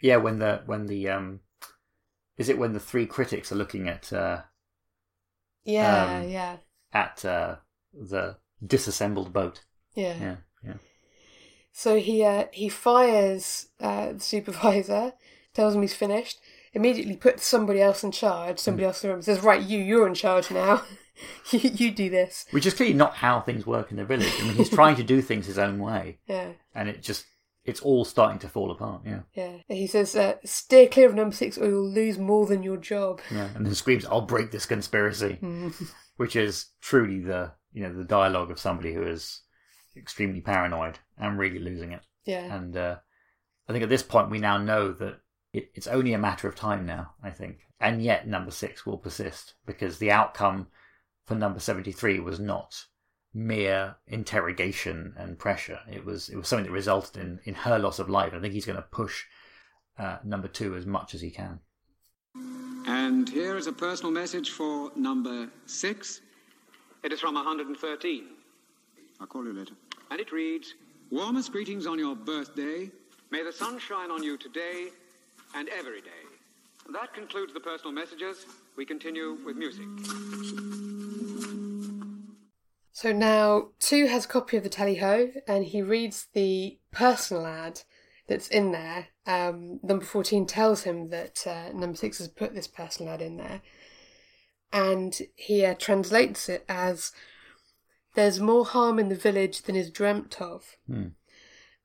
yeah. 0.00 0.16
When 0.16 0.38
the 0.38 0.62
when 0.66 0.86
the 0.86 1.08
um, 1.08 1.40
is 2.36 2.48
it 2.48 2.58
when 2.58 2.72
the 2.72 2.80
three 2.80 3.06
critics 3.06 3.52
are 3.52 3.56
looking 3.56 3.88
at 3.88 4.12
uh, 4.12 4.42
Yeah, 5.64 6.20
Um, 6.20 6.28
yeah, 6.28 6.56
at 6.92 7.24
uh, 7.24 7.56
the 7.92 8.36
disassembled 8.64 9.32
boat? 9.32 9.64
yeah. 9.94 10.16
Yeah, 10.20 10.36
yeah. 10.64 10.74
So 11.72 11.98
he 11.98 12.24
uh, 12.24 12.46
he 12.52 12.68
fires 12.68 13.68
uh, 13.80 14.12
the 14.12 14.20
supervisor, 14.20 15.12
tells 15.54 15.74
him 15.74 15.82
he's 15.82 15.94
finished, 15.94 16.38
immediately 16.74 17.16
puts 17.16 17.46
somebody 17.46 17.80
else 17.80 18.04
in 18.04 18.12
charge, 18.12 18.58
somebody 18.58 18.84
else 18.86 19.02
in 19.02 19.08
the 19.08 19.14
room, 19.14 19.22
says, 19.22 19.40
Right, 19.40 19.62
you, 19.62 19.78
you're 19.78 20.06
in 20.06 20.14
charge 20.14 20.50
now. 20.50 20.82
you, 21.50 21.58
you 21.60 21.90
do 21.90 22.10
this. 22.10 22.46
Which 22.50 22.66
is 22.66 22.74
clearly 22.74 22.94
not 22.94 23.16
how 23.16 23.40
things 23.40 23.66
work 23.66 23.90
in 23.90 23.96
the 23.96 24.04
village. 24.04 24.32
I 24.40 24.44
mean, 24.44 24.54
he's 24.54 24.68
trying 24.70 24.96
to 24.96 25.02
do 25.02 25.22
things 25.22 25.46
his 25.46 25.58
own 25.58 25.78
way, 25.78 26.18
Yeah, 26.26 26.52
and 26.74 26.88
it 26.88 27.02
just 27.02 27.24
it's 27.64 27.80
all 27.80 28.04
starting 28.04 28.38
to 28.40 28.48
fall 28.48 28.70
apart. 28.70 29.02
Yeah, 29.06 29.20
yeah. 29.34 29.58
He 29.68 29.86
says, 29.86 30.16
uh, 30.16 30.34
Steer 30.44 30.88
clear 30.88 31.08
of 31.08 31.14
number 31.14 31.34
six 31.34 31.56
or 31.56 31.66
you'll 31.66 31.88
lose 31.90 32.18
more 32.18 32.46
than 32.46 32.62
your 32.62 32.76
job. 32.76 33.20
yeah. 33.30 33.48
And 33.54 33.64
then 33.64 33.74
screams, 33.74 34.04
"I'll 34.06 34.22
break 34.22 34.50
this 34.50 34.66
conspiracy," 34.66 35.38
which 36.16 36.36
is 36.36 36.66
truly 36.80 37.20
the 37.20 37.52
you 37.72 37.82
know 37.82 37.92
the 37.92 38.04
dialogue 38.04 38.50
of 38.50 38.58
somebody 38.60 38.92
who 38.94 39.02
is 39.02 39.42
extremely 39.96 40.40
paranoid 40.40 40.98
and 41.18 41.38
really 41.38 41.58
losing 41.58 41.92
it. 41.92 42.02
Yeah, 42.24 42.54
And 42.54 42.76
uh, 42.76 42.96
I 43.68 43.72
think 43.72 43.82
at 43.82 43.88
this 43.88 44.02
point 44.02 44.30
we 44.30 44.38
now 44.38 44.56
know 44.58 44.92
that 44.92 45.20
it, 45.52 45.70
it's 45.74 45.86
only 45.86 46.12
a 46.14 46.18
matter 46.18 46.48
of 46.48 46.54
time 46.54 46.86
now. 46.86 47.14
I 47.22 47.30
think, 47.30 47.58
and 47.80 48.02
yet 48.02 48.26
number 48.26 48.50
six 48.50 48.86
will 48.86 48.98
persist 48.98 49.54
because 49.66 49.98
the 49.98 50.10
outcome 50.10 50.68
for 51.26 51.34
number 51.34 51.60
seventy-three 51.60 52.20
was 52.20 52.40
not 52.40 52.86
mere 53.34 53.96
interrogation 54.06 55.14
and 55.16 55.38
pressure. 55.38 55.80
It 55.90 56.04
was 56.04 56.28
it 56.28 56.36
was 56.36 56.48
something 56.48 56.66
that 56.66 56.72
resulted 56.72 57.22
in 57.22 57.40
in 57.44 57.54
her 57.54 57.78
loss 57.78 57.98
of 57.98 58.08
life. 58.08 58.32
I 58.34 58.40
think 58.40 58.52
he's 58.54 58.66
going 58.66 58.76
to 58.76 58.82
push 58.82 59.24
uh, 59.98 60.18
number 60.24 60.48
two 60.48 60.74
as 60.76 60.86
much 60.86 61.14
as 61.14 61.20
he 61.20 61.30
can. 61.30 61.60
And 62.86 63.28
here 63.28 63.56
is 63.56 63.66
a 63.66 63.72
personal 63.72 64.10
message 64.12 64.50
for 64.50 64.90
number 64.96 65.48
six. 65.66 66.20
It 67.02 67.12
is 67.12 67.20
from 67.20 67.34
113, 67.34 68.24
I'll 69.20 69.26
call 69.26 69.44
you 69.44 69.52
later. 69.52 69.74
and 70.10 70.20
it 70.20 70.30
reads 70.32 70.74
Warmest 71.10 71.50
greetings 71.52 71.86
on 71.86 71.98
your 71.98 72.14
birthday. 72.16 72.90
May 73.30 73.42
the 73.42 73.52
sun 73.52 73.78
shine 73.78 74.10
on 74.10 74.22
you 74.22 74.36
today 74.36 74.88
and 75.54 75.68
every 75.68 76.00
day. 76.00 76.22
That 76.92 77.12
concludes 77.14 77.52
the 77.52 77.60
personal 77.60 77.92
messages. 77.92 78.46
We 78.76 78.84
continue 78.86 79.36
with 79.44 79.56
music. 79.56 79.86
So 82.92 83.10
now 83.10 83.68
two 83.80 84.06
has 84.06 84.26
a 84.26 84.28
copy 84.28 84.58
of 84.58 84.62
the 84.62 84.68
tally 84.68 84.96
ho, 84.96 85.30
and 85.48 85.64
he 85.64 85.80
reads 85.80 86.28
the 86.34 86.78
personal 86.92 87.46
ad 87.46 87.80
that's 88.28 88.48
in 88.48 88.72
there. 88.72 89.08
Um, 89.26 89.80
number 89.82 90.04
fourteen 90.04 90.46
tells 90.46 90.82
him 90.82 91.08
that 91.08 91.46
uh, 91.46 91.72
number 91.72 91.96
six 91.96 92.18
has 92.18 92.28
put 92.28 92.54
this 92.54 92.68
personal 92.68 93.14
ad 93.14 93.22
in 93.22 93.38
there, 93.38 93.62
and 94.72 95.18
he 95.34 95.64
uh, 95.64 95.74
translates 95.74 96.50
it 96.50 96.66
as 96.68 97.12
"There's 98.14 98.40
more 98.40 98.66
harm 98.66 98.98
in 98.98 99.08
the 99.08 99.14
village 99.14 99.62
than 99.62 99.74
is 99.74 99.90
dreamt 99.90 100.40
of," 100.40 100.76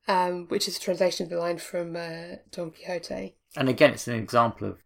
um, 0.06 0.46
which 0.48 0.68
is 0.68 0.76
a 0.76 0.80
translation 0.80 1.24
of 1.24 1.30
the 1.30 1.38
line 1.38 1.58
from 1.58 1.96
uh, 1.96 2.36
Don 2.50 2.70
Quixote. 2.70 3.34
And 3.56 3.70
again, 3.70 3.92
it's 3.92 4.08
an 4.08 4.14
example 4.14 4.68
of 4.68 4.82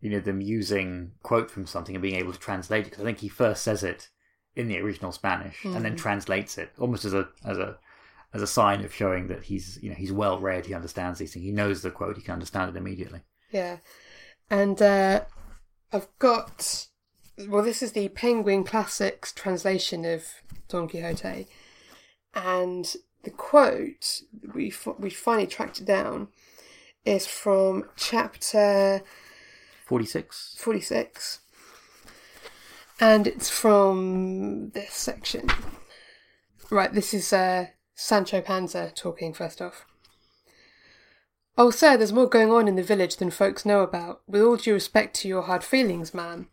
you 0.00 0.10
know 0.10 0.20
them 0.20 0.42
using 0.42 1.12
quote 1.22 1.50
from 1.50 1.66
something 1.66 1.94
and 1.94 2.02
being 2.02 2.16
able 2.16 2.34
to 2.34 2.38
translate 2.38 2.86
it. 2.86 2.90
Because 2.90 3.04
I 3.04 3.06
think 3.06 3.20
he 3.20 3.28
first 3.28 3.62
says 3.62 3.82
it 3.82 4.10
in 4.56 4.68
the 4.68 4.78
original 4.78 5.12
Spanish 5.12 5.64
and 5.64 5.84
then 5.84 5.96
translates 5.96 6.58
it 6.58 6.70
almost 6.78 7.04
as 7.04 7.14
a 7.14 7.28
as 7.44 7.58
a 7.58 7.78
as 8.34 8.42
a 8.42 8.46
sign 8.46 8.84
of 8.84 8.94
showing 8.94 9.28
that 9.28 9.44
he's 9.44 9.78
you 9.82 9.90
know 9.90 9.96
he's 9.96 10.12
well 10.12 10.38
read. 10.38 10.66
He 10.66 10.74
understands 10.74 11.18
these 11.18 11.32
things. 11.32 11.44
He 11.44 11.52
knows 11.52 11.82
the 11.82 11.90
quote. 11.90 12.16
He 12.16 12.22
can 12.22 12.34
understand 12.34 12.74
it 12.74 12.78
immediately. 12.78 13.20
Yeah. 13.50 13.78
And 14.50 14.80
uh, 14.80 15.22
I've 15.92 16.08
got. 16.18 16.86
Well, 17.48 17.64
this 17.64 17.82
is 17.82 17.92
the 17.92 18.08
Penguin 18.08 18.62
Classics 18.62 19.32
translation 19.32 20.04
of 20.04 20.26
Don 20.68 20.86
Quixote. 20.86 21.46
And 22.34 22.94
the 23.24 23.30
quote, 23.30 24.20
we, 24.54 24.68
f- 24.68 24.98
we 24.98 25.10
finally 25.10 25.46
tracked 25.46 25.80
it 25.80 25.86
down, 25.86 26.28
is 27.04 27.26
from 27.26 27.84
chapter 27.96 29.02
46. 29.86 30.56
46. 30.58 31.40
And 33.02 33.26
it's 33.26 33.50
from 33.50 34.70
this 34.74 34.94
section. 34.94 35.48
Right, 36.70 36.92
this 36.92 37.12
is 37.12 37.32
uh, 37.32 37.66
Sancho 37.96 38.40
Panza 38.40 38.92
talking 38.94 39.34
first 39.34 39.60
off. 39.60 39.86
Oh, 41.58 41.72
sir, 41.72 41.96
there's 41.96 42.12
more 42.12 42.28
going 42.28 42.52
on 42.52 42.68
in 42.68 42.76
the 42.76 42.82
village 42.84 43.16
than 43.16 43.32
folks 43.32 43.66
know 43.66 43.80
about, 43.80 44.22
with 44.28 44.40
all 44.40 44.56
due 44.56 44.74
respect 44.74 45.16
to 45.16 45.28
your 45.28 45.42
hard 45.42 45.64
feelings, 45.64 46.14
ma'am. 46.14 46.48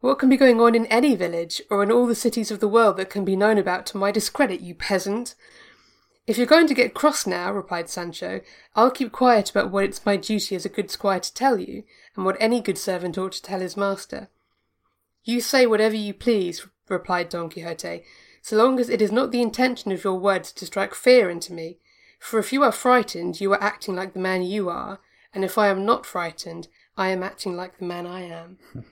What 0.00 0.18
can 0.18 0.30
be 0.30 0.38
going 0.38 0.62
on 0.62 0.74
in 0.74 0.86
any 0.86 1.14
village, 1.14 1.60
or 1.70 1.82
in 1.82 1.92
all 1.92 2.06
the 2.06 2.14
cities 2.14 2.50
of 2.50 2.60
the 2.60 2.66
world 2.66 2.96
that 2.96 3.10
can 3.10 3.26
be 3.26 3.36
known 3.36 3.58
about 3.58 3.84
to 3.86 3.98
my 3.98 4.10
discredit, 4.10 4.62
you 4.62 4.74
peasant? 4.74 5.34
If 6.26 6.38
you're 6.38 6.46
going 6.46 6.68
to 6.68 6.74
get 6.74 6.94
cross 6.94 7.26
now, 7.26 7.52
replied 7.52 7.90
Sancho, 7.90 8.40
I'll 8.74 8.90
keep 8.90 9.12
quiet 9.12 9.50
about 9.50 9.70
what 9.70 9.84
it's 9.84 10.06
my 10.06 10.16
duty 10.16 10.56
as 10.56 10.64
a 10.64 10.70
good 10.70 10.90
squire 10.90 11.20
to 11.20 11.34
tell 11.34 11.58
you, 11.58 11.84
and 12.16 12.24
what 12.24 12.38
any 12.40 12.62
good 12.62 12.78
servant 12.78 13.18
ought 13.18 13.32
to 13.32 13.42
tell 13.42 13.60
his 13.60 13.76
master. 13.76 14.30
You 15.24 15.40
say 15.40 15.66
whatever 15.66 15.96
you 15.96 16.14
please, 16.14 16.66
replied 16.88 17.28
Don 17.28 17.50
Quixote, 17.50 18.02
so 18.42 18.56
long 18.56 18.80
as 18.80 18.88
it 18.88 19.02
is 19.02 19.12
not 19.12 19.32
the 19.32 19.42
intention 19.42 19.92
of 19.92 20.02
your 20.02 20.18
words 20.18 20.52
to 20.52 20.66
strike 20.66 20.94
fear 20.94 21.28
into 21.28 21.52
me. 21.52 21.78
For 22.18 22.38
if 22.38 22.52
you 22.52 22.62
are 22.62 22.72
frightened, 22.72 23.40
you 23.40 23.52
are 23.52 23.62
acting 23.62 23.94
like 23.94 24.12
the 24.12 24.20
man 24.20 24.42
you 24.42 24.68
are, 24.68 25.00
and 25.32 25.44
if 25.44 25.56
I 25.56 25.68
am 25.68 25.84
not 25.84 26.06
frightened, 26.06 26.68
I 26.96 27.08
am 27.08 27.22
acting 27.22 27.56
like 27.56 27.78
the 27.78 27.84
man 27.84 28.06
I 28.06 28.22
am. 28.22 28.58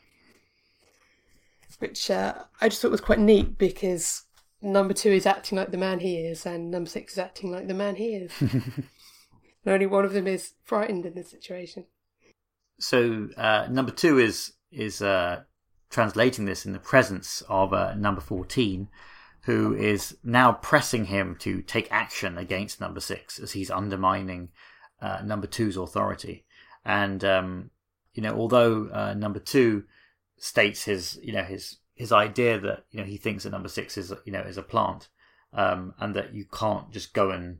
Which 1.78 2.10
uh, 2.10 2.34
I 2.60 2.68
just 2.68 2.82
thought 2.82 2.90
was 2.90 3.00
quite 3.00 3.20
neat 3.20 3.56
because 3.56 4.24
number 4.60 4.94
two 4.94 5.10
is 5.10 5.26
acting 5.26 5.58
like 5.58 5.70
the 5.70 5.76
man 5.76 6.00
he 6.00 6.18
is, 6.18 6.44
and 6.44 6.70
number 6.70 6.88
six 6.90 7.12
is 7.12 7.18
acting 7.18 7.52
like 7.52 7.68
the 7.68 7.74
man 7.74 7.96
he 7.96 8.14
is. 8.14 8.32
and 8.40 8.88
only 9.66 9.86
one 9.86 10.04
of 10.04 10.12
them 10.12 10.26
is 10.26 10.54
frightened 10.64 11.06
in 11.06 11.14
this 11.14 11.30
situation. 11.30 11.84
So 12.80 13.28
uh, 13.36 13.68
number 13.70 13.92
two 13.92 14.18
is 14.18 14.52
is 14.72 15.02
uh, 15.02 15.42
translating 15.90 16.44
this 16.44 16.66
in 16.66 16.72
the 16.72 16.78
presence 16.78 17.42
of 17.48 17.72
uh, 17.72 17.94
number 17.94 18.20
fourteen, 18.20 18.88
who 19.42 19.74
is 19.74 20.16
now 20.22 20.52
pressing 20.52 21.06
him 21.06 21.36
to 21.40 21.62
take 21.62 21.88
action 21.90 22.38
against 22.38 22.80
number 22.80 23.00
six 23.00 23.38
as 23.38 23.52
he's 23.52 23.70
undermining 23.70 24.50
uh, 25.00 25.20
number 25.24 25.46
two's 25.46 25.76
authority. 25.76 26.44
And 26.84 27.24
um, 27.24 27.70
you 28.14 28.22
know, 28.22 28.36
although 28.36 28.88
uh, 28.92 29.14
number 29.14 29.38
two 29.38 29.84
states 30.36 30.84
his 30.84 31.18
you 31.22 31.32
know 31.32 31.44
his 31.44 31.78
his 31.94 32.12
idea 32.12 32.60
that 32.60 32.84
you 32.90 33.00
know 33.00 33.06
he 33.06 33.16
thinks 33.16 33.44
that 33.44 33.50
number 33.50 33.68
six 33.68 33.96
is 33.96 34.12
you 34.24 34.32
know 34.32 34.40
is 34.40 34.58
a 34.58 34.62
plant, 34.62 35.08
um, 35.52 35.94
and 35.98 36.14
that 36.14 36.34
you 36.34 36.44
can't 36.44 36.90
just 36.92 37.12
go 37.12 37.30
and 37.30 37.58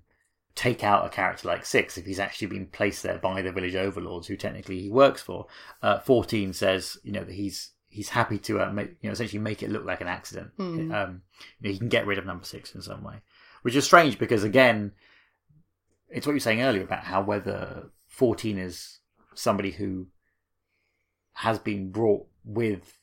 take 0.55 0.82
out 0.82 1.06
a 1.06 1.09
character 1.09 1.46
like 1.46 1.64
Six 1.64 1.96
if 1.96 2.05
he's 2.05 2.18
actually 2.18 2.48
been 2.48 2.66
placed 2.66 3.05
there 3.05 3.18
by 3.18 3.42
the 3.42 3.52
village 3.52 3.76
overlords 3.76 4.26
who 4.26 4.36
technically 4.36 4.80
he 4.80 4.90
works 4.90 5.22
for. 5.22 5.46
Uh, 5.80 6.00
Fourteen 6.00 6.52
says, 6.52 6.98
you 7.05 7.12
know, 7.12 7.22
that 7.22 7.34
he's 7.34 7.70
he's 7.89 8.10
happy 8.10 8.39
to 8.39 8.60
uh, 8.60 8.70
make, 8.70 8.97
you 9.01 9.09
know 9.09 9.12
essentially 9.12 9.40
make 9.40 9.62
it 9.62 9.70
look 9.70 9.85
like 9.85 10.01
an 10.01 10.09
accident. 10.09 10.51
Um, 10.59 11.23
you 11.60 11.69
know, 11.69 11.73
he 11.73 11.78
can 11.78 11.89
get 11.89 12.06
rid 12.06 12.19
of 12.19 12.27
number 12.27 12.44
six 12.44 12.74
in 12.74 12.82
some 12.82 13.02
way, 13.02 13.16
which 13.62 13.74
is 13.74 13.85
strange 13.85 14.19
because 14.19 14.44
again, 14.44 14.93
it's 16.09 16.27
what 16.27 16.32
you 16.32 16.36
were 16.36 16.40
saying 16.40 16.62
earlier 16.62 16.82
about 16.82 17.05
how 17.05 17.23
whether 17.23 17.90
Fourteen 18.19 18.59
is 18.59 18.98
somebody 19.35 19.70
who 19.70 20.09
has 21.35 21.59
been 21.59 21.93
brought 21.93 22.27
with 22.44 22.98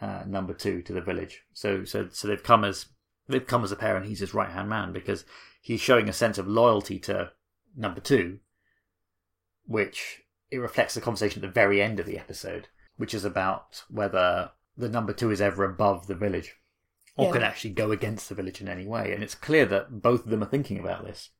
uh, 0.00 0.24
number 0.26 0.52
two 0.52 0.82
to 0.82 0.92
the 0.92 1.00
village. 1.00 1.42
So 1.52 1.84
so 1.84 2.08
so 2.10 2.26
they've 2.26 2.42
come 2.42 2.64
as 2.64 2.86
they've 3.28 3.46
come 3.46 3.62
as 3.62 3.70
a 3.70 3.76
pair, 3.76 3.96
and 3.96 4.06
he's 4.06 4.20
his 4.20 4.34
right 4.34 4.50
hand 4.50 4.68
man 4.68 4.92
because 4.92 5.24
he's 5.60 5.80
showing 5.80 6.08
a 6.08 6.12
sense 6.12 6.38
of 6.38 6.48
loyalty 6.48 6.98
to 7.00 7.30
number 7.76 8.00
two, 8.00 8.40
which 9.66 10.22
it 10.50 10.58
reflects 10.58 10.94
the 10.94 11.00
conversation 11.00 11.44
at 11.44 11.46
the 11.46 11.52
very 11.52 11.82
end 11.82 12.00
of 12.00 12.06
the 12.06 12.18
episode, 12.18 12.68
which 12.96 13.14
is 13.14 13.24
about 13.24 13.84
whether 13.88 14.50
the 14.76 14.88
number 14.88 15.12
two 15.12 15.30
is 15.30 15.40
ever 15.40 15.64
above 15.64 16.06
the 16.06 16.14
village 16.14 16.54
or 17.16 17.26
Yeah. 17.26 17.32
can 17.32 17.42
actually 17.42 17.70
go 17.70 17.90
against 17.92 18.28
the 18.28 18.34
village 18.34 18.60
in 18.60 18.68
any 18.68 18.86
way. 18.86 19.12
And 19.12 19.22
it's 19.22 19.34
clear 19.34 19.64
that 19.66 20.02
both 20.02 20.24
of 20.24 20.30
them 20.30 20.42
are 20.42 20.48
thinking 20.50 20.78
about 20.78 21.04
this, 21.04 21.30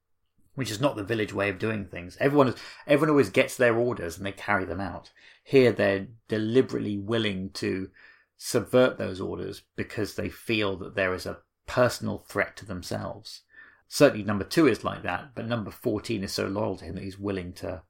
which 0.54 0.70
is 0.70 0.80
not 0.80 0.96
the 0.96 1.04
village 1.04 1.34
way 1.34 1.50
of 1.50 1.58
doing 1.58 1.84
things. 1.84 2.16
Everyone 2.18 2.48
is, 2.48 2.54
everyone 2.86 3.10
always 3.10 3.30
gets 3.30 3.56
their 3.56 3.76
orders 3.76 4.16
and 4.16 4.24
they 4.24 4.32
carry 4.32 4.64
them 4.64 4.80
out. 4.80 5.12
Here, 5.44 5.72
they're 5.72 6.08
deliberately 6.28 6.96
willing 6.98 7.50
to 7.50 7.90
subvert 8.38 8.98
those 8.98 9.20
orders 9.20 9.62
because 9.76 10.14
they 10.14 10.28
feel 10.28 10.76
that 10.78 10.94
there 10.94 11.14
is 11.14 11.26
a 11.26 11.38
personal 11.66 12.18
threat 12.18 12.56
to 12.56 12.66
themselves. 12.66 13.42
Certainly, 13.88 14.24
number 14.24 14.44
two 14.44 14.66
is 14.66 14.82
like 14.82 15.02
that, 15.02 15.34
but 15.34 15.46
number 15.46 15.70
fourteen 15.70 16.24
is 16.24 16.32
so 16.32 16.46
loyal 16.48 16.76
to 16.76 16.84
him 16.84 16.94
that 16.96 17.04
he's 17.04 17.18
willing 17.18 17.52
to 17.54 17.82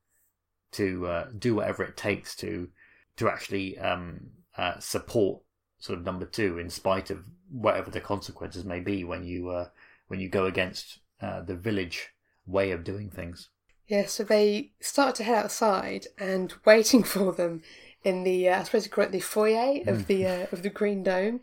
to 0.72 1.06
uh, 1.06 1.26
do 1.38 1.54
whatever 1.54 1.82
it 1.84 1.96
takes 1.96 2.36
to 2.36 2.68
to 3.16 3.28
actually 3.28 3.78
um, 3.78 4.28
uh, 4.56 4.78
support 4.78 5.40
sort 5.78 5.98
of 5.98 6.04
number 6.04 6.26
two, 6.26 6.58
in 6.58 6.70
spite 6.70 7.10
of 7.10 7.24
whatever 7.50 7.90
the 7.90 8.00
consequences 8.00 8.64
may 8.64 8.80
be 8.80 9.04
when 9.04 9.24
you 9.24 9.50
uh, 9.50 9.68
when 10.08 10.20
you 10.20 10.28
go 10.28 10.46
against 10.46 10.98
uh, 11.20 11.40
the 11.42 11.54
village 11.54 12.08
way 12.46 12.70
of 12.70 12.84
doing 12.84 13.10
things. 13.10 13.50
Yeah, 13.86 14.06
so 14.06 14.24
they 14.24 14.72
start 14.80 15.14
to 15.16 15.24
head 15.24 15.44
outside, 15.44 16.06
and 16.18 16.52
waiting 16.64 17.02
for 17.02 17.32
them 17.32 17.62
in 18.02 18.24
the, 18.24 18.48
uh, 18.48 18.60
I 18.60 18.62
suppose 18.64 18.84
you 18.84 18.90
call 18.90 19.04
it 19.04 19.12
the 19.12 19.20
foyer 19.20 19.82
of 19.86 20.06
the 20.06 20.26
uh, 20.26 20.46
of 20.52 20.62
the 20.62 20.70
Green 20.70 21.02
Dome, 21.02 21.40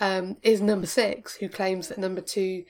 um, 0.00 0.36
is 0.42 0.60
number 0.60 0.86
six, 0.86 1.36
who 1.36 1.48
claims 1.48 1.88
that 1.88 1.98
number 1.98 2.20
two 2.20 2.64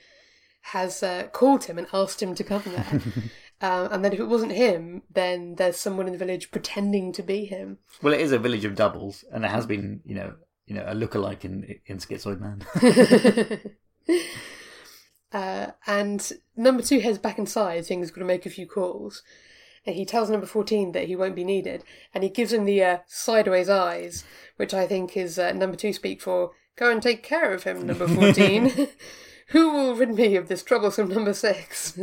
has 0.62 1.02
uh, 1.02 1.24
called 1.32 1.64
him 1.64 1.78
and 1.78 1.86
asked 1.92 2.22
him 2.22 2.34
to 2.34 2.44
come 2.44 2.62
there. 2.64 3.00
um, 3.60 3.88
and 3.92 4.04
then 4.04 4.12
if 4.12 4.20
it 4.20 4.28
wasn't 4.28 4.52
him, 4.52 5.02
then 5.12 5.56
there's 5.56 5.76
someone 5.76 6.06
in 6.06 6.12
the 6.12 6.18
village 6.18 6.50
pretending 6.50 7.12
to 7.12 7.22
be 7.22 7.44
him. 7.44 7.78
Well, 8.02 8.14
it 8.14 8.20
is 8.20 8.32
a 8.32 8.38
village 8.38 8.64
of 8.64 8.74
doubles, 8.74 9.24
and 9.32 9.42
there 9.42 9.50
has 9.50 9.66
been, 9.66 10.00
you 10.04 10.14
know, 10.14 10.34
you 10.66 10.74
know, 10.74 10.84
a 10.86 10.94
lookalike 10.94 11.44
in 11.44 11.80
in 11.86 11.98
Schizoid 11.98 12.40
Man. 12.40 12.64
Uh, 15.32 15.72
and 15.86 16.32
number 16.56 16.82
two 16.82 17.00
heads 17.00 17.18
back 17.18 17.38
inside, 17.38 17.84
saying 17.84 18.00
he's 18.00 18.10
going 18.10 18.26
to 18.26 18.32
make 18.32 18.46
a 18.46 18.50
few 18.50 18.66
calls. 18.66 19.22
And 19.86 19.94
he 19.94 20.04
tells 20.04 20.30
number 20.30 20.46
14 20.46 20.92
that 20.92 21.06
he 21.06 21.16
won't 21.16 21.36
be 21.36 21.44
needed. 21.44 21.84
And 22.14 22.24
he 22.24 22.30
gives 22.30 22.52
him 22.52 22.64
the 22.64 22.82
uh, 22.82 22.98
sideways 23.06 23.68
eyes, 23.68 24.24
which 24.56 24.74
I 24.74 24.86
think 24.86 25.16
is 25.16 25.38
uh, 25.38 25.52
number 25.52 25.76
two 25.76 25.92
speak 25.92 26.20
for 26.20 26.52
go 26.76 26.90
and 26.90 27.02
take 27.02 27.22
care 27.22 27.52
of 27.52 27.64
him, 27.64 27.86
number 27.86 28.08
14. 28.08 28.88
Who 29.48 29.72
will 29.72 29.94
rid 29.94 30.14
me 30.14 30.36
of 30.36 30.48
this 30.48 30.62
troublesome 30.62 31.08
number 31.08 31.32
six? 31.32 31.98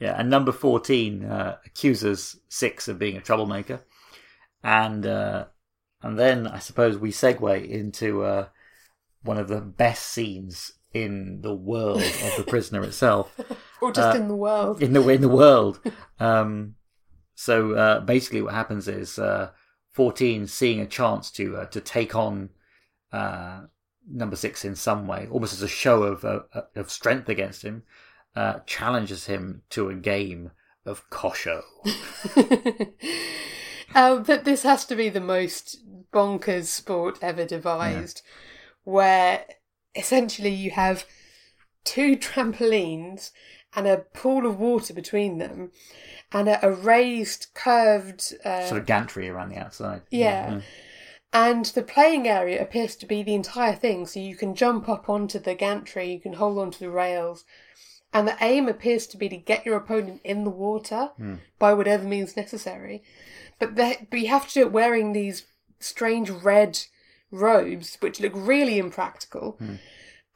Yeah, 0.00 0.14
and 0.18 0.30
number 0.30 0.50
14 0.50 1.24
uh, 1.24 1.56
accuses 1.64 2.40
Six 2.48 2.88
of 2.88 2.98
being 2.98 3.16
a 3.16 3.20
troublemaker. 3.20 3.82
And 4.64 5.06
uh, 5.06 5.46
and 6.02 6.18
then 6.18 6.46
I 6.46 6.58
suppose 6.58 6.96
we 6.96 7.12
segue 7.12 7.68
into 7.68 8.24
uh, 8.24 8.48
one 9.22 9.38
of 9.38 9.48
the 9.48 9.60
best 9.60 10.06
scenes 10.06 10.72
in 10.92 11.42
the 11.42 11.54
world 11.54 12.02
of 12.02 12.36
the 12.36 12.44
prisoner 12.46 12.82
itself. 12.82 13.38
or 13.80 13.92
just 13.92 14.16
in 14.16 14.28
the 14.28 14.36
world. 14.36 14.82
in 14.82 14.92
the 14.92 15.06
in 15.08 15.20
the 15.20 15.28
world. 15.28 15.80
Um, 16.18 16.74
so 17.34 17.74
uh, 17.74 18.00
basically, 18.00 18.42
what 18.42 18.54
happens 18.54 18.88
is 18.88 19.18
uh, 19.18 19.50
fourteen 19.92 20.46
seeing 20.46 20.80
a 20.80 20.86
chance 20.86 21.30
to 21.32 21.58
uh, 21.58 21.66
to 21.66 21.80
take 21.80 22.14
on 22.14 22.50
uh, 23.12 23.62
number 24.10 24.36
six 24.36 24.64
in 24.64 24.74
some 24.74 25.06
way, 25.06 25.28
almost 25.30 25.52
as 25.52 25.62
a 25.62 25.68
show 25.68 26.02
of 26.02 26.24
uh, 26.24 26.40
of 26.74 26.90
strength 26.90 27.28
against 27.28 27.62
him, 27.62 27.82
uh, 28.36 28.60
challenges 28.66 29.26
him 29.26 29.62
to 29.70 29.88
a 29.88 29.94
game 29.94 30.50
of 30.86 31.08
kosho. 31.10 31.62
um, 33.94 34.22
but 34.22 34.44
this 34.44 34.62
has 34.62 34.84
to 34.86 34.96
be 34.96 35.08
the 35.08 35.20
most 35.20 35.78
bonkers 36.12 36.66
sport 36.66 37.18
ever 37.22 37.44
devised, 37.44 38.22
where 38.84 39.44
essentially 39.94 40.50
you 40.50 40.70
have 40.70 41.04
two 41.84 42.16
trampolines 42.16 43.30
and 43.74 43.86
a 43.86 43.98
pool 43.98 44.46
of 44.46 44.58
water 44.58 44.92
between 44.92 45.38
them, 45.38 45.70
and 46.32 46.48
a, 46.48 46.66
a 46.66 46.72
raised, 46.72 47.46
curved. 47.54 48.34
Uh, 48.44 48.66
sort 48.66 48.80
of 48.80 48.86
gantry 48.86 49.28
around 49.28 49.50
the 49.50 49.58
outside. 49.58 50.02
yeah. 50.10 50.60
And 51.32 51.66
the 51.66 51.82
playing 51.82 52.26
area 52.26 52.60
appears 52.60 52.96
to 52.96 53.06
be 53.06 53.22
the 53.22 53.36
entire 53.36 53.76
thing, 53.76 54.04
so 54.06 54.18
you 54.18 54.34
can 54.34 54.56
jump 54.56 54.88
up 54.88 55.08
onto 55.08 55.38
the 55.38 55.54
gantry, 55.54 56.12
you 56.12 56.20
can 56.20 56.32
hold 56.32 56.58
onto 56.58 56.80
the 56.80 56.90
rails, 56.90 57.44
and 58.12 58.26
the 58.26 58.36
aim 58.40 58.68
appears 58.68 59.06
to 59.08 59.16
be 59.16 59.28
to 59.28 59.36
get 59.36 59.64
your 59.64 59.76
opponent 59.76 60.20
in 60.24 60.44
the 60.44 60.50
water 60.50 61.10
hmm. 61.16 61.36
by 61.58 61.72
whatever 61.72 62.04
means 62.04 62.36
necessary. 62.36 63.02
But 63.58 63.76
they, 63.76 64.06
but 64.10 64.20
you 64.20 64.28
have 64.28 64.48
to 64.48 64.54
do 64.54 64.60
it 64.62 64.72
wearing 64.72 65.12
these 65.12 65.44
strange 65.78 66.30
red 66.30 66.80
robes, 67.30 67.96
which 68.00 68.20
look 68.20 68.32
really 68.34 68.78
impractical, 68.78 69.52
hmm. 69.58 69.74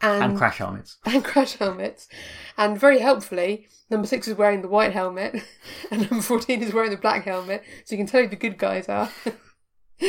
and 0.00 0.36
crash 0.36 0.58
helmets. 0.58 0.98
and 1.04 1.24
crash 1.24 1.54
helmets. 1.54 2.08
And 2.56 2.78
very 2.78 2.98
helpfully, 2.98 3.66
number 3.90 4.06
six 4.06 4.28
is 4.28 4.36
wearing 4.36 4.62
the 4.62 4.68
white 4.68 4.92
helmet, 4.92 5.42
and 5.90 6.02
number 6.10 6.22
14 6.22 6.62
is 6.62 6.72
wearing 6.72 6.90
the 6.90 6.96
black 6.96 7.24
helmet, 7.24 7.64
so 7.84 7.94
you 7.94 7.98
can 7.98 8.06
tell 8.06 8.22
who 8.22 8.28
the 8.28 8.36
good 8.36 8.58
guys 8.58 8.88
are. 8.88 9.10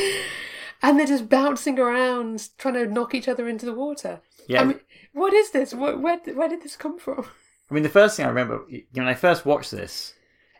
and 0.82 0.98
they're 0.98 1.06
just 1.06 1.28
bouncing 1.28 1.80
around, 1.80 2.48
trying 2.58 2.74
to 2.74 2.86
knock 2.86 3.14
each 3.14 3.28
other 3.28 3.48
into 3.48 3.66
the 3.66 3.74
water. 3.74 4.20
Yeah. 4.48 4.60
I 4.60 4.64
mean, 4.64 4.80
what 5.12 5.32
is 5.32 5.50
this? 5.50 5.74
Where, 5.74 5.96
where, 5.96 6.18
where 6.18 6.48
did 6.48 6.62
this 6.62 6.76
come 6.76 6.98
from? 6.98 7.26
I 7.70 7.74
mean, 7.74 7.82
the 7.82 7.88
first 7.88 8.16
thing 8.16 8.26
I 8.26 8.28
remember 8.28 8.64
when 8.92 9.08
I 9.08 9.14
first 9.14 9.44
watched 9.44 9.70
this, 9.70 10.14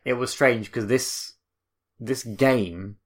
it 0.04 0.14
was 0.14 0.30
strange 0.30 0.66
because 0.66 0.86
this 0.86 1.34
this 2.00 2.24
game 2.24 2.96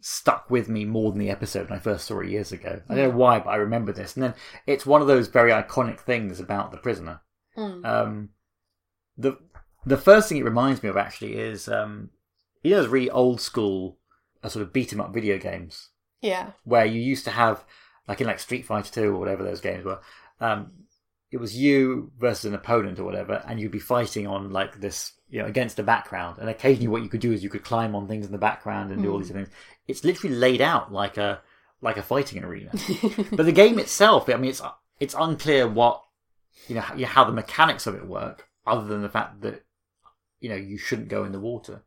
stuck 0.00 0.48
with 0.50 0.68
me 0.68 0.84
more 0.84 1.10
than 1.10 1.18
the 1.20 1.30
episode 1.30 1.68
when 1.68 1.78
I 1.78 1.82
first 1.82 2.06
saw 2.06 2.20
it 2.20 2.28
years 2.30 2.52
ago. 2.52 2.80
I 2.88 2.94
don't 2.94 3.10
know 3.10 3.16
why, 3.16 3.38
but 3.40 3.50
I 3.50 3.56
remember 3.56 3.92
this. 3.92 4.14
And 4.14 4.22
then 4.22 4.34
it's 4.66 4.86
one 4.86 5.00
of 5.02 5.08
those 5.08 5.28
very 5.28 5.50
iconic 5.50 6.00
things 6.00 6.38
about 6.40 6.70
the 6.70 6.78
prisoner. 6.78 7.20
Um, 7.84 8.30
the 9.16 9.36
the 9.84 9.96
first 9.96 10.28
thing 10.28 10.38
it 10.38 10.44
reminds 10.44 10.82
me 10.82 10.88
of 10.88 10.96
actually 10.96 11.34
is 11.36 11.68
um, 11.68 12.10
you 12.62 12.70
know 12.70 12.82
those 12.82 12.88
really 12.90 13.10
old 13.10 13.40
school 13.40 13.98
uh, 14.42 14.48
sort 14.48 14.62
of 14.64 14.72
beat 14.72 14.92
'em 14.92 15.00
up 15.00 15.12
video 15.12 15.38
games 15.38 15.88
Yeah. 16.20 16.52
where 16.64 16.84
you 16.84 17.00
used 17.00 17.24
to 17.24 17.30
have 17.32 17.64
like 18.06 18.20
in 18.20 18.26
like 18.28 18.38
Street 18.38 18.64
Fighter 18.64 18.92
Two 18.92 19.14
or 19.14 19.18
whatever 19.18 19.42
those 19.42 19.60
games 19.60 19.84
were. 19.84 20.00
Um, 20.40 20.72
it 21.30 21.38
was 21.38 21.56
you 21.56 22.10
versus 22.18 22.46
an 22.46 22.54
opponent 22.54 22.98
or 22.98 23.04
whatever, 23.04 23.42
and 23.46 23.60
you'd 23.60 23.70
be 23.70 23.78
fighting 23.78 24.26
on 24.26 24.50
like 24.50 24.80
this, 24.80 25.12
you 25.28 25.40
know, 25.40 25.46
against 25.46 25.78
a 25.78 25.82
background. 25.82 26.38
And 26.38 26.48
occasionally, 26.48 26.88
what 26.88 27.02
you 27.02 27.08
could 27.08 27.20
do 27.20 27.32
is 27.32 27.42
you 27.42 27.50
could 27.50 27.64
climb 27.64 27.94
on 27.94 28.08
things 28.08 28.26
in 28.26 28.32
the 28.32 28.38
background 28.38 28.90
and 28.90 29.02
do 29.02 29.12
all 29.12 29.18
these 29.18 29.28
hmm. 29.28 29.34
things. 29.34 29.48
It's 29.86 30.04
literally 30.04 30.34
laid 30.34 30.60
out 30.60 30.92
like 30.92 31.18
a 31.18 31.40
like 31.80 31.96
a 31.96 32.02
fighting 32.02 32.42
arena. 32.42 32.70
but 33.32 33.44
the 33.44 33.52
game 33.52 33.78
itself, 33.78 34.28
I 34.28 34.36
mean, 34.36 34.50
it's 34.50 34.62
it's 35.00 35.14
unclear 35.18 35.68
what 35.68 36.02
you 36.66 36.74
know 36.74 36.80
how, 36.80 36.96
how 37.04 37.24
the 37.24 37.32
mechanics 37.32 37.86
of 37.86 37.94
it 37.94 38.06
work, 38.06 38.48
other 38.66 38.86
than 38.86 39.02
the 39.02 39.08
fact 39.08 39.42
that 39.42 39.64
you 40.40 40.48
know 40.48 40.56
you 40.56 40.78
shouldn't 40.78 41.08
go 41.08 41.24
in 41.24 41.32
the 41.32 41.40
water. 41.40 41.82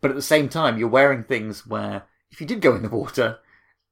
But 0.00 0.10
at 0.10 0.16
the 0.16 0.22
same 0.22 0.48
time, 0.48 0.78
you're 0.78 0.88
wearing 0.88 1.24
things 1.24 1.66
where 1.66 2.04
if 2.30 2.40
you 2.40 2.46
did 2.46 2.60
go 2.60 2.74
in 2.74 2.82
the 2.82 2.88
water, 2.88 3.38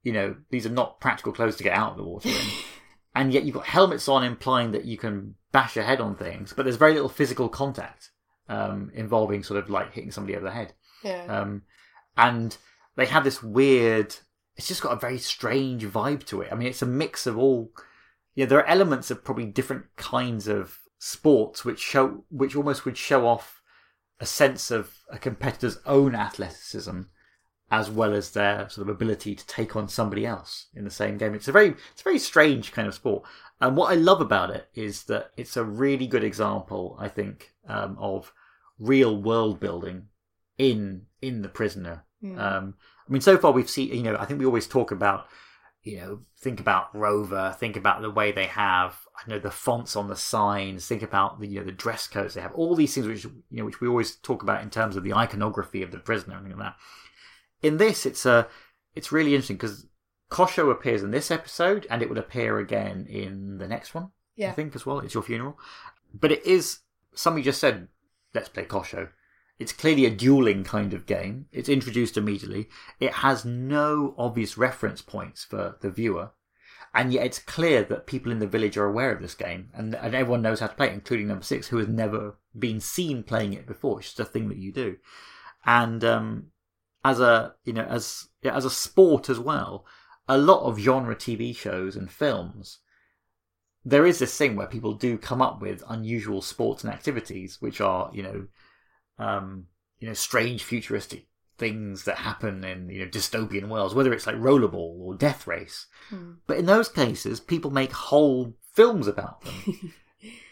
you 0.02 0.12
know 0.12 0.36
these 0.50 0.66
are 0.66 0.70
not 0.70 1.00
practical 1.00 1.32
clothes 1.32 1.56
to 1.56 1.64
get 1.64 1.76
out 1.76 1.92
of 1.92 1.96
the 1.98 2.04
water 2.04 2.28
in, 2.28 2.34
and 3.14 3.32
yet 3.32 3.44
you've 3.44 3.54
got 3.54 3.66
helmets 3.66 4.08
on, 4.08 4.24
implying 4.24 4.72
that 4.72 4.84
you 4.84 4.96
can 4.96 5.34
bash 5.52 5.76
your 5.76 5.84
head 5.84 6.00
on 6.00 6.14
things. 6.14 6.52
But 6.52 6.64
there's 6.64 6.76
very 6.76 6.94
little 6.94 7.08
physical 7.08 7.48
contact 7.48 8.10
um, 8.48 8.90
involving 8.94 9.42
sort 9.42 9.62
of 9.62 9.70
like 9.70 9.92
hitting 9.92 10.10
somebody 10.10 10.36
over 10.36 10.46
the 10.46 10.52
head. 10.52 10.74
Yeah. 11.04 11.24
Um, 11.26 11.62
and 12.16 12.56
they 12.96 13.06
have 13.06 13.24
this 13.24 13.42
weird. 13.42 14.14
It's 14.56 14.68
just 14.68 14.82
got 14.82 14.92
a 14.92 15.00
very 15.00 15.18
strange 15.18 15.84
vibe 15.84 16.24
to 16.26 16.42
it. 16.42 16.52
I 16.52 16.54
mean, 16.54 16.68
it's 16.68 16.82
a 16.82 16.86
mix 16.86 17.26
of 17.26 17.38
all. 17.38 17.72
Yeah, 18.34 18.46
there 18.46 18.58
are 18.58 18.66
elements 18.66 19.10
of 19.10 19.24
probably 19.24 19.46
different 19.46 19.84
kinds 19.96 20.48
of 20.48 20.78
sports 20.98 21.64
which 21.64 21.80
show, 21.80 22.24
which 22.30 22.56
almost 22.56 22.84
would 22.84 22.96
show 22.96 23.26
off 23.26 23.60
a 24.20 24.26
sense 24.26 24.70
of 24.70 24.94
a 25.10 25.18
competitor's 25.18 25.78
own 25.84 26.14
athleticism, 26.14 27.00
as 27.72 27.90
well 27.90 28.12
as 28.12 28.30
their 28.30 28.68
sort 28.68 28.86
of 28.86 28.94
ability 28.94 29.34
to 29.34 29.46
take 29.46 29.74
on 29.74 29.88
somebody 29.88 30.26
else 30.26 30.66
in 30.74 30.84
the 30.84 30.90
same 30.90 31.16
game. 31.16 31.34
It's 31.34 31.48
a 31.48 31.52
very, 31.52 31.68
it's 31.68 32.02
a 32.02 32.04
very 32.04 32.18
strange 32.18 32.70
kind 32.70 32.86
of 32.86 32.94
sport. 32.94 33.24
And 33.62 33.76
what 33.76 33.90
I 33.90 33.94
love 33.94 34.20
about 34.20 34.50
it 34.50 34.68
is 34.74 35.04
that 35.04 35.30
it's 35.38 35.56
a 35.56 35.64
really 35.64 36.06
good 36.06 36.22
example, 36.22 36.96
I 37.00 37.08
think, 37.08 37.54
um, 37.66 37.96
of 37.98 38.30
real 38.78 39.16
world 39.16 39.58
building 39.58 40.08
in 40.58 41.06
in 41.22 41.40
the 41.40 41.48
prisoner. 41.48 42.04
Um, 42.38 42.74
I 43.08 43.12
mean, 43.12 43.22
so 43.22 43.38
far 43.38 43.52
we've 43.52 43.70
seen, 43.70 43.88
you 43.94 44.02
know, 44.02 44.16
I 44.18 44.26
think 44.26 44.38
we 44.38 44.46
always 44.46 44.66
talk 44.66 44.90
about, 44.90 45.26
you 45.82 45.96
know, 45.96 46.20
think 46.38 46.60
about 46.60 46.94
Rover, 46.94 47.56
think 47.58 47.76
about 47.76 48.02
the 48.02 48.10
way 48.10 48.32
they 48.32 48.46
have, 48.46 48.98
I 49.16 49.30
know, 49.30 49.38
the 49.38 49.50
fonts 49.50 49.96
on 49.96 50.08
the 50.08 50.16
signs, 50.16 50.86
think 50.86 51.02
about 51.02 51.40
the, 51.40 51.46
you 51.48 51.60
know, 51.60 51.66
the 51.66 51.72
dress 51.72 52.06
codes 52.06 52.34
they 52.34 52.42
have, 52.42 52.54
all 52.54 52.76
these 52.76 52.94
things 52.94 53.06
which, 53.06 53.24
you 53.24 53.32
know, 53.50 53.64
which 53.64 53.80
we 53.80 53.88
always 53.88 54.16
talk 54.16 54.42
about 54.42 54.62
in 54.62 54.68
terms 54.68 54.94
of 54.94 55.04
the 55.04 55.14
iconography 55.14 55.82
of 55.82 55.90
the 55.90 55.98
prisoner 55.98 56.36
and 56.36 56.44
things 56.44 56.58
like 56.58 56.66
that. 56.66 56.76
In 57.62 57.76
this, 57.76 58.04
it's 58.06 58.26
a, 58.26 58.48
it's 58.94 59.12
really 59.12 59.34
interesting 59.34 59.56
because 59.56 59.86
Kosho 60.30 60.70
appears 60.70 61.02
in 61.02 61.10
this 61.10 61.30
episode 61.30 61.86
and 61.90 62.02
it 62.02 62.08
would 62.08 62.18
appear 62.18 62.58
again 62.58 63.06
in 63.08 63.58
the 63.58 63.68
next 63.68 63.94
one. 63.94 64.10
I 64.50 64.52
think 64.52 64.74
as 64.74 64.86
well. 64.86 64.98
It's 65.00 65.14
your 65.14 65.22
funeral, 65.22 65.58
but 66.12 66.32
it 66.32 66.44
is 66.46 66.80
somebody 67.14 67.44
just 67.44 67.60
said, 67.60 67.88
"Let's 68.34 68.48
play 68.48 68.64
Kosho." 68.64 69.10
It's 69.58 69.74
clearly 69.74 70.06
a 70.06 70.10
dueling 70.10 70.64
kind 70.64 70.94
of 70.94 71.06
game. 71.06 71.46
It's 71.52 71.68
introduced 71.68 72.16
immediately. 72.16 72.68
It 72.98 73.12
has 73.12 73.44
no 73.44 74.14
obvious 74.16 74.56
reference 74.56 75.02
points 75.02 75.44
for 75.44 75.76
the 75.82 75.90
viewer, 75.90 76.30
and 76.94 77.12
yet 77.12 77.26
it's 77.26 77.38
clear 77.38 77.84
that 77.84 78.06
people 78.06 78.32
in 78.32 78.38
the 78.38 78.46
village 78.46 78.78
are 78.78 78.86
aware 78.86 79.12
of 79.12 79.20
this 79.20 79.34
game, 79.34 79.68
and, 79.74 79.94
and 79.94 80.14
everyone 80.14 80.42
knows 80.42 80.60
how 80.60 80.68
to 80.68 80.74
play 80.74 80.88
it, 80.88 80.94
including 80.94 81.28
Number 81.28 81.44
Six, 81.44 81.68
who 81.68 81.76
has 81.76 81.88
never 81.88 82.38
been 82.58 82.80
seen 82.80 83.22
playing 83.22 83.52
it 83.52 83.66
before. 83.66 84.00
It's 84.00 84.08
just 84.08 84.20
a 84.20 84.24
thing 84.24 84.48
that 84.48 84.58
you 84.58 84.72
do, 84.72 84.96
and 85.66 86.02
um, 86.02 86.51
as 87.04 87.20
a 87.20 87.54
you 87.64 87.72
know 87.72 87.84
as 87.84 88.28
yeah, 88.42 88.56
as 88.56 88.64
a 88.64 88.70
sport 88.70 89.28
as 89.28 89.38
well, 89.38 89.84
a 90.28 90.38
lot 90.38 90.62
of 90.62 90.78
genre 90.78 91.14
TV 91.14 91.54
shows 91.54 91.96
and 91.96 92.10
films 92.10 92.78
there 93.84 94.06
is 94.06 94.18
this 94.18 94.36
thing 94.36 94.56
where 94.56 94.66
people 94.66 94.94
do 94.94 95.18
come 95.18 95.42
up 95.42 95.60
with 95.60 95.82
unusual 95.88 96.40
sports 96.40 96.84
and 96.84 96.92
activities, 96.92 97.60
which 97.60 97.80
are 97.80 98.10
you 98.12 98.22
know, 98.22 98.46
um, 99.18 99.66
you 99.98 100.06
know, 100.06 100.14
strange 100.14 100.62
futuristic 100.62 101.26
things 101.58 102.04
that 102.04 102.18
happen 102.18 102.64
in 102.64 102.88
you 102.88 103.00
know 103.00 103.10
dystopian 103.10 103.68
worlds, 103.68 103.94
whether 103.94 104.12
it's 104.12 104.26
like 104.26 104.36
rollerball 104.36 105.00
or 105.00 105.14
death 105.14 105.46
race. 105.46 105.86
But 106.46 106.58
in 106.58 106.66
those 106.66 106.88
cases, 106.88 107.40
people 107.40 107.70
make 107.70 107.92
whole 107.92 108.54
films 108.72 109.06
about 109.06 109.42
them. 109.42 109.92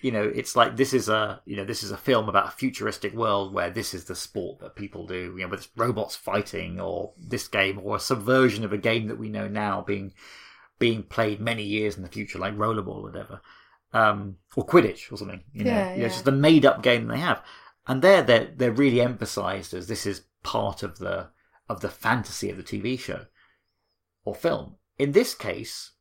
you 0.01 0.11
know, 0.11 0.23
it's 0.23 0.57
like 0.57 0.77
this 0.77 0.93
is 0.93 1.09
a 1.09 1.41
you 1.45 1.57
know 1.57 1.65
this 1.65 1.83
is 1.83 1.91
a 1.91 1.97
film 1.97 2.29
about 2.29 2.49
a 2.49 2.57
futuristic 2.57 3.15
world 3.15 3.53
where 3.55 3.71
this 3.71 3.95
is 3.95 4.05
the 4.05 4.17
sport 4.17 4.61
that 4.61 4.75
people 4.75 5.07
do. 5.07 5.35
You 5.37 5.45
know, 5.45 5.49
with 5.49 5.69
robots 5.77 6.17
fighting 6.17 6.81
or 6.81 7.13
this 7.19 7.47
game 7.49 7.81
or 7.83 7.97
a 7.97 8.01
subversion 8.01 8.65
of 8.65 8.73
a 8.73 8.79
game 8.79 9.09
that 9.09 9.19
we 9.19 9.29
know 9.29 9.49
now 9.49 9.83
being 9.83 10.13
being 10.79 11.03
played 11.03 11.41
many 11.41 11.63
years 11.63 11.97
in 11.97 12.03
the 12.03 12.09
future, 12.09 12.39
like 12.39 12.57
rollerball 12.57 12.97
or 12.97 13.03
whatever, 13.03 13.41
um, 13.93 14.37
or 14.57 14.67
Quidditch 14.67 15.13
or 15.13 15.17
something. 15.17 15.45
You 15.53 15.65
know, 15.65 15.71
Yeah, 15.71 15.95
You 15.95 16.01
know, 16.01 16.07
it's 16.07 16.17
just 16.17 16.29
a 16.29 16.33
made 16.33 16.67
up 16.67 16.83
game 16.83 17.07
they 17.07 17.19
have, 17.19 17.43
and 17.87 18.03
there 18.03 18.23
they're 18.23 18.53
they're 18.57 18.73
really 18.73 19.01
emphasised 19.01 19.73
as 19.75 19.87
this 19.87 20.07
is 20.07 20.23
part 20.43 20.83
of 20.83 20.99
the 20.99 21.29
of 21.69 21.81
the 21.81 21.91
fantasy 21.91 22.51
of 22.51 22.57
the 22.57 22.63
TV 22.65 22.99
show 22.99 23.27
or 24.25 24.35
film. 24.35 24.77
In 24.99 25.13
this 25.13 25.35
case, 25.35 25.93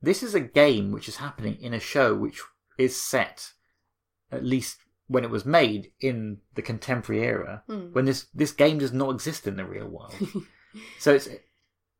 this 0.00 0.22
is 0.22 0.34
a 0.34 0.40
game 0.40 0.90
which 0.90 1.08
is 1.08 1.16
happening 1.16 1.56
in 1.60 1.72
a 1.72 1.80
show 1.80 2.14
which 2.14 2.42
is 2.78 3.00
set, 3.00 3.52
at 4.30 4.44
least 4.44 4.78
when 5.06 5.24
it 5.24 5.30
was 5.30 5.44
made 5.44 5.92
in 6.00 6.38
the 6.54 6.62
contemporary 6.62 7.22
era, 7.22 7.62
when 7.92 8.04
this 8.04 8.26
this 8.34 8.52
game 8.52 8.78
does 8.78 8.92
not 8.92 9.14
exist 9.14 9.46
in 9.46 9.56
the 9.56 9.64
real 9.64 9.88
world. 9.88 10.14
so 10.98 11.14
it's 11.14 11.28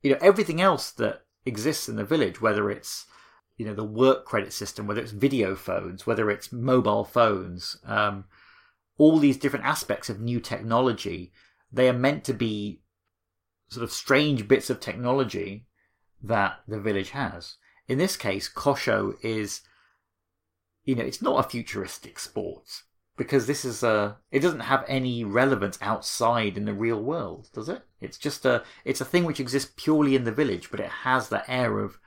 you 0.03 0.11
know 0.11 0.19
everything 0.21 0.61
else 0.61 0.91
that 0.93 1.23
exists 1.45 1.89
in 1.89 1.97
the 1.97 2.05
village, 2.05 2.41
whether 2.41 2.71
it's 2.71 3.07
you 3.57 3.67
know 3.67 3.75
the 3.75 3.85
work 3.85 4.25
credit 4.25 4.53
system, 4.53 4.87
whether 4.87 5.01
it's 5.01 5.13
video 5.13 5.55
phones, 5.55 6.07
whether 6.07 6.31
it's 6.31 6.53
mobile 6.53 7.05
phones, 7.05 7.77
um, 7.85 8.25
all 8.99 9.19
these 9.19 9.37
different 9.37 9.65
aspects 9.65 10.09
of 10.09 10.21
new 10.21 10.41
technology, 10.41 11.33
they 11.73 11.89
are 11.89 11.95
meant 11.95 12.25
to 12.25 12.33
be 12.33 12.83
sort 13.69 13.85
of 13.85 13.91
strange 13.91 14.47
bits 14.47 14.69
of 14.69 14.81
technology 14.81 15.67
that 16.23 16.61
the 16.69 16.81
village 16.81 17.11
has. 17.11 17.57
In 17.89 17.99
this 17.99 18.17
case, 18.17 18.51
Kosho 18.53 19.15
is, 19.23 19.63
you 20.85 20.95
know, 20.95 21.05
it's 21.05 21.23
not 21.23 21.45
a 21.45 21.49
futuristic 21.49 22.19
sport 22.19 22.83
because 23.17 23.47
this 23.47 23.65
is 23.65 23.83
a, 23.83 24.17
it 24.31 24.41
doesn't 24.41 24.61
have 24.61 24.85
any 24.89 25.23
relevance 25.25 25.79
outside 25.81 26.57
in 26.57 26.65
the 26.65 26.73
real 26.73 27.01
world, 27.01 27.49
does 27.53 27.69
it? 27.69 27.83
It's 28.01 28.19
just 28.19 28.45
a, 28.45 28.63
it's 28.85 29.01
a 29.01 29.05
thing 29.05 29.25
which 29.25 29.41
exists 29.41 29.73
purely 29.77 30.17
in 30.17 30.25
the 30.25 30.33
village, 30.33 30.71
but 30.71 30.81
it 30.81 30.89
has 30.89 31.29
the 31.29 31.49
air 31.51 31.79
of 31.79 31.99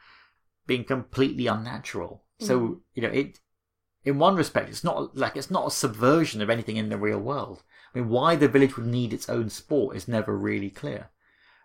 being 0.67 0.83
completely 0.83 1.47
unnatural. 1.47 2.23
So, 2.39 2.59
mm. 2.59 2.79
you 2.93 3.01
know, 3.03 3.09
it, 3.09 3.39
in 4.03 4.19
one 4.19 4.35
respect, 4.35 4.69
it's 4.69 4.83
not 4.83 5.15
like 5.15 5.35
it's 5.35 5.51
not 5.51 5.67
a 5.67 5.71
subversion 5.71 6.41
of 6.41 6.49
anything 6.49 6.77
in 6.77 6.89
the 6.89 6.97
real 6.97 7.19
world. 7.19 7.63
I 7.93 7.99
mean, 7.99 8.09
why 8.09 8.35
the 8.35 8.47
village 8.47 8.75
would 8.75 8.85
need 8.85 9.13
its 9.13 9.29
own 9.29 9.49
sport 9.49 9.95
is 9.95 10.07
never 10.07 10.37
really 10.37 10.69
clear. 10.69 11.09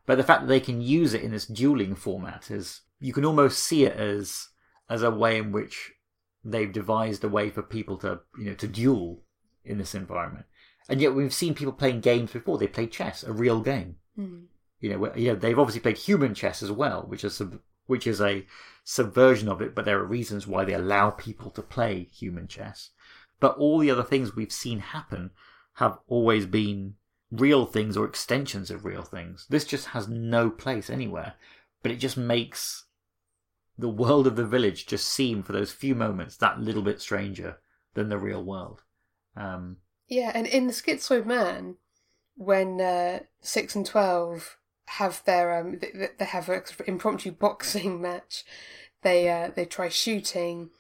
But 0.07 0.17
the 0.17 0.25
fact 0.25 0.43
that 0.43 0.49
they 0.49 0.61
can 0.61 0.81
use 0.81 1.13
it 1.13 1.23
in 1.23 1.33
this 1.33 1.47
dueling 1.47 1.95
format 1.95 2.51
is 2.51 2.83
you 2.99 3.13
can 3.13 3.25
almost 3.25 3.59
see 3.59 3.85
it 3.85 3.97
as 3.97 4.49
as 4.89 5.03
a 5.03 5.11
way 5.11 5.39
in 5.39 5.53
which 5.53 5.93
they've 6.45 6.73
devised 6.73 7.23
a 7.25 7.29
way 7.29 7.51
for 7.51 7.63
people 7.63 7.97
to 7.99 8.21
you 8.39 8.45
know 8.47 8.55
to 8.55 8.67
duel 8.69 9.23
in 9.65 9.79
this 9.79 9.95
environment. 9.95 10.47
And 10.89 11.01
yet 11.01 11.15
we've 11.15 11.35
seen 11.35 11.55
people 11.55 11.73
playing 11.73 12.01
games 12.01 12.33
before. 12.33 12.59
They 12.59 12.67
played 12.67 12.91
chess, 12.91 13.23
a 13.23 13.33
real 13.33 13.61
game. 13.61 13.97
Hmm. 14.17 14.41
You 14.81 14.91
know, 14.91 14.99
where- 14.99 15.19
you 15.19 15.29
know 15.29 15.37
they've 15.37 15.59
obviously 15.59 15.81
played 15.83 15.99
human 15.99 16.35
chess 16.35 16.63
as 16.63 16.73
well, 16.73 17.03
which 17.07 17.23
is 17.25 17.35
sub- 17.37 17.61
which 17.87 18.07
is 18.07 18.21
a 18.21 18.47
subversion 18.85 19.49
of 19.49 19.61
it. 19.61 19.75
But 19.75 19.85
there 19.85 19.99
are 20.01 20.05
reasons 20.05 20.47
why 20.47 20.65
they 20.65 20.75
allow 20.75 21.11
people 21.11 21.51
to 21.53 21.63
play 21.63 22.09
human 22.13 22.49
chess. 22.49 22.91
But 23.39 23.57
all 23.57 23.79
the 23.79 23.91
other 23.91 24.03
things 24.03 24.35
we've 24.37 24.53
seen 24.53 24.81
happen 24.81 25.31
have 25.75 25.99
always 26.09 26.47
been 26.47 26.95
real 27.31 27.65
things 27.67 27.97
or 27.97 28.05
extensions 28.05 28.71
of 28.71 28.85
real 28.85 29.03
things. 29.03 29.47
This 29.49 29.65
just 29.65 29.89
has 29.89 30.09
no 30.09 30.51
place 30.51 30.91
anywhere, 30.91 31.35
but 31.83 31.93
it 31.93 31.97
just 31.97 32.17
makes 32.17 32.87
the 33.79 33.89
world 33.89 34.27
of 34.27 34.37
the 34.37 34.47
village 34.47 34.87
just 34.87 35.07
seemed 35.09 35.47
for 35.47 35.53
those 35.53 35.73
few 35.73 35.95
moments 35.95 36.37
that 36.37 36.61
little 36.61 36.83
bit 36.83 37.01
stranger 37.01 37.59
than 37.95 38.09
the 38.09 38.19
real 38.19 38.43
world. 38.45 38.83
Um, 39.37 39.79
Yeah, 40.09 40.33
and 40.35 40.47
in 40.47 40.67
the 40.67 40.73
Schizoid 40.73 41.27
Man, 41.27 41.77
when 42.37 42.81
uh, 42.81 43.21
six 43.41 43.75
and 43.75 43.87
twelve 43.87 44.57
have 44.87 45.23
their 45.25 45.57
um 45.59 45.79
they, 45.79 46.09
they 46.19 46.25
have 46.25 46.49
an 46.49 46.63
impromptu 46.87 47.31
boxing 47.31 48.01
match. 48.09 48.45
They 49.03 49.29
uh, 49.29 49.51
they 49.55 49.65
try 49.65 49.89
shooting. 49.89 50.71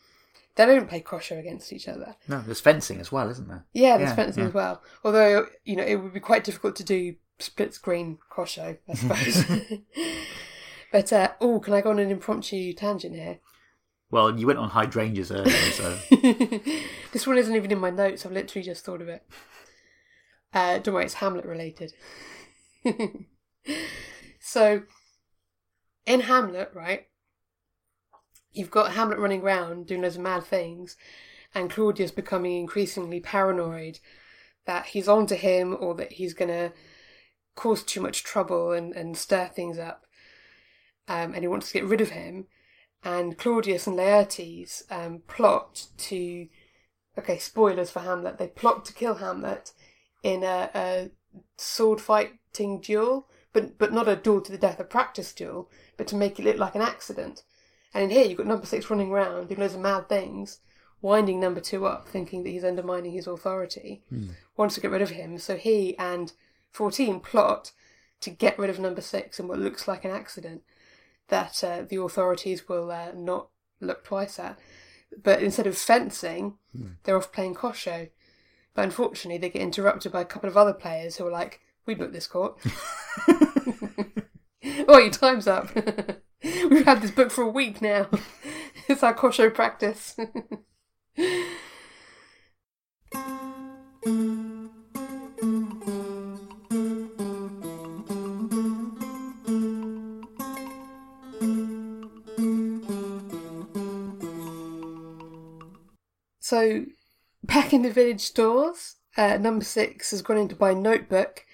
They 0.56 0.66
don't 0.66 0.88
play 0.88 1.00
Kosho 1.00 1.38
against 1.38 1.72
each 1.72 1.88
other. 1.88 2.16
No, 2.28 2.40
there's 2.40 2.60
fencing 2.60 3.00
as 3.00 3.10
well, 3.12 3.30
isn't 3.30 3.48
there? 3.48 3.64
Yeah, 3.72 3.96
there's 3.96 4.10
Yeah, 4.10 4.16
fencing 4.16 4.42
yeah. 4.42 4.48
as 4.48 4.54
well. 4.54 4.82
Although 5.04 5.46
you 5.64 5.76
know 5.76 5.84
it 5.84 5.96
would 5.96 6.12
be 6.12 6.20
quite 6.20 6.44
difficult 6.44 6.76
to 6.76 6.84
do 6.84 7.14
split 7.38 7.72
screen 7.72 8.18
Kosho, 8.30 8.76
I 8.88 8.94
suppose. 8.94 9.44
but 10.92 11.12
uh, 11.12 11.32
oh, 11.40 11.60
can 11.60 11.74
I 11.74 11.80
go 11.80 11.90
on 11.90 11.98
an 11.98 12.10
impromptu 12.10 12.72
tangent 12.72 13.14
here? 13.14 13.38
Well, 14.10 14.38
you 14.38 14.46
went 14.46 14.58
on 14.58 14.70
hydrangeas 14.70 15.30
earlier, 15.30 15.52
so 15.72 15.96
this 17.12 17.26
one 17.26 17.38
isn't 17.38 17.54
even 17.54 17.70
in 17.70 17.78
my 17.78 17.90
notes. 17.90 18.26
I've 18.26 18.32
literally 18.32 18.64
just 18.64 18.84
thought 18.84 19.00
of 19.00 19.08
it. 19.08 19.24
Uh, 20.52 20.78
don't 20.78 20.94
worry, 20.94 21.04
it's 21.04 21.14
Hamlet 21.14 21.44
related. 21.44 21.92
so, 24.40 24.82
in 26.06 26.20
Hamlet, 26.22 26.72
right, 26.74 27.06
you've 28.52 28.70
got 28.70 28.92
Hamlet 28.92 29.18
running 29.18 29.42
around 29.42 29.86
doing 29.86 30.02
loads 30.02 30.16
of 30.16 30.22
mad 30.22 30.42
things, 30.42 30.96
and 31.54 31.70
Claudius 31.70 32.10
becoming 32.10 32.58
increasingly 32.60 33.20
paranoid 33.20 34.00
that 34.66 34.86
he's 34.86 35.08
onto 35.08 35.36
him 35.36 35.76
or 35.78 35.94
that 35.94 36.12
he's 36.12 36.34
going 36.34 36.48
to 36.48 36.72
cause 37.54 37.82
too 37.82 38.00
much 38.00 38.24
trouble 38.24 38.72
and, 38.72 38.92
and 38.94 39.16
stir 39.16 39.46
things 39.46 39.78
up. 39.78 40.04
Um, 41.10 41.34
and 41.34 41.42
he 41.42 41.48
wants 41.48 41.66
to 41.66 41.72
get 41.72 41.88
rid 41.88 42.00
of 42.00 42.10
him. 42.10 42.46
And 43.02 43.36
Claudius 43.36 43.88
and 43.88 43.98
Laertes 43.98 44.84
um, 44.90 45.22
plot 45.26 45.86
to 46.08 46.46
okay, 47.18 47.38
spoilers 47.38 47.90
for 47.90 48.00
Hamlet. 48.00 48.38
They 48.38 48.46
plot 48.46 48.84
to 48.84 48.92
kill 48.92 49.16
Hamlet 49.16 49.72
in 50.22 50.44
a, 50.44 50.70
a 50.74 51.10
sword 51.56 52.00
fighting 52.00 52.80
duel, 52.80 53.26
but 53.52 53.76
but 53.76 53.92
not 53.92 54.08
a 54.08 54.14
duel 54.14 54.40
to 54.42 54.52
the 54.52 54.58
death, 54.58 54.78
a 54.78 54.84
practice 54.84 55.32
duel, 55.32 55.68
but 55.96 56.06
to 56.08 56.16
make 56.16 56.38
it 56.38 56.44
look 56.44 56.58
like 56.58 56.76
an 56.76 56.82
accident. 56.82 57.42
And 57.92 58.04
in 58.04 58.10
here, 58.10 58.24
you've 58.24 58.38
got 58.38 58.46
number 58.46 58.66
six 58.66 58.88
running 58.88 59.10
around 59.10 59.48
doing 59.48 59.60
loads 59.60 59.74
of 59.74 59.80
mad 59.80 60.08
things, 60.08 60.60
winding 61.02 61.40
number 61.40 61.60
two 61.60 61.86
up, 61.86 62.06
thinking 62.06 62.44
that 62.44 62.50
he's 62.50 62.64
undermining 62.64 63.12
his 63.12 63.26
authority. 63.26 64.04
Wants 64.56 64.76
to 64.76 64.80
get 64.80 64.92
rid 64.92 65.02
of 65.02 65.10
him, 65.10 65.38
so 65.38 65.56
he 65.56 65.98
and 65.98 66.32
fourteen 66.70 67.18
plot 67.18 67.72
to 68.20 68.30
get 68.30 68.58
rid 68.58 68.70
of 68.70 68.78
number 68.78 69.00
six 69.00 69.40
in 69.40 69.48
what 69.48 69.58
looks 69.58 69.88
like 69.88 70.04
an 70.04 70.12
accident 70.12 70.62
that 71.30 71.64
uh, 71.64 71.82
the 71.88 72.00
authorities 72.00 72.68
will 72.68 72.90
uh, 72.90 73.12
not 73.14 73.48
look 73.80 74.04
twice 74.04 74.38
at. 74.38 74.58
But 75.22 75.42
instead 75.42 75.66
of 75.66 75.76
fencing, 75.76 76.58
they're 77.02 77.16
off 77.16 77.32
playing 77.32 77.56
Kosho. 77.56 78.10
But 78.74 78.84
unfortunately, 78.84 79.38
they 79.38 79.50
get 79.50 79.62
interrupted 79.62 80.12
by 80.12 80.20
a 80.20 80.26
couple 80.26 80.48
of 80.48 80.56
other 80.56 80.72
players 80.72 81.16
who 81.16 81.26
are 81.26 81.32
like, 81.32 81.60
"We 81.86 81.94
booked 81.94 82.12
this 82.12 82.28
court." 82.28 82.60
oh, 84.88 84.98
your 84.98 85.10
time's 85.10 85.46
up. 85.46 85.74
We've 86.42 86.84
had 86.84 87.02
this 87.02 87.10
book 87.10 87.30
for 87.30 87.42
a 87.42 87.50
week 87.50 87.82
now. 87.82 88.08
it's 88.88 89.02
our 89.02 89.14
Kosho 89.14 89.52
practice. 89.52 90.16
So, 106.50 106.84
back 107.44 107.72
in 107.72 107.82
the 107.82 107.92
village 107.92 108.22
stores, 108.22 108.96
uh, 109.16 109.36
number 109.36 109.64
six 109.64 110.10
has 110.10 110.20
gone 110.20 110.36
in 110.36 110.48
to 110.48 110.56
buy 110.56 110.72
a 110.72 110.74
notebook, 110.74 111.44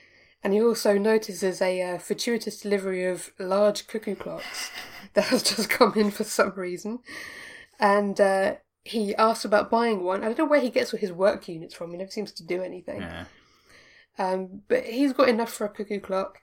and 0.43 0.55
he 0.55 0.63
also 0.63 0.97
notices 0.97 1.61
a 1.61 1.83
uh, 1.83 1.99
fortuitous 1.99 2.59
delivery 2.59 3.05
of 3.05 3.31
large 3.39 3.89
cuckoo 3.89 4.15
clocks 4.15 4.71
that 5.13 5.25
has 5.27 5.43
just 5.43 5.69
come 5.69 5.93
in 5.97 6.11
for 6.11 6.25
some 6.25 6.55
reason. 6.57 7.01
And 7.79 8.19
uh, 8.19 8.55
he 8.85 9.15
asks 9.17 9.45
about 9.45 9.71
buying 9.71 10.03
one. 10.03 10.23
I 10.23 10.29
don't 10.29 10.39
know 10.39 10.45
where 10.47 10.63
he 10.63 10.71
gets 10.71 10.95
all 10.95 10.99
his 11.01 11.13
work 11.13 11.47
units 11.47 11.75
from, 11.75 11.91
he 11.91 11.99
never 11.99 12.11
seems 12.11 12.33
to 12.33 12.47
do 12.47 12.63
anything. 12.63 13.03
yeah. 13.03 13.25
Um, 14.19 14.63
but 14.67 14.85
he's 14.87 15.13
got 15.13 15.29
enough 15.29 15.53
for 15.53 15.67
a 15.67 15.69
cuckoo 15.69 16.01
clock, 16.01 16.39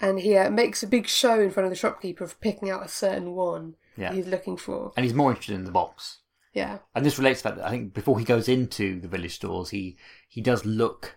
and 0.00 0.20
he 0.20 0.36
uh, 0.36 0.48
makes 0.48 0.84
a 0.84 0.86
big 0.86 1.08
show 1.08 1.40
in 1.40 1.50
front 1.50 1.64
of 1.64 1.70
the 1.70 1.76
shopkeeper 1.76 2.22
of 2.22 2.40
picking 2.40 2.70
out 2.70 2.86
a 2.86 2.88
certain 2.88 3.32
one 3.32 3.74
Yeah. 3.96 4.12
he's 4.12 4.28
looking 4.28 4.56
for. 4.56 4.92
and 4.96 5.02
he's 5.02 5.12
more 5.12 5.30
interested 5.30 5.56
in 5.56 5.64
the 5.64 5.72
box. 5.72 6.18
Yeah. 6.54 6.78
And 6.94 7.04
this 7.04 7.18
relates 7.18 7.42
to 7.42 7.50
that. 7.50 7.64
I 7.64 7.70
think 7.70 7.92
before 7.92 8.18
he 8.18 8.24
goes 8.24 8.48
into 8.48 9.00
the 9.00 9.08
village 9.08 9.34
stores, 9.34 9.70
he 9.70 9.98
he 10.28 10.40
does 10.40 10.64
look 10.64 11.16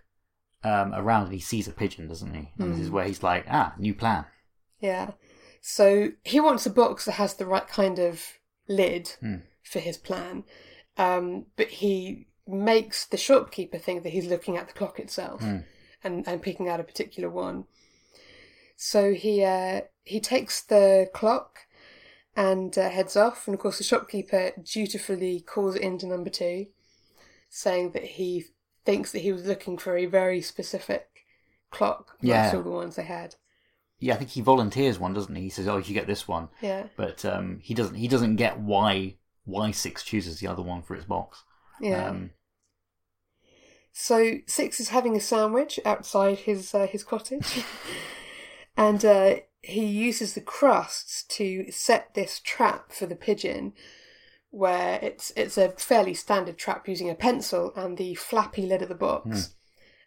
um, 0.64 0.94
around 0.94 1.26
and 1.26 1.34
he 1.34 1.40
sees 1.40 1.68
a 1.68 1.72
pigeon, 1.72 2.08
doesn't 2.08 2.34
he? 2.34 2.52
And 2.58 2.74
this 2.74 2.82
is 2.82 2.90
where 2.90 3.06
he's 3.06 3.24
like, 3.24 3.46
ah, 3.50 3.74
new 3.78 3.94
plan. 3.94 4.26
Yeah. 4.80 5.12
So 5.62 6.10
he 6.24 6.40
wants 6.40 6.66
a 6.66 6.72
box 6.72 7.06
that 7.06 7.14
has 7.14 7.36
the 7.36 7.46
right 7.46 7.68
kind 7.68 8.00
of 8.00 8.24
lid 8.68 9.14
for 9.64 9.80
his 9.80 9.98
plan. 9.98 10.44
Um, 10.98 11.46
but 11.56 11.68
he 11.68 12.28
makes 12.48 13.06
the 13.06 13.18
shopkeeper 13.18 13.78
think 13.78 14.04
that 14.04 14.14
he's 14.14 14.26
looking 14.28 14.58
at 14.58 14.68
the 14.68 14.74
clock 14.74 15.00
itself 15.00 15.42
and, 16.04 16.28
and 16.28 16.42
picking 16.42 16.68
out 16.68 16.80
a 16.80 16.84
particular 16.84 17.30
one. 17.30 17.66
So 18.76 19.14
he 19.14 19.44
uh, 19.44 19.82
he 20.04 20.20
takes 20.20 20.62
the 20.62 21.10
clock 21.14 21.60
and 22.38 22.78
uh, 22.78 22.90
heads 22.90 23.18
off. 23.18 23.48
And 23.48 23.54
of 23.56 23.60
course, 23.60 23.80
the 23.80 23.84
shopkeeper 23.84 24.52
dutifully 24.64 25.42
calls 25.42 25.76
it 25.76 25.82
into 25.82 26.08
number 26.08 26.30
two, 26.30 26.68
saying 27.50 27.92
that 27.92 28.04
he 28.04 28.46
thinks 28.86 29.12
that 29.12 29.20
he 29.20 29.34
was 29.34 29.46
looking 29.46 29.78
for 29.78 29.98
a 29.98 30.06
very 30.06 30.40
specific 30.40 31.10
clock 31.72 32.16
Yeah. 32.22 32.50
all 32.56 32.64
the 32.64 32.70
ones 32.70 32.96
they 32.96 33.04
had. 33.04 33.36
Yeah, 34.00 34.14
I 34.14 34.18
think 34.18 34.30
he 34.30 34.42
volunteers 34.42 35.00
one, 35.00 35.14
doesn't 35.14 35.36
he? 35.36 35.42
He 35.42 35.50
says, 35.50 35.68
"Oh, 35.68 35.78
you 35.78 35.94
get 35.94 36.06
this 36.06 36.28
one," 36.28 36.50
Yeah. 36.62 36.84
but 36.96 37.26
um, 37.26 37.60
he 37.64 37.74
doesn't. 37.74 37.96
He 37.96 38.08
doesn't 38.08 38.36
get 38.36 38.60
why 38.60 39.16
why 39.44 39.72
six 39.72 40.04
chooses 40.04 40.40
the 40.40 40.48
other 40.48 40.62
one 40.62 40.84
for 40.84 40.96
its 40.96 41.06
box. 41.06 41.44
Yeah. 41.82 42.08
Um, 42.10 42.32
So 43.92 44.36
Six 44.46 44.80
is 44.80 44.90
having 44.90 45.16
a 45.16 45.20
sandwich 45.20 45.80
outside 45.84 46.38
his 46.40 46.76
uh, 46.76 46.86
his 46.86 47.04
cottage, 47.04 47.64
and 48.78 49.04
uh, 49.04 49.38
he 49.62 49.86
uses 49.86 50.34
the 50.34 50.42
crusts 50.42 51.24
to 51.24 51.72
set 51.72 52.14
this 52.14 52.40
trap 52.40 52.92
for 52.92 53.06
the 53.06 53.16
pigeon, 53.16 53.74
where 54.50 55.00
it's 55.02 55.32
it's 55.36 55.58
a 55.58 55.70
fairly 55.72 56.14
standard 56.14 56.58
trap 56.58 56.88
using 56.88 57.10
a 57.10 57.16
pencil 57.16 57.74
and 57.76 57.98
the 57.98 58.16
flappy 58.16 58.66
lid 58.66 58.82
of 58.82 58.90
the 58.90 58.96
box, 58.96 59.56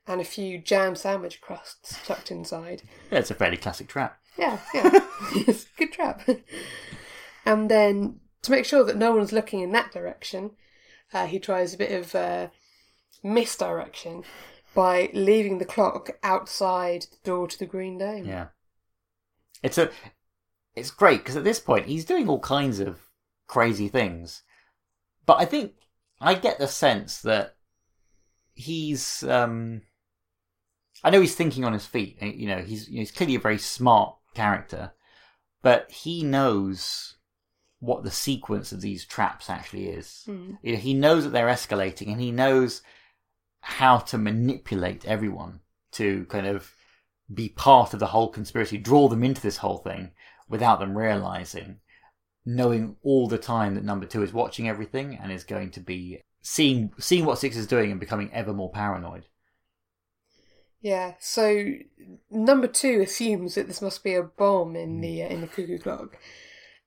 and 0.07 0.21
a 0.21 0.25
few 0.25 0.59
jam 0.59 0.95
sandwich 0.97 1.41
crusts 1.41 1.99
tucked 2.07 2.31
inside. 2.31 2.83
yeah, 3.11 3.19
it's 3.19 3.31
a 3.31 3.35
fairly 3.35 3.57
classic 3.57 3.89
trap. 3.89 4.19
Yeah, 4.39 4.59
yeah, 4.73 4.91
it's 5.35 5.65
a 5.65 5.79
good 5.79 5.93
trap. 5.93 6.29
And 7.45 7.71
then 7.71 8.21
to 8.43 8.51
make 8.51 8.65
sure 8.65 8.85
that 8.85 8.97
no 8.97 9.15
one's 9.15 9.33
looking 9.33 9.61
in 9.61 9.73
that 9.73 9.93
direction, 9.93 10.53
uh, 11.13 11.27
he 11.27 11.39
tries 11.39 11.75
a 11.75 11.79
bit 11.79 11.93
of 11.93 12.15
uh, 12.15 12.49
misdirection 13.23 14.25
by 14.75 15.11
leaving 15.13 15.59
the 15.59 15.65
clock 15.65 16.11
outside 16.23 17.03
the 17.11 17.19
door 17.25 17.49
to 17.49 17.59
the 17.59 17.67
Green 17.67 17.99
Dome. 17.99 18.25
Yeah, 18.25 18.49
it's 19.63 19.79
a 19.79 19.91
it's 20.75 20.91
great 20.91 21.19
because 21.19 21.37
at 21.37 21.45
this 21.45 21.61
point 21.61 21.87
he's 21.87 22.05
doing 22.05 22.29
all 22.29 22.41
kinds 22.41 22.81
of 22.81 23.01
crazy 23.47 23.89
things, 23.89 24.43
but 25.27 25.39
I 25.39 25.45
think 25.45 25.73
I 26.21 26.35
get 26.35 26.59
the 26.59 26.69
sense 26.69 27.21
that 27.23 27.57
he's 28.55 29.23
um 29.25 29.83
I 31.03 31.11
know 31.11 31.21
he's 31.21 31.35
thinking 31.35 31.65
on 31.65 31.73
his 31.73 31.87
feet. 31.87 32.19
You 32.23 32.47
know, 32.49 32.59
he's 32.59 32.87
he's 32.87 33.11
clearly 33.11 33.35
a 33.37 33.41
very 33.41 33.59
smart 33.59 34.17
character, 34.35 34.93
but 35.63 35.91
he 35.91 36.23
knows 36.23 37.17
what 37.79 38.05
the 38.05 38.11
sequence 38.11 38.73
of 38.73 38.83
these 38.83 39.07
traps 39.07 39.49
actually 39.49 39.89
is. 39.89 40.25
You 40.63 40.73
know, 40.75 40.79
he 40.79 40.93
knows 40.93 41.25
that 41.25 41.31
they're 41.31 41.47
escalating, 41.47 42.13
and 42.13 42.21
he 42.21 42.31
knows 42.31 42.83
how 43.63 43.99
to 43.99 44.19
manipulate 44.19 45.07
everyone 45.07 45.61
to 45.93 46.27
kind 46.27 46.47
of 46.47 46.71
be 47.33 47.49
part 47.49 47.95
of 47.95 48.01
the 48.01 48.09
whole 48.09 48.29
conspiracy, 48.29 48.79
draw 48.79 49.09
them 49.09 49.23
into 49.23 49.41
this 49.41 49.59
whole 49.59 49.79
thing 49.79 50.13
without 50.49 50.81
them 50.81 50.97
realizing, 50.97 51.79
knowing 52.45 52.97
all 53.03 53.29
the 53.29 53.39
time 53.39 53.75
that 53.75 53.85
number 53.85 54.07
two 54.07 54.23
is 54.23 54.33
watching 54.33 54.69
everything 54.69 55.19
and 55.21 55.31
is 55.31 55.45
going 55.45 55.71
to 55.71 55.81
be 55.81 56.21
seeing 56.43 56.93
seeing 56.99 57.25
what 57.25 57.39
six 57.39 57.57
is 57.57 57.67
doing 57.67 57.91
and 57.91 58.01
becoming 58.01 58.33
ever 58.33 58.53
more 58.53 58.71
paranoid. 58.71 59.27
Yeah. 60.81 61.15
So 61.21 61.75
number 62.31 62.67
two 62.67 63.03
assumes 63.03 63.55
that 63.55 63.69
this 63.69 63.83
must 63.83 64.03
be 64.03 64.15
a 64.15 64.23
bomb 64.23 64.75
in 64.77 65.01
the 65.01 65.23
uh, 65.23 65.29
in 65.29 65.43
the 65.43 65.47
cuckoo 65.47 65.79
clock, 65.79 66.19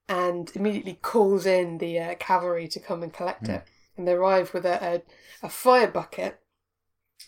and 0.10 0.52
immediately 0.56 1.00
calls 1.02 1.46
in 1.46 1.78
the 1.78 2.00
uh, 2.00 2.16
cavalry 2.16 2.68
to 2.70 2.80
come 2.80 3.04
and 3.04 3.14
collect 3.14 3.48
it. 3.48 3.64
And 3.96 4.08
they 4.08 4.14
arrive 4.14 4.54
with 4.54 4.66
a, 4.66 4.84
a 4.84 5.02
a 5.46 5.50
fire 5.50 5.88
bucket 5.88 6.40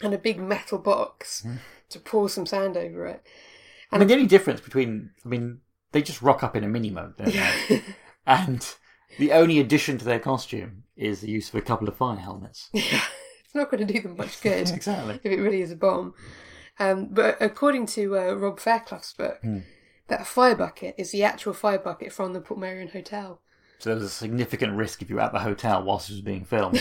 and 0.02 0.14
a 0.14 0.18
big 0.18 0.40
metal 0.40 0.80
box 0.80 1.46
to 1.90 1.99
pour 1.99 2.30
some 2.30 2.45
sand 2.45 2.78
over 2.78 3.06
it. 3.07 3.26
I 3.91 3.98
mean, 3.98 4.07
the 4.07 4.14
only 4.16 4.28
difference 4.28 4.62
between, 4.62 5.12
I 5.24 5.28
mean, 5.28 5.60
they 5.91 6.02
just 6.02 6.22
rock 6.22 6.44
up 6.44 6.56
in 6.56 6.64
a 6.64 6.68
Mini 6.68 6.90
Moke, 6.90 7.18
don't 7.18 7.34
they? 7.34 7.82
and 8.28 8.76
the 9.18 9.32
only 9.32 9.60
addition 9.60 9.98
to 9.99 10.06
their 10.06 10.20
costume 10.20 10.84
is 10.98 11.22
the 11.22 11.30
use 11.30 11.49
of 11.49 11.56
a 11.56 11.62
couple 11.62 11.88
of 11.88 11.95
fire 11.95 12.18
helmets. 12.18 12.70
Yeah, 12.74 13.02
It's 13.45 13.56
not 13.56 13.72
going 13.72 13.86
to 13.88 13.94
do 13.94 14.02
them 14.02 14.18
much 14.18 14.41
good. 14.41 14.70
Exactly. 14.70 15.20
if 15.24 15.32
it 15.32 15.41
really 15.41 15.62
is 15.62 15.72
a 15.72 15.76
bomb. 15.76 16.14
Um, 16.80 17.07
but 17.12 17.38
according 17.41 17.86
to 17.88 18.18
uh, 18.18 18.34
Rob 18.34 18.60
Fairclough's 18.60 19.14
book, 19.14 19.40
that 20.07 20.28
fire 20.28 20.56
bucket 20.56 20.95
is 20.98 21.12
the 21.12 21.24
actual 21.24 21.53
fire 21.53 21.80
bucket 21.80 22.12
from 22.12 22.34
the 22.34 22.41
Portmeirion 22.41 22.91
Hotel. 22.91 23.40
So 23.80 23.90
there 23.90 23.95
was 23.95 24.03
a 24.06 24.10
significant 24.10 24.74
risk 24.74 25.02
if 25.02 25.10
you 25.10 25.16
were 25.16 25.22
at 25.22 25.32
the 25.34 25.40
hotel 25.40 25.84
whilst 25.84 26.10
it 26.10 26.14
was 26.14 26.22
being 26.22 26.44
filmed. 26.44 26.80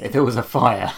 if 0.00 0.12
there 0.12 0.24
was 0.24 0.36
a 0.36 0.42
fire, 0.42 0.92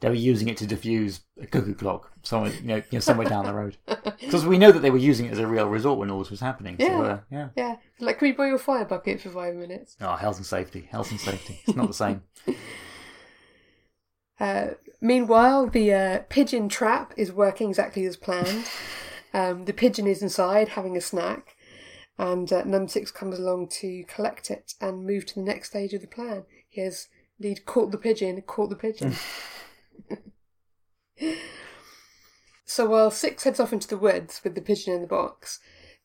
they 0.00 0.08
were 0.08 0.14
using 0.14 0.48
it 0.48 0.56
to 0.58 0.66
diffuse 0.66 1.20
a 1.40 1.46
cuckoo 1.46 1.74
clock 1.74 2.12
somewhere, 2.22 2.52
you 2.52 2.62
know, 2.66 2.76
you 2.76 2.82
know 2.92 2.98
somewhere 3.00 3.28
down 3.28 3.46
the 3.46 3.54
road. 3.54 3.76
Because 4.18 4.46
we 4.46 4.56
know 4.58 4.72
that 4.72 4.80
they 4.80 4.90
were 4.90 4.96
using 4.98 5.26
it 5.26 5.32
as 5.32 5.38
a 5.38 5.46
real 5.46 5.68
resort 5.68 5.98
when 5.98 6.10
all 6.10 6.18
this 6.18 6.30
was 6.30 6.40
happening. 6.40 6.76
So, 6.78 6.86
Yeah. 6.86 7.00
uh, 7.02 7.20
yeah. 7.30 7.48
Yeah, 7.56 7.76
like 8.00 8.18
can 8.18 8.28
we 8.28 8.32
borrow 8.32 8.48
your 8.48 8.58
fire 8.58 8.84
bucket 8.84 9.20
for 9.20 9.28
five 9.28 9.54
minutes? 9.54 9.96
Oh, 10.00 10.16
health 10.16 10.38
and 10.38 10.46
safety. 10.46 10.88
Health 10.90 11.10
and 11.10 11.20
safety. 11.20 11.60
It's 11.66 11.76
not 11.76 11.88
the 11.88 11.94
same. 11.94 12.22
Uh, 14.38 14.72
meanwhile, 15.00 15.66
the 15.66 15.92
uh, 15.92 16.18
pigeon 16.28 16.68
trap 16.68 17.14
is 17.16 17.32
working 17.32 17.70
exactly 17.70 18.04
as 18.04 18.16
planned. 18.16 18.68
Um, 19.32 19.64
the 19.64 19.72
pigeon 19.72 20.06
is 20.06 20.22
inside 20.22 20.68
having 20.68 20.96
a 20.96 21.00
snack, 21.00 21.56
and 22.18 22.52
uh, 22.52 22.62
Number 22.64 22.88
Six 22.88 23.10
comes 23.10 23.38
along 23.38 23.68
to 23.80 24.04
collect 24.04 24.50
it 24.50 24.74
and 24.80 25.06
move 25.06 25.24
to 25.26 25.34
the 25.36 25.40
next 25.42 25.70
stage 25.70 25.94
of 25.94 26.02
the 26.02 26.06
plan. 26.06 26.44
He 26.68 26.80
has 26.82 27.08
indeed 27.38 27.64
caught 27.64 27.90
the 27.92 27.98
pigeon, 27.98 28.40
caught 28.42 28.70
the 28.70 28.76
pigeon. 28.76 29.14
so 32.64 32.86
while 32.86 33.10
Six 33.10 33.44
heads 33.44 33.60
off 33.60 33.72
into 33.72 33.88
the 33.88 33.98
woods 33.98 34.40
with 34.44 34.54
the 34.54 34.60
pigeon 34.60 34.94
in 34.94 35.00
the 35.00 35.06
box, 35.06 35.60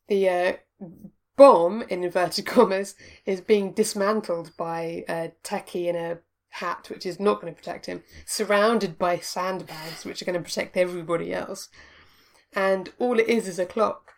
the 0.08 0.30
uh, 0.30 0.54
bomb, 1.38 1.84
in 1.84 2.04
inverted 2.04 2.46
commas, 2.48 2.96
is 3.26 3.42
being 3.42 3.74
dismantled 3.74 4.56
by 4.58 5.04
a 5.08 5.32
techie 5.44 5.88
in 5.88 5.96
a 5.96 6.20
hat, 6.50 6.88
which 6.90 7.06
is 7.06 7.20
not 7.20 7.42
going 7.42 7.54
to 7.54 7.58
protect 7.58 7.86
him, 7.86 8.04
surrounded 8.26 8.98
by 8.98 9.18
sandbags, 9.18 10.06
which 10.06 10.22
are 10.22 10.26
going 10.26 10.38
to 10.38 10.44
protect 10.44 10.78
everybody 10.78 11.34
else. 11.34 11.70
And 12.54 12.90
all 13.00 13.20
it 13.20 13.30
is 13.30 13.48
is 13.48 13.60
a 13.60 13.66
clock. 13.66 14.14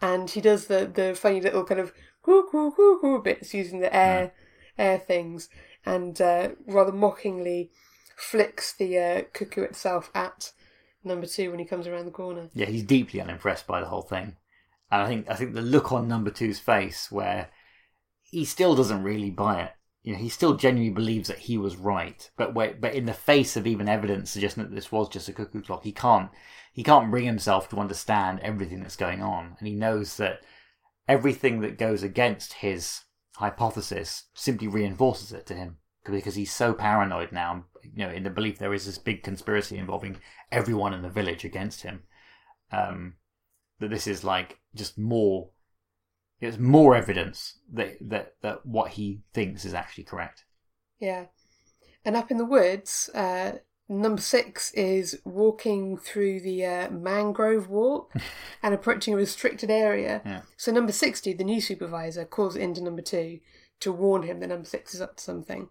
And 0.00 0.28
he 0.28 0.40
does 0.40 0.66
the, 0.66 0.90
the 0.92 1.14
funny 1.14 1.40
little 1.40 1.64
kind 1.64 1.80
of 1.80 1.92
whoo, 2.26 2.48
whoo, 2.52 2.74
whoo, 2.76 2.98
whoo 3.02 3.22
bits 3.22 3.54
using 3.54 3.80
the 3.80 3.94
air 3.94 4.32
air 4.78 4.98
things, 4.98 5.48
and 5.84 6.20
uh, 6.20 6.50
rather 6.66 6.92
mockingly 6.92 7.70
flicks 8.16 8.72
the 8.72 8.98
uh, 8.98 9.22
cuckoo 9.32 9.62
itself 9.62 10.10
at 10.14 10.52
number 11.04 11.26
two 11.26 11.50
when 11.50 11.58
he 11.58 11.64
comes 11.64 11.86
around 11.86 12.06
the 12.06 12.10
corner. 12.10 12.48
Yeah, 12.54 12.66
he's 12.66 12.82
deeply 12.82 13.20
unimpressed 13.20 13.66
by 13.66 13.80
the 13.80 13.86
whole 13.86 14.02
thing. 14.02 14.36
And 14.90 15.02
I 15.02 15.06
think 15.06 15.30
I 15.30 15.34
think 15.34 15.54
the 15.54 15.62
look 15.62 15.90
on 15.92 16.08
number 16.08 16.30
two's 16.30 16.58
face 16.58 17.10
where 17.10 17.48
he 18.22 18.44
still 18.44 18.74
doesn't 18.74 19.02
really 19.02 19.30
buy 19.30 19.62
it. 19.62 19.72
You 20.02 20.12
know, 20.12 20.18
he 20.18 20.28
still 20.28 20.56
genuinely 20.56 20.92
believes 20.92 21.28
that 21.28 21.38
he 21.38 21.56
was 21.56 21.76
right, 21.76 22.28
but 22.36 22.54
wait, 22.54 22.80
but 22.80 22.94
in 22.94 23.06
the 23.06 23.12
face 23.12 23.56
of 23.56 23.66
even 23.66 23.88
evidence 23.88 24.30
suggesting 24.30 24.64
that 24.64 24.74
this 24.74 24.90
was 24.90 25.08
just 25.08 25.28
a 25.28 25.32
cuckoo 25.32 25.62
clock, 25.62 25.84
he 25.84 25.92
can't 25.92 26.30
he 26.72 26.82
can't 26.82 27.10
bring 27.10 27.24
himself 27.24 27.68
to 27.68 27.78
understand 27.78 28.40
everything 28.40 28.80
that's 28.80 28.96
going 28.96 29.22
on, 29.22 29.56
and 29.58 29.68
he 29.68 29.74
knows 29.74 30.16
that 30.16 30.40
everything 31.06 31.60
that 31.60 31.78
goes 31.78 32.02
against 32.02 32.54
his 32.54 33.02
hypothesis 33.36 34.24
simply 34.34 34.68
reinforces 34.68 35.32
it 35.32 35.46
to 35.46 35.54
him 35.54 35.78
because 36.04 36.34
he's 36.34 36.52
so 36.52 36.74
paranoid 36.74 37.32
now. 37.32 37.64
You 37.82 38.06
know, 38.06 38.10
in 38.10 38.22
the 38.22 38.30
belief 38.30 38.58
there 38.58 38.74
is 38.74 38.86
this 38.86 38.98
big 38.98 39.22
conspiracy 39.22 39.78
involving 39.78 40.18
everyone 40.50 40.94
in 40.94 41.02
the 41.02 41.08
village 41.08 41.44
against 41.44 41.82
him. 41.82 42.02
Um, 42.70 43.14
that 43.80 43.90
this 43.90 44.06
is 44.06 44.24
like 44.24 44.58
just 44.74 44.98
more. 44.98 45.50
It's 46.40 46.58
more 46.58 46.96
evidence 46.96 47.58
that 47.72 47.96
that 48.00 48.34
that 48.42 48.66
what 48.66 48.92
he 48.92 49.22
thinks 49.32 49.64
is 49.64 49.74
actually 49.74 50.04
correct. 50.04 50.44
Yeah. 50.98 51.26
And 52.04 52.16
up 52.16 52.30
in 52.30 52.36
the 52.36 52.44
woods, 52.44 53.10
uh, 53.14 53.52
number 53.88 54.20
six 54.20 54.72
is 54.72 55.20
walking 55.24 55.98
through 55.98 56.40
the 56.40 56.64
uh, 56.64 56.90
mangrove 56.90 57.68
walk 57.68 58.12
and 58.62 58.74
approaching 58.74 59.14
a 59.14 59.16
restricted 59.16 59.70
area. 59.70 60.22
Yeah. 60.24 60.42
So 60.56 60.72
number 60.72 60.92
60, 60.92 61.32
the 61.34 61.44
new 61.44 61.60
supervisor, 61.60 62.24
calls 62.24 62.56
into 62.56 62.82
number 62.82 63.02
two 63.02 63.40
to 63.80 63.92
warn 63.92 64.22
him 64.22 64.40
that 64.40 64.48
number 64.48 64.64
six 64.64 64.94
is 64.94 65.00
up 65.00 65.16
to 65.16 65.22
something. 65.22 65.68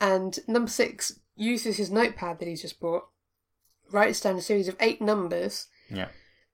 And 0.00 0.38
number 0.46 0.70
six 0.70 1.20
uses 1.36 1.76
his 1.76 1.90
notepad 1.90 2.38
that 2.38 2.48
he's 2.48 2.62
just 2.62 2.80
bought, 2.80 3.04
writes 3.90 4.20
down 4.20 4.36
a 4.36 4.42
series 4.42 4.68
of 4.68 4.76
eight 4.80 5.00
numbers 5.00 5.68
Yeah. 5.90 6.08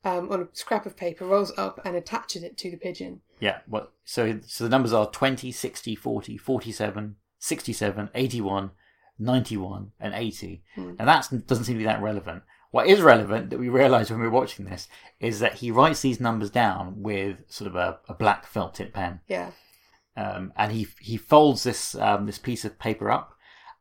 um, 0.04 0.30
on 0.30 0.42
a 0.42 0.48
scrap 0.52 0.86
of 0.86 0.96
paper, 0.96 1.24
rolls 1.24 1.52
up, 1.56 1.80
and 1.84 1.96
attaches 1.96 2.42
it 2.42 2.56
to 2.58 2.70
the 2.70 2.76
pigeon. 2.76 3.20
Yeah. 3.40 3.58
What? 3.66 3.92
So 4.04 4.40
so 4.46 4.64
the 4.64 4.70
numbers 4.70 4.92
are 4.92 5.10
20, 5.10 5.50
60, 5.52 5.94
40, 5.94 6.36
47, 6.36 7.16
67, 7.38 8.10
81, 8.14 8.70
91, 9.18 9.92
and 10.00 10.14
80. 10.14 10.62
And 10.76 10.98
that 10.98 11.28
doesn't 11.46 11.64
seem 11.64 11.74
to 11.74 11.78
be 11.78 11.84
that 11.84 12.02
relevant. 12.02 12.42
What 12.70 12.86
is 12.86 13.02
relevant 13.02 13.50
that 13.50 13.58
we 13.58 13.68
realised 13.68 14.10
when 14.10 14.20
we 14.20 14.26
were 14.26 14.32
watching 14.32 14.64
this 14.64 14.88
is 15.20 15.40
that 15.40 15.54
he 15.56 15.70
writes 15.70 16.00
these 16.00 16.20
numbers 16.20 16.50
down 16.50 17.02
with 17.02 17.44
sort 17.48 17.68
of 17.68 17.76
a, 17.76 17.98
a 18.08 18.14
black 18.14 18.46
felt 18.46 18.74
tip 18.74 18.94
pen. 18.94 19.20
Yeah. 19.28 19.50
Um, 20.16 20.52
and 20.56 20.72
he 20.72 20.86
he 21.00 21.16
folds 21.16 21.62
this 21.62 21.94
um, 21.94 22.26
this 22.26 22.38
piece 22.38 22.64
of 22.64 22.78
paper 22.78 23.10
up, 23.10 23.34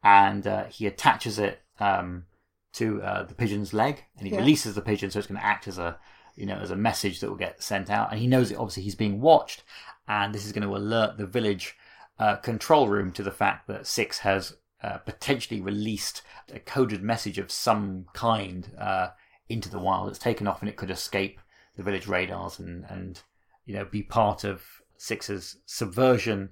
and 0.04 0.48
uh, 0.48 0.66
he 0.66 0.88
attaches 0.88 1.40
it 1.40 1.62
um, 1.80 2.26
to 2.74 3.02
uh, 3.02 3.24
the 3.24 3.36
pigeon's 3.36 3.74
leg, 3.74 4.06
and 4.18 4.28
he 4.28 4.34
Yeah. 4.34 4.40
releases 4.40 4.76
the 4.76 4.82
pigeon, 4.82 5.12
so 5.12 5.20
it's 5.20 5.28
going 5.28 5.40
to 5.40 5.46
act 5.46 5.68
as 5.68 5.78
a 5.78 5.98
you 6.36 6.46
know 6.46 6.56
as 6.56 6.72
a 6.72 6.76
message 6.76 7.20
that 7.20 7.30
will 7.30 7.38
get 7.38 7.62
sent 7.62 7.90
out, 7.90 8.12
and 8.12 8.20
he 8.20 8.28
knows 8.28 8.50
that 8.50 8.58
obviously 8.58 8.84
he's 8.84 8.96
being 8.96 9.20
watched, 9.20 9.64
and 10.08 10.34
this 10.34 10.46
is 10.46 10.52
going 10.54 10.68
to 10.68 10.76
alert 10.76 11.18
the 11.18 11.26
village 11.28 11.76
uh, 12.20 12.38
control 12.38 12.88
room 12.88 13.12
to 13.12 13.24
the 13.24 13.32
fact 13.32 13.68
that 13.68 13.88
Six 13.88 14.20
has 14.20 14.56
uh, 14.84 14.98
potentially 15.00 15.60
released 15.62 16.22
a 16.54 16.60
coded 16.60 17.04
message 17.04 17.38
of 17.38 17.52
some 17.52 18.06
kind 18.14 18.72
uh, 18.80 19.10
into 19.50 19.70
the 19.70 19.80
wild. 19.80 20.10
It's 20.10 20.18
taken 20.20 20.48
off, 20.48 20.62
and 20.62 20.70
it 20.70 20.78
could 20.78 20.90
escape 20.92 21.40
the 21.76 21.84
village 21.84 22.08
radars 22.08 22.60
and 22.60 22.86
and 22.90 23.22
you 23.66 23.74
know 23.74 23.86
be 23.86 24.02
part 24.04 24.44
of 24.44 24.64
Six's 25.02 25.58
subversion 25.66 26.50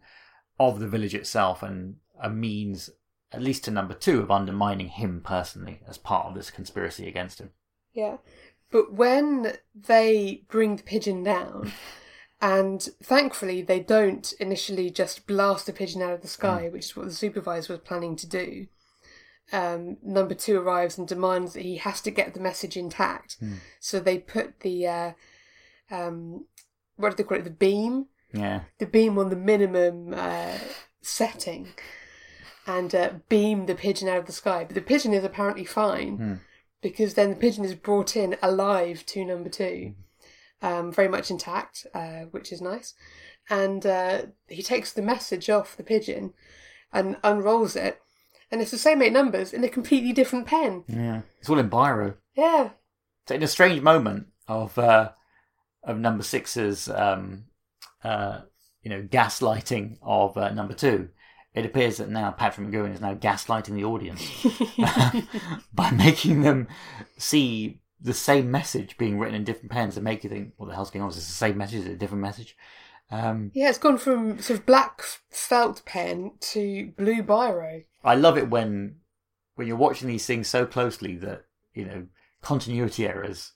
of 0.60 0.80
the 0.80 0.88
village 0.88 1.14
itself 1.14 1.62
and 1.62 1.98
a 2.20 2.32
means, 2.32 2.90
at 3.32 3.44
least 3.44 3.64
to 3.66 3.72
number 3.72 3.94
two, 3.94 4.22
of 4.22 4.32
undermining 4.32 4.88
him 4.88 5.22
personally 5.24 5.82
as 5.88 6.00
part 6.00 6.26
of 6.26 6.34
this 6.34 6.50
conspiracy 6.50 7.08
against 7.08 7.40
him. 7.40 7.52
Yeah. 7.94 8.18
But 8.72 8.92
when 8.92 9.54
they 9.76 10.46
bring 10.50 10.78
the 10.78 10.84
pigeon 10.84 11.22
down, 11.22 11.74
and 12.42 12.82
thankfully 13.04 13.62
they 13.62 13.82
don't 13.82 14.34
initially 14.40 14.90
just 14.90 15.28
blast 15.28 15.68
the 15.68 15.74
pigeon 15.74 16.02
out 16.02 16.14
of 16.14 16.22
the 16.22 16.28
sky, 16.28 16.70
which 16.72 16.86
is 16.86 16.96
what 16.96 17.06
the 17.06 17.14
supervisor 17.14 17.74
was 17.74 17.84
planning 17.84 18.16
to 18.16 18.28
do. 18.28 18.66
Um, 19.52 19.98
number 20.02 20.34
two 20.34 20.60
arrives 20.60 20.98
and 20.98 21.08
demands 21.08 21.54
that 21.54 21.62
he 21.66 21.78
has 21.78 22.02
to 22.02 22.10
get 22.10 22.34
the 22.34 22.40
message 22.40 22.76
intact. 22.76 23.38
So 23.80 24.00
they 24.00 24.18
put 24.18 24.62
the, 24.62 24.88
uh, 24.88 25.12
um, 25.92 26.46
what 26.96 27.12
do 27.12 27.16
they 27.18 27.24
call 27.24 27.38
it, 27.38 27.44
the 27.44 27.52
beam? 27.52 28.08
Yeah, 28.34 28.62
the 28.78 28.86
beam 28.86 29.18
on 29.18 29.30
the 29.30 29.36
minimum 29.36 30.14
uh, 30.16 30.58
setting 31.02 31.70
and 32.68 32.94
uh, 32.94 33.14
beam 33.30 33.66
the 33.66 33.76
pigeon 33.76 34.08
out 34.08 34.18
of 34.20 34.26
the 34.26 34.32
sky. 34.32 34.64
But 34.64 34.76
the 34.76 34.82
pigeon 34.82 35.14
is 35.14 35.24
apparently 35.24 35.66
fine 35.66 36.42
because 36.82 37.16
then 37.16 37.32
the 37.32 37.36
pigeon 37.36 37.66
is 37.66 37.74
brought 37.76 38.16
in 38.16 38.38
alive 38.44 39.06
to 39.08 39.26
number 39.26 39.50
two, 39.50 39.96
um, 40.62 40.92
very 40.92 41.08
much 41.08 41.32
intact, 41.32 41.88
uh, 41.94 42.26
which 42.32 42.52
is 42.52 42.62
nice. 42.62 42.94
And 43.50 43.86
uh, 43.86 44.24
he 44.48 44.62
takes 44.62 44.94
the 44.94 45.02
message 45.02 45.50
off 45.50 45.76
the 45.76 45.84
pigeon 45.84 46.34
and 46.94 47.18
unrolls 47.24 47.76
it. 47.76 48.00
And 48.52 48.62
it's 48.62 48.72
the 48.72 48.78
same 48.78 49.02
eight 49.02 49.14
numbers 49.14 49.54
in 49.54 49.64
a 49.64 49.70
completely 49.70 50.14
different 50.14 50.46
pen. 50.46 50.84
yeah. 50.88 51.22
It's 51.40 51.50
all 51.50 51.60
in 51.60 51.70
biro. 51.70 52.16
Yeah. 52.36 52.70
So 53.28 53.36
in 53.36 53.44
a 53.44 53.48
strange 53.48 53.82
moment 53.82 54.28
of 54.48 54.78
uh, 54.78 55.12
of 55.84 55.98
number 56.00 56.24
six's 56.24 56.90
um, 56.90 57.46
uh, 58.04 58.42
you 58.84 58.90
know 58.90 59.02
gaslighting 59.02 59.98
of 60.02 60.38
uh, 60.38 60.50
number 60.52 60.74
two, 60.74 61.10
it 61.54 61.66
appears 61.66 61.98
that 61.98 62.10
now 62.10 62.32
Patrick 62.32 62.68
McGoohan 62.68 62.94
is 62.94 63.02
now 63.02 63.16
gaslighting 63.16 63.76
the 63.76 63.84
audience 63.84 64.24
by 65.74 65.92
making 65.92 66.42
them 66.42 66.68
see 67.18 67.82
the 68.02 68.14
same 68.14 68.50
message 68.50 68.98
being 68.98 69.20
written 69.20 69.36
in 69.36 69.44
different 69.44 69.72
pens 69.72 69.98
and 69.98 70.04
make 70.04 70.24
you 70.24 70.30
think, 70.30 70.54
what 70.58 70.68
the 70.68 70.76
hell's 70.76 70.90
going 70.90 71.04
on? 71.04 71.10
Is 71.10 71.16
this 71.16 71.28
the 71.28 71.34
same 71.34 71.58
message? 71.58 71.80
Is 71.80 71.86
it 71.86 71.94
a 71.94 71.98
different 71.98 72.22
message? 72.22 72.56
Um, 73.12 73.52
Yeah, 73.54 73.70
it's 73.70 73.78
gone 73.78 73.98
from 73.98 74.40
sort 74.40 74.60
of 74.60 74.66
black 74.66 75.02
felt 75.32 75.84
pen 75.86 76.34
to 76.40 76.94
blue 76.98 77.24
biro. 77.24 77.84
I 78.04 78.16
love 78.16 78.38
it 78.38 78.50
when 78.50 78.98
when 79.56 79.68
you're 79.68 79.76
watching 79.76 80.08
these 80.08 80.26
things 80.26 80.48
so 80.48 80.66
closely 80.66 81.18
that 81.18 81.44
you 81.74 81.86
know 81.86 82.08
continuity 82.42 83.06
errors 83.06 83.54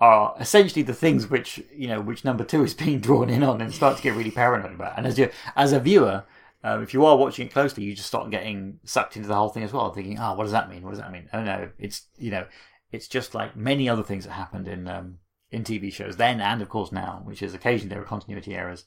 are 0.00 0.34
essentially 0.40 0.82
the 0.82 0.94
things 0.94 1.30
which 1.30 1.62
you 1.72 1.86
know 1.86 2.00
which 2.00 2.24
number 2.24 2.44
two 2.44 2.64
is 2.64 2.74
being 2.74 3.00
drawn 3.00 3.30
in 3.30 3.42
on 3.42 3.60
and 3.60 3.72
start 3.72 3.96
to 3.96 4.02
get 4.02 4.16
really 4.16 4.30
paranoid 4.30 4.74
about. 4.74 4.96
And 4.96 5.06
as 5.06 5.18
you 5.18 5.30
as 5.56 5.72
a 5.72 5.80
viewer, 5.80 6.24
um, 6.62 6.82
if 6.82 6.92
you 6.94 7.04
are 7.04 7.16
watching 7.16 7.46
it 7.46 7.52
closely, 7.52 7.84
you 7.84 7.94
just 7.94 8.08
start 8.08 8.30
getting 8.30 8.80
sucked 8.84 9.16
into 9.16 9.28
the 9.28 9.34
whole 9.34 9.50
thing 9.50 9.62
as 9.62 9.72
well, 9.72 9.92
thinking, 9.92 10.18
"Ah, 10.18 10.34
what 10.34 10.44
does 10.44 10.52
that 10.52 10.70
mean? 10.70 10.82
What 10.82 10.90
does 10.90 11.00
that 11.00 11.12
mean?" 11.12 11.28
Oh 11.32 11.42
no, 11.42 11.70
it's 11.78 12.06
you 12.18 12.30
know, 12.30 12.46
it's 12.90 13.08
just 13.08 13.34
like 13.34 13.56
many 13.56 13.88
other 13.88 14.02
things 14.02 14.24
that 14.24 14.32
happened 14.32 14.68
in 14.68 14.88
um, 14.88 15.18
in 15.50 15.62
TV 15.62 15.92
shows 15.92 16.16
then 16.16 16.40
and 16.40 16.60
of 16.60 16.68
course 16.68 16.90
now, 16.90 17.22
which 17.24 17.42
is 17.42 17.54
occasionally 17.54 17.94
there 17.94 18.02
are 18.02 18.06
continuity 18.06 18.54
errors. 18.54 18.84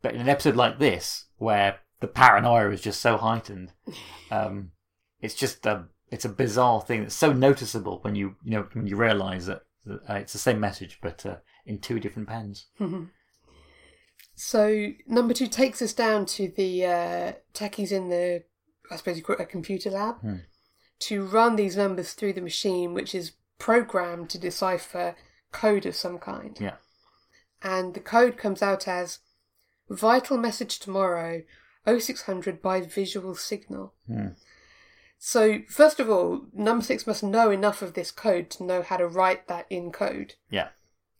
But 0.00 0.14
in 0.14 0.20
an 0.20 0.28
episode 0.28 0.56
like 0.56 0.78
this, 0.78 1.26
where 1.36 1.80
the 2.00 2.06
paranoia 2.06 2.70
is 2.70 2.80
just 2.80 3.00
so 3.00 3.16
heightened, 3.16 3.72
um, 4.30 4.70
it's 5.20 5.34
just 5.34 5.66
a 5.66 5.86
it's 6.10 6.24
a 6.24 6.30
bizarre 6.30 6.80
thing 6.80 7.02
that's 7.02 7.14
so 7.14 7.32
noticeable 7.32 7.98
when 8.02 8.14
you 8.14 8.36
you 8.44 8.52
know 8.52 8.66
when 8.72 8.86
you 8.86 8.96
realise 8.96 9.46
that 9.46 9.62
uh, 9.90 10.14
it's 10.14 10.32
the 10.32 10.38
same 10.38 10.60
message 10.60 10.98
but 11.02 11.24
uh, 11.26 11.36
in 11.66 11.78
two 11.78 12.00
different 12.00 12.28
pens. 12.28 12.66
So 14.34 14.92
number 15.06 15.34
two 15.34 15.48
takes 15.48 15.82
us 15.82 15.92
down 15.92 16.24
to 16.26 16.48
the 16.56 16.86
uh, 16.86 17.32
techies 17.54 17.90
in 17.90 18.08
the, 18.08 18.44
I 18.90 18.96
suppose 18.96 19.16
you 19.16 19.22
call 19.24 19.36
it 19.36 19.42
a 19.42 19.46
computer 19.46 19.90
lab, 19.90 20.16
to 21.00 21.24
run 21.24 21.56
these 21.56 21.76
numbers 21.76 22.12
through 22.12 22.34
the 22.34 22.40
machine, 22.40 22.94
which 22.94 23.14
is 23.14 23.32
programmed 23.58 24.30
to 24.30 24.38
decipher 24.38 25.16
code 25.50 25.86
of 25.86 25.96
some 25.96 26.18
kind. 26.18 26.56
Yeah. 26.60 26.76
And 27.62 27.94
the 27.94 28.00
code 28.00 28.36
comes 28.36 28.62
out 28.62 28.86
as 28.86 29.18
vital 29.90 30.36
message 30.36 30.78
tomorrow, 30.78 31.42
0600 31.86 32.62
by 32.62 32.80
visual 32.82 33.34
signal. 33.34 33.94
So 35.18 35.60
first 35.68 35.98
of 36.00 36.08
all, 36.08 36.46
number 36.52 36.84
six 36.84 37.06
must 37.06 37.22
know 37.22 37.50
enough 37.50 37.82
of 37.82 37.94
this 37.94 38.10
code 38.10 38.50
to 38.50 38.64
know 38.64 38.82
how 38.82 38.96
to 38.96 39.06
write 39.06 39.48
that 39.48 39.66
in 39.68 39.90
code, 39.90 40.34
Yeah. 40.48 40.68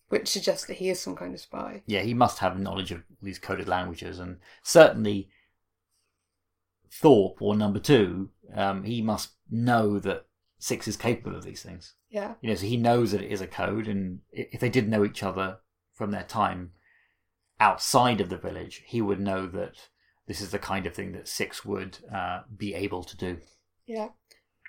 which 0.09 0.29
suggests 0.29 0.67
that 0.67 0.75
he 0.79 0.89
is 0.89 1.01
some 1.01 1.17
kind 1.17 1.35
of 1.35 1.41
spy. 1.41 1.83
Yeah, 1.87 2.03
he 2.03 2.15
must 2.15 2.39
have 2.39 2.59
knowledge 2.59 2.93
of 2.93 3.03
these 3.21 3.39
coded 3.39 3.67
languages, 3.69 4.19
and 4.19 4.39
certainly 4.63 5.31
Thorpe 6.91 7.43
or 7.43 7.55
number 7.57 7.79
two, 7.79 8.31
um, 8.55 8.85
he 8.85 9.03
must 9.03 9.33
know 9.51 9.99
that 9.99 10.25
Six 10.61 10.89
is 10.89 10.97
capable 10.97 11.37
of 11.37 11.45
these 11.45 11.63
things. 11.63 11.95
Yeah. 12.11 12.35
You 12.41 12.49
know, 12.49 12.55
so 12.57 12.67
he 12.67 12.77
knows 12.77 13.13
that 13.13 13.23
it 13.23 13.31
is 13.31 13.41
a 13.41 13.47
code, 13.47 13.87
and 13.87 14.21
if 14.33 14.59
they 14.61 14.69
did 14.71 14.89
know 14.89 15.05
each 15.05 15.23
other 15.23 15.59
from 15.93 16.11
their 16.11 16.25
time 16.25 16.73
outside 17.61 18.21
of 18.21 18.29
the 18.29 18.39
village, 18.39 18.83
he 18.87 19.01
would 19.01 19.21
know 19.21 19.47
that 19.47 19.89
this 20.27 20.41
is 20.41 20.51
the 20.51 20.59
kind 20.59 20.87
of 20.87 20.95
thing 20.95 21.13
that 21.13 21.29
Six 21.29 21.65
would 21.65 21.99
uh, 22.13 22.43
be 22.57 22.75
able 22.75 23.05
to 23.05 23.17
do. 23.17 23.39
Yeah. 23.89 24.09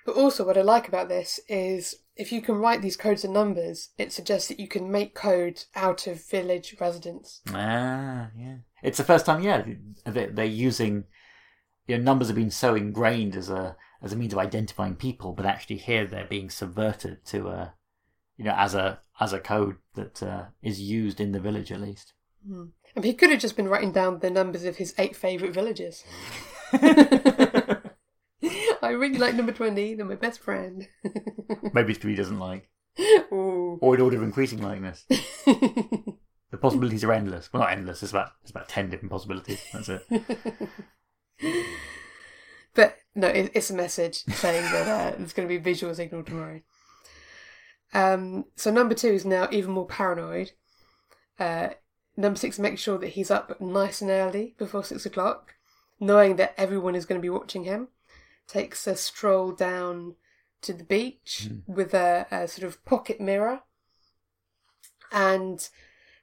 But 0.06 0.16
also, 0.16 0.46
what 0.46 0.56
I 0.56 0.62
like 0.62 0.88
about 0.88 1.08
this 1.10 1.38
is 1.46 1.94
if 2.16 2.32
you 2.32 2.40
can 2.40 2.56
write 2.56 2.80
these 2.80 2.96
codes 2.96 3.22
and 3.22 3.34
numbers, 3.34 3.90
it 3.98 4.12
suggests 4.12 4.48
that 4.48 4.58
you 4.58 4.66
can 4.66 4.90
make 4.90 5.14
code 5.14 5.64
out 5.76 6.06
of 6.06 6.26
village 6.26 6.74
residents. 6.80 7.42
Ah, 7.52 8.30
yeah. 8.36 8.56
It's 8.82 8.96
the 8.96 9.04
first 9.04 9.26
time, 9.26 9.42
yeah, 9.42 9.62
they- 10.06 10.26
they're 10.26 10.44
using. 10.46 11.04
You 11.86 11.98
know, 11.98 12.04
numbers 12.04 12.28
have 12.28 12.36
been 12.36 12.50
so 12.50 12.74
ingrained 12.74 13.36
as 13.36 13.50
a 13.50 13.76
as 14.02 14.12
a 14.14 14.16
means 14.16 14.32
of 14.32 14.38
identifying 14.38 14.96
people, 14.96 15.32
but 15.32 15.44
actually 15.44 15.76
here 15.76 16.06
they're 16.06 16.24
being 16.26 16.48
subverted 16.48 17.22
to 17.26 17.48
a, 17.48 17.74
you 18.38 18.44
know, 18.46 18.54
as 18.56 18.74
a 18.74 19.00
as 19.18 19.32
a 19.34 19.40
code 19.40 19.76
that 19.94 20.22
uh, 20.22 20.44
is 20.62 20.80
used 20.80 21.20
in 21.20 21.32
the 21.32 21.40
village 21.40 21.70
at 21.70 21.80
least. 21.80 22.14
And 22.48 23.04
he 23.04 23.12
could 23.12 23.30
have 23.30 23.40
just 23.40 23.56
been 23.56 23.68
writing 23.68 23.92
down 23.92 24.20
the 24.20 24.30
numbers 24.30 24.64
of 24.64 24.76
his 24.76 24.94
eight 24.98 25.14
favourite 25.14 25.52
villages. 25.52 26.04
I 28.82 28.90
really 28.90 29.18
like 29.18 29.34
number 29.34 29.52
20, 29.52 29.94
they're 29.94 30.04
my 30.04 30.14
best 30.14 30.40
friend. 30.40 30.86
Maybe 31.72 31.92
it's 31.92 31.98
'cause 32.02 32.08
he 32.08 32.14
doesn't 32.14 32.38
like, 32.38 32.68
Ooh. 33.32 33.78
or 33.80 33.94
in 33.94 34.00
order 34.00 34.16
of 34.16 34.22
increasing 34.22 34.60
likeness. 34.62 35.06
The 36.52 36.56
possibilities 36.58 37.04
are 37.04 37.12
endless. 37.12 37.52
Well, 37.52 37.62
not 37.62 37.70
endless. 37.70 38.02
It's 38.02 38.10
about 38.10 38.32
it's 38.42 38.50
about 38.50 38.68
ten 38.68 38.90
different 38.90 39.12
possibilities. 39.12 39.62
That's 39.72 39.88
it. 39.88 40.02
But 42.74 42.96
no, 43.14 43.28
it, 43.28 43.52
it's 43.54 43.70
a 43.70 43.74
message 43.74 44.24
saying 44.24 44.64
that 44.72 44.88
uh, 44.88 45.16
there's 45.16 45.32
going 45.32 45.46
to 45.46 45.52
be 45.52 45.58
a 45.58 45.60
visual 45.60 45.94
signal 45.94 46.24
tomorrow. 46.24 46.60
Um, 47.94 48.46
so 48.56 48.72
number 48.72 48.94
two 48.96 49.10
is 49.10 49.24
now 49.24 49.48
even 49.52 49.72
more 49.72 49.86
paranoid. 49.86 50.50
Uh, 51.38 51.68
number 52.16 52.36
six 52.38 52.58
makes 52.58 52.80
sure 52.80 52.98
that 52.98 53.10
he's 53.10 53.30
up 53.30 53.60
nice 53.60 54.00
and 54.02 54.10
early 54.10 54.54
before 54.58 54.82
six 54.84 55.06
o'clock, 55.06 55.54
knowing 56.00 56.34
that 56.36 56.54
everyone 56.56 56.94
is 56.96 57.06
going 57.06 57.20
to 57.20 57.22
be 57.22 57.30
watching 57.30 57.62
him. 57.62 57.88
Takes 58.50 58.88
a 58.88 58.96
stroll 58.96 59.52
down 59.52 60.16
to 60.62 60.72
the 60.72 60.82
beach 60.82 61.48
with 61.68 61.94
a, 61.94 62.26
a 62.32 62.48
sort 62.48 62.66
of 62.66 62.84
pocket 62.84 63.20
mirror, 63.20 63.60
and 65.12 65.68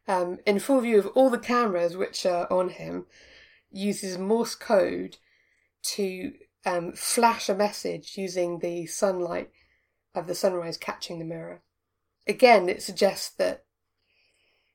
um, 0.09 0.39
in 0.45 0.59
full 0.59 0.81
view 0.81 0.99
of 0.99 1.07
all 1.07 1.29
the 1.29 1.39
cameras 1.39 1.95
which 1.95 2.25
are 2.25 2.51
on 2.51 2.67
him, 2.67 3.05
uses 3.71 4.17
Morse 4.17 4.55
code 4.55 5.15
to 5.83 6.33
um, 6.65 6.91
flash 6.91 7.47
a 7.47 7.55
message 7.55 8.17
using 8.17 8.59
the 8.59 8.87
sunlight 8.87 9.49
of 10.13 10.27
the 10.27 10.35
sunrise 10.35 10.77
catching 10.77 11.19
the 11.19 11.25
mirror. 11.25 11.61
Again, 12.27 12.67
it 12.67 12.83
suggests 12.83 13.29
that, 13.37 13.63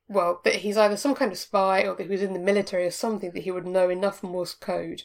well, 0.08 0.40
that 0.44 0.56
he's 0.56 0.78
either 0.78 0.96
some 0.96 1.14
kind 1.14 1.32
of 1.32 1.38
spy 1.38 1.82
or 1.82 1.96
that 1.96 2.04
he 2.04 2.08
was 2.08 2.22
in 2.22 2.32
the 2.32 2.38
military 2.38 2.86
or 2.86 2.90
something 2.90 3.32
that 3.32 3.42
he 3.42 3.50
would 3.50 3.66
know 3.66 3.90
enough 3.90 4.22
Morse 4.22 4.54
code 4.54 5.02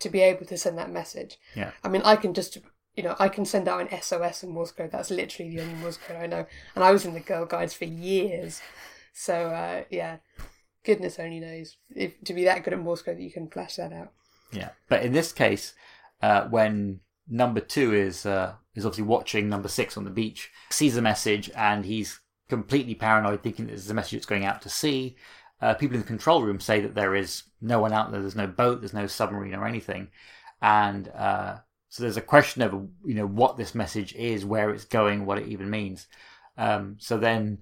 to 0.00 0.08
be 0.08 0.20
able 0.20 0.46
to 0.46 0.56
send 0.56 0.78
that 0.78 0.90
message. 0.90 1.38
Yeah. 1.54 1.72
I 1.82 1.88
mean, 1.88 2.02
I 2.04 2.16
can 2.16 2.34
just, 2.34 2.58
you 2.96 3.02
know, 3.02 3.16
I 3.18 3.28
can 3.28 3.44
send 3.44 3.68
out 3.68 3.80
an 3.80 4.02
SOS 4.02 4.42
in 4.42 4.50
Morse 4.50 4.72
code. 4.72 4.92
That's 4.92 5.10
literally 5.10 5.54
the 5.54 5.62
only 5.62 5.74
Morse 5.74 5.96
code 5.96 6.16
I 6.16 6.26
know. 6.26 6.46
And 6.74 6.84
I 6.84 6.92
was 6.92 7.04
in 7.04 7.14
the 7.14 7.20
Girl 7.20 7.46
Guides 7.46 7.74
for 7.74 7.84
years. 7.84 8.60
So, 9.12 9.34
uh, 9.48 9.84
yeah, 9.90 10.18
goodness 10.84 11.18
only 11.18 11.40
knows 11.40 11.76
if 11.94 12.20
to 12.24 12.32
be 12.32 12.44
that 12.44 12.64
good 12.64 12.72
at 12.72 12.78
Morse 12.78 13.02
code 13.02 13.18
that 13.18 13.22
you 13.22 13.32
can 13.32 13.48
flash 13.48 13.76
that 13.76 13.92
out. 13.92 14.12
Yeah, 14.52 14.70
but 14.88 15.02
in 15.02 15.12
this 15.12 15.32
case, 15.32 15.74
uh, 16.22 16.48
when 16.48 17.00
number 17.28 17.60
two 17.60 17.94
is 17.94 18.24
uh, 18.24 18.54
is 18.74 18.86
obviously 18.86 19.04
watching 19.04 19.48
number 19.48 19.68
six 19.68 19.96
on 19.96 20.04
the 20.04 20.10
beach, 20.10 20.50
sees 20.70 20.94
the 20.94 21.02
message, 21.02 21.50
and 21.54 21.84
he's 21.84 22.20
completely 22.48 22.94
paranoid, 22.94 23.42
thinking 23.42 23.66
that 23.66 23.72
this 23.72 23.84
is 23.84 23.90
a 23.90 23.94
message 23.94 24.12
that's 24.12 24.26
going 24.26 24.44
out 24.44 24.62
to 24.62 24.70
sea. 24.70 25.16
Uh, 25.60 25.74
people 25.74 25.96
in 25.96 26.02
the 26.02 26.06
control 26.06 26.42
room 26.42 26.60
say 26.60 26.80
that 26.80 26.94
there 26.94 27.14
is 27.14 27.42
no 27.60 27.80
one 27.80 27.92
out 27.92 28.10
there. 28.10 28.20
There's 28.20 28.36
no 28.36 28.46
boat. 28.46 28.80
There's 28.80 28.94
no 28.94 29.06
submarine 29.06 29.54
or 29.54 29.66
anything, 29.66 30.08
and 30.62 31.08
uh, 31.08 31.56
so 31.88 32.02
there's 32.02 32.16
a 32.16 32.22
question 32.22 32.62
of 32.62 32.72
you 33.04 33.14
know 33.14 33.26
what 33.26 33.56
this 33.56 33.74
message 33.74 34.14
is, 34.14 34.44
where 34.44 34.70
it's 34.70 34.84
going, 34.84 35.26
what 35.26 35.38
it 35.38 35.48
even 35.48 35.70
means. 35.70 36.06
Um, 36.56 36.96
so 36.98 37.18
then 37.18 37.58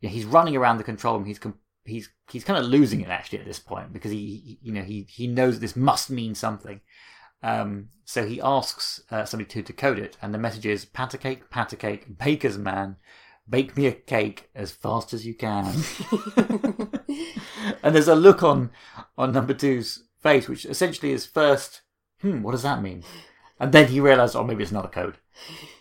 yeah, 0.00 0.10
he's 0.10 0.24
running 0.24 0.56
around 0.56 0.78
the 0.78 0.84
control 0.84 1.16
room. 1.16 1.26
He's 1.26 1.38
com- 1.38 1.58
he's 1.84 2.08
he's 2.30 2.44
kind 2.44 2.58
of 2.58 2.66
losing 2.70 3.00
it 3.00 3.08
actually 3.08 3.38
at 3.40 3.46
this 3.46 3.58
point 3.58 3.92
because 3.92 4.10
he, 4.10 4.18
he 4.18 4.58
you 4.62 4.72
know 4.72 4.82
he 4.82 5.06
he 5.08 5.26
knows 5.26 5.58
this 5.60 5.76
must 5.76 6.10
mean 6.10 6.34
something. 6.34 6.80
Um, 7.42 7.88
so 8.04 8.26
he 8.26 8.40
asks 8.40 9.02
uh, 9.10 9.24
somebody 9.24 9.48
to 9.50 9.62
decode 9.62 9.98
it, 9.98 10.16
and 10.22 10.32
the 10.32 10.38
message 10.38 10.66
is 10.66 10.84
"Pat 10.84 11.14
a 11.14 11.18
cake, 11.18 11.50
pat 11.50 11.72
a 11.72 11.76
cake, 11.76 12.18
baker's 12.18 12.58
man, 12.58 12.96
bake 13.48 13.76
me 13.76 13.86
a 13.86 13.92
cake 13.92 14.50
as 14.54 14.70
fast 14.70 15.12
as 15.12 15.26
you 15.26 15.34
can." 15.34 15.66
and 17.82 17.94
there's 17.94 18.08
a 18.08 18.14
look 18.14 18.42
on 18.42 18.70
on 19.16 19.32
number 19.32 19.54
two's 19.54 20.04
face, 20.20 20.48
which 20.48 20.64
essentially 20.64 21.12
is 21.12 21.26
first, 21.26 21.82
"Hmm, 22.20 22.42
what 22.42 22.52
does 22.52 22.62
that 22.62 22.82
mean?" 22.82 23.04
And 23.60 23.72
then 23.72 23.88
he 23.88 24.00
realizes, 24.00 24.36
"Oh, 24.36 24.44
maybe 24.44 24.62
it's 24.62 24.72
not 24.72 24.84
a 24.84 24.88
code." 24.88 25.18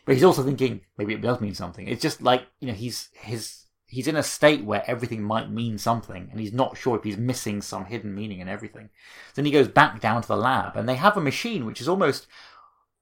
But 0.05 0.15
he's 0.15 0.23
also 0.23 0.43
thinking 0.43 0.81
maybe 0.97 1.13
it 1.13 1.21
does 1.21 1.41
mean 1.41 1.55
something. 1.55 1.87
It's 1.87 2.01
just 2.01 2.21
like 2.21 2.47
you 2.59 2.67
know 2.67 2.73
he's 2.73 3.09
his 3.13 3.63
he's 3.87 4.07
in 4.07 4.15
a 4.15 4.23
state 4.23 4.65
where 4.65 4.83
everything 4.87 5.21
might 5.23 5.51
mean 5.51 5.77
something, 5.77 6.27
and 6.31 6.39
he's 6.39 6.51
not 6.53 6.77
sure 6.77 6.97
if 6.97 7.03
he's 7.03 7.17
missing 7.17 7.61
some 7.61 7.85
hidden 7.85 8.13
meaning 8.13 8.39
in 8.39 8.49
everything. 8.49 8.89
Then 9.35 9.45
he 9.45 9.51
goes 9.51 9.67
back 9.67 10.01
down 10.01 10.21
to 10.21 10.27
the 10.27 10.35
lab, 10.35 10.75
and 10.75 10.89
they 10.89 10.95
have 10.95 11.15
a 11.15 11.21
machine 11.21 11.65
which 11.65 11.79
is 11.79 11.87
almost 11.87 12.27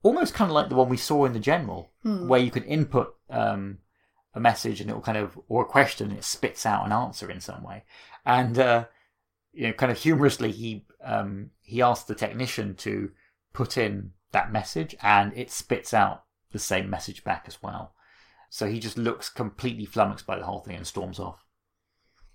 almost 0.03 0.33
kind 0.33 0.49
of 0.49 0.55
like 0.55 0.69
the 0.69 0.75
one 0.75 0.89
we 0.89 0.97
saw 0.97 1.25
in 1.25 1.33
the 1.33 1.39
general, 1.39 1.91
where 2.27 2.39
you 2.39 2.51
can 2.51 2.63
input 2.63 3.15
um, 3.29 3.77
a 4.33 4.39
message 4.39 4.81
and 4.81 4.89
it 4.89 4.93
will 4.93 5.01
kind 5.01 5.17
of 5.17 5.39
or 5.49 5.63
a 5.63 5.65
question, 5.65 6.09
and 6.09 6.17
it 6.17 6.23
spits 6.23 6.65
out 6.65 6.85
an 6.85 6.91
answer 6.91 7.29
in 7.29 7.41
some 7.41 7.63
way. 7.63 7.83
And 8.25 8.57
uh, 8.57 8.85
you 9.53 9.67
know, 9.67 9.73
kind 9.73 9.91
of 9.91 9.97
humorously, 9.97 10.51
he 10.51 10.85
um, 11.03 11.51
he 11.61 11.81
asked 11.81 12.07
the 12.07 12.15
technician 12.15 12.75
to 12.75 13.11
put 13.53 13.77
in 13.77 14.11
that 14.31 14.51
message, 14.51 14.95
and 15.01 15.33
it 15.35 15.51
spits 15.51 15.93
out 15.93 16.23
the 16.51 16.59
same 16.59 16.89
message 16.89 17.23
back 17.23 17.45
as 17.47 17.61
well. 17.61 17.93
So 18.49 18.67
he 18.67 18.79
just 18.79 18.97
looks 18.97 19.29
completely 19.29 19.85
flummoxed 19.85 20.25
by 20.25 20.37
the 20.37 20.45
whole 20.45 20.59
thing 20.59 20.75
and 20.75 20.87
storms 20.87 21.19
off. 21.19 21.45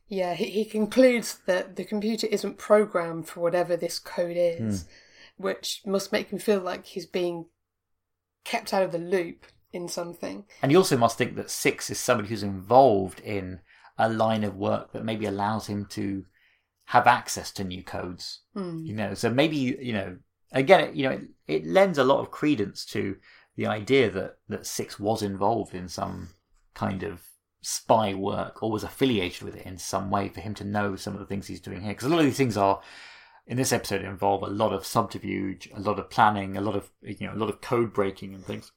Yeah, 0.08 0.34
he, 0.34 0.46
he 0.46 0.64
concludes 0.64 1.40
that 1.46 1.76
the 1.76 1.84
computer 1.84 2.26
isn't 2.28 2.58
programmed 2.58 3.28
for 3.28 3.40
whatever 3.40 3.76
this 3.76 3.98
code 3.98 4.36
is, 4.38 4.86
which 5.36 5.82
must 5.84 6.12
make 6.12 6.30
him 6.30 6.38
feel 6.38 6.60
like 6.60 6.86
he's 6.86 7.06
being 7.06 7.46
kept 8.44 8.72
out 8.72 8.84
of 8.84 8.92
the 8.92 8.98
loop 8.98 9.46
in 9.76 9.88
something. 9.88 10.44
And 10.62 10.72
you 10.72 10.78
also 10.78 10.96
must 10.96 11.16
think 11.16 11.36
that 11.36 11.50
Six 11.50 11.90
is 11.90 12.00
somebody 12.00 12.28
who's 12.28 12.42
involved 12.42 13.20
in 13.20 13.60
a 13.96 14.08
line 14.08 14.42
of 14.42 14.56
work 14.56 14.92
that 14.92 15.04
maybe 15.04 15.26
allows 15.26 15.68
him 15.68 15.86
to 15.90 16.24
have 16.86 17.06
access 17.06 17.52
to 17.52 17.64
new 17.64 17.82
codes. 17.82 18.40
Hmm. 18.54 18.84
You 18.84 18.94
know, 18.94 19.14
so 19.14 19.30
maybe 19.30 19.56
you 19.56 19.92
know, 19.92 20.16
again, 20.52 20.96
you 20.96 21.08
know, 21.08 21.14
it, 21.14 21.22
it 21.46 21.66
lends 21.66 21.98
a 21.98 22.04
lot 22.04 22.20
of 22.20 22.30
credence 22.30 22.84
to 22.86 23.16
the 23.56 23.66
idea 23.66 24.10
that 24.10 24.38
that 24.48 24.66
Six 24.66 24.98
was 24.98 25.22
involved 25.22 25.74
in 25.74 25.88
some 25.88 26.30
kind 26.74 27.02
of 27.02 27.22
spy 27.62 28.14
work 28.14 28.62
or 28.62 28.70
was 28.70 28.84
affiliated 28.84 29.42
with 29.42 29.56
it 29.56 29.66
in 29.66 29.76
some 29.76 30.10
way 30.10 30.28
for 30.28 30.40
him 30.40 30.54
to 30.54 30.64
know 30.64 30.94
some 30.94 31.14
of 31.14 31.20
the 31.20 31.26
things 31.26 31.46
he's 31.46 31.60
doing 31.60 31.80
here. 31.80 31.92
Because 31.92 32.06
a 32.06 32.08
lot 32.08 32.20
of 32.20 32.24
these 32.24 32.36
things 32.36 32.56
are 32.56 32.80
in 33.46 33.56
this 33.56 33.72
episode 33.72 34.02
involve 34.02 34.42
a 34.42 34.46
lot 34.46 34.72
of 34.72 34.84
subterfuge, 34.84 35.68
a 35.74 35.80
lot 35.80 35.98
of 35.98 36.10
planning, 36.10 36.56
a 36.56 36.60
lot 36.60 36.76
of 36.76 36.90
you 37.02 37.26
know, 37.26 37.32
a 37.32 37.38
lot 37.38 37.48
of 37.48 37.60
code 37.60 37.92
breaking 37.92 38.34
and 38.34 38.44
things. 38.44 38.72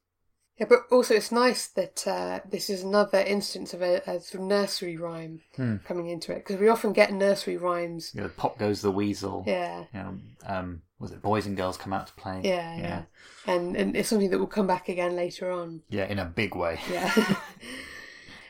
Yeah, 0.60 0.66
but 0.68 0.80
also 0.92 1.14
it's 1.16 1.32
nice 1.32 1.68
that 1.68 2.06
uh, 2.06 2.42
this 2.50 2.70
is 2.70 2.84
another 2.84 3.20
instance 3.20 3.74
of 3.74 3.82
a, 3.82 4.02
a 4.06 4.20
sort 4.20 4.36
of 4.36 4.42
nursery 4.42 4.98
rhyme 4.98 5.42
coming 5.86 6.10
into 6.10 6.34
it 6.34 6.40
because 6.46 6.58
we 6.58 6.68
often 6.68 6.92
get 6.92 7.14
nursery 7.14 7.56
rhymes. 7.56 8.14
You 8.14 8.22
know, 8.22 8.30
pop 8.36 8.58
goes 8.58 8.82
the 8.82 8.92
weasel. 8.92 9.44
Yeah, 9.48 9.86
you 9.94 10.00
know, 10.00 10.20
um, 10.46 10.82
was 11.00 11.12
it 11.12 11.22
boys 11.22 11.46
and 11.46 11.56
girls 11.56 11.78
come 11.78 11.94
out 11.94 12.08
to 12.08 12.14
play? 12.14 12.42
yeah, 12.44 12.78
yeah, 12.78 13.02
and 13.48 13.78
and 13.78 13.96
it's 13.96 14.10
something 14.10 14.30
that 14.32 14.40
will 14.40 14.48
come 14.48 14.68
back 14.68 14.90
again 14.90 15.16
later 15.16 15.50
on. 15.50 15.82
Yeah, 15.90 16.06
in 16.06 16.20
a 16.20 16.26
big 16.26 16.56
way. 16.56 16.80
Yeah. 16.92 17.36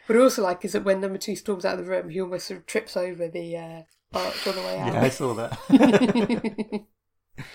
What 0.09 0.17
I 0.17 0.21
also 0.23 0.41
like 0.41 0.65
is 0.65 0.71
that 0.71 0.83
when 0.83 1.01
number 1.01 1.19
two 1.19 1.35
storms 1.35 1.65
out 1.65 1.77
of 1.77 1.85
the 1.85 1.91
room, 1.91 2.09
he 2.09 2.19
almost 2.19 2.47
sort 2.47 2.61
of 2.61 2.65
trips 2.65 2.97
over 2.97 3.27
the 3.27 3.55
uh, 3.55 3.81
arch 4.11 4.47
on 4.47 4.55
the 4.55 4.61
way 4.61 4.79
out. 4.79 4.93
Yeah, 4.93 5.01
I 5.03 5.09
saw 5.09 5.35
that. 5.35 6.85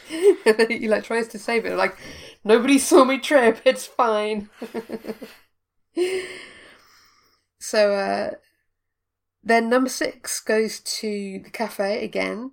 he 0.69 0.87
like 0.87 1.03
tries 1.03 1.27
to 1.29 1.39
save 1.41 1.67
it. 1.67 1.77
Like 1.77 1.97
nobody 2.45 2.79
saw 2.79 3.05
me 3.05 3.19
trip. 3.19 3.61
It's 3.65 3.87
fine. 3.87 4.51
so 7.59 7.95
uh, 7.95 8.31
then 9.43 9.69
number 9.69 9.91
six 9.91 10.41
goes 10.41 10.81
to 10.81 11.41
the 11.45 11.51
cafe 11.51 12.05
again, 12.05 12.53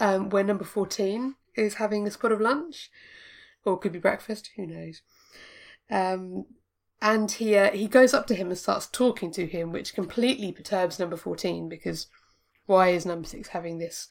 um, 0.00 0.30
where 0.30 0.44
number 0.44 0.64
fourteen 0.64 1.34
is 1.54 1.74
having 1.74 2.06
a 2.06 2.10
spot 2.10 2.32
of 2.32 2.40
lunch, 2.40 2.90
or 3.64 3.78
could 3.78 3.92
be 3.92 3.98
breakfast. 3.98 4.50
Who 4.56 4.66
knows? 4.66 5.02
Um, 5.90 6.46
and 7.00 7.30
he 7.30 7.56
uh, 7.56 7.72
he 7.72 7.88
goes 7.88 8.14
up 8.14 8.26
to 8.28 8.34
him 8.34 8.48
and 8.48 8.58
starts 8.58 8.86
talking 8.86 9.30
to 9.32 9.46
him, 9.46 9.72
which 9.72 9.94
completely 9.94 10.52
perturbs 10.52 10.98
number 10.98 11.16
fourteen 11.16 11.68
because 11.68 12.06
why 12.66 12.88
is 12.88 13.06
number 13.06 13.28
six 13.28 13.48
having 13.48 13.78
this 13.78 14.08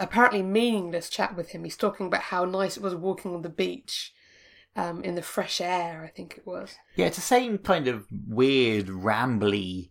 apparently 0.00 0.42
meaningless 0.42 1.08
chat 1.08 1.36
with 1.36 1.50
him? 1.50 1.64
He's 1.64 1.76
talking 1.76 2.06
about 2.06 2.22
how 2.22 2.44
nice 2.44 2.76
it 2.76 2.82
was 2.82 2.94
walking 2.94 3.34
on 3.34 3.42
the 3.42 3.48
beach 3.48 4.12
um, 4.74 5.04
in 5.04 5.14
the 5.14 5.22
fresh 5.22 5.60
air. 5.60 6.02
I 6.04 6.08
think 6.08 6.36
it 6.36 6.46
was. 6.46 6.74
Yeah, 6.96 7.06
it's 7.06 7.16
the 7.16 7.22
same 7.22 7.58
kind 7.58 7.86
of 7.86 8.06
weird, 8.26 8.86
rambly 8.86 9.90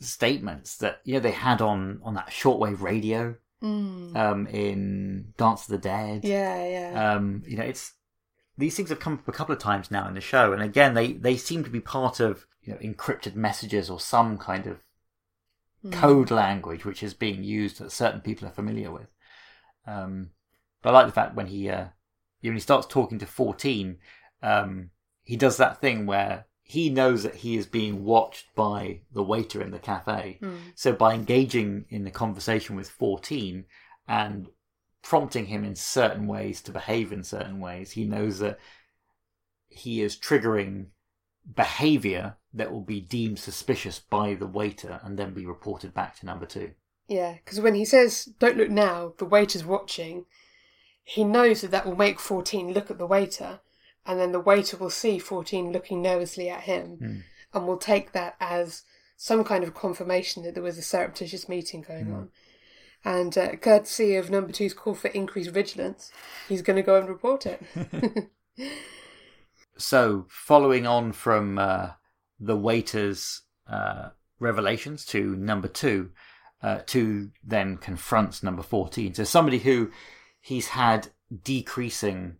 statements 0.00 0.76
that 0.78 1.00
you 1.04 1.14
know 1.14 1.20
they 1.20 1.30
had 1.30 1.60
on 1.60 2.00
on 2.02 2.14
that 2.14 2.30
shortwave 2.30 2.80
radio 2.80 3.36
um, 3.64 4.46
in 4.50 5.32
Dance 5.36 5.62
of 5.62 5.68
the 5.68 5.78
Dead. 5.78 6.24
Yeah, 6.24 6.66
yeah. 6.66 7.12
Um, 7.12 7.42
you 7.46 7.56
know, 7.56 7.64
it's 7.64 7.92
these 8.58 8.76
things 8.76 8.90
have 8.90 9.00
come 9.00 9.14
up 9.14 9.28
a 9.28 9.32
couple 9.32 9.54
of 9.54 9.60
times 9.60 9.90
now 9.90 10.06
in 10.06 10.14
the 10.14 10.20
show, 10.20 10.52
and 10.52 10.62
again, 10.62 10.94
they 10.94 11.12
they 11.12 11.36
seem 11.36 11.64
to 11.64 11.70
be 11.70 11.80
part 11.80 12.20
of 12.20 12.46
you 12.62 12.72
know 12.72 12.78
encrypted 12.78 13.34
messages 13.34 13.90
or 13.90 14.00
some 14.00 14.38
kind 14.38 14.66
of 14.66 14.80
code 15.92 16.30
language 16.30 16.86
which 16.86 17.02
is 17.02 17.12
being 17.12 17.44
used 17.44 17.78
that 17.78 17.92
certain 17.92 18.20
people 18.20 18.48
are 18.48 18.52
familiar 18.52 18.90
with. 18.90 19.06
Um, 19.86 20.30
but 20.82 20.90
I 20.90 20.92
like 20.92 21.06
the 21.06 21.12
fact 21.12 21.34
when 21.34 21.46
he 21.46 21.68
uh, 21.68 21.86
when 22.42 22.54
he 22.54 22.60
starts 22.60 22.86
talking 22.86 23.18
to 23.18 23.26
fourteen, 23.26 23.98
um, 24.42 24.90
he 25.22 25.36
does 25.36 25.56
that 25.56 25.80
thing 25.80 26.06
where 26.06 26.46
he 26.62 26.88
knows 26.88 27.22
that 27.22 27.36
he 27.36 27.56
is 27.56 27.66
being 27.66 28.04
watched 28.04 28.54
by 28.54 29.00
the 29.12 29.22
waiter 29.22 29.60
in 29.60 29.70
the 29.70 29.78
cafe. 29.78 30.38
So 30.74 30.92
by 30.92 31.14
engaging 31.14 31.84
in 31.90 32.04
the 32.04 32.10
conversation 32.10 32.76
with 32.76 32.88
fourteen 32.88 33.66
and 34.08 34.48
prompting 35.02 35.46
him 35.46 35.64
in 35.64 35.74
certain 35.74 36.26
ways 36.26 36.62
to 36.62 36.72
behave 36.72 37.12
in 37.12 37.22
certain 37.22 37.60
ways, 37.60 37.92
he 37.92 38.04
knows 38.04 38.38
that 38.38 38.58
he 39.68 40.00
is 40.00 40.16
triggering 40.16 40.86
behavior 41.54 42.36
that 42.54 42.72
will 42.72 42.80
be 42.80 43.00
deemed 43.00 43.38
suspicious 43.38 43.98
by 43.98 44.34
the 44.34 44.46
waiter 44.46 45.00
and 45.02 45.18
then 45.18 45.34
be 45.34 45.44
reported 45.44 45.92
back 45.92 46.18
to 46.18 46.26
number 46.26 46.46
two. 46.46 46.70
Yeah, 47.08 47.34
because 47.34 47.60
when 47.60 47.74
he 47.74 47.84
says, 47.84 48.26
don't 48.38 48.56
look 48.56 48.70
now, 48.70 49.12
the 49.18 49.24
waiter's 49.24 49.64
watching, 49.64 50.24
he 51.02 51.24
knows 51.24 51.60
that 51.60 51.70
that 51.70 51.86
will 51.86 51.96
make 51.96 52.18
14 52.18 52.72
look 52.72 52.90
at 52.90 52.98
the 52.98 53.06
waiter, 53.06 53.60
and 54.06 54.18
then 54.18 54.32
the 54.32 54.40
waiter 54.40 54.76
will 54.76 54.90
see 54.90 55.18
14 55.18 55.70
looking 55.72 56.00
nervously 56.00 56.48
at 56.48 56.62
him, 56.62 57.24
and 57.52 57.66
will 57.66 57.76
take 57.76 58.12
that 58.12 58.36
as 58.40 58.82
some 59.16 59.44
kind 59.44 59.64
of 59.64 59.74
confirmation 59.74 60.42
that 60.42 60.54
there 60.54 60.62
was 60.62 60.78
a 60.78 60.82
surreptitious 60.82 61.48
meeting 61.48 61.82
going 61.82 62.12
on. 62.12 62.28
And 63.04 63.36
uh, 63.36 63.56
courtesy 63.56 64.16
of 64.16 64.30
number 64.30 64.50
two's 64.50 64.72
call 64.72 64.94
for 64.94 65.08
increased 65.08 65.50
vigilance, 65.50 66.10
he's 66.48 66.62
going 66.62 66.76
to 66.76 66.82
go 66.82 66.98
and 66.98 67.08
report 67.08 67.44
it. 67.46 67.62
So, 69.76 70.26
following 70.28 70.86
on 70.86 71.12
from 71.12 71.58
uh, 71.58 71.90
the 72.38 72.56
waiter's 72.56 73.42
uh, 73.66 74.10
revelations 74.38 75.04
to 75.06 75.34
number 75.34 75.66
two, 75.66 76.10
uh, 76.64 76.80
two 76.86 77.30
then 77.44 77.76
confronts 77.76 78.42
number 78.42 78.62
14. 78.62 79.12
So, 79.14 79.24
somebody 79.24 79.58
who 79.58 79.90
he's 80.40 80.68
had 80.68 81.08
decreasing 81.42 82.36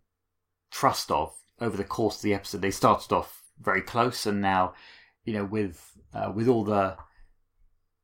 trust 0.71 1.11
of 1.11 1.35
over 1.61 1.77
the 1.77 1.85
course 1.85 2.17
of 2.17 2.23
the 2.23 2.35
episode. 2.35 2.63
They 2.63 2.71
started 2.71 3.13
off 3.13 3.43
very 3.61 3.83
close, 3.83 4.25
and 4.25 4.41
now, 4.41 4.73
you 5.25 5.35
know, 5.35 5.45
with 5.45 5.93
uh, 6.15 6.33
with 6.35 6.49
all 6.49 6.65
the 6.65 6.97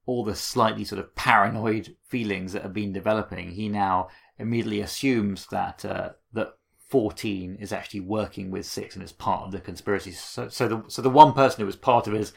all 0.05 0.23
the 0.23 0.35
slightly 0.35 0.85
sort 0.85 0.99
of 0.99 1.15
paranoid 1.15 1.97
feelings 2.07 2.53
that 2.53 2.63
have 2.63 2.75
been 2.75 2.93
developing, 2.93 3.53
he 3.53 3.71
now 3.71 4.09
immediately 4.39 4.81
assumes 4.81 5.47
that 5.47 5.87
uh, 5.87 6.11
that 6.35 6.53
14 6.89 7.57
is 7.61 7.73
actually 7.73 8.01
working 8.01 8.51
with 8.51 8.67
6 8.67 8.97
and 8.97 9.05
is 9.05 9.13
part 9.13 9.45
of 9.45 9.53
the 9.53 9.61
conspiracy. 9.61 10.11
So, 10.11 10.49
so 10.49 10.69
the 10.69 10.85
so 10.89 11.01
the 11.01 11.09
one 11.09 11.33
person 11.33 11.61
who 11.61 11.67
was 11.67 11.77
part 11.77 12.07
of 12.07 12.13
his 12.13 12.35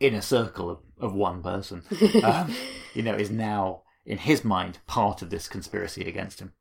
inner 0.00 0.20
circle 0.20 0.70
of, 0.70 0.78
of 0.98 1.14
one 1.14 1.42
person, 1.42 1.82
um, 2.24 2.54
you 2.94 3.02
know, 3.02 3.14
is 3.14 3.30
now 3.30 3.82
in 4.04 4.18
his 4.18 4.44
mind 4.44 4.78
part 4.86 5.22
of 5.22 5.30
this 5.30 5.46
conspiracy 5.46 6.02
against 6.02 6.40
him. 6.40 6.52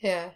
Yeah. 0.00 0.30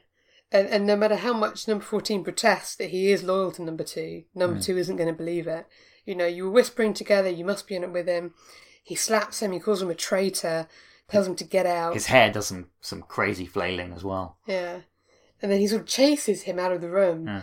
And, 0.52 0.68
and 0.68 0.86
no 0.86 0.96
matter 0.96 1.16
how 1.16 1.32
much 1.32 1.66
number 1.66 1.84
14 1.84 2.22
protests 2.22 2.76
that 2.76 2.90
he 2.90 3.10
is 3.10 3.22
loyal 3.22 3.52
to 3.52 3.62
number 3.62 3.84
two, 3.84 4.24
number 4.34 4.60
two 4.60 4.76
isn't 4.76 4.96
going 4.96 5.08
to 5.08 5.14
believe 5.14 5.46
it. 5.46 5.66
You 6.04 6.14
know, 6.14 6.26
you 6.26 6.44
were 6.44 6.50
whispering 6.50 6.92
together, 6.92 7.30
you 7.30 7.44
must 7.44 7.66
be 7.66 7.74
in 7.74 7.84
it 7.84 7.92
with 7.92 8.06
him. 8.06 8.34
He 8.82 8.94
slaps 8.94 9.40
him, 9.40 9.52
he 9.52 9.60
calls 9.60 9.80
him 9.80 9.90
a 9.90 9.94
traitor, 9.94 10.68
tells 11.08 11.26
him 11.26 11.36
to 11.36 11.44
get 11.44 11.64
out. 11.64 11.94
His 11.94 12.06
hair 12.06 12.30
does 12.30 12.48
some 12.48 12.68
some 12.80 13.02
crazy 13.02 13.46
flailing 13.46 13.92
as 13.92 14.02
well. 14.02 14.38
Yeah. 14.46 14.80
And 15.40 15.50
then 15.50 15.60
he 15.60 15.66
sort 15.66 15.82
of 15.82 15.88
chases 15.88 16.42
him 16.42 16.58
out 16.58 16.72
of 16.72 16.80
the 16.80 16.90
room. 16.90 17.42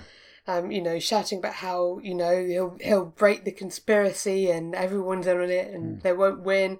Um, 0.50 0.72
you 0.72 0.82
know, 0.82 0.98
shouting 1.00 1.38
about 1.40 1.54
how, 1.56 2.00
you 2.02 2.16
know, 2.16 2.44
he'll 2.46 2.78
he'll 2.82 3.06
break 3.06 3.44
the 3.46 3.52
conspiracy 3.52 4.50
and 4.50 4.74
everyone's 4.74 5.28
in 5.28 5.38
on 5.38 5.50
it 5.50 5.72
and 5.74 6.02
they 6.02 6.14
won't 6.14 6.42
win. 6.42 6.80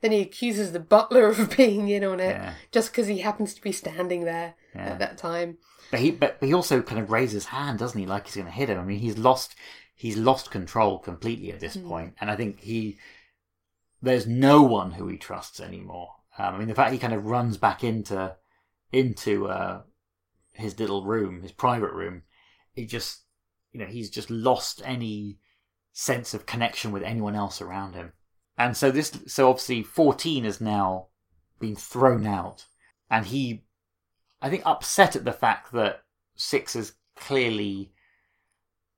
Then 0.00 0.12
he 0.12 0.20
accuses 0.20 0.70
the 0.72 0.80
butler 0.80 1.26
of 1.30 1.56
being 1.56 1.88
in 1.88 2.04
on 2.04 2.20
it 2.20 2.36
Yeah. 2.36 2.54
just 2.72 2.90
because 2.92 3.08
he 3.08 3.18
happens 3.18 3.54
to 3.54 3.62
be 3.62 3.72
standing 3.72 4.24
there 4.24 4.54
Yeah. 4.74 4.90
at 4.92 4.98
that 5.00 5.18
time. 5.18 5.58
But 5.90 6.00
he 6.00 6.10
but 6.12 6.36
he 6.40 6.52
also 6.54 6.82
kind 6.82 7.00
of 7.00 7.10
raises 7.10 7.32
his 7.34 7.44
hand, 7.46 7.80
doesn't 7.80 7.98
he? 8.00 8.06
Like 8.06 8.26
he's 8.26 8.36
going 8.36 8.46
to 8.46 8.52
hit 8.52 8.68
him. 8.70 8.78
I 8.78 8.84
mean, 8.84 9.00
he's 9.00 9.18
lost 9.18 9.56
he's 9.94 10.16
lost 10.16 10.50
control 10.50 10.98
completely 11.00 11.50
at 11.52 11.60
this 11.60 11.76
point. 11.76 11.88
point, 11.88 12.14
and 12.20 12.30
I 12.30 12.36
think 12.36 12.60
he 12.60 12.98
there's 14.02 14.26
no 14.26 14.62
one 14.62 14.92
who 14.92 15.08
he 15.08 15.16
trusts 15.18 15.60
anymore. 15.60 16.10
Um, 16.38 16.54
I 16.54 16.58
mean, 16.58 16.68
the 16.68 16.74
fact 16.74 16.92
he 16.92 16.98
kind 16.98 17.12
of 17.12 17.26
runs 17.26 17.56
back 17.56 17.82
into 17.84 18.36
into 18.92 19.48
uh, 19.48 19.82
his 20.52 20.78
little 20.78 21.04
room, 21.04 21.42
his 21.42 21.52
private 21.52 21.92
room, 21.92 22.22
he 22.72 22.86
just 22.86 23.22
you 23.72 23.80
know 23.80 23.86
he's 23.86 24.10
just 24.10 24.30
lost 24.30 24.82
any 24.84 25.38
sense 25.92 26.34
of 26.34 26.46
connection 26.46 26.92
with 26.92 27.02
anyone 27.02 27.34
else 27.34 27.60
around 27.60 27.94
him, 27.94 28.12
and 28.56 28.76
so 28.76 28.90
this 28.90 29.12
so 29.26 29.48
obviously 29.48 29.82
fourteen 29.82 30.44
has 30.44 30.60
now 30.60 31.08
been 31.58 31.76
thrown 31.76 32.26
out, 32.26 32.66
and 33.10 33.26
he 33.26 33.64
I 34.42 34.50
think 34.50 34.62
upset 34.64 35.16
at 35.16 35.24
the 35.24 35.32
fact 35.32 35.72
that 35.72 36.02
six 36.34 36.74
has 36.74 36.94
clearly 37.16 37.92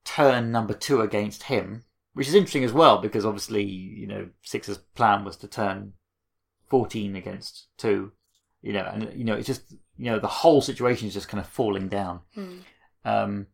turned 0.04 0.52
number 0.52 0.74
two 0.74 1.00
against 1.00 1.44
him, 1.44 1.84
which 2.14 2.28
is 2.28 2.34
interesting 2.34 2.64
as 2.64 2.72
well 2.72 2.98
because 2.98 3.24
obviously 3.24 3.64
you 3.64 4.06
know 4.06 4.28
six's 4.42 4.78
plan 4.78 5.24
was 5.24 5.36
to 5.38 5.48
turn 5.48 5.92
fourteen 6.68 7.16
against 7.16 7.66
two, 7.76 8.12
you 8.62 8.72
know, 8.72 8.88
and 8.92 9.12
you 9.14 9.24
know 9.24 9.34
it's 9.34 9.46
just 9.46 9.72
you 9.98 10.10
know 10.10 10.18
the 10.18 10.26
whole 10.26 10.60
situation 10.60 11.08
is 11.08 11.14
just 11.14 11.28
kind 11.28 11.40
of 11.40 11.46
falling 11.46 11.88
down. 11.88 12.20
Um, 13.04 13.46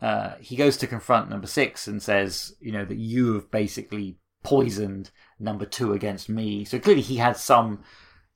uh, 0.00 0.34
he 0.40 0.56
goes 0.56 0.76
to 0.78 0.86
confront 0.86 1.28
number 1.28 1.46
six 1.46 1.88
and 1.88 2.02
says, 2.02 2.54
you 2.60 2.72
know, 2.72 2.84
that 2.84 2.98
you 2.98 3.34
have 3.34 3.50
basically 3.50 4.18
poisoned 4.42 5.10
number 5.38 5.66
two 5.66 5.92
against 5.92 6.28
me. 6.28 6.64
So 6.64 6.78
clearly 6.78 7.02
he 7.02 7.16
had 7.16 7.36
some 7.36 7.82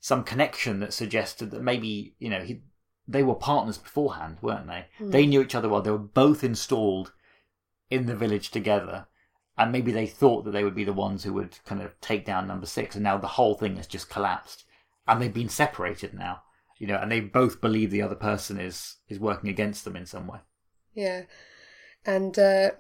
some 0.01 0.25
connection 0.25 0.81
that 0.81 0.93
suggested 0.93 1.53
that 1.53 1.63
maybe 1.63 2.17
you 2.19 2.29
know 2.29 2.41
he, 2.41 2.63
they 3.07 3.23
were 3.23 3.35
partners 3.35 3.79
beforehand, 3.79 4.39
weren't 4.43 4.67
they? 4.67 4.87
They 5.01 5.27
knew 5.27 5.43
each 5.43 5.55
other 5.55 5.69
well. 5.69 5.83
They 5.83 5.91
were 5.91 5.99
both 5.99 6.43
installed 6.43 7.13
in 7.91 8.07
the 8.07 8.17
village 8.17 8.51
together, 8.51 9.07
and 9.57 9.71
maybe 9.71 9.93
they 9.93 10.07
thought 10.07 10.45
that 10.45 10.51
they 10.51 10.65
would 10.65 10.75
be 10.75 10.85
the 10.85 10.93
ones 10.93 11.23
who 11.23 11.33
would 11.35 11.59
kind 11.65 11.81
of 11.81 12.01
take 12.01 12.25
down 12.25 12.49
number 12.49 12.67
six. 12.67 12.97
And 12.97 13.05
now 13.05 13.19
the 13.19 13.29
whole 13.29 13.55
thing 13.55 13.77
has 13.77 13.87
just 13.87 14.11
collapsed, 14.11 14.65
and 15.07 15.23
they've 15.23 15.33
been 15.33 15.49
separated 15.49 16.15
now. 16.15 16.43
You 16.79 16.89
know, 16.89 16.97
and 16.97 17.13
they 17.13 17.21
both 17.21 17.61
believe 17.61 17.93
the 17.93 18.03
other 18.03 18.17
person 18.17 18.59
is 18.59 18.97
is 19.09 19.21
working 19.21 19.51
against 19.51 19.85
them 19.85 19.95
in 19.95 20.07
some 20.07 20.27
way. 20.27 20.41
Yeah. 20.95 21.23
And 22.05 22.39
uh, 22.39 22.71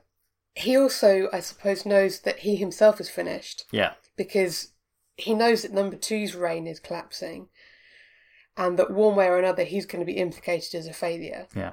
he 0.55 0.77
also, 0.77 1.29
I 1.33 1.41
suppose, 1.41 1.87
knows 1.87 2.21
that 2.21 2.41
he 2.41 2.57
himself 2.57 3.01
is 3.01 3.09
finished 3.09 3.65
Yeah, 3.71 3.93
because 4.17 4.73
he 5.17 5.35
knows 5.35 5.63
that 5.63 5.73
number 5.73 5.97
two's 5.97 6.35
reign 6.35 6.67
is 6.67 6.81
collapsing 6.81 7.49
and 8.57 8.79
that 8.79 8.91
one 8.91 9.17
way 9.17 9.27
or 9.27 9.39
another 9.39 9.65
he's 9.65 9.87
going 9.87 10.01
to 10.01 10.11
be 10.11 10.19
implicated 10.19 10.75
as 10.75 10.87
a 10.87 10.93
failure 10.93 11.47
yeah. 11.55 11.73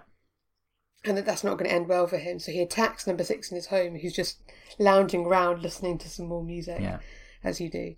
and 1.04 1.18
that 1.18 1.26
that's 1.26 1.44
not 1.44 1.58
going 1.58 1.70
to 1.70 1.76
end 1.76 1.88
well 1.88 2.08
for 2.08 2.18
him. 2.18 2.40
So 2.40 2.52
he 2.52 2.62
attacks 2.62 3.08
number 3.08 3.24
six 3.24 3.50
in 3.52 3.56
his 3.56 3.68
home, 3.68 3.96
who's 3.96 4.14
just 4.14 4.40
lounging 4.78 5.26
around 5.26 5.62
listening 5.62 5.98
to 6.00 6.10
some 6.10 6.28
more 6.28 6.44
music, 6.44 6.80
Yeah. 6.80 7.00
as 7.44 7.60
you 7.60 7.70
do. 7.70 7.96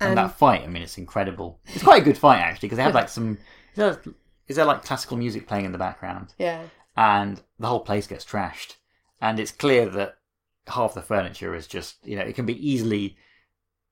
And 0.00 0.16
that 0.16 0.38
fight, 0.38 0.62
I 0.62 0.66
mean, 0.66 0.82
it's 0.82 0.96
incredible. 0.96 1.60
It's 1.66 1.84
quite 1.84 2.00
a 2.00 2.04
good 2.04 2.16
fight 2.16 2.38
actually 2.38 2.68
because 2.68 2.78
they 2.78 2.84
have 2.84 2.94
like 2.94 3.10
some. 3.10 3.32
Is 3.72 3.76
there, 3.76 4.00
is 4.48 4.56
there 4.56 4.64
like 4.64 4.82
classical 4.82 5.18
music 5.18 5.46
playing 5.46 5.66
in 5.66 5.72
the 5.72 5.78
background? 5.78 6.34
Yeah. 6.38 6.62
And 6.96 7.40
the 7.58 7.68
whole 7.68 7.80
place 7.80 8.06
gets 8.06 8.24
trashed, 8.24 8.76
and 9.20 9.38
it's 9.38 9.52
clear 9.52 9.88
that 9.88 10.16
half 10.66 10.94
the 10.94 11.02
furniture 11.02 11.54
is 11.54 11.66
just 11.66 11.96
you 12.04 12.16
know 12.16 12.22
it 12.22 12.34
can 12.34 12.46
be 12.46 12.68
easily 12.68 13.16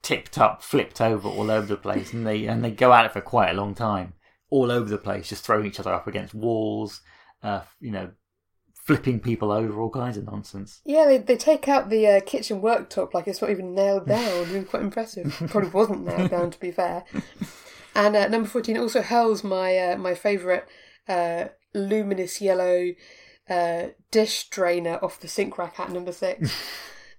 tipped 0.02 0.38
up, 0.38 0.62
flipped 0.62 1.00
over 1.00 1.28
all 1.28 1.50
over 1.50 1.66
the 1.66 1.76
place, 1.76 2.12
and 2.12 2.26
they 2.26 2.46
and 2.46 2.64
they 2.64 2.70
go 2.70 2.92
at 2.92 3.06
it 3.06 3.12
for 3.12 3.20
quite 3.20 3.50
a 3.50 3.54
long 3.54 3.74
time, 3.74 4.14
all 4.50 4.70
over 4.70 4.88
the 4.88 4.98
place, 4.98 5.28
just 5.28 5.44
throwing 5.44 5.66
each 5.66 5.80
other 5.80 5.92
up 5.92 6.06
against 6.06 6.34
walls, 6.34 7.00
uh, 7.42 7.62
you 7.80 7.90
know, 7.90 8.10
flipping 8.74 9.20
people 9.20 9.52
over, 9.52 9.80
all 9.80 9.90
kinds 9.90 10.16
of 10.16 10.24
nonsense. 10.24 10.80
Yeah, 10.84 11.04
they, 11.06 11.18
they 11.18 11.36
take 11.36 11.68
out 11.68 11.90
the 11.90 12.06
uh, 12.06 12.20
kitchen 12.20 12.60
worktop 12.60 13.14
like 13.14 13.28
it's 13.28 13.42
not 13.42 13.50
even 13.50 13.74
nailed 13.74 14.06
down. 14.06 14.46
It's 14.54 14.70
quite 14.70 14.82
impressive. 14.82 15.34
Probably 15.48 15.70
wasn't 15.70 16.04
nailed 16.04 16.30
down, 16.30 16.50
to 16.50 16.60
be 16.60 16.70
fair. 16.70 17.04
And 17.94 18.16
uh, 18.16 18.28
number 18.28 18.48
14 18.48 18.78
also 18.78 19.02
hurls 19.02 19.42
my 19.42 19.76
uh, 19.76 19.96
my 19.98 20.14
favourite 20.14 20.64
uh, 21.08 21.46
luminous 21.74 22.40
yellow 22.40 22.92
uh, 23.48 23.88
dish 24.10 24.48
drainer 24.48 24.98
off 25.02 25.20
the 25.20 25.28
sink 25.28 25.56
rack 25.58 25.78
at 25.80 25.90
number 25.90 26.12
6. 26.12 26.52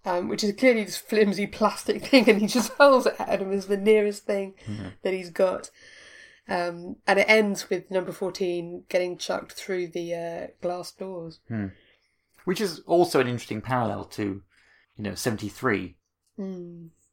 Um, 0.06 0.30
which 0.30 0.46
is 0.46 0.54
clearly 0.56 0.86
this 0.86 0.96
flimsy 0.98 1.46
plastic 1.46 2.06
thing, 2.06 2.30
and 2.30 2.40
he 2.40 2.48
just 2.48 2.72
hurls 2.80 3.06
it 3.06 3.16
at 3.20 3.42
him 3.42 3.52
as 3.52 3.66
the 3.68 3.76
nearest 3.76 4.24
thing 4.24 4.54
that 5.04 5.14
he's 5.14 5.30
got. 5.30 5.70
Um, 6.48 6.96
and 7.06 7.20
it 7.20 7.26
ends 7.28 7.70
with 7.70 7.92
number 7.92 8.14
14 8.14 8.86
getting 8.88 9.18
chucked 9.18 9.52
through 9.52 9.90
the 9.90 10.16
uh, 10.16 10.48
glass 10.62 10.94
doors. 10.94 11.42
Which 12.46 12.62
is 12.62 12.80
also 12.88 13.20
an 13.20 13.28
interesting 13.28 13.60
parallel 13.60 14.06
to, 14.06 14.42
you 14.96 15.04
know, 15.04 15.16
seventy 15.16 15.50
three 15.50 15.98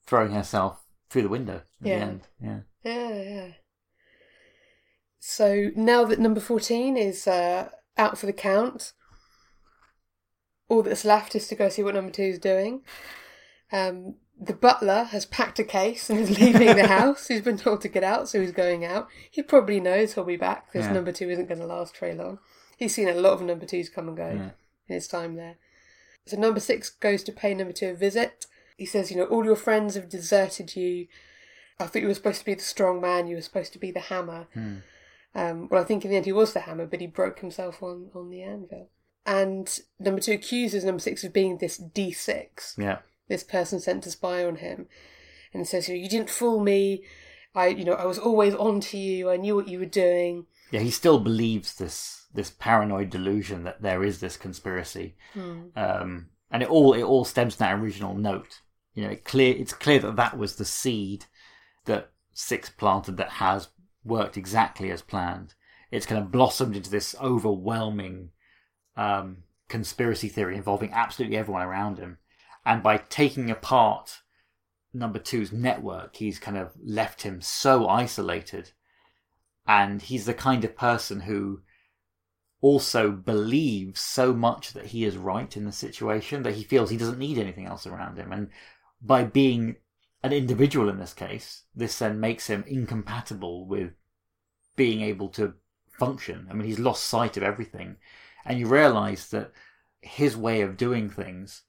throwing 0.06 0.30
herself 0.30 0.84
through 1.10 1.22
the 1.22 1.28
window 1.28 1.62
at 1.82 1.86
Yeah. 1.88 1.98
the 1.98 2.04
end. 2.04 2.20
Yeah. 2.40 2.60
Yeah, 2.84 3.22
yeah. 3.22 3.48
So 5.28 5.70
now 5.74 6.04
that 6.04 6.20
number 6.20 6.38
14 6.38 6.96
is 6.96 7.26
uh, 7.26 7.70
out 7.98 8.16
for 8.16 8.26
the 8.26 8.32
count, 8.32 8.92
all 10.68 10.82
that's 10.84 11.04
left 11.04 11.34
is 11.34 11.48
to 11.48 11.56
go 11.56 11.68
see 11.68 11.82
what 11.82 11.96
number 11.96 12.12
two 12.12 12.22
is 12.22 12.38
doing. 12.38 12.82
Um, 13.72 14.14
the 14.40 14.52
butler 14.54 15.02
has 15.02 15.26
packed 15.26 15.58
a 15.58 15.64
case 15.64 16.08
and 16.10 16.20
is 16.20 16.38
leaving 16.38 16.76
the 16.76 16.86
house. 16.98 17.26
He's 17.26 17.42
been 17.42 17.56
told 17.58 17.80
to 17.80 17.88
get 17.88 18.04
out, 18.04 18.28
so 18.28 18.40
he's 18.40 18.52
going 18.52 18.84
out. 18.84 19.08
He 19.28 19.42
probably 19.42 19.80
knows 19.80 20.14
he'll 20.14 20.22
be 20.22 20.36
back 20.36 20.66
because 20.72 20.86
Yeah. 20.86 20.92
number 20.92 21.10
two 21.10 21.28
isn't 21.28 21.48
going 21.48 21.58
to 21.60 21.66
last 21.66 21.96
very 21.98 22.14
long. 22.14 22.38
He's 22.76 22.94
seen 22.94 23.08
a 23.08 23.14
lot 23.14 23.32
of 23.32 23.42
number 23.42 23.66
twos 23.66 23.88
come 23.88 24.06
and 24.06 24.16
go 24.16 24.28
Yeah. 24.30 24.50
in 24.88 24.94
his 24.94 25.08
time 25.08 25.34
there. 25.34 25.56
So 26.26 26.36
number 26.36 26.60
six 26.60 26.88
goes 26.88 27.24
to 27.24 27.32
pay 27.32 27.52
number 27.52 27.72
two 27.72 27.88
a 27.88 27.94
visit. 27.94 28.46
He 28.76 28.86
says, 28.86 29.10
you 29.10 29.16
know, 29.16 29.24
all 29.24 29.44
your 29.44 29.56
friends 29.56 29.96
have 29.96 30.08
deserted 30.08 30.76
you. 30.76 31.08
I 31.80 31.86
thought 31.86 32.02
you 32.02 32.08
were 32.08 32.14
supposed 32.14 32.38
to 32.40 32.44
be 32.44 32.54
the 32.54 32.62
strong 32.62 33.00
man. 33.00 33.26
You 33.26 33.34
were 33.34 33.42
supposed 33.42 33.72
to 33.72 33.78
be 33.80 33.90
the 33.90 33.98
hammer. 34.00 34.46
Um, 35.36 35.68
well, 35.70 35.82
I 35.82 35.84
think 35.84 36.02
in 36.02 36.10
the 36.10 36.16
end 36.16 36.24
he 36.24 36.32
was 36.32 36.54
the 36.54 36.60
hammer, 36.60 36.86
but 36.86 37.00
he 37.02 37.06
broke 37.06 37.40
himself 37.40 37.82
on, 37.82 38.08
on 38.14 38.30
the 38.30 38.42
anvil. 38.42 38.88
And 39.26 39.78
number 40.00 40.20
two 40.20 40.32
accuses 40.32 40.82
number 40.82 40.98
six 41.00 41.24
of 41.24 41.32
being 41.34 41.58
this 41.58 41.78
D6, 41.78 42.78
Yeah. 42.78 42.98
this 43.28 43.44
person 43.44 43.78
sent 43.78 44.04
to 44.04 44.10
spy 44.10 44.44
on 44.44 44.56
him, 44.56 44.86
and 45.52 45.68
says, 45.68 45.88
you 45.88 45.94
know, 45.94 46.00
you 46.02 46.08
didn't 46.08 46.30
fool 46.30 46.60
me. 46.60 47.04
I, 47.54 47.68
you 47.68 47.84
know, 47.84 47.92
I 47.92 48.06
was 48.06 48.18
always 48.18 48.54
on 48.54 48.80
to 48.80 48.96
you. 48.98 49.30
I 49.30 49.36
knew 49.36 49.54
what 49.54 49.68
you 49.68 49.78
were 49.78 49.84
doing. 49.84 50.46
Yeah, 50.70 50.80
he 50.80 50.90
still 50.90 51.20
believes 51.20 51.74
this 51.74 52.26
this 52.34 52.50
paranoid 52.50 53.08
delusion 53.10 53.64
that 53.64 53.80
there 53.82 54.04
is 54.04 54.20
this 54.20 54.36
conspiracy, 54.36 55.16
um, 55.74 56.28
and 56.50 56.62
it 56.62 56.68
all 56.68 56.92
it 56.92 57.02
all 57.02 57.24
stems 57.24 57.54
from 57.54 57.64
that 57.66 57.78
original 57.78 58.14
note. 58.14 58.60
You 58.94 59.04
know, 59.04 59.10
it 59.10 59.24
clear 59.24 59.54
it's 59.56 59.72
clear 59.72 59.98
that 60.00 60.16
that 60.16 60.36
was 60.38 60.56
the 60.56 60.64
seed 60.64 61.26
that 61.84 62.10
Six 62.38 62.68
planted 62.68 63.16
that 63.16 63.30
has 63.30 63.68
worked 64.06 64.36
exactly 64.36 64.90
as 64.90 65.02
planned. 65.02 65.54
It's 65.90 66.06
kind 66.06 66.22
of 66.22 66.32
blossomed 66.32 66.76
into 66.76 66.90
this 66.90 67.14
overwhelming 67.20 68.30
um, 68.96 69.38
conspiracy 69.68 70.28
theory 70.28 70.56
involving 70.56 70.92
absolutely 70.92 71.36
everyone 71.36 71.62
around 71.62 71.98
him, 71.98 72.18
and 72.64 72.82
by 72.82 72.98
taking 72.98 73.50
apart 73.50 74.22
number 74.92 75.18
two's 75.18 75.52
network, 75.52 76.16
he's 76.16 76.38
kind 76.38 76.56
of 76.56 76.72
left 76.82 77.22
him 77.22 77.40
so 77.40 77.86
isolated. 77.88 78.72
And 79.66 80.00
he's 80.00 80.26
the 80.26 80.34
kind 80.34 80.64
of 80.64 80.76
person 80.76 81.20
who 81.20 81.60
also 82.60 83.10
believes 83.10 84.00
so 84.00 84.32
much 84.32 84.72
that 84.72 84.86
he 84.86 85.04
is 85.04 85.16
right 85.16 85.56
in 85.56 85.64
the 85.64 85.72
situation 85.72 86.42
that 86.42 86.54
he 86.54 86.64
feels 86.64 86.90
he 86.90 86.96
doesn't 86.96 87.18
need 87.18 87.38
anything 87.38 87.66
else 87.66 87.86
around 87.86 88.16
him. 88.16 88.32
And 88.32 88.48
by 89.02 89.24
being 89.24 89.76
an 90.22 90.32
individual 90.32 90.88
in 90.88 90.98
this 90.98 91.14
case 91.14 91.64
this 91.74 91.98
then 91.98 92.18
makes 92.18 92.46
him 92.46 92.64
incompatible 92.66 93.66
with 93.66 93.92
being 94.74 95.00
able 95.00 95.28
to 95.28 95.54
function. 95.88 96.46
I 96.50 96.54
mean 96.54 96.66
he's 96.66 96.78
lost 96.78 97.04
sight 97.04 97.36
of 97.36 97.42
everything. 97.42 97.96
And 98.44 98.58
you 98.58 98.66
realize 98.66 99.30
that 99.30 99.52
his 100.00 100.36
way 100.36 100.60
of 100.60 100.76
doing 100.76 101.10
things 101.10 101.62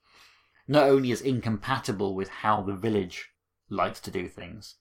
not 0.67 0.89
only 0.89 1.11
is 1.11 1.21
incompatible 1.21 2.13
with 2.13 2.29
how 2.29 2.61
the 2.61 2.75
village 2.75 3.29
likes 3.69 3.99
to 4.01 4.11
do 4.11 4.27
things 4.27 4.75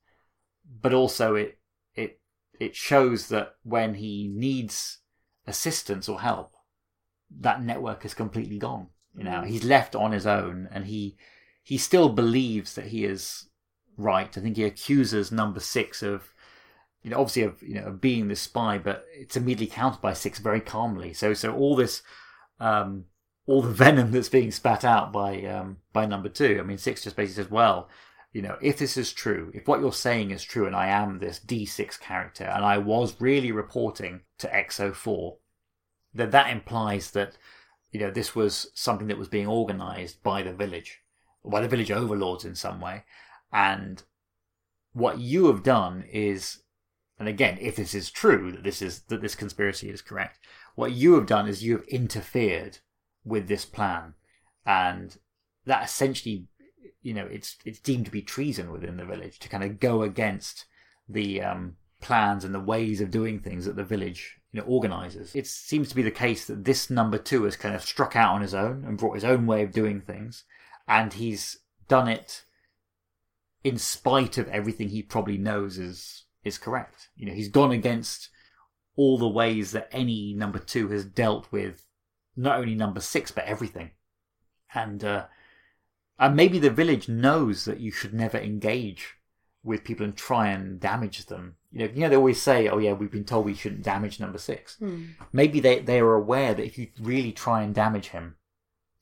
but 0.80 0.93
also 0.93 1.34
it 1.34 1.59
it 1.94 2.20
it 2.59 2.74
shows 2.74 3.28
that 3.28 3.55
when 3.62 3.94
he 3.94 4.30
needs 4.34 4.98
assistance 5.47 6.09
or 6.09 6.20
help, 6.20 6.55
that 7.40 7.62
network 7.62 8.05
is 8.05 8.14
completely 8.14 8.59
gone. 8.59 8.88
You 9.16 9.24
know, 9.24 9.43
mm. 9.43 9.47
he's 9.47 9.64
left 9.64 9.94
on 9.94 10.12
his 10.12 10.26
own, 10.26 10.68
and 10.70 10.86
he 10.86 11.16
he 11.62 11.78
still 11.78 12.09
believes 12.09 12.74
that 12.74 12.86
he 12.86 13.05
is 13.05 13.48
right. 13.97 14.36
I 14.36 14.40
think 14.40 14.56
he 14.56 14.64
accuses 14.64 15.32
Number 15.32 15.60
Six 15.60 16.02
of, 16.02 16.32
you 17.02 17.10
know, 17.10 17.18
obviously 17.18 17.43
of 17.43 17.62
you 17.62 17.74
know 17.74 17.86
of 17.86 18.01
being 18.01 18.28
the 18.28 18.36
spy, 18.36 18.78
but 18.78 19.06
it's 19.14 19.36
immediately 19.36 19.74
countered 19.74 20.01
by 20.01 20.12
Six 20.12 20.39
very 20.39 20.60
calmly. 20.60 21.12
So 21.12 21.35
so 21.35 21.55
all 21.55 21.77
this. 21.77 22.02
Um, 22.60 23.05
all 23.48 23.62
the 23.62 23.70
venom 23.73 24.10
that's 24.10 24.28
being 24.28 24.51
spat 24.51 24.85
out 24.85 25.12
by 25.12 25.44
um, 25.44 25.77
by 25.93 26.05
number 26.05 26.28
two. 26.28 26.59
I 26.59 26.64
mean, 26.64 26.78
Six 26.78 27.05
just 27.05 27.14
basically 27.14 27.44
says, 27.44 27.51
"Well, 27.51 27.89
you 28.36 28.43
know, 28.43 28.59
if 28.60 28.77
this 28.77 28.98
is 28.98 29.14
true, 29.14 29.51
if 29.55 29.66
what 29.66 29.81
you're 29.81 29.94
saying 29.94 30.31
is 30.31 30.44
true, 30.44 30.66
and 30.66 30.77
I 30.77 30.89
am 30.89 31.20
this 31.20 31.40
D6 31.40 31.98
character, 31.98 32.44
and 32.44 32.66
I 32.66 32.77
was 32.77 33.18
really 33.18 33.51
reporting 33.51 34.20
to 34.36 34.48
X04, 34.48 35.39
then 36.12 36.28
that 36.32 36.51
implies 36.51 37.12
that, 37.12 37.39
you 37.93 37.98
know, 37.98 38.10
this 38.10 38.35
was 38.35 38.70
something 38.74 39.06
that 39.06 39.16
was 39.16 39.28
being 39.28 39.47
organized 39.47 40.23
by 40.23 40.43
the 40.43 40.52
village, 40.52 41.01
by 41.47 41.62
the 41.62 41.68
village 41.68 41.90
overlords 41.90 42.44
in 42.44 42.55
some 42.55 42.78
way. 42.78 43.05
And 43.57 44.03
what 44.93 45.19
you 45.19 45.47
have 45.47 45.62
done 45.62 46.05
is, 46.12 46.62
and 47.19 47.27
again, 47.27 47.57
if 47.59 47.77
this 47.77 47.95
is 47.95 48.11
true, 48.11 48.53
that 48.53 48.62
this 48.62 48.83
is, 48.83 49.01
that 49.09 49.23
this 49.23 49.35
conspiracy 49.35 49.89
is 49.89 50.03
correct, 50.03 50.39
what 50.74 50.93
you 50.93 51.15
have 51.15 51.27
done 51.27 51.49
is 51.49 51.65
you 51.65 51.78
have 51.78 51.89
interfered 51.89 52.78
with 53.24 53.49
this 53.49 53.65
plan. 53.65 54.12
And 54.66 55.16
that 55.65 55.85
essentially 55.85 56.47
you 57.03 57.15
know 57.15 57.27
it's 57.27 57.57
it's 57.65 57.78
deemed 57.78 58.05
to 58.07 58.11
be 58.11 58.23
treason 58.23 58.73
within 58.73 58.97
the 58.97 59.05
village 59.05 59.39
to 59.39 59.49
kind 59.49 59.62
of 59.62 59.78
go 59.78 60.03
against 60.03 60.66
the 61.09 61.41
um, 61.41 61.77
plans 62.01 62.45
and 62.45 62.55
the 62.55 62.61
ways 62.61 63.01
of 63.01 63.11
doing 63.11 63.39
things 63.39 63.65
that 63.65 63.77
the 63.77 63.85
village 63.85 64.39
you 64.53 64.61
know 64.61 64.66
organizes. 64.66 65.35
It 65.35 65.47
seems 65.47 65.89
to 65.89 65.95
be 65.95 66.03
the 66.03 66.11
case 66.11 66.47
that 66.47 66.65
this 66.65 66.91
number 66.91 67.19
two 67.19 67.45
has 67.45 67.57
kind 67.57 67.74
of 67.74 67.83
struck 67.83 68.16
out 68.16 68.35
on 68.35 68.43
his 68.43 68.55
own 68.55 68.85
and 68.85 68.99
brought 68.99 69.15
his 69.15 69.24
own 69.24 69.47
way 69.47 69.62
of 69.62 69.73
doing 69.73 70.01
things, 70.01 70.45
and 70.89 71.12
he's 71.12 71.59
done 71.89 72.09
it 72.09 72.45
in 73.66 73.76
spite 73.78 74.38
of 74.38 74.48
everything 74.48 74.88
he 74.88 75.02
probably 75.02 75.38
knows 75.38 75.78
is 75.78 76.24
is 76.44 76.59
correct. 76.59 77.09
You 77.16 77.26
know, 77.26 77.34
he's 77.34 77.48
gone 77.48 77.72
against 77.72 78.30
all 78.97 79.18
the 79.18 79.28
ways 79.40 79.72
that 79.72 79.88
any 79.93 80.34
number 80.34 80.59
two 80.59 80.88
has 80.88 81.05
dealt 81.05 81.51
with 81.51 81.86
not 82.36 82.59
only 82.59 82.74
number 82.74 83.01
six 83.01 83.30
but 83.30 83.44
everything, 83.44 83.90
and. 84.74 85.05
uh 85.05 85.26
and 86.18 86.34
maybe 86.34 86.59
the 86.59 86.70
village 86.70 87.09
knows 87.09 87.64
that 87.66 87.80
you 87.80 87.90
should 87.90 88.14
never 88.14 88.38
engage 88.38 89.16
with 89.62 89.84
people 89.84 90.05
and 90.05 90.16
try 90.16 90.48
and 90.48 90.80
damage 90.80 91.26
them. 91.26 91.56
You 91.72 91.80
know, 91.80 91.93
you 91.93 92.01
know 92.01 92.09
they 92.09 92.16
always 92.16 92.40
say, 92.40 92.68
"Oh 92.68 92.78
yeah, 92.78 92.93
we've 92.93 93.10
been 93.10 93.24
told 93.24 93.44
we 93.44 93.55
shouldn't 93.55 93.82
damage 93.82 94.18
number 94.18 94.38
six. 94.38 94.78
Maybe 95.32 95.60
they 95.60 95.80
they 95.80 95.98
are 96.01 96.14
aware 96.14 96.55
that 96.55 96.64
if 96.64 96.78
you 96.78 96.88
really 97.01 97.32
try 97.32 97.62
and 97.62 97.74
damage 97.74 98.09
him 98.09 98.36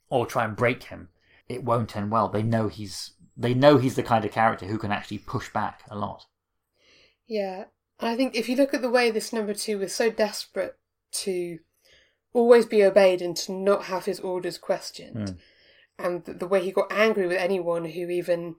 or 0.09 0.27
try 0.27 0.45
and 0.45 0.57
break 0.57 0.85
him, 0.85 1.11
it 1.49 1.63
won't 1.65 1.97
end 1.97 2.11
well. 2.11 2.29
They 2.29 2.43
know 2.43 2.69
he's 2.69 3.13
they 3.37 3.55
know 3.55 3.79
he's 3.79 3.97
the 3.97 4.03
kind 4.03 4.25
of 4.25 4.33
character 4.33 4.67
who 4.67 4.79
can 4.79 4.93
actually 4.93 5.19
push 5.19 5.53
back 5.53 5.83
a 5.91 5.97
lot. 5.97 6.27
Yeah. 7.27 7.65
And 8.01 8.11
I 8.11 8.17
think 8.17 8.35
if 8.35 8.49
you 8.49 8.57
look 8.57 8.75
at 8.75 8.83
the 8.83 8.91
way 8.91 9.11
this 9.11 9.33
number 9.33 9.55
two 9.55 9.79
was 9.79 9.95
so 9.95 10.11
desperate 10.11 10.77
to 11.13 11.59
always 12.33 12.67
be 12.67 12.85
obeyed 12.85 13.23
and 13.23 13.37
to 13.37 13.53
not 13.53 13.85
have 13.85 14.05
his 14.05 14.21
orders 14.21 14.59
questioned, 14.59 15.31
hmm. 15.31 16.05
and 16.05 16.25
the, 16.25 16.47
way 16.47 16.63
he 16.63 16.73
got 16.73 16.93
angry 16.93 17.27
with 17.27 17.37
anyone 17.37 17.85
who 17.85 18.09
even, 18.09 18.57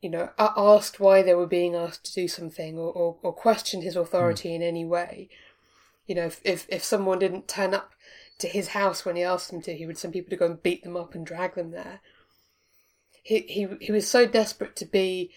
you 0.00 0.10
know, 0.10 0.30
asked 0.38 1.00
why 1.00 1.22
they 1.22 1.34
were 1.34 1.46
being 1.46 1.74
asked 1.74 2.04
to 2.06 2.14
do 2.14 2.28
something 2.28 2.78
or, 2.78 2.92
or, 2.92 3.18
or 3.22 3.32
questioned 3.32 3.82
his 3.82 3.96
authority 3.96 4.50
hmm. 4.50 4.56
in 4.56 4.62
any 4.62 4.84
way. 4.84 5.28
You 6.06 6.14
know, 6.14 6.26
if, 6.26 6.40
if, 6.44 6.66
if 6.68 6.84
someone 6.84 7.18
didn't 7.18 7.48
turn 7.48 7.74
up 7.74 7.92
to 8.38 8.48
his 8.48 8.68
house 8.68 9.04
when 9.04 9.16
he 9.16 9.22
asked 9.22 9.50
them 9.50 9.62
to, 9.62 9.74
he 9.74 9.86
would 9.86 9.98
send 9.98 10.12
people 10.12 10.30
to 10.30 10.36
go 10.36 10.46
and 10.46 10.62
beat 10.62 10.82
them 10.84 10.96
up 10.96 11.14
and 11.14 11.24
drag 11.24 11.54
them 11.54 11.70
there. 11.70 12.00
He, 13.24 13.40
he, 13.40 13.66
he 13.80 13.90
was 13.90 14.06
so 14.06 14.26
desperate 14.26 14.76
to 14.76 14.84
be 14.84 15.32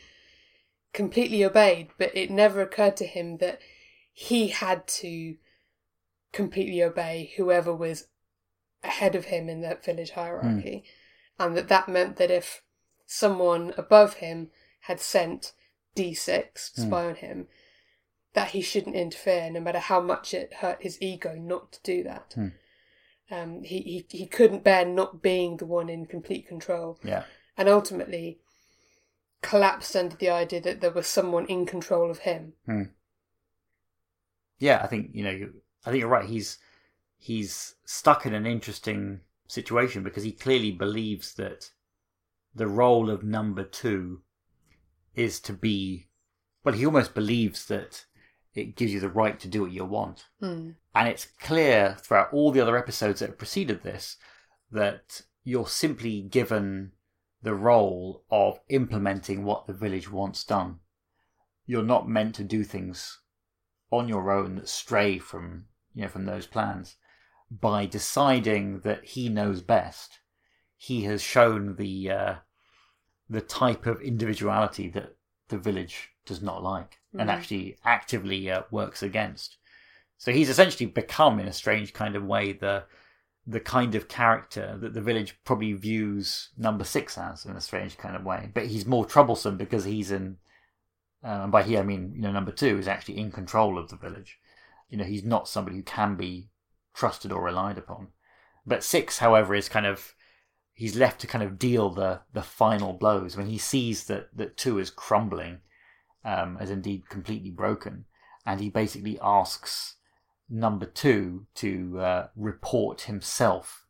completely 0.94 1.44
obeyed, 1.44 1.90
but 1.98 2.16
it 2.16 2.30
never 2.30 2.62
occurred 2.62 2.98
to 2.98 3.06
him 3.06 3.38
that 3.38 3.60
he 4.14 4.50
had 4.50 4.88
to 4.88 5.36
completely 6.34 6.84
obey 6.84 7.34
whoever 7.38 7.74
was 7.74 8.08
ahead 8.84 9.16
of 9.16 9.26
him 9.26 9.50
in 9.50 9.62
that 9.62 9.84
village 9.84 10.12
hierarchy. 10.12 10.84
Hmm. 11.38 11.44
and 11.44 11.58
that 11.58 11.70
that 11.70 11.90
meant 11.90 12.18
that 12.18 12.30
if 12.30 12.62
someone 13.06 13.74
above 13.78 14.16
him 14.16 14.50
had 14.82 15.00
sent 15.00 15.54
D6 15.96 16.74
to 16.74 16.82
hmm. 16.82 16.88
spy 16.88 17.06
on 17.06 17.16
him, 17.16 17.48
that 18.34 18.50
he 18.50 18.62
shouldn't 18.62 18.96
interfere, 18.96 19.50
no 19.50 19.62
matter 19.62 19.80
how 19.80 20.02
much 20.02 20.34
it 20.34 20.56
hurt 20.56 20.82
his 20.82 21.02
ego 21.02 21.36
not 21.36 21.72
to 21.72 21.80
do 21.84 22.04
that. 22.04 22.34
Hmm. 22.36 22.48
Um, 23.30 23.64
he, 23.64 23.80
he 23.82 24.18
he 24.18 24.26
couldn't 24.26 24.64
bear 24.64 24.86
not 24.86 25.22
being 25.22 25.58
the 25.58 25.66
one 25.66 25.90
in 25.90 26.06
complete 26.06 26.48
control, 26.48 26.98
Yeah. 27.04 27.24
And 27.58 27.68
ultimately 27.68 28.40
collapsed 29.42 29.96
under 29.96 30.16
the 30.16 30.30
idea 30.30 30.62
that 30.62 30.82
there 30.82 30.92
was 30.92 31.08
someone 31.08 31.46
in 31.48 31.66
control 31.66 32.10
of 32.10 32.20
him. 32.20 32.54
yeah, 34.60 34.82
I 34.84 34.88
think 34.88 35.12
you 35.14 35.24
know, 35.24 35.32
you, 35.32 35.54
I 35.86 35.92
think 35.92 36.00
you're 36.02 36.10
right. 36.10 36.28
He's 36.28 36.58
he's 37.18 37.76
stuck 37.86 38.26
in 38.26 38.34
an 38.34 38.46
interesting 38.46 39.22
situation 39.48 40.04
because 40.04 40.24
he 40.24 40.32
clearly 40.32 40.72
believes 40.72 41.34
that 41.36 41.72
the 42.54 42.68
role 42.68 43.10
of 43.10 43.24
number 43.24 43.64
two 43.64 44.22
is 45.16 45.40
to 45.42 45.54
be. 45.54 46.08
Well, 46.64 46.76
he 46.76 46.86
almost 46.86 47.14
believes 47.14 47.66
that 47.68 48.06
it 48.54 48.76
gives 48.76 48.92
you 48.92 49.00
the 49.00 49.10
right 49.10 49.40
to 49.40 49.48
do 49.48 49.62
what 49.62 49.72
you 49.72 49.86
want, 49.86 50.26
Hmm. 50.40 50.72
and 50.96 51.08
it's 51.08 51.28
clear 51.40 51.96
throughout 52.00 52.34
all 52.34 52.52
the 52.52 52.60
other 52.60 52.78
episodes 52.78 53.20
that 53.20 53.30
have 53.30 53.38
preceded 53.38 53.84
this 53.84 54.18
that 54.72 55.22
you're 55.44 55.68
simply 55.68 56.22
given 56.22 56.92
the 57.42 57.56
role 57.56 58.24
of 58.30 58.60
implementing 58.70 59.44
what 59.44 59.68
the 59.68 59.74
village 59.74 60.10
wants 60.12 60.44
done. 60.44 60.80
You're 61.66 61.84
not 61.84 62.10
meant 62.10 62.36
to 62.36 62.44
do 62.44 62.64
things 62.64 63.20
on 63.92 64.10
your 64.10 64.32
own 64.32 64.56
that 64.56 64.68
stray 64.70 65.18
from 65.18 65.66
you 65.94 66.04
know 66.04 66.08
from 66.08 66.26
those 66.26 66.48
plans. 66.48 66.96
By 67.50 67.86
deciding 67.86 68.82
that 68.82 69.06
he 69.06 69.30
knows 69.30 69.62
best, 69.62 70.20
he 70.76 71.04
has 71.04 71.22
shown 71.22 71.76
the 71.76 72.12
uh, 72.12 72.36
the 73.30 73.42
type 73.42 73.86
of 73.86 74.02
individuality 74.02 74.90
that 74.90 75.16
the 75.50 75.58
village 75.58 76.10
does 76.26 76.42
not 76.42 76.62
like 76.64 77.00
and 77.14 77.30
Mhm. 77.30 77.34
actually 77.34 77.78
actively 77.84 78.52
uh, 78.52 78.64
works 78.70 79.02
against. 79.02 79.58
So 80.18 80.32
he's 80.32 80.50
essentially 80.50 80.88
become, 80.88 81.40
in 81.40 81.48
a 81.48 81.54
strange 81.54 81.94
kind 81.94 82.16
of 82.16 82.26
way, 82.26 82.52
the 82.52 82.86
the 83.50 83.60
kind 83.62 83.96
of 83.96 84.10
character 84.10 84.78
that 84.82 84.94
the 84.94 85.02
village 85.02 85.40
probably 85.46 85.72
views 85.72 86.50
number 86.58 86.84
six 86.84 87.18
as 87.18 87.46
in 87.46 87.56
a 87.56 87.62
strange 87.62 87.98
kind 87.98 88.16
of 88.16 88.26
way. 88.26 88.52
But 88.54 88.68
he's 88.68 88.86
more 88.86 89.06
troublesome 89.06 89.58
because 89.58 89.86
he's 89.86 90.12
in, 90.12 90.38
uh, 91.24 91.44
and 91.44 91.52
by 91.52 91.64
he 91.64 91.78
I 91.78 91.84
mean 91.84 92.12
you 92.14 92.22
know 92.22 92.32
number 92.32 92.52
two 92.52 92.78
is 92.78 92.88
actually 92.88 93.18
in 93.18 93.32
control 93.32 93.78
of 93.78 93.90
the 93.90 93.96
village. 93.96 94.38
You 94.90 94.98
know 94.98 95.06
he's 95.06 95.24
not 95.24 95.48
somebody 95.48 95.78
who 95.78 95.84
can 95.84 96.16
be 96.16 96.50
trusted 96.94 97.32
or 97.32 97.42
relied 97.42 97.78
upon. 97.78 98.10
But 98.66 98.84
six, 98.84 99.20
however, 99.20 99.56
is 99.56 99.70
kind 99.70 99.86
of 99.86 100.14
he's 100.74 100.98
left 100.98 101.22
to 101.22 101.28
kind 101.28 101.44
of 101.44 101.58
deal 101.58 101.90
the 101.90 102.22
the 102.34 102.44
final 102.44 102.94
blows 102.94 103.38
when 103.38 103.48
he 103.48 103.58
sees 103.58 104.06
that 104.06 104.36
that 104.36 104.58
two 104.58 104.78
is 104.78 104.90
crumbling, 104.90 105.60
um, 106.26 106.58
as 106.60 106.70
indeed 106.70 107.08
completely 107.08 107.52
broken, 107.52 108.06
and 108.46 108.60
he 108.60 108.70
basically 108.70 109.18
asks 109.22 109.96
number 110.50 110.86
two 110.86 111.46
to 111.56 112.00
uh, 112.00 112.28
report 112.36 113.02
himself 113.02 113.86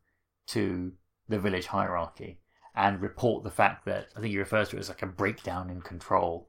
to 0.47 0.93
the 1.27 1.39
village 1.39 1.67
hierarchy 1.67 2.39
and 2.75 3.01
report 3.01 3.43
the 3.43 3.49
fact 3.49 3.85
that 3.85 4.07
I 4.15 4.21
think 4.21 4.31
he 4.31 4.37
refers 4.37 4.69
to 4.69 4.77
it 4.77 4.81
as 4.81 4.89
like 4.89 5.01
a 5.01 5.07
breakdown 5.07 5.69
in 5.69 5.81
control. 5.81 6.47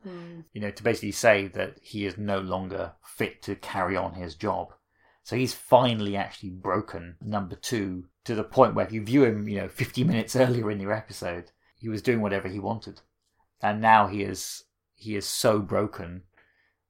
You 0.53 0.61
know, 0.61 0.71
to 0.71 0.83
basically 0.83 1.13
say 1.13 1.49
that 1.49 1.79
he 1.83 2.05
is 2.05 2.19
no 2.19 2.39
longer 2.41 2.93
fit 3.03 3.43
to 3.43 3.57
carry 3.57 3.97
on 3.97 4.13
his 4.13 4.35
job. 4.35 4.75
So 5.23 5.37
he's 5.37 5.55
finally 5.55 6.17
actually 6.17 6.51
broken 6.51 7.17
number 7.23 7.57
two 7.57 8.05
to 8.25 8.35
the 8.35 8.45
point 8.45 8.75
where 8.75 8.87
if 8.87 8.93
you 8.93 9.03
view 9.03 9.25
him, 9.25 9.49
you 9.49 9.57
know, 9.57 9.69
50 9.69 10.05
minutes 10.05 10.37
earlier 10.37 10.71
in 10.71 10.81
your 10.81 10.93
episode, 10.93 11.51
he 11.77 11.89
was 11.89 12.03
doing 12.03 12.21
whatever 12.21 12.49
he 12.49 12.59
wanted. 12.59 13.01
And 13.63 13.81
now 13.81 14.07
he 14.07 14.23
is 14.23 14.65
he 14.95 15.17
is 15.17 15.27
so 15.27 15.61
broken 15.61 16.25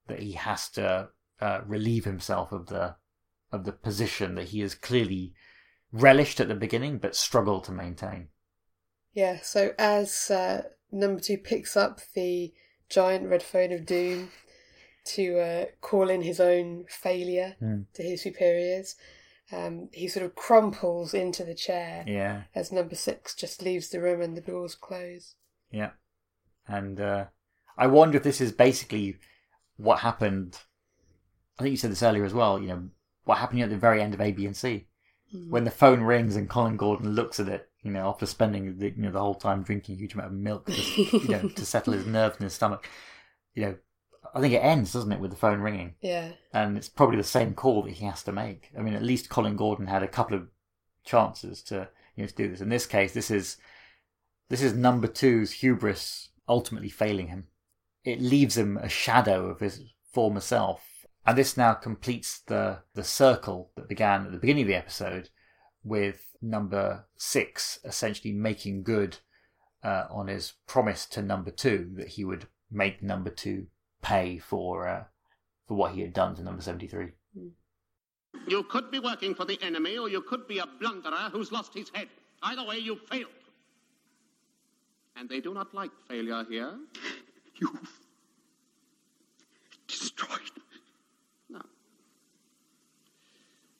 that 0.07 0.19
he 0.19 0.33
has 0.33 0.69
to 0.71 1.09
uh, 1.39 1.61
relieve 1.65 2.03
himself 2.03 2.51
of 2.51 2.65
the 2.67 2.95
of 3.51 3.65
the 3.65 3.71
position 3.71 4.35
that 4.35 4.49
he 4.49 4.59
has 4.61 4.75
clearly 4.75 5.33
relished 5.91 6.39
at 6.39 6.47
the 6.47 6.55
beginning 6.55 6.97
but 6.99 7.15
struggled 7.15 7.63
to 7.65 7.71
maintain. 7.71 8.27
Yeah, 9.13 9.39
so 9.41 9.73
as 9.79 10.29
uh, 10.29 10.63
number 10.91 11.19
two 11.19 11.37
picks 11.37 11.75
up 11.75 11.99
the 12.13 12.53
giant 12.89 13.27
red 13.27 13.41
phone 13.43 13.71
of 13.71 13.85
doom 13.85 14.29
to 15.05 15.39
uh, 15.39 15.65
call 15.81 16.09
in 16.09 16.21
his 16.21 16.39
own 16.39 16.85
failure 16.89 17.55
Hmm. 17.59 17.81
to 17.93 18.03
his 18.03 18.21
superiors, 18.21 18.95
um, 19.51 19.89
he 19.91 20.07
sort 20.07 20.25
of 20.25 20.35
crumples 20.35 21.13
into 21.15 21.43
the 21.43 21.55
chair 21.55 22.03
Yeah, 22.07 22.43
as 22.53 22.71
number 22.71 22.93
six 22.95 23.33
just 23.33 23.63
leaves 23.63 23.89
the 23.89 23.99
room 23.99 24.21
and 24.21 24.37
the 24.37 24.41
doors 24.41 24.75
close. 24.75 25.35
yeah. 25.71 25.91
And 26.67 26.99
uh, 27.01 27.25
I 27.75 27.87
wonder 27.87 28.17
if 28.17 28.23
this 28.23 28.39
is 28.41 28.51
basically 28.51 29.17
what 29.77 29.99
happened. 30.01 30.59
I 31.57 31.63
think 31.63 31.71
you 31.71 31.77
said 31.77 31.89
this 31.89 32.03
earlier 32.03 32.25
as 32.25 32.33
well. 32.33 32.59
You 32.61 32.67
know 32.67 32.89
what 33.29 33.37
happened 33.37 33.61
at 33.61 33.69
the 33.69 33.77
very 33.77 34.01
end 34.01 34.15
of 34.15 34.21
A, 34.21 34.31
B, 34.31 34.47
and 34.47 34.57
C 34.57 34.87
hmm. 35.31 35.51
when 35.51 35.63
the 35.63 35.69
phone 35.69 36.01
rings 36.01 36.35
and 36.35 36.49
Colin 36.49 36.77
Gordon 36.77 37.11
looks 37.11 37.39
at 37.39 37.47
it. 37.47 37.69
You 37.83 37.91
know, 37.91 38.09
after 38.09 38.25
spending 38.25 38.79
the, 38.79 38.89
you 38.89 39.03
know 39.03 39.11
the 39.11 39.19
whole 39.19 39.35
time 39.35 39.61
drinking 39.61 39.95
a 39.95 39.97
huge 39.99 40.15
amount 40.15 40.29
of 40.29 40.33
milk, 40.33 40.65
to, 40.65 40.73
you 40.73 41.27
know, 41.27 41.47
to 41.47 41.65
settle 41.73 41.93
his 41.93 42.07
nerves 42.07 42.37
in 42.37 42.45
his 42.45 42.53
stomach. 42.53 42.89
You 43.53 43.61
know, 43.61 43.75
I 44.33 44.41
think 44.41 44.55
it 44.55 44.63
ends, 44.63 44.93
doesn't 44.93 45.11
it, 45.11 45.19
with 45.19 45.29
the 45.29 45.37
phone 45.37 45.61
ringing? 45.61 45.93
Yeah, 46.01 46.29
and 46.51 46.75
it's 46.75 46.89
probably 46.89 47.17
the 47.17 47.23
same 47.23 47.53
call 47.53 47.83
that 47.83 47.93
he 47.93 48.05
has 48.05 48.23
to 48.23 48.31
make. 48.31 48.71
I 48.75 48.81
mean, 48.81 48.95
at 48.95 49.03
least 49.03 49.29
Colin 49.29 49.55
Gordon 49.55 49.85
had 49.85 50.01
a 50.01 50.07
couple 50.07 50.35
of 50.35 50.47
chances 51.05 51.61
to 51.63 51.87
you 52.15 52.23
know 52.23 52.27
to 52.27 52.35
do 52.35 52.49
this. 52.49 52.61
In 52.61 52.69
this 52.69 52.87
case, 52.87 53.13
this 53.13 53.29
is 53.29 53.57
this 54.49 54.63
is 54.63 54.73
number 54.73 55.07
two's 55.07 55.51
hubris 55.51 56.29
ultimately 56.47 56.89
failing 56.89 57.27
him. 57.27 57.45
It 58.03 58.21
leaves 58.21 58.57
him 58.57 58.77
a 58.77 58.89
shadow 58.89 59.49
of 59.49 59.59
his 59.59 59.83
former 60.11 60.41
self, 60.41 60.88
and 61.29 61.37
this 61.37 61.55
now 61.55 61.73
completes 61.73 62.41
the 62.47 62.79
the 62.95 63.03
circle 63.03 63.71
that 63.75 63.87
began 63.87 64.25
at 64.25 64.31
the 64.31 64.37
beginning 64.37 64.63
of 64.63 64.67
the 64.67 64.75
episode 64.75 65.29
with 65.83 66.35
number 66.41 67.05
six 67.17 67.79
essentially 67.83 68.33
making 68.33 68.83
good 68.83 69.17
uh, 69.83 70.05
on 70.09 70.27
his 70.27 70.53
promise 70.67 71.05
to 71.05 71.21
number 71.21 71.51
two 71.51 71.91
that 71.95 72.09
he 72.09 72.25
would 72.25 72.47
make 72.71 73.01
number 73.01 73.29
two 73.29 73.67
pay 74.01 74.37
for 74.37 74.87
uh, 74.87 75.03
for 75.67 75.75
what 75.75 75.91
he 75.93 76.01
had 76.01 76.13
done 76.13 76.35
to 76.35 76.43
number 76.43 76.61
73. 76.61 77.09
You 78.47 78.63
could 78.63 78.89
be 78.89 78.99
working 78.99 79.35
for 79.35 79.45
the 79.45 79.59
enemy, 79.61 79.97
or 79.97 80.09
you 80.09 80.21
could 80.21 80.47
be 80.47 80.57
a 80.57 80.65
blunderer 80.81 81.29
who's 81.31 81.51
lost 81.51 81.75
his 81.75 81.89
head. 81.93 82.07
Either 82.41 82.65
way, 82.65 82.77
you 82.79 82.97
failed. 83.09 83.27
And 85.15 85.29
they 85.29 85.39
do 85.39 85.53
not 85.53 85.73
like 85.75 85.91
failure 86.07 86.43
here. 86.49 86.73
You've 87.61 87.89
destroyed 89.87 90.39
No. 91.49 91.61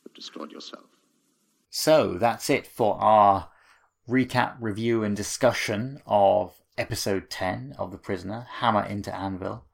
You've 0.05 0.08
destroyed 0.19 0.51
yourself. 0.51 0.85
So 1.69 2.17
that's 2.17 2.49
it 2.49 2.67
for 2.67 2.99
our 2.99 3.49
recap, 4.07 4.55
review, 4.59 5.03
and 5.03 5.15
discussion 5.15 6.01
of 6.05 6.53
episode 6.77 7.29
10 7.29 7.75
of 7.77 7.91
The 7.91 7.97
Prisoner 7.97 8.47
Hammer 8.59 8.83
into 8.83 9.15
Anvil. 9.15 9.65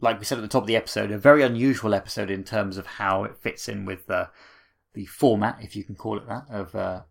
Like 0.00 0.18
we 0.18 0.24
said 0.24 0.38
at 0.38 0.42
the 0.42 0.48
top 0.48 0.62
of 0.62 0.66
the 0.66 0.76
episode, 0.76 1.10
a 1.10 1.18
very 1.18 1.42
unusual 1.42 1.94
episode 1.94 2.30
in 2.30 2.44
terms 2.44 2.76
of 2.76 2.86
how 2.86 3.24
it 3.24 3.36
fits 3.36 3.68
in 3.68 3.84
with 3.84 4.06
the, 4.06 4.30
the 4.92 5.06
format, 5.06 5.58
if 5.62 5.74
you 5.74 5.84
can 5.84 5.94
call 5.94 6.18
it 6.18 6.26
that, 6.28 6.44
of, 6.50 6.74
uh, 6.74 7.02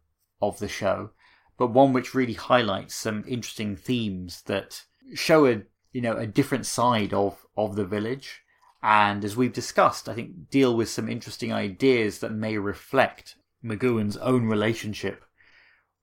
of 0.42 0.60
the 0.60 0.68
show, 0.68 1.12
but 1.58 1.72
one 1.72 1.94
which 1.94 2.14
really 2.14 2.34
highlights 2.34 2.96
some 2.96 3.24
interesting 3.28 3.76
themes 3.76 4.42
that 4.44 4.84
show 5.14 5.46
a 5.46 5.62
you 5.92 6.02
know 6.02 6.18
a 6.18 6.26
different 6.26 6.66
side 6.66 7.14
of 7.14 7.46
of 7.56 7.76
the 7.76 7.86
village 7.86 8.42
and 8.84 9.24
as 9.24 9.36
we've 9.36 9.54
discussed 9.54 10.08
i 10.10 10.14
think 10.14 10.50
deal 10.50 10.76
with 10.76 10.90
some 10.90 11.10
interesting 11.10 11.52
ideas 11.52 12.20
that 12.20 12.32
may 12.32 12.58
reflect 12.58 13.36
mcgoohan's 13.64 14.18
own 14.18 14.46
relationship 14.46 15.24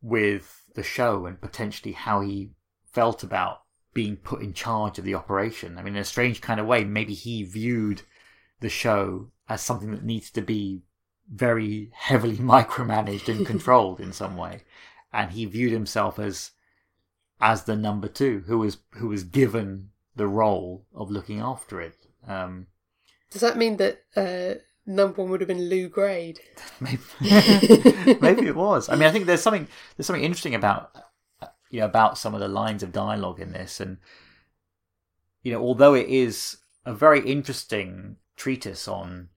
with 0.02 0.64
the 0.74 0.82
show 0.82 1.26
and 1.26 1.40
potentially 1.40 1.92
how 1.92 2.20
he 2.20 2.50
felt 2.90 3.22
about 3.22 3.62
being 3.92 4.16
put 4.16 4.40
in 4.40 4.52
charge 4.52 4.98
of 4.98 5.04
the 5.04 5.14
operation 5.14 5.76
i 5.78 5.82
mean 5.82 5.94
in 5.94 6.00
a 6.00 6.04
strange 6.04 6.40
kind 6.40 6.58
of 6.58 6.66
way 6.66 6.82
maybe 6.82 7.14
he 7.14 7.42
viewed 7.42 8.02
the 8.60 8.68
show 8.68 9.30
as 9.48 9.60
something 9.60 9.90
that 9.90 10.04
needs 10.04 10.30
to 10.30 10.40
be 10.40 10.82
very 11.30 11.90
heavily 11.94 12.36
micromanaged 12.38 13.28
and 13.28 13.46
controlled 13.52 14.00
in 14.00 14.12
some 14.12 14.36
way 14.36 14.62
and 15.12 15.32
he 15.32 15.44
viewed 15.44 15.72
himself 15.72 16.18
as 16.18 16.52
as 17.40 17.64
the 17.64 17.76
number 17.76 18.08
two 18.08 18.44
who 18.46 18.58
was 18.58 18.78
who 18.92 19.08
was 19.08 19.24
given 19.24 19.90
the 20.16 20.28
role 20.28 20.86
of 20.94 21.10
looking 21.10 21.40
after 21.40 21.80
it. 21.80 21.99
Um, 22.26 22.66
does 23.30 23.42
that 23.42 23.56
mean 23.56 23.76
that 23.78 24.02
uh, 24.16 24.60
number 24.86 25.22
one 25.22 25.30
would 25.30 25.40
have 25.40 25.48
been 25.48 25.68
Lew 25.68 25.88
Grade? 25.88 26.40
maybe 26.80 27.00
maybe 28.20 28.46
it 28.46 28.56
was. 28.56 28.88
I 28.88 28.94
mean, 28.94 29.04
I 29.04 29.12
think 29.12 29.26
there's 29.26 29.42
something 29.42 29.68
there's 29.96 30.06
something 30.06 30.24
interesting 30.24 30.54
about 30.54 30.94
you 31.70 31.80
know 31.80 31.86
about 31.86 32.18
some 32.18 32.34
of 32.34 32.40
the 32.40 32.48
lines 32.48 32.82
of 32.82 32.92
dialogue 32.92 33.40
in 33.40 33.52
this, 33.52 33.80
and 33.80 33.98
you 35.42 35.52
know, 35.52 35.60
although 35.60 35.94
it 35.94 36.08
is 36.08 36.58
a 36.84 36.94
very 36.94 37.20
interesting 37.20 38.16
treatise 38.36 38.88
on 38.88 39.28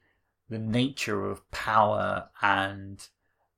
the 0.49 0.59
nature 0.59 1.29
of 1.29 1.49
power 1.51 2.29
and 2.41 3.07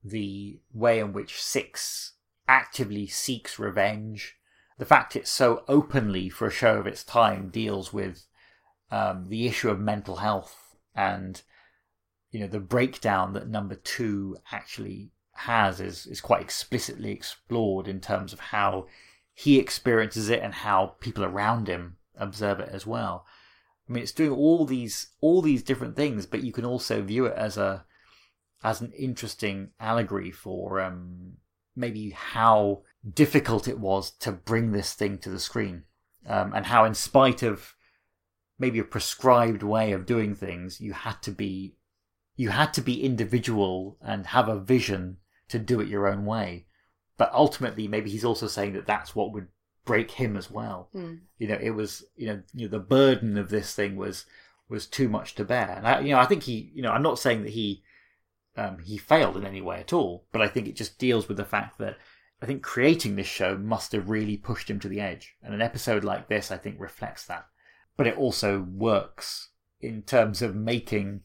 the 0.03 0.59
way 0.73 0.99
in 0.99 1.13
which 1.13 1.41
six 1.41 2.13
actively 2.47 3.07
seeks 3.07 3.59
revenge. 3.59 4.37
The 4.77 4.85
fact 4.85 5.15
it 5.15 5.27
so 5.27 5.63
openly, 5.67 6.29
for 6.29 6.47
a 6.47 6.51
show 6.51 6.77
of 6.77 6.87
its 6.87 7.03
time, 7.03 7.49
deals 7.49 7.93
with 7.93 8.27
um, 8.91 9.27
the 9.29 9.47
issue 9.47 9.69
of 9.69 9.79
mental 9.79 10.17
health 10.17 10.75
and 10.95 11.41
you 12.31 12.39
know 12.39 12.47
the 12.47 12.59
breakdown 12.59 13.33
that 13.33 13.47
number 13.47 13.75
two 13.75 14.37
actually 14.51 15.11
has 15.33 15.79
is 15.79 16.05
is 16.05 16.21
quite 16.21 16.41
explicitly 16.41 17.11
explored 17.11 17.87
in 17.87 17.99
terms 17.99 18.33
of 18.33 18.39
how 18.39 18.85
he 19.33 19.59
experiences 19.59 20.29
it 20.29 20.41
and 20.41 20.53
how 20.53 20.95
people 20.99 21.23
around 21.23 21.67
him 21.67 21.97
observe 22.17 22.59
it 22.59 22.69
as 22.71 22.87
well. 22.87 23.25
I 23.87 23.93
mean, 23.93 24.01
it's 24.01 24.11
doing 24.11 24.31
all 24.31 24.65
these 24.65 25.07
all 25.21 25.41
these 25.41 25.61
different 25.61 25.95
things, 25.95 26.25
but 26.25 26.43
you 26.43 26.51
can 26.51 26.65
also 26.65 27.01
view 27.01 27.25
it 27.25 27.35
as 27.37 27.57
a 27.57 27.85
as 28.63 28.81
an 28.81 28.91
interesting 28.93 29.69
allegory 29.79 30.31
for 30.31 30.81
um, 30.81 31.33
maybe 31.75 32.11
how 32.11 32.81
difficult 33.13 33.67
it 33.67 33.79
was 33.79 34.09
to 34.09 34.31
bring 34.31 34.71
this 34.71 34.93
thing 34.93 35.17
to 35.19 35.29
the 35.29 35.39
screen, 35.39 35.83
um, 36.25 36.53
and 36.53 36.65
how, 36.65 36.85
in 36.85 36.95
spite 36.95 37.43
of 37.43 37.74
maybe 38.57 38.79
a 38.79 38.83
prescribed 38.83 39.63
way 39.63 39.91
of 39.91 40.05
doing 40.05 40.33
things, 40.33 40.79
you 40.79 40.93
had 40.93 41.21
to 41.23 41.31
be 41.31 41.75
you 42.37 42.49
had 42.49 42.73
to 42.73 42.81
be 42.81 43.03
individual 43.03 43.97
and 44.01 44.27
have 44.27 44.49
a 44.49 44.59
vision 44.59 45.17
to 45.47 45.57
do 45.57 45.79
it 45.79 45.87
your 45.87 46.07
own 46.07 46.25
way. 46.25 46.65
But 47.17 47.31
ultimately, 47.33 47.87
maybe 47.87 48.09
he's 48.09 48.25
also 48.25 48.47
saying 48.47 48.73
that 48.73 48.85
that's 48.85 49.15
what 49.15 49.31
would 49.31 49.47
break 49.85 50.11
him 50.11 50.35
as 50.35 50.51
well. 50.51 50.89
Mm. 50.93 51.19
You 51.37 51.47
know, 51.47 51.59
it 51.61 51.69
was 51.71 52.03
you 52.15 52.27
know, 52.27 52.41
you 52.53 52.65
know 52.65 52.71
the 52.71 52.79
burden 52.79 53.37
of 53.37 53.49
this 53.49 53.73
thing 53.73 53.95
was 53.95 54.25
was 54.67 54.85
too 54.85 55.07
much 55.07 55.35
to 55.35 55.45
bear. 55.45 55.75
And 55.77 55.87
I, 55.87 55.99
you 56.01 56.09
know, 56.09 56.19
I 56.19 56.25
think 56.25 56.43
he, 56.43 56.71
you 56.73 56.81
know, 56.81 56.91
I'm 56.91 57.03
not 57.03 57.19
saying 57.19 57.43
that 57.43 57.51
he 57.51 57.83
um, 58.57 58.79
he 58.79 58.97
failed 58.97 59.37
in 59.37 59.45
any 59.45 59.61
way 59.61 59.79
at 59.79 59.93
all, 59.93 60.25
but 60.31 60.41
I 60.41 60.47
think 60.47 60.67
it 60.67 60.75
just 60.75 60.97
deals 60.97 61.27
with 61.27 61.37
the 61.37 61.45
fact 61.45 61.77
that 61.79 61.97
I 62.41 62.45
think 62.45 62.63
creating 62.63 63.15
this 63.15 63.27
show 63.27 63.57
must 63.57 63.91
have 63.91 64.09
really 64.09 64.37
pushed 64.37 64.69
him 64.69 64.79
to 64.81 64.89
the 64.89 64.99
edge. 64.99 65.35
And 65.41 65.53
an 65.53 65.61
episode 65.61 66.03
like 66.03 66.27
this, 66.27 66.51
I 66.51 66.57
think, 66.57 66.79
reflects 66.79 67.25
that. 67.25 67.45
But 67.97 68.07
it 68.07 68.17
also 68.17 68.61
works 68.61 69.49
in 69.79 70.01
terms 70.01 70.41
of 70.41 70.55
making 70.55 71.21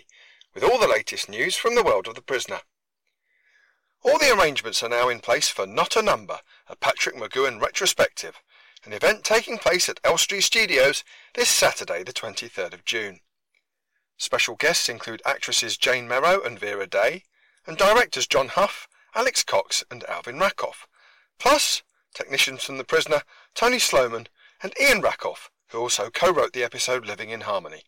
with 0.55 0.65
all 0.65 0.79
the 0.81 0.89
latest 0.89 1.29
news 1.29 1.55
from 1.55 1.77
the 1.77 1.85
world 1.85 2.09
of 2.09 2.17
the 2.17 2.21
prisoner. 2.21 2.63
All 4.03 4.19
the 4.19 4.37
arrangements 4.37 4.83
are 4.83 4.89
now 4.89 5.09
in 5.09 5.21
place 5.21 5.49
for 5.49 5.67
Not 5.67 5.97
a 5.97 6.03
Number, 6.03 6.41
a 6.69 6.77
Patrick 6.77 7.17
McGoohan 7.17 7.61
retrospective, 7.61 8.41
an 8.87 8.93
event 8.93 9.25
taking 9.25 9.59
place 9.59 9.89
at 9.89 9.99
Elstree 10.05 10.41
Studios 10.41 11.03
this 11.35 11.49
Saturday, 11.49 12.05
the 12.05 12.13
23rd 12.13 12.73
of 12.73 12.85
June. 12.85 13.19
Special 14.17 14.55
guests 14.55 14.89
include 14.89 15.21
actresses 15.27 15.77
Jane 15.77 16.07
Merrow 16.07 16.41
and 16.41 16.59
Vera 16.59 16.87
Day, 16.87 17.25
and 17.67 17.77
directors 17.77 18.29
John 18.29 18.47
Hough, 18.47 18.87
Alex 19.13 19.43
Cox, 19.43 19.83
and 19.91 20.05
Alvin 20.05 20.39
Rakoff, 20.39 20.87
plus 21.37 21.83
technicians 22.15 22.63
from 22.63 22.79
The 22.79 22.85
Prisoner, 22.85 23.23
Tony 23.57 23.81
Sloman, 23.81 24.29
and 24.63 24.73
Ian 24.81 25.01
Rakoff, 25.01 25.51
who 25.71 25.79
also 25.79 26.09
co-wrote 26.09 26.53
the 26.53 26.63
episode 26.63 27.07
Living 27.07 27.31
in 27.31 27.41
Harmony. 27.41 27.83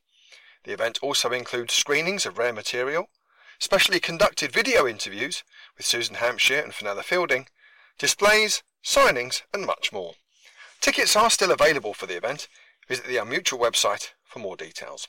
The 0.65 0.73
event 0.73 0.99
also 1.01 1.31
includes 1.31 1.75
screenings 1.75 2.27
of 2.27 2.39
rare 2.39 2.53
material, 2.53 3.09
specially 3.61 4.01
conducted 4.01 4.51
video 4.51 4.89
interviews 4.89 5.45
with 5.77 5.87
Susan 5.87 6.17
Hampshire 6.17 6.61
and 6.61 6.75
Fenella 6.75 7.05
Fielding, 7.05 7.47
displays, 7.99 8.65
signings, 8.85 9.43
and 9.55 9.65
much 9.65 9.93
more. 9.93 10.15
Tickets 10.81 11.17
are 11.17 11.31
still 11.31 11.51
available 11.51 11.93
for 11.93 12.07
the 12.07 12.17
event. 12.17 12.49
Visit 12.87 13.07
the 13.07 13.19
uh, 13.19 13.25
Unmutual 13.25 13.59
website 13.59 14.11
for 14.25 14.39
more 14.39 14.57
details. 14.57 15.09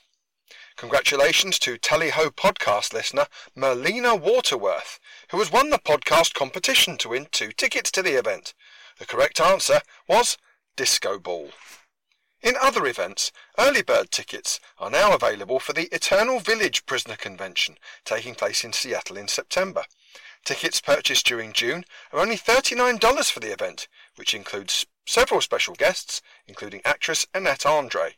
Congratulations 0.76 1.58
to 1.60 1.78
Tally 1.78 2.10
Ho 2.10 2.30
podcast 2.30 2.92
listener 2.92 3.26
Merlina 3.56 4.20
Waterworth, 4.20 4.98
who 5.30 5.38
has 5.38 5.52
won 5.52 5.70
the 5.70 5.78
podcast 5.78 6.34
competition 6.34 6.96
to 6.98 7.10
win 7.10 7.28
two 7.30 7.52
tickets 7.52 7.90
to 7.92 8.02
the 8.02 8.18
event. 8.18 8.52
The 8.98 9.06
correct 9.06 9.40
answer 9.40 9.80
was 10.08 10.38
Disco 10.76 11.18
Ball. 11.18 11.50
In 12.42 12.56
other 12.60 12.86
events, 12.86 13.30
early 13.58 13.82
bird 13.82 14.10
tickets 14.10 14.58
are 14.78 14.90
now 14.90 15.14
available 15.14 15.60
for 15.60 15.72
the 15.72 15.94
Eternal 15.94 16.40
Village 16.40 16.84
Prisoner 16.86 17.16
Convention, 17.16 17.78
taking 18.04 18.34
place 18.34 18.64
in 18.64 18.72
Seattle 18.72 19.18
in 19.18 19.28
September. 19.28 19.84
Tickets 20.44 20.80
purchased 20.80 21.26
during 21.26 21.52
June 21.52 21.84
are 22.12 22.20
only 22.20 22.36
$39 22.36 23.30
for 23.30 23.40
the 23.40 23.52
event, 23.52 23.88
which 24.16 24.32
includes 24.32 24.86
several 25.10 25.40
special 25.40 25.74
guests, 25.74 26.22
including 26.46 26.80
actress 26.84 27.26
Annette 27.34 27.66
Andre. 27.66 28.14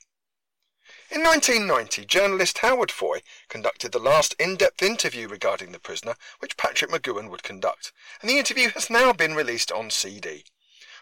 In 1.10 1.22
1990, 1.22 2.04
journalist 2.04 2.58
Howard 2.58 2.90
Foy 2.90 3.22
conducted 3.48 3.92
the 3.92 3.98
last 3.98 4.34
in-depth 4.38 4.82
interview 4.82 5.26
regarding 5.26 5.72
the 5.72 5.78
prisoner 5.78 6.16
which 6.40 6.58
Patrick 6.58 6.90
McGoohan 6.90 7.30
would 7.30 7.42
conduct, 7.42 7.92
and 8.20 8.28
the 8.28 8.36
interview 8.36 8.68
has 8.70 8.90
now 8.90 9.14
been 9.14 9.34
released 9.34 9.72
on 9.72 9.88
CD. 9.88 10.44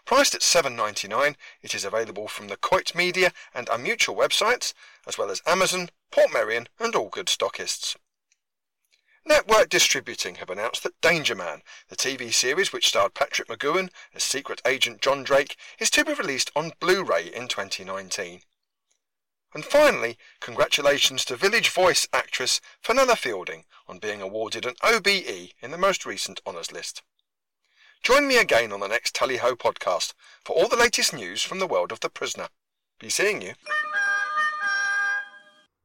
Priced 0.05 0.37
at 0.37 0.43
$7.99, 0.43 1.35
it 1.61 1.75
is 1.75 1.85
available 1.85 2.29
from 2.29 2.47
the 2.47 2.57
Coit 2.57 2.95
Media 2.95 3.33
and 3.53 3.67
Unmutual 3.67 4.17
websites, 4.17 4.73
as 5.09 5.19
well 5.19 5.29
as 5.29 5.43
Amazon, 5.45 5.91
Portmeirion, 6.13 6.69
and 6.79 6.95
all 6.95 7.09
good 7.09 7.27
stockists. 7.27 7.97
Network 9.31 9.69
Distributing 9.69 10.35
have 10.35 10.51
announced 10.51 10.83
that 10.83 11.01
Danger 11.01 11.37
Man, 11.37 11.63
the 11.89 11.95
TV 11.95 12.35
series 12.35 12.73
which 12.73 12.89
starred 12.89 13.15
Patrick 13.15 13.47
McGoohan 13.47 13.89
as 14.13 14.25
secret 14.25 14.61
agent 14.67 15.01
John 15.01 15.23
Drake, 15.23 15.57
is 15.79 15.89
to 15.91 16.05
be 16.05 16.13
released 16.15 16.51
on 16.57 16.73
Blu-ray 16.81 17.33
in 17.33 17.47
2019. 17.47 18.41
And 19.55 19.65
finally, 19.65 20.19
congratulations 20.41 21.25
to 21.27 21.37
Village 21.37 21.69
Voice 21.69 22.09
actress 22.13 22.61
Fenella 22.83 23.15
Fielding 23.15 23.67
on 23.87 24.01
being 24.01 24.21
awarded 24.21 24.67
an 24.67 24.75
OBE 24.83 25.53
in 25.63 25.71
the 25.71 25.79
most 25.79 26.05
recent 26.05 26.41
honours 26.45 26.73
list. 26.73 27.05
Join 28.03 28.27
me 28.27 28.37
again 28.37 28.73
on 28.73 28.81
the 28.81 28.89
next 28.89 29.15
Tally 29.15 29.37
Ho 29.37 29.55
podcast 29.55 30.13
for 30.45 30.57
all 30.57 30.67
the 30.67 30.75
latest 30.75 31.15
news 31.15 31.41
from 31.41 31.61
the 31.61 31.69
world 31.69 31.93
of 31.93 32.01
the 32.01 32.11
prisoner. 32.11 32.49
Be 32.99 33.09
seeing 33.09 33.43
you. 33.43 33.53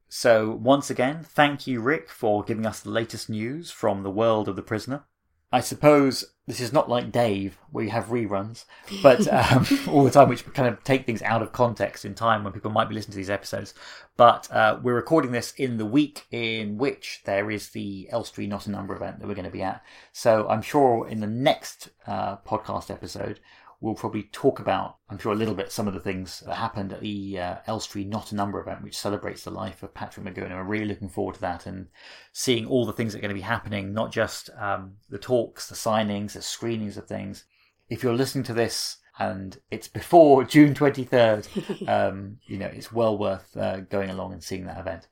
So, 0.08 0.50
once 0.50 0.88
again, 0.88 1.24
thank 1.24 1.66
you, 1.66 1.80
Rick, 1.80 2.10
for 2.10 2.44
giving 2.44 2.66
us 2.66 2.80
the 2.80 2.90
latest 2.90 3.28
news 3.28 3.70
from 3.70 4.02
the 4.02 4.10
world 4.10 4.48
of 4.48 4.56
the 4.56 4.62
prisoner. 4.62 5.04
I 5.52 5.60
suppose 5.60 6.24
this 6.46 6.60
is 6.60 6.72
not 6.72 6.88
like 6.88 7.12
Dave, 7.12 7.58
where 7.70 7.84
you 7.84 7.90
have 7.90 8.06
reruns, 8.06 8.64
but 9.02 9.26
um, 9.32 9.66
all 9.88 10.04
the 10.04 10.10
time, 10.10 10.28
which 10.28 10.44
kind 10.54 10.68
of 10.68 10.82
take 10.84 11.06
things 11.06 11.22
out 11.22 11.42
of 11.42 11.52
context 11.52 12.04
in 12.04 12.14
time 12.14 12.44
when 12.44 12.52
people 12.52 12.70
might 12.70 12.88
be 12.88 12.94
listening 12.94 13.12
to 13.12 13.18
these 13.18 13.30
episodes. 13.30 13.74
But 14.16 14.50
uh, 14.50 14.78
we're 14.82 14.94
recording 14.94 15.32
this 15.32 15.52
in 15.52 15.76
the 15.76 15.86
week 15.86 16.26
in 16.30 16.78
which 16.78 17.22
there 17.24 17.50
is 17.50 17.70
the 17.70 18.08
Elstree 18.10 18.46
Not 18.46 18.66
a 18.66 18.70
Number 18.70 18.94
event 18.94 19.20
that 19.20 19.28
we're 19.28 19.34
going 19.34 19.44
to 19.44 19.50
be 19.50 19.62
at. 19.62 19.82
So 20.12 20.48
I'm 20.48 20.62
sure 20.62 21.08
in 21.08 21.20
the 21.20 21.26
next 21.26 21.90
uh, 22.06 22.36
podcast 22.38 22.90
episode, 22.90 23.40
we'll 23.86 23.94
probably 23.94 24.24
talk 24.24 24.58
about, 24.58 24.96
I'm 25.08 25.16
sure, 25.16 25.32
a 25.32 25.36
little 25.36 25.54
bit 25.54 25.70
some 25.70 25.86
of 25.86 25.94
the 25.94 26.00
things 26.00 26.40
that 26.40 26.56
happened 26.56 26.92
at 26.92 27.00
the 27.00 27.38
uh, 27.38 27.56
Elstree 27.68 28.04
Not 28.04 28.32
a 28.32 28.34
Number 28.34 28.60
event, 28.60 28.82
which 28.82 28.98
celebrates 28.98 29.44
the 29.44 29.52
life 29.52 29.84
of 29.84 29.94
Patrick 29.94 30.26
McGoohan. 30.26 30.46
And 30.46 30.56
we're 30.56 30.64
really 30.64 30.86
looking 30.86 31.08
forward 31.08 31.36
to 31.36 31.40
that 31.42 31.66
and 31.66 31.86
seeing 32.32 32.66
all 32.66 32.84
the 32.84 32.92
things 32.92 33.12
that 33.12 33.20
are 33.20 33.22
going 33.22 33.28
to 33.28 33.36
be 33.36 33.42
happening, 33.42 33.94
not 33.94 34.10
just 34.10 34.50
um, 34.58 34.94
the 35.08 35.18
talks, 35.18 35.68
the 35.68 35.76
signings, 35.76 36.32
the 36.32 36.42
screenings 36.42 36.96
of 36.96 37.06
things. 37.06 37.44
If 37.88 38.02
you're 38.02 38.12
listening 38.12 38.42
to 38.44 38.54
this 38.54 38.96
and 39.20 39.56
it's 39.70 39.86
before 39.86 40.42
June 40.44 40.74
23rd, 40.74 41.88
um, 41.88 42.38
you 42.48 42.58
know, 42.58 42.66
it's 42.66 42.90
well 42.90 43.16
worth 43.16 43.56
uh, 43.56 43.82
going 43.82 44.10
along 44.10 44.32
and 44.32 44.42
seeing 44.42 44.66
that 44.66 44.80
event. 44.80 45.06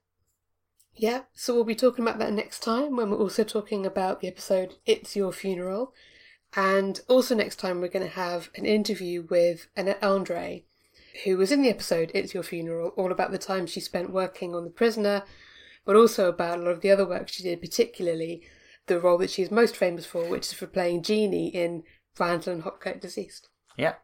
Yeah, 0.96 1.22
so 1.32 1.54
we'll 1.54 1.62
be 1.62 1.76
talking 1.76 2.04
about 2.04 2.18
that 2.18 2.32
next 2.32 2.60
time 2.60 2.96
when 2.96 3.10
we're 3.10 3.18
also 3.18 3.44
talking 3.44 3.86
about 3.86 4.20
the 4.20 4.28
episode 4.28 4.74
It's 4.84 5.14
Your 5.14 5.32
Funeral. 5.32 5.92
And 6.56 7.00
also 7.08 7.34
next 7.34 7.56
time 7.56 7.80
we're 7.80 7.88
going 7.88 8.06
to 8.06 8.12
have 8.12 8.50
an 8.56 8.64
interview 8.64 9.26
with 9.28 9.68
Annette 9.76 10.02
Andre, 10.02 10.64
who 11.24 11.36
was 11.36 11.50
in 11.50 11.62
the 11.62 11.68
episode 11.68 12.10
It's 12.14 12.34
Your 12.34 12.42
Funeral, 12.42 12.90
all 12.96 13.10
about 13.10 13.32
the 13.32 13.38
time 13.38 13.66
she 13.66 13.80
spent 13.80 14.12
working 14.12 14.54
on 14.54 14.64
The 14.64 14.70
Prisoner, 14.70 15.24
but 15.84 15.96
also 15.96 16.28
about 16.28 16.58
a 16.58 16.62
lot 16.62 16.70
of 16.70 16.80
the 16.80 16.90
other 16.90 17.06
work 17.06 17.28
she 17.28 17.42
did, 17.42 17.60
particularly 17.60 18.42
the 18.86 19.00
role 19.00 19.18
that 19.18 19.30
she's 19.30 19.50
most 19.50 19.76
famous 19.76 20.06
for, 20.06 20.28
which 20.28 20.46
is 20.46 20.52
for 20.52 20.66
playing 20.66 21.02
Jeannie 21.02 21.48
in 21.48 21.82
Randall 22.18 22.54
and 22.54 22.62
Hopkirk 22.62 23.00
Deceased. 23.00 23.48
Yeah. 23.76 23.94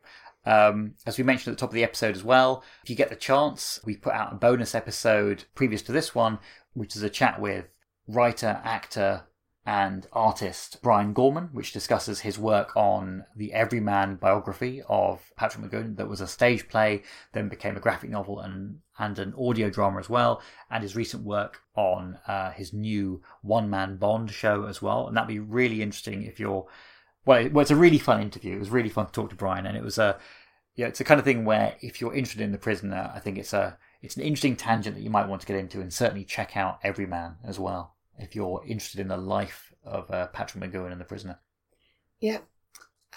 Um, 0.45 0.95
as 1.07 1.19
we 1.19 1.25
mentioned 1.25 1.53
at 1.53 1.59
the 1.59 1.61
top 1.61 1.71
of 1.71 1.75
the 1.75 1.85
episode 1.85 2.17
as 2.17 2.25
well, 2.25 2.65
if 2.83 2.91
you 2.91 2.97
get 2.97 3.11
the 3.11 3.17
chance, 3.17 3.79
we 3.85 3.97
put 3.97 4.15
out 4.15 4.33
a 4.33 4.37
bonus 4.37 4.75
episode 4.75 5.45
previous 5.55 5.83
to 5.83 5.93
this 5.93 6.15
one, 6.15 6.39
which 6.73 6.97
is 6.97 7.03
a 7.03 7.11
chat 7.11 7.41
with 7.41 7.67
writer, 8.09 8.61
actor, 8.65 9.25
and 9.71 10.09
artist 10.13 10.79
Brian 10.83 11.13
Gorman, 11.13 11.51
which 11.53 11.73
discusses 11.73 12.19
his 12.19 12.37
work 12.37 12.77
on 12.77 13.25
the 13.37 13.53
Everyman 13.53 14.17
biography 14.17 14.83
of 14.89 15.33
Patrick 15.37 15.65
McGoohan 15.65 15.97
that 15.97 16.09
was 16.09 16.21
a 16.21 16.27
stage 16.27 16.67
play, 16.67 17.05
then 17.35 17.49
became 17.49 17.77
a 17.77 17.81
graphic 17.81 18.11
novel 18.11 18.41
and, 18.41 18.81
and 18.99 19.17
an 19.21 19.33
audio 19.39 19.71
drama 19.71 20.01
as 20.01 20.11
well, 20.11 20.43
and 20.73 20.83
his 20.83 20.97
recent 20.97 21.23
work 21.23 21.63
on 21.77 22.19
uh, 22.27 22.51
his 22.51 22.73
new 22.73 23.23
one 23.43 23.71
man 23.71 23.95
Bond 23.95 24.33
show 24.33 24.65
as 24.65 24.83
well. 24.83 25.07
And 25.07 25.17
that'd 25.17 25.29
be 25.29 25.39
really 25.39 25.83
interesting 25.83 26.25
if 26.25 26.41
you're. 26.41 26.67
Well, 27.25 27.47
it, 27.47 27.53
well, 27.53 27.63
it's 27.63 27.71
a 27.71 27.77
really 27.77 27.99
fun 27.99 28.21
interview. 28.21 28.57
It 28.57 28.59
was 28.59 28.71
really 28.71 28.89
fun 28.89 29.07
to 29.07 29.13
talk 29.13 29.31
to 29.31 29.37
Brian, 29.37 29.67
and 29.67 29.77
it 29.77 29.85
was 29.85 29.99
a. 29.99 30.19
Yeah, 30.75 30.89
it's 30.89 30.99
the 30.99 31.05
kind 31.05 31.21
of 31.21 31.25
thing 31.25 31.45
where 31.45 31.77
if 31.81 32.01
you're 32.01 32.15
interested 32.15 32.43
in 32.43 32.51
the 32.51 32.59
prisoner, 32.59 33.13
I 33.15 33.21
think 33.21 33.39
it's 33.39 33.53
a 33.53 33.79
it's 34.03 34.17
an 34.17 34.23
interesting 34.23 34.57
tangent 34.57 34.97
that 34.97 35.03
you 35.03 35.11
might 35.11 35.29
want 35.29 35.43
to 35.43 35.47
get 35.47 35.59
into, 35.59 35.81
and 35.81 35.93
certainly 35.93 36.25
check 36.25 36.57
out 36.57 36.81
Everyman 36.83 37.37
as 37.45 37.61
well 37.61 37.95
if 38.23 38.35
you're 38.35 38.63
interested 38.67 39.01
in 39.01 39.09
the 39.09 39.17
life 39.17 39.73
of 39.85 40.11
uh, 40.11 40.27
Patrick 40.29 40.63
McGoohan 40.63 40.93
and 40.93 41.01
the 41.01 41.05
prisoner. 41.05 41.41
Yeah. 42.21 42.39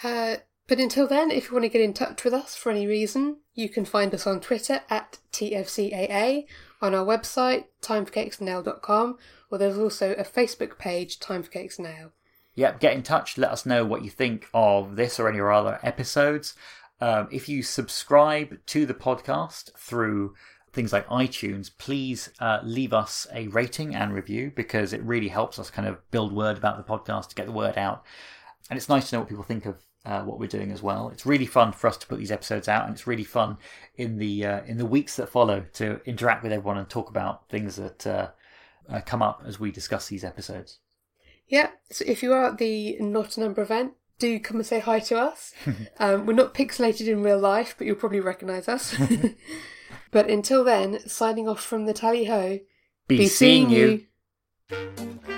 Uh, 0.03 0.37
but 0.67 0.79
until 0.79 1.07
then, 1.07 1.29
if 1.29 1.47
you 1.47 1.53
want 1.53 1.63
to 1.63 1.69
get 1.69 1.81
in 1.81 1.93
touch 1.93 2.23
with 2.23 2.33
us 2.33 2.55
for 2.55 2.71
any 2.71 2.87
reason, 2.87 3.37
you 3.53 3.67
can 3.67 3.85
find 3.85 4.13
us 4.13 4.25
on 4.25 4.39
Twitter 4.39 4.81
at 4.89 5.19
TFCAA, 5.33 6.45
on 6.81 6.95
our 6.95 7.05
website, 7.05 7.65
timeforcakesnail.com, 7.81 9.17
or 9.51 9.57
there's 9.57 9.77
also 9.77 10.13
a 10.13 10.23
Facebook 10.23 10.77
page, 10.77 11.19
Time 11.19 11.43
for 11.43 11.51
Cakes 11.51 11.79
Nail. 11.79 12.13
Yep, 12.55 12.79
get 12.79 12.93
in 12.93 13.03
touch. 13.03 13.37
Let 13.37 13.51
us 13.51 13.65
know 13.65 13.83
what 13.83 14.03
you 14.03 14.09
think 14.09 14.47
of 14.53 14.95
this 14.95 15.19
or 15.19 15.27
any 15.27 15.39
of 15.39 15.45
our 15.45 15.51
other 15.51 15.79
episodes. 15.83 16.53
Um, 17.01 17.27
if 17.31 17.49
you 17.49 17.63
subscribe 17.63 18.65
to 18.67 18.85
the 18.85 18.93
podcast 18.93 19.75
through 19.77 20.35
things 20.73 20.91
like 20.91 21.07
iTunes, 21.07 21.71
please 21.77 22.29
uh, 22.39 22.59
leave 22.63 22.93
us 22.93 23.27
a 23.31 23.47
rating 23.49 23.95
and 23.95 24.13
review 24.13 24.51
because 24.55 24.91
it 24.91 25.01
really 25.03 25.27
helps 25.27 25.59
us 25.59 25.69
kind 25.69 25.87
of 25.87 25.99
build 26.11 26.33
word 26.33 26.57
about 26.57 26.77
the 26.77 26.83
podcast 26.83 27.29
to 27.29 27.35
get 27.35 27.45
the 27.45 27.51
word 27.51 27.77
out. 27.77 28.03
And 28.69 28.77
it's 28.77 28.89
nice 28.89 29.09
to 29.09 29.15
know 29.15 29.19
what 29.19 29.29
people 29.29 29.43
think 29.43 29.65
of 29.65 29.77
uh, 30.05 30.21
what 30.23 30.39
we're 30.39 30.47
doing 30.47 30.71
as 30.71 30.81
well. 30.81 31.09
It's 31.09 31.25
really 31.25 31.45
fun 31.45 31.71
for 31.71 31.87
us 31.87 31.97
to 31.97 32.07
put 32.07 32.17
these 32.17 32.31
episodes 32.31 32.67
out, 32.67 32.85
and 32.85 32.93
it's 32.93 33.07
really 33.07 33.23
fun 33.23 33.57
in 33.95 34.17
the 34.17 34.45
uh, 34.45 34.61
in 34.65 34.77
the 34.77 34.85
weeks 34.85 35.15
that 35.15 35.29
follow 35.29 35.63
to 35.73 36.01
interact 36.05 36.43
with 36.43 36.51
everyone 36.51 36.77
and 36.77 36.89
talk 36.89 37.09
about 37.09 37.47
things 37.49 37.75
that 37.77 38.07
uh, 38.07 38.29
uh, 38.89 39.01
come 39.05 39.21
up 39.21 39.43
as 39.45 39.59
we 39.59 39.71
discuss 39.71 40.07
these 40.07 40.23
episodes. 40.23 40.79
Yeah, 41.47 41.69
so 41.91 42.03
if 42.07 42.23
you 42.23 42.33
are 42.33 42.45
at 42.45 42.57
the 42.57 42.97
Not 42.99 43.37
a 43.37 43.39
Number 43.39 43.61
event, 43.61 43.93
do 44.19 44.39
come 44.39 44.57
and 44.57 44.65
say 44.65 44.79
hi 44.79 44.99
to 44.99 45.17
us. 45.17 45.53
um, 45.99 46.25
we're 46.25 46.33
not 46.33 46.53
pixelated 46.53 47.07
in 47.07 47.23
real 47.23 47.39
life, 47.39 47.75
but 47.77 47.85
you'll 47.85 47.95
probably 47.95 48.21
recognise 48.21 48.67
us. 48.67 48.95
but 50.11 50.29
until 50.29 50.63
then, 50.63 50.99
signing 51.07 51.47
off 51.47 51.61
from 51.61 51.85
the 51.85 51.93
Tally 51.93 52.25
Ho, 52.25 52.59
Be, 53.07 53.27
seeing 53.27 53.69
you. 53.69 54.05
you. 54.69 55.32